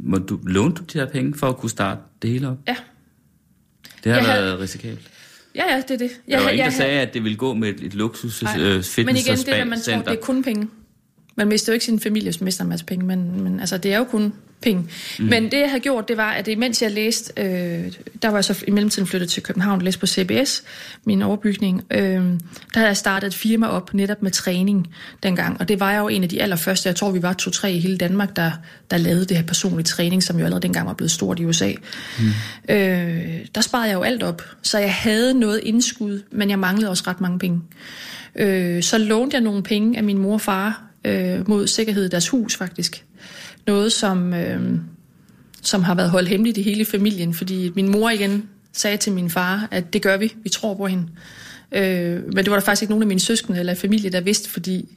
må 0.00 0.18
du, 0.18 0.40
lånte 0.46 0.82
du 0.82 0.84
de 0.92 0.98
her 0.98 1.06
penge 1.06 1.34
for 1.38 1.48
at 1.48 1.56
kunne 1.56 1.70
starte 1.70 2.00
det 2.22 2.30
hele 2.30 2.48
op? 2.48 2.56
Ja. 2.68 2.76
Det 4.04 4.12
har 4.12 4.18
jeg 4.18 4.28
været 4.28 4.42
havde, 4.42 4.58
risikabelt. 4.58 5.06
Ja, 5.54 5.74
ja, 5.74 5.82
det 5.88 5.90
er 5.90 5.98
det. 5.98 6.10
Jeg, 6.28 6.38
der 6.38 6.44
var 6.44 6.50
ingen, 6.50 6.64
der 6.64 6.72
sagde, 6.72 7.00
at 7.00 7.14
det 7.14 7.24
ville 7.24 7.36
gå 7.36 7.54
med 7.54 7.68
et, 7.68 7.80
et 7.80 7.94
luksus 7.94 8.42
øh, 8.42 8.48
fitness 8.48 8.96
Men 8.96 9.16
igen, 9.16 9.36
det 9.36 9.58
er, 9.58 9.64
man 9.64 9.80
tror, 9.80 9.94
det 9.94 10.08
er 10.08 10.16
kun 10.22 10.42
penge. 10.42 10.68
Man 11.36 11.48
mister 11.48 11.72
jo 11.72 11.74
ikke 11.74 11.84
sin 11.84 12.00
familie, 12.00 12.26
hvis 12.26 12.40
man 12.40 12.44
mister 12.44 12.62
en 12.62 12.70
masse 12.70 12.84
penge, 12.84 13.06
men, 13.06 13.42
men 13.42 13.60
altså, 13.60 13.78
det 13.78 13.92
er 13.92 13.98
jo 13.98 14.04
kun 14.04 14.32
penge. 14.60 14.84
Mm. 15.18 15.24
Men 15.24 15.44
det, 15.44 15.58
jeg 15.58 15.68
havde 15.68 15.80
gjort, 15.80 16.08
det 16.08 16.16
var, 16.16 16.30
at 16.30 16.48
imens 16.48 16.82
jeg 16.82 16.90
læste, 16.90 17.32
øh, 17.36 17.92
der 18.22 18.28
var 18.28 18.36
jeg 18.36 18.44
så 18.44 18.64
i 18.68 18.70
mellemtiden 18.70 19.08
flyttet 19.08 19.30
til 19.30 19.42
København 19.42 19.78
og 19.78 19.84
læste 19.84 20.00
på 20.00 20.06
CBS, 20.06 20.62
min 21.04 21.22
overbygning, 21.22 21.84
øh, 21.90 22.00
der 22.00 22.38
havde 22.74 22.86
jeg 22.86 22.96
startet 22.96 23.26
et 23.26 23.34
firma 23.34 23.66
op 23.66 23.94
netop 23.94 24.22
med 24.22 24.30
træning 24.30 24.88
dengang, 25.22 25.60
og 25.60 25.68
det 25.68 25.80
var 25.80 25.92
jeg 25.92 25.98
jo 25.98 26.08
en 26.08 26.22
af 26.22 26.28
de 26.28 26.42
allerførste, 26.42 26.88
jeg 26.88 26.96
tror, 26.96 27.10
vi 27.10 27.22
var 27.22 27.32
to-tre 27.32 27.72
i 27.72 27.78
hele 27.78 27.96
Danmark, 27.96 28.36
der, 28.36 28.50
der 28.90 28.96
lavede 28.96 29.24
det 29.24 29.36
her 29.36 29.44
personlige 29.44 29.84
træning, 29.84 30.22
som 30.22 30.38
jo 30.38 30.44
allerede 30.44 30.62
dengang 30.62 30.86
var 30.86 30.94
blevet 30.94 31.10
stort 31.10 31.40
i 31.40 31.44
USA. 31.44 31.72
Mm. 32.18 32.24
Øh, 32.68 33.46
der 33.54 33.60
sparede 33.60 33.88
jeg 33.88 33.94
jo 33.94 34.02
alt 34.02 34.22
op, 34.22 34.42
så 34.62 34.78
jeg 34.78 34.94
havde 34.94 35.34
noget 35.34 35.60
indskud, 35.62 36.22
men 36.32 36.50
jeg 36.50 36.58
manglede 36.58 36.90
også 36.90 37.04
ret 37.06 37.20
mange 37.20 37.38
penge. 37.38 37.60
Øh, 38.36 38.82
så 38.82 38.98
lånte 38.98 39.34
jeg 39.34 39.40
nogle 39.40 39.62
penge 39.62 39.96
af 39.96 40.04
min 40.04 40.18
mor 40.18 40.34
og 40.34 40.40
far 40.40 40.82
øh, 41.04 41.48
mod 41.48 41.66
sikkerhed 41.66 42.04
i 42.04 42.08
deres 42.08 42.28
hus, 42.28 42.56
faktisk 42.56 43.04
noget, 43.68 43.92
som, 43.92 44.34
øh, 44.34 44.60
som 45.62 45.82
har 45.82 45.94
været 45.94 46.10
holdt 46.10 46.28
hemmeligt 46.28 46.58
i 46.58 46.62
hele 46.62 46.84
familien, 46.84 47.34
fordi 47.34 47.70
min 47.74 47.88
mor 47.88 48.10
igen 48.10 48.48
sagde 48.72 48.96
til 48.96 49.12
min 49.12 49.30
far, 49.30 49.68
at 49.70 49.92
det 49.92 50.02
gør 50.02 50.16
vi, 50.16 50.34
vi 50.42 50.48
tror 50.48 50.74
på 50.74 50.86
hende. 50.86 51.08
Øh, 51.72 52.24
men 52.26 52.36
det 52.36 52.50
var 52.50 52.56
der 52.56 52.64
faktisk 52.64 52.82
ikke 52.82 52.92
nogen 52.92 53.02
af 53.02 53.08
mine 53.08 53.20
søskende 53.20 53.58
eller 53.58 53.74
familie, 53.74 54.10
der 54.10 54.20
vidste, 54.20 54.50
fordi 54.50 54.88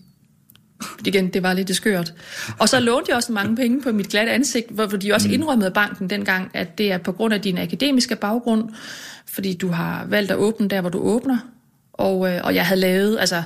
igen, 1.06 1.28
det 1.28 1.44
var 1.44 1.54
lidt 1.54 1.76
skørt. 1.76 2.14
Og 2.60 2.70
så 2.70 2.80
lånte 2.80 3.10
jeg 3.10 3.16
også 3.16 3.32
mange 3.32 3.56
penge 3.56 3.82
på 3.82 3.92
mit 3.92 4.10
glatte 4.10 4.32
ansigt, 4.32 4.70
hvor 4.70 4.86
de 4.86 5.14
også 5.14 5.28
mm. 5.28 5.34
indrømmede 5.34 5.72
banken 5.72 6.10
dengang, 6.10 6.52
at 6.54 6.78
det 6.78 6.92
er 6.92 6.98
på 6.98 7.12
grund 7.12 7.34
af 7.34 7.42
din 7.42 7.58
akademiske 7.58 8.16
baggrund, 8.16 8.70
fordi 9.28 9.54
du 9.54 9.68
har 9.68 10.06
valgt 10.10 10.32
at 10.32 10.38
åbne 10.38 10.68
der, 10.68 10.82
hvor 10.82 10.90
du 10.90 11.00
åbner. 11.00 11.38
Og, 11.94 12.34
øh, 12.34 12.42
og 12.44 12.56
jeg 12.56 12.66
havde 12.66 12.82
lavet 12.82 13.18
altså, 13.20 13.44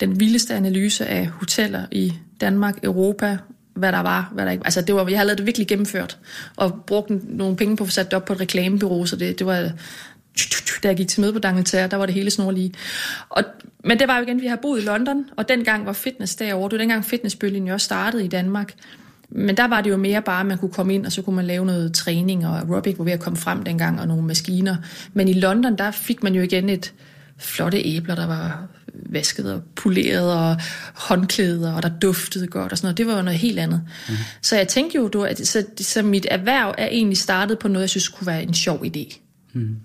den 0.00 0.20
vildeste 0.20 0.54
analyse 0.54 1.06
af 1.06 1.26
hoteller 1.26 1.86
i 1.90 2.12
Danmark, 2.40 2.78
Europa 2.82 3.38
hvad 3.74 3.92
der 3.92 4.00
var, 4.00 4.30
hvad 4.32 4.44
der 4.44 4.52
ikke 4.52 4.64
Altså, 4.64 4.80
det 4.80 4.94
var, 4.94 5.08
jeg 5.08 5.18
havde 5.18 5.26
lavet 5.26 5.38
det 5.38 5.46
virkelig 5.46 5.68
gennemført, 5.68 6.18
og 6.56 6.84
brugt 6.86 7.10
nogle 7.36 7.56
penge 7.56 7.76
på 7.76 7.84
at 7.84 7.92
sætte 7.92 8.10
det 8.10 8.16
op 8.16 8.24
på 8.24 8.32
et 8.32 8.40
reklamebureau, 8.40 9.06
så 9.06 9.16
det, 9.16 9.38
det 9.38 9.46
var, 9.46 9.70
da 10.82 10.88
jeg 10.88 10.96
gik 10.96 11.08
til 11.08 11.20
møde 11.20 11.32
på 11.32 11.38
Dangleterre, 11.38 11.88
der 11.88 11.96
var 11.96 12.06
det 12.06 12.14
hele 12.14 12.30
snorlige. 12.30 12.72
Og, 13.28 13.44
men 13.84 13.98
det 13.98 14.08
var 14.08 14.16
jo 14.18 14.24
igen, 14.24 14.40
vi 14.40 14.46
har 14.46 14.56
boet 14.56 14.82
i 14.82 14.84
London, 14.84 15.24
og 15.36 15.48
dengang 15.48 15.86
var 15.86 15.92
fitness 15.92 16.36
derovre. 16.36 16.68
Det 16.68 16.72
var 16.72 16.78
dengang 16.78 17.04
fitnessbølgen 17.04 17.66
jo 17.66 17.72
også 17.72 17.84
startede 17.84 18.24
i 18.24 18.28
Danmark. 18.28 18.74
Men 19.28 19.56
der 19.56 19.68
var 19.68 19.80
det 19.80 19.90
jo 19.90 19.96
mere 19.96 20.22
bare, 20.22 20.40
at 20.40 20.46
man 20.46 20.58
kunne 20.58 20.70
komme 20.70 20.94
ind, 20.94 21.06
og 21.06 21.12
så 21.12 21.22
kunne 21.22 21.36
man 21.36 21.44
lave 21.44 21.66
noget 21.66 21.94
træning, 21.94 22.46
og 22.46 22.58
aerobic 22.58 22.98
var 22.98 23.04
ved 23.04 23.12
at 23.12 23.20
komme 23.20 23.36
frem 23.36 23.62
dengang, 23.62 24.00
og 24.00 24.08
nogle 24.08 24.22
maskiner. 24.22 24.76
Men 25.12 25.28
i 25.28 25.32
London, 25.32 25.78
der 25.78 25.90
fik 25.90 26.22
man 26.22 26.34
jo 26.34 26.42
igen 26.42 26.68
et 26.68 26.92
flotte 27.38 27.78
æbler, 27.78 28.14
der 28.14 28.26
var 28.26 28.66
vasket 29.14 29.52
og 29.52 29.62
poleret 29.76 30.32
og 30.32 30.56
håndklæder, 30.94 31.72
og 31.72 31.82
der 31.82 31.88
duftede 31.88 32.46
godt 32.46 32.72
og 32.72 32.78
sådan 32.78 32.86
noget. 32.86 32.98
Det 32.98 33.06
var 33.06 33.16
jo 33.16 33.22
noget 33.22 33.38
helt 33.38 33.58
andet. 33.58 33.82
Mm. 34.08 34.14
Så 34.42 34.56
jeg 34.56 34.68
tænkte 34.68 34.96
jo, 34.96 35.22
at 35.22 35.46
så, 35.46 35.64
så 35.80 36.02
mit 36.02 36.26
erhverv 36.30 36.74
er 36.78 36.86
egentlig 36.86 37.18
startet 37.18 37.58
på 37.58 37.68
noget, 37.68 37.82
jeg 37.82 37.90
synes 37.90 38.08
kunne 38.08 38.26
være 38.26 38.42
en 38.42 38.54
sjov 38.54 38.84
idé. 38.84 39.18
Mm. 39.52 39.76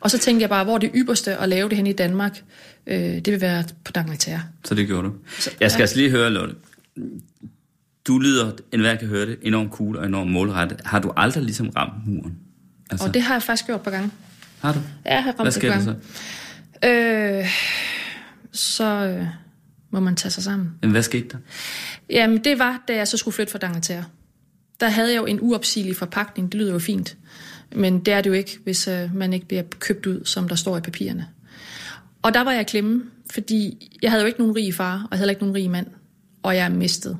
Og 0.00 0.10
så 0.10 0.18
tænkte 0.18 0.42
jeg 0.42 0.48
bare, 0.48 0.64
hvor 0.64 0.74
er 0.74 0.78
det 0.78 0.90
ypperste 0.94 1.36
at 1.36 1.48
lave 1.48 1.68
det 1.68 1.76
hen 1.76 1.86
i 1.86 1.92
Danmark? 1.92 2.42
Øh, 2.86 2.98
det 2.98 3.26
vil 3.26 3.40
være 3.40 3.64
på 3.84 3.92
Dangleterre. 3.92 4.42
Så 4.64 4.74
det 4.74 4.86
gjorde 4.86 5.08
du. 5.08 5.12
Så, 5.38 5.50
jeg 5.60 5.70
skal 5.70 5.80
ja. 5.80 5.82
altså 5.82 5.96
lige 5.96 6.10
høre, 6.10 6.30
Lotte. 6.30 6.54
Du 8.06 8.18
lyder, 8.18 8.52
enhver 8.72 8.94
kan 8.94 9.08
høre 9.08 9.26
det, 9.26 9.38
enormt 9.42 9.72
cool 9.72 9.96
og 9.96 10.06
enormt 10.06 10.30
målrettet. 10.30 10.80
Har 10.84 10.98
du 10.98 11.12
aldrig 11.16 11.44
ligesom 11.44 11.68
ramt 11.68 12.06
muren? 12.06 12.36
Altså... 12.90 13.06
Og 13.06 13.14
det 13.14 13.22
har 13.22 13.34
jeg 13.34 13.42
faktisk 13.42 13.66
gjort 13.66 13.80
på 13.80 13.90
gang. 13.90 14.12
Har 14.60 14.72
du? 14.72 14.78
Ja, 15.04 15.14
jeg 15.14 15.24
har 15.24 15.30
ramt 15.30 15.42
Hvad 15.42 15.52
sker 15.52 15.74
det 15.74 15.84
så? 15.84 15.94
Øh, 16.88 17.46
så 18.52 18.84
øh, 18.84 19.26
må 19.90 20.00
man 20.00 20.16
tage 20.16 20.32
sig 20.32 20.42
sammen. 20.42 20.70
Men 20.82 20.90
hvad 20.90 21.02
skete 21.02 21.28
der? 21.28 21.38
Jamen, 22.10 22.44
det 22.44 22.58
var, 22.58 22.84
da 22.88 22.96
jeg 22.96 23.08
så 23.08 23.16
skulle 23.16 23.34
flytte 23.34 23.50
fra 23.50 23.58
Dangleterre. 23.58 24.04
Der 24.80 24.88
havde 24.88 25.12
jeg 25.12 25.16
jo 25.20 25.26
en 25.26 25.38
uopsigelig 25.40 25.96
forpakning. 25.96 26.52
Det 26.52 26.60
lyder 26.60 26.72
jo 26.72 26.78
fint. 26.78 27.16
Men 27.74 28.00
det 28.00 28.14
er 28.14 28.20
det 28.20 28.30
jo 28.30 28.34
ikke, 28.34 28.58
hvis 28.64 28.88
øh, 28.88 29.14
man 29.14 29.32
ikke 29.32 29.46
bliver 29.46 29.62
købt 29.78 30.06
ud, 30.06 30.24
som 30.24 30.48
der 30.48 30.56
står 30.56 30.76
i 30.76 30.80
papirerne. 30.80 31.26
Og 32.22 32.34
der 32.34 32.40
var 32.40 32.52
jeg 32.52 32.66
klemme, 32.66 33.02
fordi 33.32 33.88
jeg 34.02 34.10
havde 34.10 34.22
jo 34.22 34.26
ikke 34.26 34.38
nogen 34.38 34.56
rig 34.56 34.74
far, 34.74 34.94
og 34.94 35.08
jeg 35.10 35.18
havde 35.18 35.30
ikke 35.30 35.42
nogen 35.42 35.54
rig 35.54 35.70
mand. 35.70 35.86
Og 36.42 36.56
jeg 36.56 36.72
mistede 36.72 37.18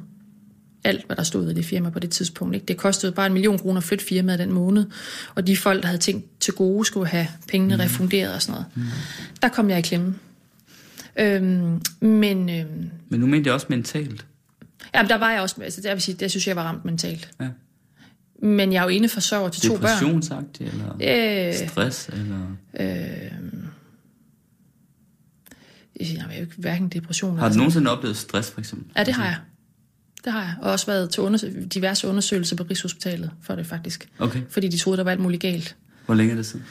alt, 0.84 1.06
hvad 1.06 1.16
der 1.16 1.22
stod 1.22 1.50
i 1.50 1.54
det 1.54 1.64
firma 1.64 1.90
på 1.90 1.98
det 1.98 2.10
tidspunkt. 2.10 2.54
Ikke? 2.54 2.66
Det 2.66 2.76
kostede 2.76 3.12
bare 3.12 3.26
en 3.26 3.32
million 3.32 3.58
kroner 3.58 3.78
at 3.78 3.84
flytte 3.84 4.04
firmaet 4.04 4.38
den 4.38 4.52
måned, 4.52 4.86
og 5.34 5.46
de 5.46 5.56
folk, 5.56 5.82
der 5.82 5.86
havde 5.86 6.00
tænkt 6.00 6.40
til 6.40 6.54
gode, 6.54 6.84
skulle 6.84 7.06
have 7.06 7.26
pengene 7.48 7.74
mm. 7.74 7.80
refunderet 7.80 8.34
og 8.34 8.42
sådan 8.42 8.52
noget. 8.52 8.66
Mm. 8.74 8.82
Der 9.42 9.48
kom 9.48 9.70
jeg 9.70 9.78
i 9.78 9.82
klemme. 9.82 10.14
Øhm, 11.18 11.80
men, 12.00 12.50
øhm, 12.50 12.90
men 13.08 13.20
nu 13.20 13.26
mente 13.26 13.48
jeg 13.48 13.54
også 13.54 13.66
mentalt. 13.70 14.26
Jamen, 14.94 15.10
der 15.10 15.18
var 15.18 15.30
jeg 15.30 15.40
også, 15.40 15.62
altså, 15.62 15.80
det, 15.80 15.90
vil 15.90 16.02
sige, 16.02 16.14
det 16.14 16.30
synes 16.30 16.48
jeg 16.48 16.56
var 16.56 16.62
ramt 16.62 16.84
mentalt. 16.84 17.30
Ja. 17.40 17.48
Men 18.42 18.72
jeg 18.72 18.78
er 18.78 18.82
jo 18.82 18.88
ene 18.88 19.08
forsørger 19.08 19.48
til 19.48 19.62
to 19.62 19.68
børn. 19.68 19.82
Depressionsagt, 19.82 20.60
eller 20.60 21.48
øh, 21.48 21.68
stress, 21.68 22.08
eller... 22.08 22.56
Øh, 22.80 23.30
jeg 26.00 26.22
har 26.22 26.32
jo 26.34 26.40
ikke 26.40 26.54
hverken 26.56 26.88
depression 26.88 27.38
Har 27.38 27.48
du 27.48 27.54
nogensinde 27.54 27.90
oplevet 27.90 28.16
stress, 28.16 28.50
for 28.50 28.60
eksempel? 28.60 28.92
Ja, 28.96 29.04
det 29.04 29.14
har 29.14 29.24
jeg. 29.24 29.36
Det 30.24 30.32
har 30.32 30.40
jeg. 30.42 30.54
Og 30.62 30.72
også 30.72 30.86
været 30.86 31.10
til 31.10 31.20
undersø- 31.20 31.66
diverse 31.68 32.08
undersøgelser 32.08 32.56
på 32.56 32.62
Rigshospitalet 32.62 33.30
for 33.42 33.54
det 33.54 33.66
faktisk. 33.66 34.08
Okay. 34.18 34.42
Fordi 34.48 34.68
de 34.68 34.78
troede, 34.78 34.96
der 34.96 35.04
var 35.04 35.10
alt 35.10 35.20
muligt 35.20 35.42
galt. 35.42 35.76
Hvor 36.06 36.14
længe 36.14 36.32
er 36.32 36.36
det 36.36 36.46
siden? 36.46 36.64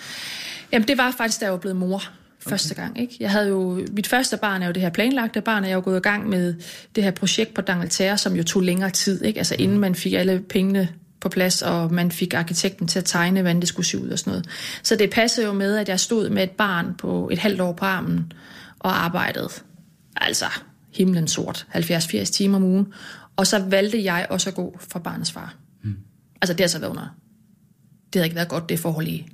Jamen, 0.71 0.87
det 0.87 0.97
var 0.97 1.11
faktisk, 1.17 1.39
da 1.39 1.45
jeg 1.45 1.51
var 1.51 1.59
blevet 1.59 1.75
mor 1.75 2.03
første 2.39 2.75
gang. 2.75 2.99
Ikke? 2.99 3.17
Jeg 3.19 3.31
havde 3.31 3.47
jo, 3.47 3.85
mit 3.91 4.07
første 4.07 4.37
barn 4.37 4.61
er 4.61 4.65
jo 4.65 4.71
det 4.71 4.81
her 4.81 4.89
planlagte 4.89 5.41
barn, 5.41 5.63
og 5.63 5.69
jeg 5.69 5.73
er 5.73 5.77
jo 5.77 5.81
gået 5.83 5.97
i 5.97 6.01
gang 6.01 6.29
med 6.29 6.55
det 6.95 7.03
her 7.03 7.11
projekt 7.11 7.53
på 7.53 7.61
Dangleterre, 7.61 8.17
som 8.17 8.35
jo 8.35 8.43
tog 8.43 8.61
længere 8.61 8.89
tid. 8.89 9.23
Ikke? 9.23 9.37
Altså 9.37 9.55
inden 9.59 9.79
man 9.79 9.95
fik 9.95 10.13
alle 10.13 10.39
pengene 10.49 10.89
på 11.19 11.29
plads, 11.29 11.61
og 11.61 11.93
man 11.93 12.11
fik 12.11 12.33
arkitekten 12.33 12.87
til 12.87 12.99
at 12.99 13.05
tegne, 13.05 13.41
hvordan 13.41 13.59
det 13.59 13.67
skulle 13.67 13.85
se 13.85 14.01
ud 14.01 14.09
og 14.09 14.19
sådan 14.19 14.31
noget. 14.31 14.47
Så 14.83 14.95
det 14.95 15.09
passede 15.09 15.47
jo 15.47 15.53
med, 15.53 15.77
at 15.77 15.89
jeg 15.89 15.99
stod 15.99 16.29
med 16.29 16.43
et 16.43 16.51
barn 16.51 16.95
på 16.97 17.29
et 17.31 17.37
halvt 17.37 17.61
år 17.61 17.73
på 17.73 17.85
armen 17.85 18.33
og 18.79 19.03
arbejdede. 19.03 19.49
Altså 20.15 20.45
himlen 20.93 21.27
sort, 21.27 21.67
70-80 21.75 22.23
timer 22.23 22.57
om 22.57 22.63
ugen. 22.63 22.93
Og 23.35 23.47
så 23.47 23.59
valgte 23.59 24.03
jeg 24.03 24.27
også 24.29 24.49
at 24.49 24.55
gå 24.55 24.77
fra 24.91 24.99
barnets 24.99 25.31
far. 25.31 25.55
Mm. 25.83 25.95
Altså 26.41 26.53
det 26.53 26.59
har 26.59 26.67
så 26.67 26.79
været 26.79 26.91
under. 26.91 27.15
Det 28.13 28.19
havde 28.19 28.25
ikke 28.25 28.35
været 28.35 28.49
godt, 28.49 28.69
det 28.69 28.79
forhold 28.79 29.07
i 29.07 29.27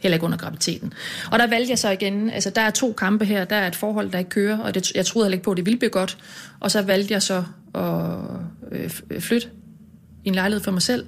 heller 0.00 0.14
ikke 0.14 0.24
under 0.24 0.38
graviditeten. 0.38 0.92
Og 1.30 1.38
der 1.38 1.46
valgte 1.46 1.70
jeg 1.70 1.78
så 1.78 1.90
igen, 1.90 2.30
altså 2.30 2.50
der 2.50 2.60
er 2.60 2.70
to 2.70 2.92
kampe 2.92 3.24
her, 3.24 3.44
der 3.44 3.56
er 3.56 3.66
et 3.66 3.76
forhold, 3.76 4.10
der 4.10 4.18
ikke 4.18 4.30
kører, 4.30 4.58
og 4.58 4.74
det, 4.74 4.92
jeg 4.94 5.06
troede 5.06 5.26
heller 5.26 5.34
ikke 5.34 5.44
på, 5.44 5.50
at 5.50 5.56
det 5.56 5.66
ville 5.66 5.78
blive 5.78 5.90
godt. 5.90 6.18
Og 6.60 6.70
så 6.70 6.82
valgte 6.82 7.14
jeg 7.14 7.22
så 7.22 7.44
at 7.74 7.82
øh, 8.72 8.90
flytte 9.20 9.48
i 10.24 10.28
en 10.28 10.34
lejlighed 10.34 10.64
for 10.64 10.70
mig 10.70 10.82
selv, 10.82 11.06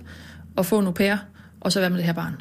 og 0.57 0.67
få 0.67 0.79
en 0.79 0.87
au 0.87 0.93
pair, 0.93 1.17
og 1.61 1.73
så 1.73 1.81
være 1.81 1.91
med 1.91 1.99
det 1.99 2.07
her 2.07 2.13
barn. 2.13 2.35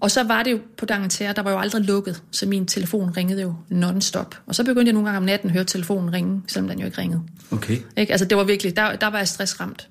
Og 0.00 0.10
så 0.10 0.22
var 0.22 0.42
det 0.42 0.52
jo 0.52 0.58
på 0.78 0.86
Dangleterre, 0.86 1.32
der 1.32 1.42
var 1.42 1.50
jo 1.50 1.58
aldrig 1.58 1.82
lukket, 1.82 2.22
så 2.30 2.46
min 2.46 2.66
telefon 2.66 3.10
ringede 3.16 3.42
jo 3.42 3.54
non-stop. 3.70 4.34
Og 4.46 4.54
så 4.54 4.64
begyndte 4.64 4.86
jeg 4.86 4.92
nogle 4.92 5.06
gange 5.06 5.16
om 5.16 5.24
natten 5.24 5.48
at 5.48 5.52
høre 5.52 5.64
telefonen 5.64 6.12
ringe, 6.12 6.42
selvom 6.46 6.68
den 6.68 6.78
jo 6.78 6.86
ikke 6.86 6.98
ringede. 6.98 7.22
Okay. 7.50 7.78
Ikke? 7.96 8.12
Altså 8.12 8.24
det 8.24 8.38
var 8.38 8.44
virkelig, 8.44 8.76
der, 8.76 8.96
der 8.96 9.06
var 9.06 9.18
jeg 9.18 9.28
stressramt. 9.28 9.88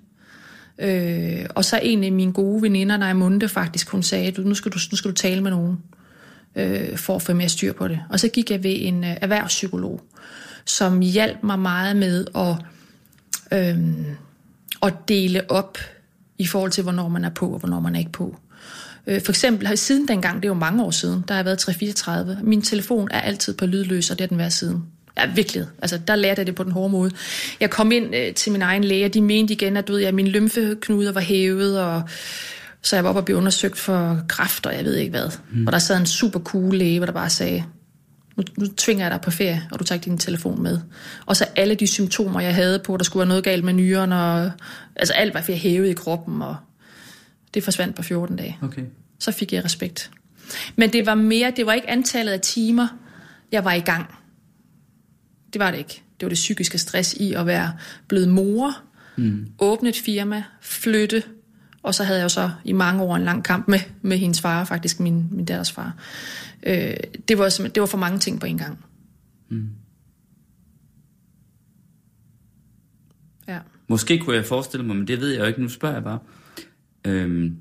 Øh, 0.82 1.46
og 1.56 1.66
så 1.66 1.80
en 1.84 2.04
af 2.04 2.12
mine 2.12 2.34
gode 2.34 2.62
veninder, 2.62 2.98
Naja 2.98 3.14
Munde 3.14 3.50
faktisk, 3.50 3.90
hun 3.90 4.04
sagde, 4.04 4.32
du, 4.32 4.42
nu, 4.42 4.56
skal 4.56 4.72
du, 4.72 4.80
nu 4.92 4.98
skal 4.98 5.12
du 5.12 5.16
tale 5.16 5.42
med 5.42 5.52
nogen, 5.52 5.78
øh, 6.56 6.98
for 6.98 7.16
at 7.16 7.22
få 7.22 7.34
mere 7.34 7.50
styr 7.50 7.74
på 7.74 7.88
det. 7.88 8.00
Og 8.10 8.20
så 8.20 8.28
gik 8.28 8.52
jeg 8.52 8.64
ved 8.64 8.76
en 8.80 9.04
øh, 9.04 9.18
erhvervspsykolog, 9.22 10.02
som 10.66 11.00
hjalp 11.00 11.44
mig 11.44 11.60
meget 11.60 11.96
med 11.96 12.26
at, 12.36 12.56
øh, 13.60 13.78
at 14.84 14.94
dele 15.08 15.52
op 15.52 15.78
i 16.38 16.48
forhold 16.48 16.72
til, 16.72 16.84
hvornår 16.84 17.08
man 17.08 17.26
er 17.26 17.30
på, 17.30 17.50
og 17.50 17.60
hvornår 17.60 17.80
man 17.80 17.96
er 17.96 18.00
ikke 18.00 18.12
på. 18.12 18.38
Øh, 19.08 19.22
for 19.22 19.32
eksempel 19.32 19.68
har 19.68 19.76
siden 19.76 20.08
dengang, 20.08 20.36
det 20.36 20.46
er 20.46 20.54
jo 20.54 20.60
mange 20.60 20.84
år 20.84 20.92
siden, 20.92 21.24
der 21.28 21.34
har 21.34 21.40
jeg 21.40 21.46
været 21.46 21.60
334, 21.60 22.40
min 22.44 22.62
telefon 22.62 23.08
er 23.12 23.22
altid 23.22 23.54
på 23.54 23.66
lydløs, 23.66 24.12
og 24.12 24.20
det 24.20 24.24
har 24.24 24.28
den 24.28 24.38
været 24.38 24.54
siden. 24.54 24.84
Ja, 25.18 25.26
virkelig. 25.36 25.66
Altså, 25.82 25.98
der 25.98 26.16
lærte 26.16 26.40
jeg 26.40 26.48
det 26.48 26.56
på 26.56 26.64
den 26.64 26.72
hårde 26.72 26.92
måde. 26.92 27.12
Jeg 27.60 27.70
kom 27.70 27.92
ind 27.92 28.16
øh, 28.16 28.34
til 28.34 28.52
min 28.52 28.62
egen 28.62 28.84
læge, 28.84 29.06
og 29.06 29.14
de 29.14 29.22
mente 29.22 29.54
igen, 29.54 29.78
at 29.78 29.88
du 29.88 29.94
ved, 29.94 30.04
at 30.04 30.14
mine 30.14 30.30
lymfeknuder 30.30 31.12
var 31.12 31.22
hævet, 31.22 31.80
og 31.80 32.04
så 32.82 32.96
jeg 32.96 33.04
var 33.04 33.10
oppe 33.10 33.20
og 33.20 33.26
blive 33.26 33.38
undersøgt 33.38 33.78
for 33.78 34.22
kræft, 34.28 34.66
og 34.66 34.76
jeg 34.76 34.86
ved 34.86 34.96
ikke 34.96 35.12
hvad. 35.12 35.30
Mm. 35.52 35.68
Og 35.68 35.74
der 35.74 35.80
sad 35.80 35.98
en 35.98 36.06
super 36.06 36.40
cool 36.40 36.76
læge, 36.76 37.00
hvor 37.00 37.06
der 37.06 37.14
bare 37.14 37.30
sagde, 37.30 37.64
nu 38.38 38.44
nu, 38.58 38.68
tvinger 38.78 39.06
jeg 39.06 39.12
dig 39.12 39.22
på 39.22 39.32
ferie, 39.32 39.68
og 39.72 39.80
du 39.80 39.84
tager 39.84 39.98
ikke 39.98 40.10
din 40.10 40.18
telefon 40.18 40.64
med. 40.64 40.80
Og 41.26 41.36
så 41.36 41.46
alle 41.56 41.76
de 41.76 41.88
symptomer, 41.88 42.42
jeg 42.42 42.56
havde 42.56 42.80
på, 42.80 42.98
der 42.98 43.04
skulle 43.04 43.22
være 43.22 43.28
noget 43.28 43.44
galt 43.44 43.64
med 43.64 43.74
nyren, 43.74 44.12
og 44.12 44.52
altså 44.96 45.14
alt 45.14 45.34
var 45.34 45.42
for 45.42 45.52
hævet 45.52 45.90
i 45.90 45.94
kroppen, 45.94 46.42
og 46.42 46.56
det 47.54 47.64
forsvandt 47.64 47.96
på 47.96 48.04
14 48.04 48.36
dage. 48.36 48.58
Okay. 48.62 48.82
Så 49.20 49.32
fik 49.32 49.54
jeg 49.54 49.66
respekt. 49.66 50.12
Men 50.76 50.94
det 50.94 51.06
var 51.06 51.16
mere, 51.16 51.54
det 51.56 51.66
var 51.66 51.74
ikke 51.74 51.90
antallet 51.90 52.32
af 52.32 52.40
timer, 52.40 52.88
jeg 53.52 53.66
var 53.66 53.74
i 53.74 53.80
gang. 53.80 54.16
Det 55.54 55.60
var 55.60 55.72
det 55.72 55.78
ikke. 55.78 56.04
Det 56.20 56.26
var 56.26 56.30
det 56.30 56.36
psykiske 56.36 56.78
stress 56.78 57.14
i 57.14 57.34
at 57.34 57.46
være 57.46 57.74
blevet 58.08 58.30
mor, 58.30 58.78
mm. 59.18 59.48
åbne 59.60 59.90
et 59.90 59.98
firma, 59.98 60.44
flytte, 60.62 61.24
og 61.84 61.96
så 61.96 62.04
havde 62.04 62.20
jeg 62.20 62.24
jo 62.24 62.30
så 62.30 62.52
i 62.64 62.72
mange 62.72 63.04
år 63.04 63.16
en 63.16 63.24
lang 63.24 63.44
kamp 63.44 63.68
med, 63.68 63.80
med 64.02 64.18
hendes 64.18 64.42
far, 64.42 64.66
faktisk 64.66 65.00
min, 65.00 65.28
min 65.32 65.46
datters 65.46 65.72
far. 65.72 65.96
Øh, 66.64 66.94
det, 67.28 67.38
var, 67.38 67.50
det 67.76 67.80
var 67.82 67.86
for 67.86 67.98
mange 67.98 68.20
ting 68.20 68.40
på 68.40 68.46
en 68.46 68.58
gang. 68.58 68.86
Mm. 69.50 69.70
Ja. 73.48 73.60
Måske 73.88 74.20
kunne 74.20 74.36
jeg 74.36 74.46
forestille 74.46 74.86
mig, 74.86 74.96
men 74.96 75.08
det 75.08 75.20
ved 75.20 75.30
jeg 75.30 75.40
jo 75.40 75.46
ikke, 75.46 75.62
nu 75.62 75.70
spørger 75.70 75.96
jeg 75.96 76.04
bare. 76.04 76.20
Øhm, 77.06 77.58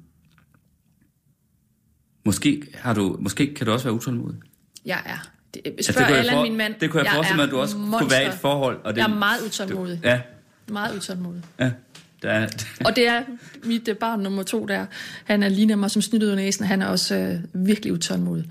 måske, 2.24 2.62
har 2.74 2.94
du, 2.94 3.16
måske 3.20 3.54
kan 3.54 3.66
du 3.66 3.72
også 3.72 3.84
være 3.84 3.94
utålmodig. 3.94 4.40
Jeg 4.84 5.02
er. 5.06 5.30
Det, 5.54 5.62
Altså, 5.66 5.92
spørg 5.92 6.04
kunne 6.04 6.10
jeg 6.12 6.18
Allan, 6.18 6.34
for- 6.34 6.42
min 6.42 6.56
mand. 6.56 6.74
Det 6.80 6.90
kunne 6.90 6.98
jeg, 6.98 7.04
jeg 7.06 7.14
forestille 7.14 7.36
mig, 7.36 7.44
at 7.44 7.50
du 7.50 7.58
også 7.58 7.76
monster. 7.76 7.98
kunne 7.98 8.10
være 8.10 8.24
i 8.24 8.28
et 8.28 8.34
forhold. 8.34 8.80
Og 8.84 8.94
det, 8.94 9.00
Jeg 9.00 9.10
er 9.10 9.14
meget 9.14 9.40
utålmodig. 9.46 10.00
Ja, 10.04 10.20
Meget 10.68 10.96
utålmodig. 10.96 11.42
ja. 11.60 11.70
Der 12.22 12.30
er, 12.30 12.48
Og 12.86 12.96
det 12.96 13.08
er 13.08 13.22
mit 13.64 13.88
øh, 13.88 13.96
barn 13.96 14.20
nummer 14.20 14.42
to 14.42 14.66
der. 14.66 14.86
Han 15.24 15.42
er 15.42 15.48
ligner 15.48 15.76
mig 15.76 15.90
som 15.90 16.02
snyttet 16.02 16.26
ud 16.26 16.30
af 16.30 16.36
næsen. 16.36 16.64
Han 16.64 16.82
er 16.82 16.86
også 16.86 17.14
øh, 17.16 17.66
virkelig 17.66 17.92
utålmodig. 17.92 18.44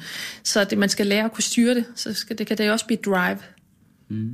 Så 0.43 0.64
det, 0.64 0.78
man 0.78 0.89
skal 0.89 1.08
lære 1.08 1.26
at 1.26 1.32
kunne 1.34 1.43
styre 1.43 1.76
det. 1.76 1.86
Så 1.95 2.14
skal, 2.14 2.38
det 2.38 2.47
kan 2.47 2.58
det 2.58 2.72
også 2.72 2.86
blive 2.86 3.00
drive. 3.06 3.38
Mm. 4.10 4.32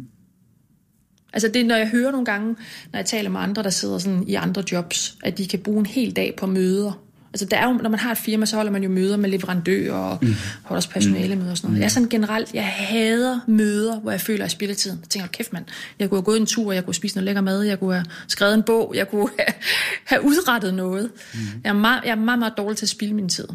Altså 1.33 1.47
det 1.53 1.65
når 1.65 1.75
jeg 1.75 1.87
hører 1.89 2.11
nogle 2.11 2.25
gange, 2.25 2.55
når 2.91 2.99
jeg 2.99 3.05
taler 3.05 3.29
med 3.29 3.39
andre, 3.39 3.63
der 3.63 3.69
sidder 3.69 3.97
sådan 3.97 4.27
i 4.27 4.35
andre 4.35 4.63
jobs, 4.71 5.17
at 5.23 5.37
de 5.37 5.47
kan 5.47 5.59
bruge 5.59 5.79
en 5.79 5.85
hel 5.85 6.15
dag 6.15 6.33
på 6.37 6.45
møder. 6.45 7.01
Altså 7.35 7.45
der 7.45 7.57
er 7.57 7.67
jo, 7.67 7.73
når 7.73 7.89
man 7.89 7.99
har 7.99 8.11
et 8.11 8.17
firma, 8.17 8.45
så 8.45 8.55
holder 8.55 8.71
man 8.71 8.83
jo 8.83 8.89
møder 8.89 9.17
med 9.17 9.29
leverandører 9.29 9.93
og 9.93 10.19
mm. 10.21 10.35
holder 10.63 10.77
også 10.77 10.89
personalemøder 10.89 11.51
og 11.51 11.57
sådan 11.57 11.69
noget. 11.69 11.79
Jeg 11.79 11.85
er 11.85 11.89
sådan 11.89 12.09
generelt, 12.09 12.53
jeg 12.53 12.65
hader 12.65 13.39
møder, 13.47 13.99
hvor 13.99 14.11
jeg 14.11 14.21
føler, 14.21 14.39
at 14.39 14.43
jeg 14.43 14.51
spilder 14.51 14.75
tiden. 14.75 14.99
Jeg 15.01 15.09
tænker, 15.09 15.27
kæft 15.27 15.53
mand, 15.53 15.65
jeg 15.99 16.09
kunne 16.09 16.17
have 16.17 16.25
gået 16.25 16.39
en 16.39 16.45
tur, 16.45 16.71
jeg 16.71 16.83
kunne 16.83 16.89
have 16.89 16.93
spist 16.93 17.15
noget 17.15 17.25
lækker 17.25 17.41
mad, 17.41 17.61
jeg 17.61 17.79
kunne 17.79 17.93
have 17.93 18.05
skrevet 18.27 18.53
en 18.53 18.63
bog, 18.63 18.93
jeg 18.95 19.09
kunne 19.09 19.29
have, 19.39 19.53
have 20.11 20.25
udrettet 20.25 20.73
noget. 20.73 21.11
Mm. 21.33 21.39
Jeg, 21.63 21.69
er 21.69 21.73
meget, 21.73 22.03
jeg 22.03 22.11
er 22.11 22.15
meget, 22.15 22.39
meget 22.39 22.53
dårlig 22.57 22.77
til 22.77 22.85
at 22.85 22.89
spilde 22.89 23.13
min 23.13 23.29
tid. 23.29 23.47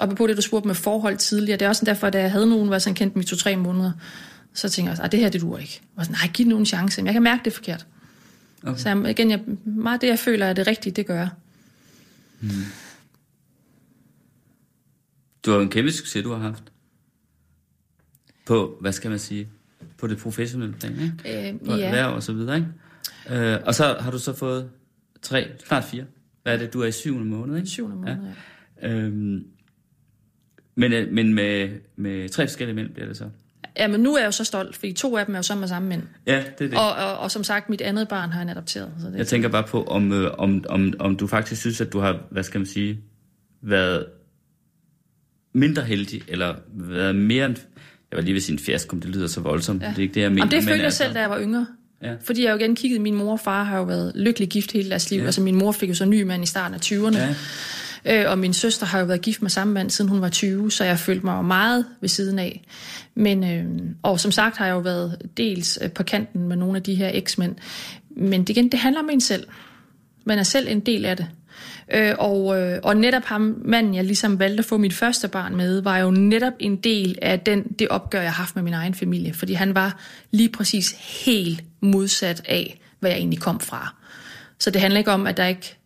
Og 0.00 0.16
på 0.16 0.26
det, 0.26 0.36
du 0.36 0.42
spurgte 0.42 0.66
med 0.66 0.74
forhold 0.74 1.16
tidligere, 1.16 1.58
det 1.58 1.64
er 1.64 1.68
også 1.68 1.84
derfor, 1.84 2.06
at 2.06 2.14
jeg 2.14 2.30
havde 2.30 2.46
nogen, 2.46 2.64
hvor 2.66 2.74
jeg 2.74 2.82
sådan 2.82 2.94
kendte 2.94 3.14
dem 3.14 3.22
i 3.22 3.24
to-tre 3.24 3.56
måneder, 3.56 3.92
så 4.54 4.68
tænker 4.68 4.92
jeg, 4.92 5.00
at 5.04 5.12
det 5.12 5.20
her, 5.20 5.28
det 5.28 5.40
duer 5.40 5.58
ikke. 5.58 5.80
Var 5.96 6.04
sådan, 6.04 6.16
nej, 6.22 6.30
giv 6.34 6.44
den 6.44 6.50
nu 6.50 6.58
en 6.58 6.66
chance. 6.66 7.00
Men 7.00 7.06
jeg 7.06 7.12
kan 7.12 7.22
mærke, 7.22 7.40
det 7.44 7.50
er 7.50 7.54
forkert. 7.54 7.86
Okay. 8.66 8.80
Så 8.80 8.88
jeg, 8.88 9.10
igen, 9.10 9.30
jeg, 9.30 9.40
meget 9.64 10.00
det, 10.00 10.06
jeg 10.06 10.18
føler 10.18 10.46
er 10.46 10.52
det 10.52 10.66
rigtige, 10.66 10.92
det 10.92 11.06
gør 11.06 11.16
jeg. 11.16 11.28
Du 15.46 15.50
har 15.50 15.56
jo 15.56 15.62
en 15.62 15.70
kæmpe 15.70 15.92
succes, 15.92 16.24
du 16.24 16.32
har 16.32 16.38
haft. 16.38 16.72
På, 18.46 18.78
hvad 18.80 18.92
skal 18.92 19.10
man 19.10 19.18
sige, 19.18 19.48
på 19.98 20.06
det 20.06 20.18
professionelle 20.18 20.74
plan, 20.74 20.92
ikke? 20.92 21.48
Øh, 21.52 21.60
På 21.66 21.72
ja. 21.72 21.86
erhverv 21.86 22.14
og 22.14 22.22
så 22.22 22.32
videre, 22.32 22.56
ikke? 22.56 22.68
Øh, 23.30 23.58
og 23.66 23.74
så 23.74 23.96
har 24.00 24.10
du 24.10 24.18
så 24.18 24.32
fået 24.32 24.70
tre, 25.22 25.50
snart 25.66 25.84
fire. 25.84 26.04
Hvad 26.42 26.54
er 26.54 26.58
det? 26.58 26.72
Du 26.72 26.80
er 26.80 26.86
i 26.86 26.92
syvende 26.92 27.24
måned, 27.24 27.56
ikke? 27.56 27.68
Syvende 27.68 27.96
måned, 27.96 28.16
ja. 28.82 28.88
Øhm, 28.88 29.44
men, 30.74 30.92
øh, 30.92 31.12
men 31.12 31.34
med, 31.34 31.80
med 31.96 32.28
tre 32.28 32.46
forskellige 32.46 32.74
mænd 32.76 32.88
bliver 32.90 33.06
det 33.06 33.16
så. 33.16 33.30
Ja, 33.78 33.88
men 33.88 34.00
nu 34.00 34.14
er 34.14 34.18
jeg 34.18 34.26
jo 34.26 34.30
så 34.30 34.44
stolt, 34.44 34.76
fordi 34.76 34.92
to 34.92 35.16
af 35.16 35.26
dem 35.26 35.34
er 35.34 35.38
jo 35.38 35.42
sammen 35.42 35.60
med 35.60 35.68
samme 35.68 35.88
mænd. 35.88 36.02
Ja, 36.26 36.42
det 36.58 36.64
er 36.64 36.68
det. 36.68 36.78
Og, 36.78 36.92
og, 36.92 37.18
og 37.18 37.30
som 37.30 37.44
sagt, 37.44 37.70
mit 37.70 37.80
andet 37.80 38.08
barn 38.08 38.30
har 38.30 38.38
han 38.38 38.48
adopteret. 38.48 38.90
Så 39.00 39.06
det, 39.06 39.18
Jeg 39.18 39.26
tænker 39.26 39.48
bare 39.48 39.62
på, 39.62 39.84
om, 39.84 40.12
øh, 40.12 40.30
om, 40.38 40.64
om, 40.68 40.94
om 40.98 41.16
du 41.16 41.26
faktisk 41.26 41.60
synes, 41.60 41.80
at 41.80 41.92
du 41.92 41.98
har, 42.00 42.18
hvad 42.30 42.42
skal 42.42 42.60
man 42.60 42.66
sige, 42.66 43.00
været 43.62 44.06
mindre 45.54 45.82
heldig, 45.82 46.22
eller 46.28 46.54
været 46.74 47.16
mere 47.16 47.46
end, 47.46 47.56
jeg 48.10 48.16
var 48.16 48.22
lige 48.22 48.34
ved 48.34 48.40
sin 48.40 48.58
fiasko, 48.58 48.96
det 48.96 49.10
lyder 49.10 49.26
så 49.26 49.40
voldsomt, 49.40 49.82
ja. 49.82 49.88
det 49.88 49.98
er 49.98 50.02
ikke 50.02 50.14
det, 50.14 50.20
jeg 50.20 50.30
mener. 50.30 50.42
Jamen, 50.42 50.50
det 50.50 50.62
følte 50.62 50.76
jeg 50.76 50.84
altså- 50.84 50.98
selv, 51.04 51.14
da 51.14 51.20
jeg 51.20 51.30
var 51.30 51.40
yngre. 51.40 51.66
Ja. 52.02 52.14
Fordi 52.24 52.44
jeg 52.44 52.50
jo 52.50 52.56
igen 52.56 52.76
kiggede, 52.76 53.00
min 53.00 53.14
mor 53.14 53.32
og 53.32 53.40
far 53.40 53.64
har 53.64 53.78
jo 53.78 53.84
været 53.84 54.12
lykkelig 54.14 54.48
gift 54.48 54.72
hele 54.72 54.90
deres 54.90 55.10
liv. 55.10 55.20
Ja. 55.20 55.24
Altså 55.26 55.40
min 55.40 55.54
mor 55.54 55.72
fik 55.72 55.88
jo 55.88 55.94
så 55.94 56.04
ny 56.04 56.22
mand 56.22 56.42
i 56.42 56.46
starten 56.46 56.74
af 56.74 56.80
20'erne. 56.80 57.18
Ja. 57.18 57.34
Øh, 58.04 58.24
og 58.28 58.38
min 58.38 58.52
søster 58.52 58.86
har 58.86 58.98
jo 58.98 59.04
været 59.04 59.22
gift 59.22 59.42
med 59.42 59.50
samme 59.50 59.74
mand, 59.74 59.90
siden 59.90 60.08
hun 60.08 60.20
var 60.20 60.28
20, 60.28 60.70
så 60.70 60.84
jeg 60.84 60.98
følte 60.98 61.26
mig 61.26 61.36
jo 61.36 61.42
meget 61.42 61.86
ved 62.00 62.08
siden 62.08 62.38
af. 62.38 62.64
Men, 63.14 63.44
øh, 63.44 63.64
og 64.02 64.20
som 64.20 64.32
sagt 64.32 64.56
har 64.56 64.66
jeg 64.66 64.72
jo 64.72 64.78
været 64.78 65.16
dels 65.36 65.78
øh, 65.82 65.90
på 65.90 66.02
kanten 66.02 66.48
med 66.48 66.56
nogle 66.56 66.76
af 66.76 66.82
de 66.82 66.94
her 66.94 67.10
eksmænd. 67.14 67.56
Men 68.16 68.40
det, 68.40 68.48
igen, 68.48 68.68
det 68.68 68.80
handler 68.80 69.00
om 69.00 69.10
en 69.10 69.20
selv. 69.20 69.46
Man 70.24 70.38
er 70.38 70.42
selv 70.42 70.68
en 70.68 70.80
del 70.80 71.04
af 71.04 71.16
det. 71.16 71.26
Øh, 71.94 72.14
og, 72.18 72.60
øh, 72.60 72.78
og 72.82 72.96
netop 72.96 73.24
ham, 73.24 73.62
manden, 73.64 73.94
jeg 73.94 74.04
ligesom 74.04 74.38
valgte 74.38 74.58
at 74.58 74.64
få 74.64 74.76
mit 74.76 74.92
første 74.92 75.28
barn 75.28 75.56
med, 75.56 75.82
var 75.82 75.98
jo 75.98 76.10
netop 76.10 76.52
en 76.58 76.76
del 76.76 77.18
af 77.22 77.40
den, 77.40 77.62
det 77.62 77.88
opgør, 77.88 78.20
jeg 78.20 78.30
har 78.32 78.42
haft 78.42 78.56
med 78.56 78.62
min 78.62 78.74
egen 78.74 78.94
familie. 78.94 79.34
Fordi 79.34 79.52
han 79.52 79.74
var 79.74 80.00
lige 80.30 80.48
præcis 80.48 80.96
helt 81.24 81.64
modsat 81.80 82.42
af, 82.44 82.80
hvad 83.00 83.10
jeg 83.10 83.18
egentlig 83.18 83.40
kom 83.40 83.60
fra. 83.60 83.94
Så 84.58 84.70
det 84.70 84.80
handler 84.80 84.98
ikke 84.98 85.10
om, 85.10 85.26
at 85.26 85.36
der 85.36 85.46
ikke 85.46 85.78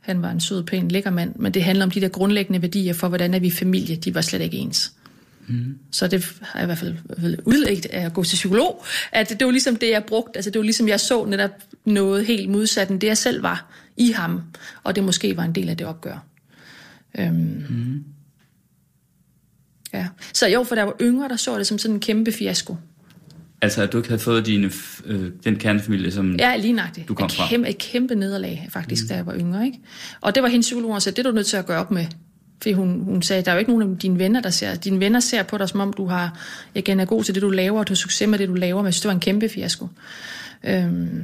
han 0.00 0.22
var 0.22 0.30
en 0.30 0.40
sød, 0.40 0.62
pæn, 0.62 0.88
lækker 0.88 1.10
mand, 1.10 1.34
men 1.36 1.54
det 1.54 1.64
handler 1.64 1.84
om 1.84 1.90
de 1.90 2.00
der 2.00 2.08
grundlæggende 2.08 2.62
værdier 2.62 2.92
for, 2.92 3.08
hvordan 3.08 3.34
er 3.34 3.38
vi 3.38 3.50
familie, 3.50 3.96
de 3.96 4.14
var 4.14 4.20
slet 4.20 4.40
ikke 4.40 4.56
ens. 4.56 4.92
Mm. 5.46 5.78
Så 5.90 6.06
det 6.06 6.32
har 6.40 6.58
jeg 6.58 6.64
i 6.64 6.66
hvert 6.66 6.78
fald, 6.78 6.96
udlægt 7.44 7.86
af 7.86 8.06
at 8.06 8.12
gå 8.12 8.24
til 8.24 8.36
psykolog, 8.36 8.84
at 9.12 9.28
det 9.28 9.44
var 9.44 9.50
ligesom 9.50 9.76
det, 9.76 9.90
jeg 9.90 10.04
brugte, 10.04 10.36
altså 10.36 10.50
det 10.50 10.58
var 10.58 10.62
ligesom, 10.62 10.88
jeg 10.88 11.00
så 11.00 11.24
netop 11.24 11.50
noget 11.84 12.26
helt 12.26 12.50
modsat 12.50 12.88
end 12.88 13.00
det, 13.00 13.06
jeg 13.06 13.18
selv 13.18 13.42
var 13.42 13.72
i 13.96 14.10
ham, 14.10 14.42
og 14.82 14.96
det 14.96 15.04
måske 15.04 15.36
var 15.36 15.42
en 15.42 15.54
del 15.54 15.68
af 15.68 15.76
det 15.76 15.86
opgør. 15.86 16.24
Øhm. 17.18 17.64
Mm. 17.68 18.04
Ja. 19.92 20.08
Så 20.32 20.48
jo, 20.48 20.64
for 20.64 20.74
der 20.74 20.82
var 20.82 20.94
yngre, 21.00 21.28
der 21.28 21.36
så 21.36 21.58
det 21.58 21.66
som 21.66 21.78
sådan 21.78 21.94
en 21.94 22.00
kæmpe 22.00 22.32
fiasko. 22.32 22.76
Altså, 23.62 23.82
at 23.82 23.92
du 23.92 23.96
ikke 23.98 24.08
havde 24.08 24.20
fået 24.20 24.46
din, 24.46 24.64
f- 24.64 25.02
øh, 25.06 25.30
den 25.44 25.56
kernefamilie, 25.56 26.12
som... 26.12 26.36
Ja, 26.36 26.56
lige 26.56 26.72
nøjagtigt. 26.72 27.08
Du 27.08 27.14
kom 27.14 27.26
et 27.26 27.32
fra. 27.32 27.46
kæmpe, 27.48 27.68
et 27.68 27.78
kæmpe 27.78 28.14
nederlag, 28.14 28.68
faktisk, 28.70 29.04
mm. 29.04 29.08
da 29.08 29.14
jeg 29.14 29.26
var 29.26 29.34
yngre. 29.34 29.66
Ikke? 29.66 29.78
Og 30.20 30.34
det 30.34 30.42
var 30.42 30.48
hendes 30.48 30.66
psykolog, 30.66 30.90
og 30.90 31.02
sagde, 31.02 31.16
det 31.16 31.26
er 31.26 31.30
du 31.30 31.34
nødt 31.34 31.46
til 31.46 31.56
at 31.56 31.66
gøre 31.66 31.78
op 31.78 31.90
med. 31.90 32.06
Fordi 32.62 32.72
hun, 32.72 33.00
hun 33.00 33.22
sagde, 33.22 33.42
der 33.42 33.50
er 33.50 33.54
jo 33.54 33.58
ikke 33.58 33.70
nogen 33.70 33.92
af 33.92 33.98
dine 33.98 34.18
venner, 34.18 34.40
der 34.40 34.50
ser... 34.50 34.74
Dine 34.74 35.00
venner 35.00 35.20
ser 35.20 35.42
på 35.42 35.58
dig, 35.58 35.68
som 35.68 35.80
om 35.80 35.92
du 35.92 36.06
har, 36.06 36.38
igen 36.74 37.00
er 37.00 37.04
god 37.04 37.24
til 37.24 37.34
det, 37.34 37.42
du 37.42 37.50
laver, 37.50 37.78
og 37.78 37.88
du 37.88 37.92
har 37.92 37.96
succes 37.96 38.28
med 38.28 38.38
det, 38.38 38.48
du 38.48 38.54
laver, 38.54 38.80
men 38.82 38.86
jeg 38.86 38.94
synes, 38.94 39.00
det 39.00 39.08
var 39.08 39.14
en 39.14 39.20
kæmpe 39.20 39.48
fiasko. 39.48 39.88
Øhm, 40.64 41.22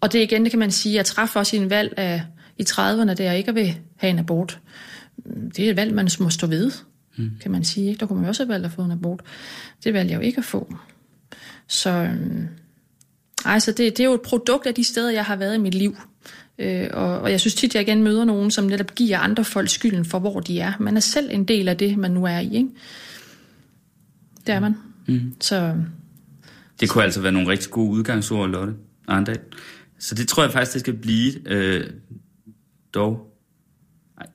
og 0.00 0.12
det 0.12 0.18
igen, 0.22 0.42
det 0.42 0.50
kan 0.50 0.58
man 0.58 0.70
sige, 0.70 0.94
jeg 0.94 1.04
træffede 1.04 1.40
også 1.40 1.56
en 1.56 1.70
valg 1.70 1.94
af, 1.96 2.22
i 2.58 2.62
30'erne, 2.62 3.14
der 3.14 3.24
jeg 3.24 3.38
ikke 3.38 3.54
vil 3.54 3.76
have 3.96 4.10
en 4.10 4.18
abort. 4.18 4.58
Det 5.56 5.66
er 5.66 5.70
et 5.70 5.76
valg, 5.76 5.94
man 5.94 6.08
må 6.20 6.30
stå 6.30 6.46
ved, 6.46 6.70
mm. 7.16 7.30
kan 7.40 7.50
man 7.50 7.64
sige. 7.64 7.88
Ikke? 7.88 8.00
Der 8.00 8.06
kunne 8.06 8.16
man 8.16 8.24
jo 8.24 8.28
også 8.28 8.42
have 8.44 8.52
valgt 8.52 8.66
at 8.66 8.72
få 8.72 8.82
en 8.82 8.90
abort. 8.90 9.20
Det 9.84 9.94
valgte 9.94 10.12
jeg 10.12 10.20
jo 10.20 10.26
ikke 10.26 10.38
at 10.38 10.44
få. 10.44 10.74
Så, 11.68 11.90
øhm, 11.90 12.48
altså 13.44 13.72
det, 13.72 13.78
det 13.78 14.00
er 14.00 14.04
jo 14.04 14.14
et 14.14 14.22
produkt 14.22 14.66
af 14.66 14.74
de 14.74 14.84
steder, 14.84 15.10
jeg 15.10 15.24
har 15.24 15.36
været 15.36 15.54
i 15.54 15.58
mit 15.58 15.74
liv. 15.74 15.96
Øh, 16.58 16.88
og, 16.92 17.20
og 17.20 17.30
jeg 17.30 17.40
synes 17.40 17.54
tit, 17.54 17.74
jeg 17.74 17.82
igen 17.82 18.02
møder 18.02 18.24
nogen, 18.24 18.50
som 18.50 18.64
netop 18.64 18.94
giver 18.94 19.18
andre 19.18 19.44
folk 19.44 19.68
skylden 19.68 20.04
for, 20.04 20.18
hvor 20.18 20.40
de 20.40 20.60
er. 20.60 20.72
Man 20.80 20.96
er 20.96 21.00
selv 21.00 21.28
en 21.32 21.44
del 21.44 21.68
af 21.68 21.76
det, 21.76 21.98
man 21.98 22.10
nu 22.10 22.24
er 22.24 22.38
i. 22.38 22.56
Ikke? 22.56 22.68
Det 24.46 24.54
er 24.54 24.60
man. 24.60 24.74
Mm. 25.06 25.34
Så 25.40 25.74
Det 26.80 26.88
kunne 26.88 27.04
altså 27.04 27.20
være 27.20 27.32
nogle 27.32 27.48
rigtig 27.48 27.70
gode 27.70 27.90
udgangsord, 27.90 28.50
Lotte 28.50 28.74
Arndal. 29.08 29.38
Så 29.98 30.14
det 30.14 30.28
tror 30.28 30.42
jeg 30.42 30.52
faktisk, 30.52 30.72
det 30.72 30.80
skal 30.80 30.94
blive 30.94 31.48
øh, 31.48 31.90
dog. 32.94 33.35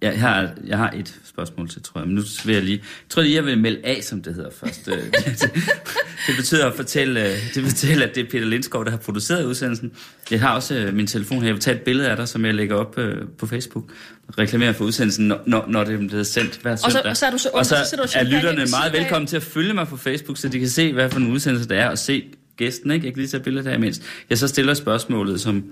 Jeg 0.01 0.19
har, 0.19 0.49
jeg 0.67 0.77
har 0.77 0.91
et 0.91 1.15
spørgsmål 1.25 1.69
til, 1.69 1.81
tror 1.81 1.99
jeg. 1.99 2.07
Men 2.07 2.15
nu 2.15 2.21
vil 2.45 2.53
jeg 2.53 2.63
lige... 2.63 2.77
Jeg 2.77 3.09
tror 3.09 3.21
lige, 3.21 3.35
jeg 3.35 3.45
vil 3.45 3.57
melde 3.57 3.79
af, 3.83 3.99
som 4.03 4.21
det 4.21 4.33
hedder 4.35 4.49
først. 4.59 4.87
Øh, 4.87 4.97
det, 4.97 5.41
det 6.27 6.35
betyder 6.37 6.67
at 6.67 6.73
fortælle, 6.75 7.25
øh, 7.25 7.37
det 7.55 7.63
betyder, 7.63 8.03
at 8.03 8.15
det 8.15 8.25
er 8.25 8.29
Peter 8.31 8.45
Lindskov, 8.45 8.85
der 8.85 8.91
har 8.91 8.97
produceret 8.97 9.45
udsendelsen. 9.45 9.91
Jeg 10.31 10.39
har 10.41 10.55
også 10.55 10.75
øh, 10.75 10.93
min 10.93 11.07
telefon 11.07 11.37
her. 11.37 11.45
Jeg 11.45 11.53
vil 11.53 11.61
tage 11.61 11.75
et 11.77 11.81
billede 11.81 12.09
af 12.09 12.15
dig, 12.17 12.27
som 12.27 12.45
jeg 12.45 12.53
lægger 12.53 12.75
op 12.75 12.97
på 13.37 13.47
Facebook. 13.47 13.91
Reklamerer 14.37 14.73
for 14.73 14.85
udsendelsen, 14.85 15.27
når, 15.27 15.65
når, 15.67 15.83
det 15.83 15.93
er 15.93 16.07
blevet 16.07 16.27
sendt 16.27 16.59
hver 16.61 16.75
så- 16.75 16.89
søndag. 16.91 17.09
og 17.09 17.17
så 17.17 17.25
er 17.25 17.31
du 17.31 17.37
så 17.37 17.49
og 17.53 17.65
så 17.65 17.75
ond, 17.75 17.85
så 17.85 18.17
og 18.19 18.25
er 18.25 18.29
lytterne 18.29 18.65
meget 18.71 18.93
velkommen 18.93 19.27
til 19.27 19.35
at 19.35 19.43
følge 19.43 19.73
mig 19.73 19.87
på 19.87 19.97
Facebook, 19.97 20.37
så 20.37 20.49
de 20.49 20.59
kan 20.59 20.69
se, 20.69 20.93
hvad 20.93 21.09
for 21.09 21.19
en 21.19 21.31
udsendelse 21.31 21.69
det 21.69 21.77
er, 21.77 21.89
og 21.89 21.97
se 21.97 22.23
gæsten. 22.57 22.91
Ikke? 22.91 23.05
Jeg 23.05 23.13
kan 23.13 23.19
lige 23.21 23.29
tage 23.29 23.43
billedet 23.43 23.67
her 23.67 23.77
imens. 23.77 24.01
Jeg 24.29 24.37
så 24.37 24.47
stiller 24.47 24.73
spørgsmålet, 24.73 25.41
som, 25.41 25.63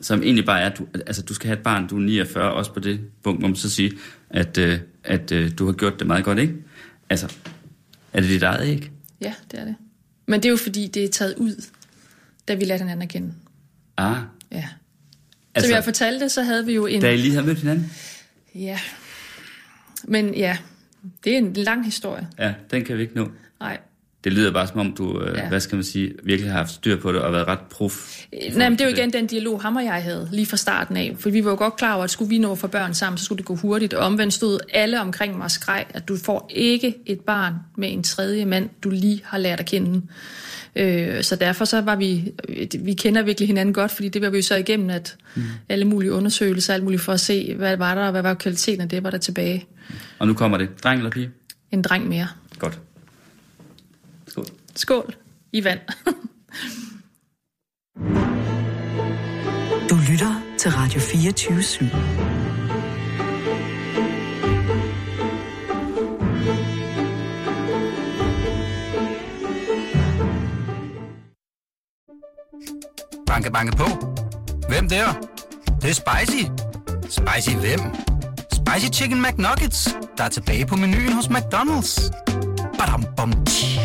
som 0.00 0.22
egentlig 0.22 0.44
bare 0.46 0.60
er, 0.60 0.70
at 0.70 0.78
du, 0.78 0.86
altså, 0.94 1.22
du 1.22 1.34
skal 1.34 1.46
have 1.48 1.56
et 1.56 1.62
barn, 1.62 1.88
du 1.88 1.96
er 1.96 2.00
49, 2.00 2.52
også 2.52 2.72
på 2.72 2.80
det 2.80 3.00
punkt, 3.22 3.40
må 3.42 3.48
man 3.48 3.56
så 3.56 3.70
sige, 3.70 3.92
at, 4.30 4.58
øh, 4.58 4.78
at 5.04 5.32
øh, 5.32 5.50
du 5.58 5.66
har 5.66 5.72
gjort 5.72 5.98
det 5.98 6.06
meget 6.06 6.24
godt, 6.24 6.38
ikke? 6.38 6.54
Altså, 7.10 7.34
er 8.12 8.20
det 8.20 8.30
dit 8.30 8.42
eget, 8.42 8.66
ikke? 8.68 8.90
ja, 9.20 9.34
det 9.50 9.60
er 9.60 9.64
det. 9.64 9.74
Men 10.26 10.40
det 10.42 10.48
er 10.48 10.50
jo 10.50 10.56
fordi, 10.56 10.86
det 10.86 11.04
er 11.04 11.08
taget 11.08 11.34
ud, 11.36 11.64
da 12.48 12.54
vi 12.54 12.64
lærte 12.64 12.82
hinanden 12.82 13.02
at 13.02 13.08
kende. 13.08 13.32
Ah, 13.96 14.16
Ja. 14.52 14.68
Altså, 15.54 15.68
Som 15.68 15.74
jeg 15.74 15.84
fortalte, 15.84 16.28
så 16.28 16.42
havde 16.42 16.66
vi 16.66 16.72
jo 16.74 16.86
en... 16.86 17.00
da 17.00 17.10
I 17.12 17.16
lige 17.16 17.34
har 17.34 17.42
mødt 17.42 17.58
hinanden? 17.58 17.92
Ja. 18.54 18.78
Men 20.04 20.34
ja, 20.34 20.58
Det 21.24 21.32
er 21.34 21.38
en 21.38 21.52
lang 21.52 21.84
historie. 21.84 22.28
Ja, 22.38 22.54
den 22.70 22.84
kan 22.84 22.96
vi 22.96 23.02
ikke 23.02 23.14
nå. 23.14 23.30
Nej. 23.60 23.78
Det 24.24 24.32
lyder 24.32 24.52
bare 24.52 24.66
som 24.66 24.80
om, 24.80 24.92
du, 24.92 25.20
øh, 25.20 25.36
Ja. 25.36 25.48
hvad 25.48 25.60
skal 25.60 25.76
man 25.76 25.84
sige, 25.84 26.12
virkelig 26.24 26.50
har 26.50 26.58
haft 26.58 26.70
styr 26.70 26.96
på 27.00 27.12
det 27.12 27.20
og 27.20 27.32
været 27.32 27.48
ret 27.48 27.58
prof. 27.70 28.18
Nej, 28.56 28.68
men 28.68 28.78
det 28.78 28.84
er 28.84 28.90
jo 28.90 28.96
igen 28.96 29.12
den 29.12 29.26
dialog, 29.26 29.62
ham 29.62 29.76
og 29.76 29.84
jeg 29.84 30.02
havde 30.02 30.28
lige 30.32 30.46
fra 30.46 30.56
starten 30.56 30.96
af. 30.96 31.16
For 31.18 31.30
vi 31.30 31.44
var 31.44 31.50
jo 31.50 31.56
godt 31.56 31.76
klar 31.76 31.94
over, 31.94 32.04
at 32.04 32.10
skulle 32.10 32.28
vi 32.28 32.38
nå 32.38 32.54
for 32.54 32.68
børn 32.68 32.94
sammen, 32.94 33.18
så 33.18 33.24
skulle 33.24 33.36
det 33.36 33.46
gå 33.46 33.56
hurtigt. 33.56 33.94
Og 33.94 34.06
omvendt 34.06 34.34
stod 34.34 34.58
alle 34.72 35.00
omkring 35.00 35.36
mig 35.36 35.44
og 35.44 35.50
skreg, 35.50 35.84
at 35.90 36.08
du 36.08 36.16
får 36.16 36.50
ikke 36.54 36.94
et 37.06 37.20
barn 37.20 37.54
med 37.76 37.92
en 37.92 38.02
tredje 38.02 38.44
mand, 38.44 38.68
du 38.82 38.90
lige 38.90 39.20
har 39.24 39.38
lært 39.38 39.60
at 39.60 39.66
kende. 39.66 40.02
Øh, 40.76 41.22
så 41.22 41.36
derfor 41.36 41.64
så 41.64 41.80
var 41.80 41.96
vi, 41.96 42.32
vi 42.78 42.92
kender 42.92 43.22
virkelig 43.22 43.46
hinanden 43.46 43.74
godt, 43.74 43.90
fordi 43.90 44.08
det 44.08 44.22
var 44.22 44.30
vi 44.30 44.36
jo 44.36 44.42
så 44.42 44.56
igennem, 44.56 44.90
at 44.90 45.16
mm. 45.34 45.42
alle 45.68 45.84
mulige 45.84 46.12
undersøgelser, 46.12 46.74
alt 46.74 46.84
muligt 46.84 47.02
for 47.02 47.12
at 47.12 47.20
se, 47.20 47.54
hvad 47.54 47.76
var 47.76 47.94
der, 47.94 48.04
og 48.04 48.10
hvad 48.10 48.22
var 48.22 48.34
kvaliteten 48.34 48.80
af 48.80 48.88
det, 48.88 49.02
var 49.02 49.10
der 49.10 49.18
tilbage. 49.18 49.66
Og 50.18 50.26
nu 50.26 50.34
kommer 50.34 50.58
det. 50.58 50.68
Dreng 50.84 50.98
eller 50.98 51.10
pige? 51.10 51.30
En 51.70 51.82
dreng 51.82 52.08
mere. 52.08 52.26
Godt. 52.58 52.78
Skål. 54.78 55.14
I 55.52 55.64
vand. 55.64 55.80
Du 59.90 59.96
lytter 60.10 60.42
til 60.58 60.70
Radio 60.70 61.00
24 61.00 61.58
/7. 61.58 61.84
Banke, 73.26 73.50
banke 73.50 73.76
på. 73.76 73.84
Hvem 74.68 74.88
der? 74.88 75.12
Det, 75.12 75.82
det 75.82 75.90
er 75.90 75.94
spicy. 75.94 76.44
Spicy 77.02 77.56
hvem? 77.56 77.80
Spicy 78.52 78.86
Chicken 78.92 79.22
McNuggets, 79.22 79.96
der 80.18 80.24
er 80.24 80.28
tilbage 80.28 80.66
på 80.66 80.76
menuen 80.76 81.12
hos 81.12 81.26
McDonald's. 81.26 82.10
Badum, 82.78 83.04
bom, 83.16 83.44
tji. 83.44 83.77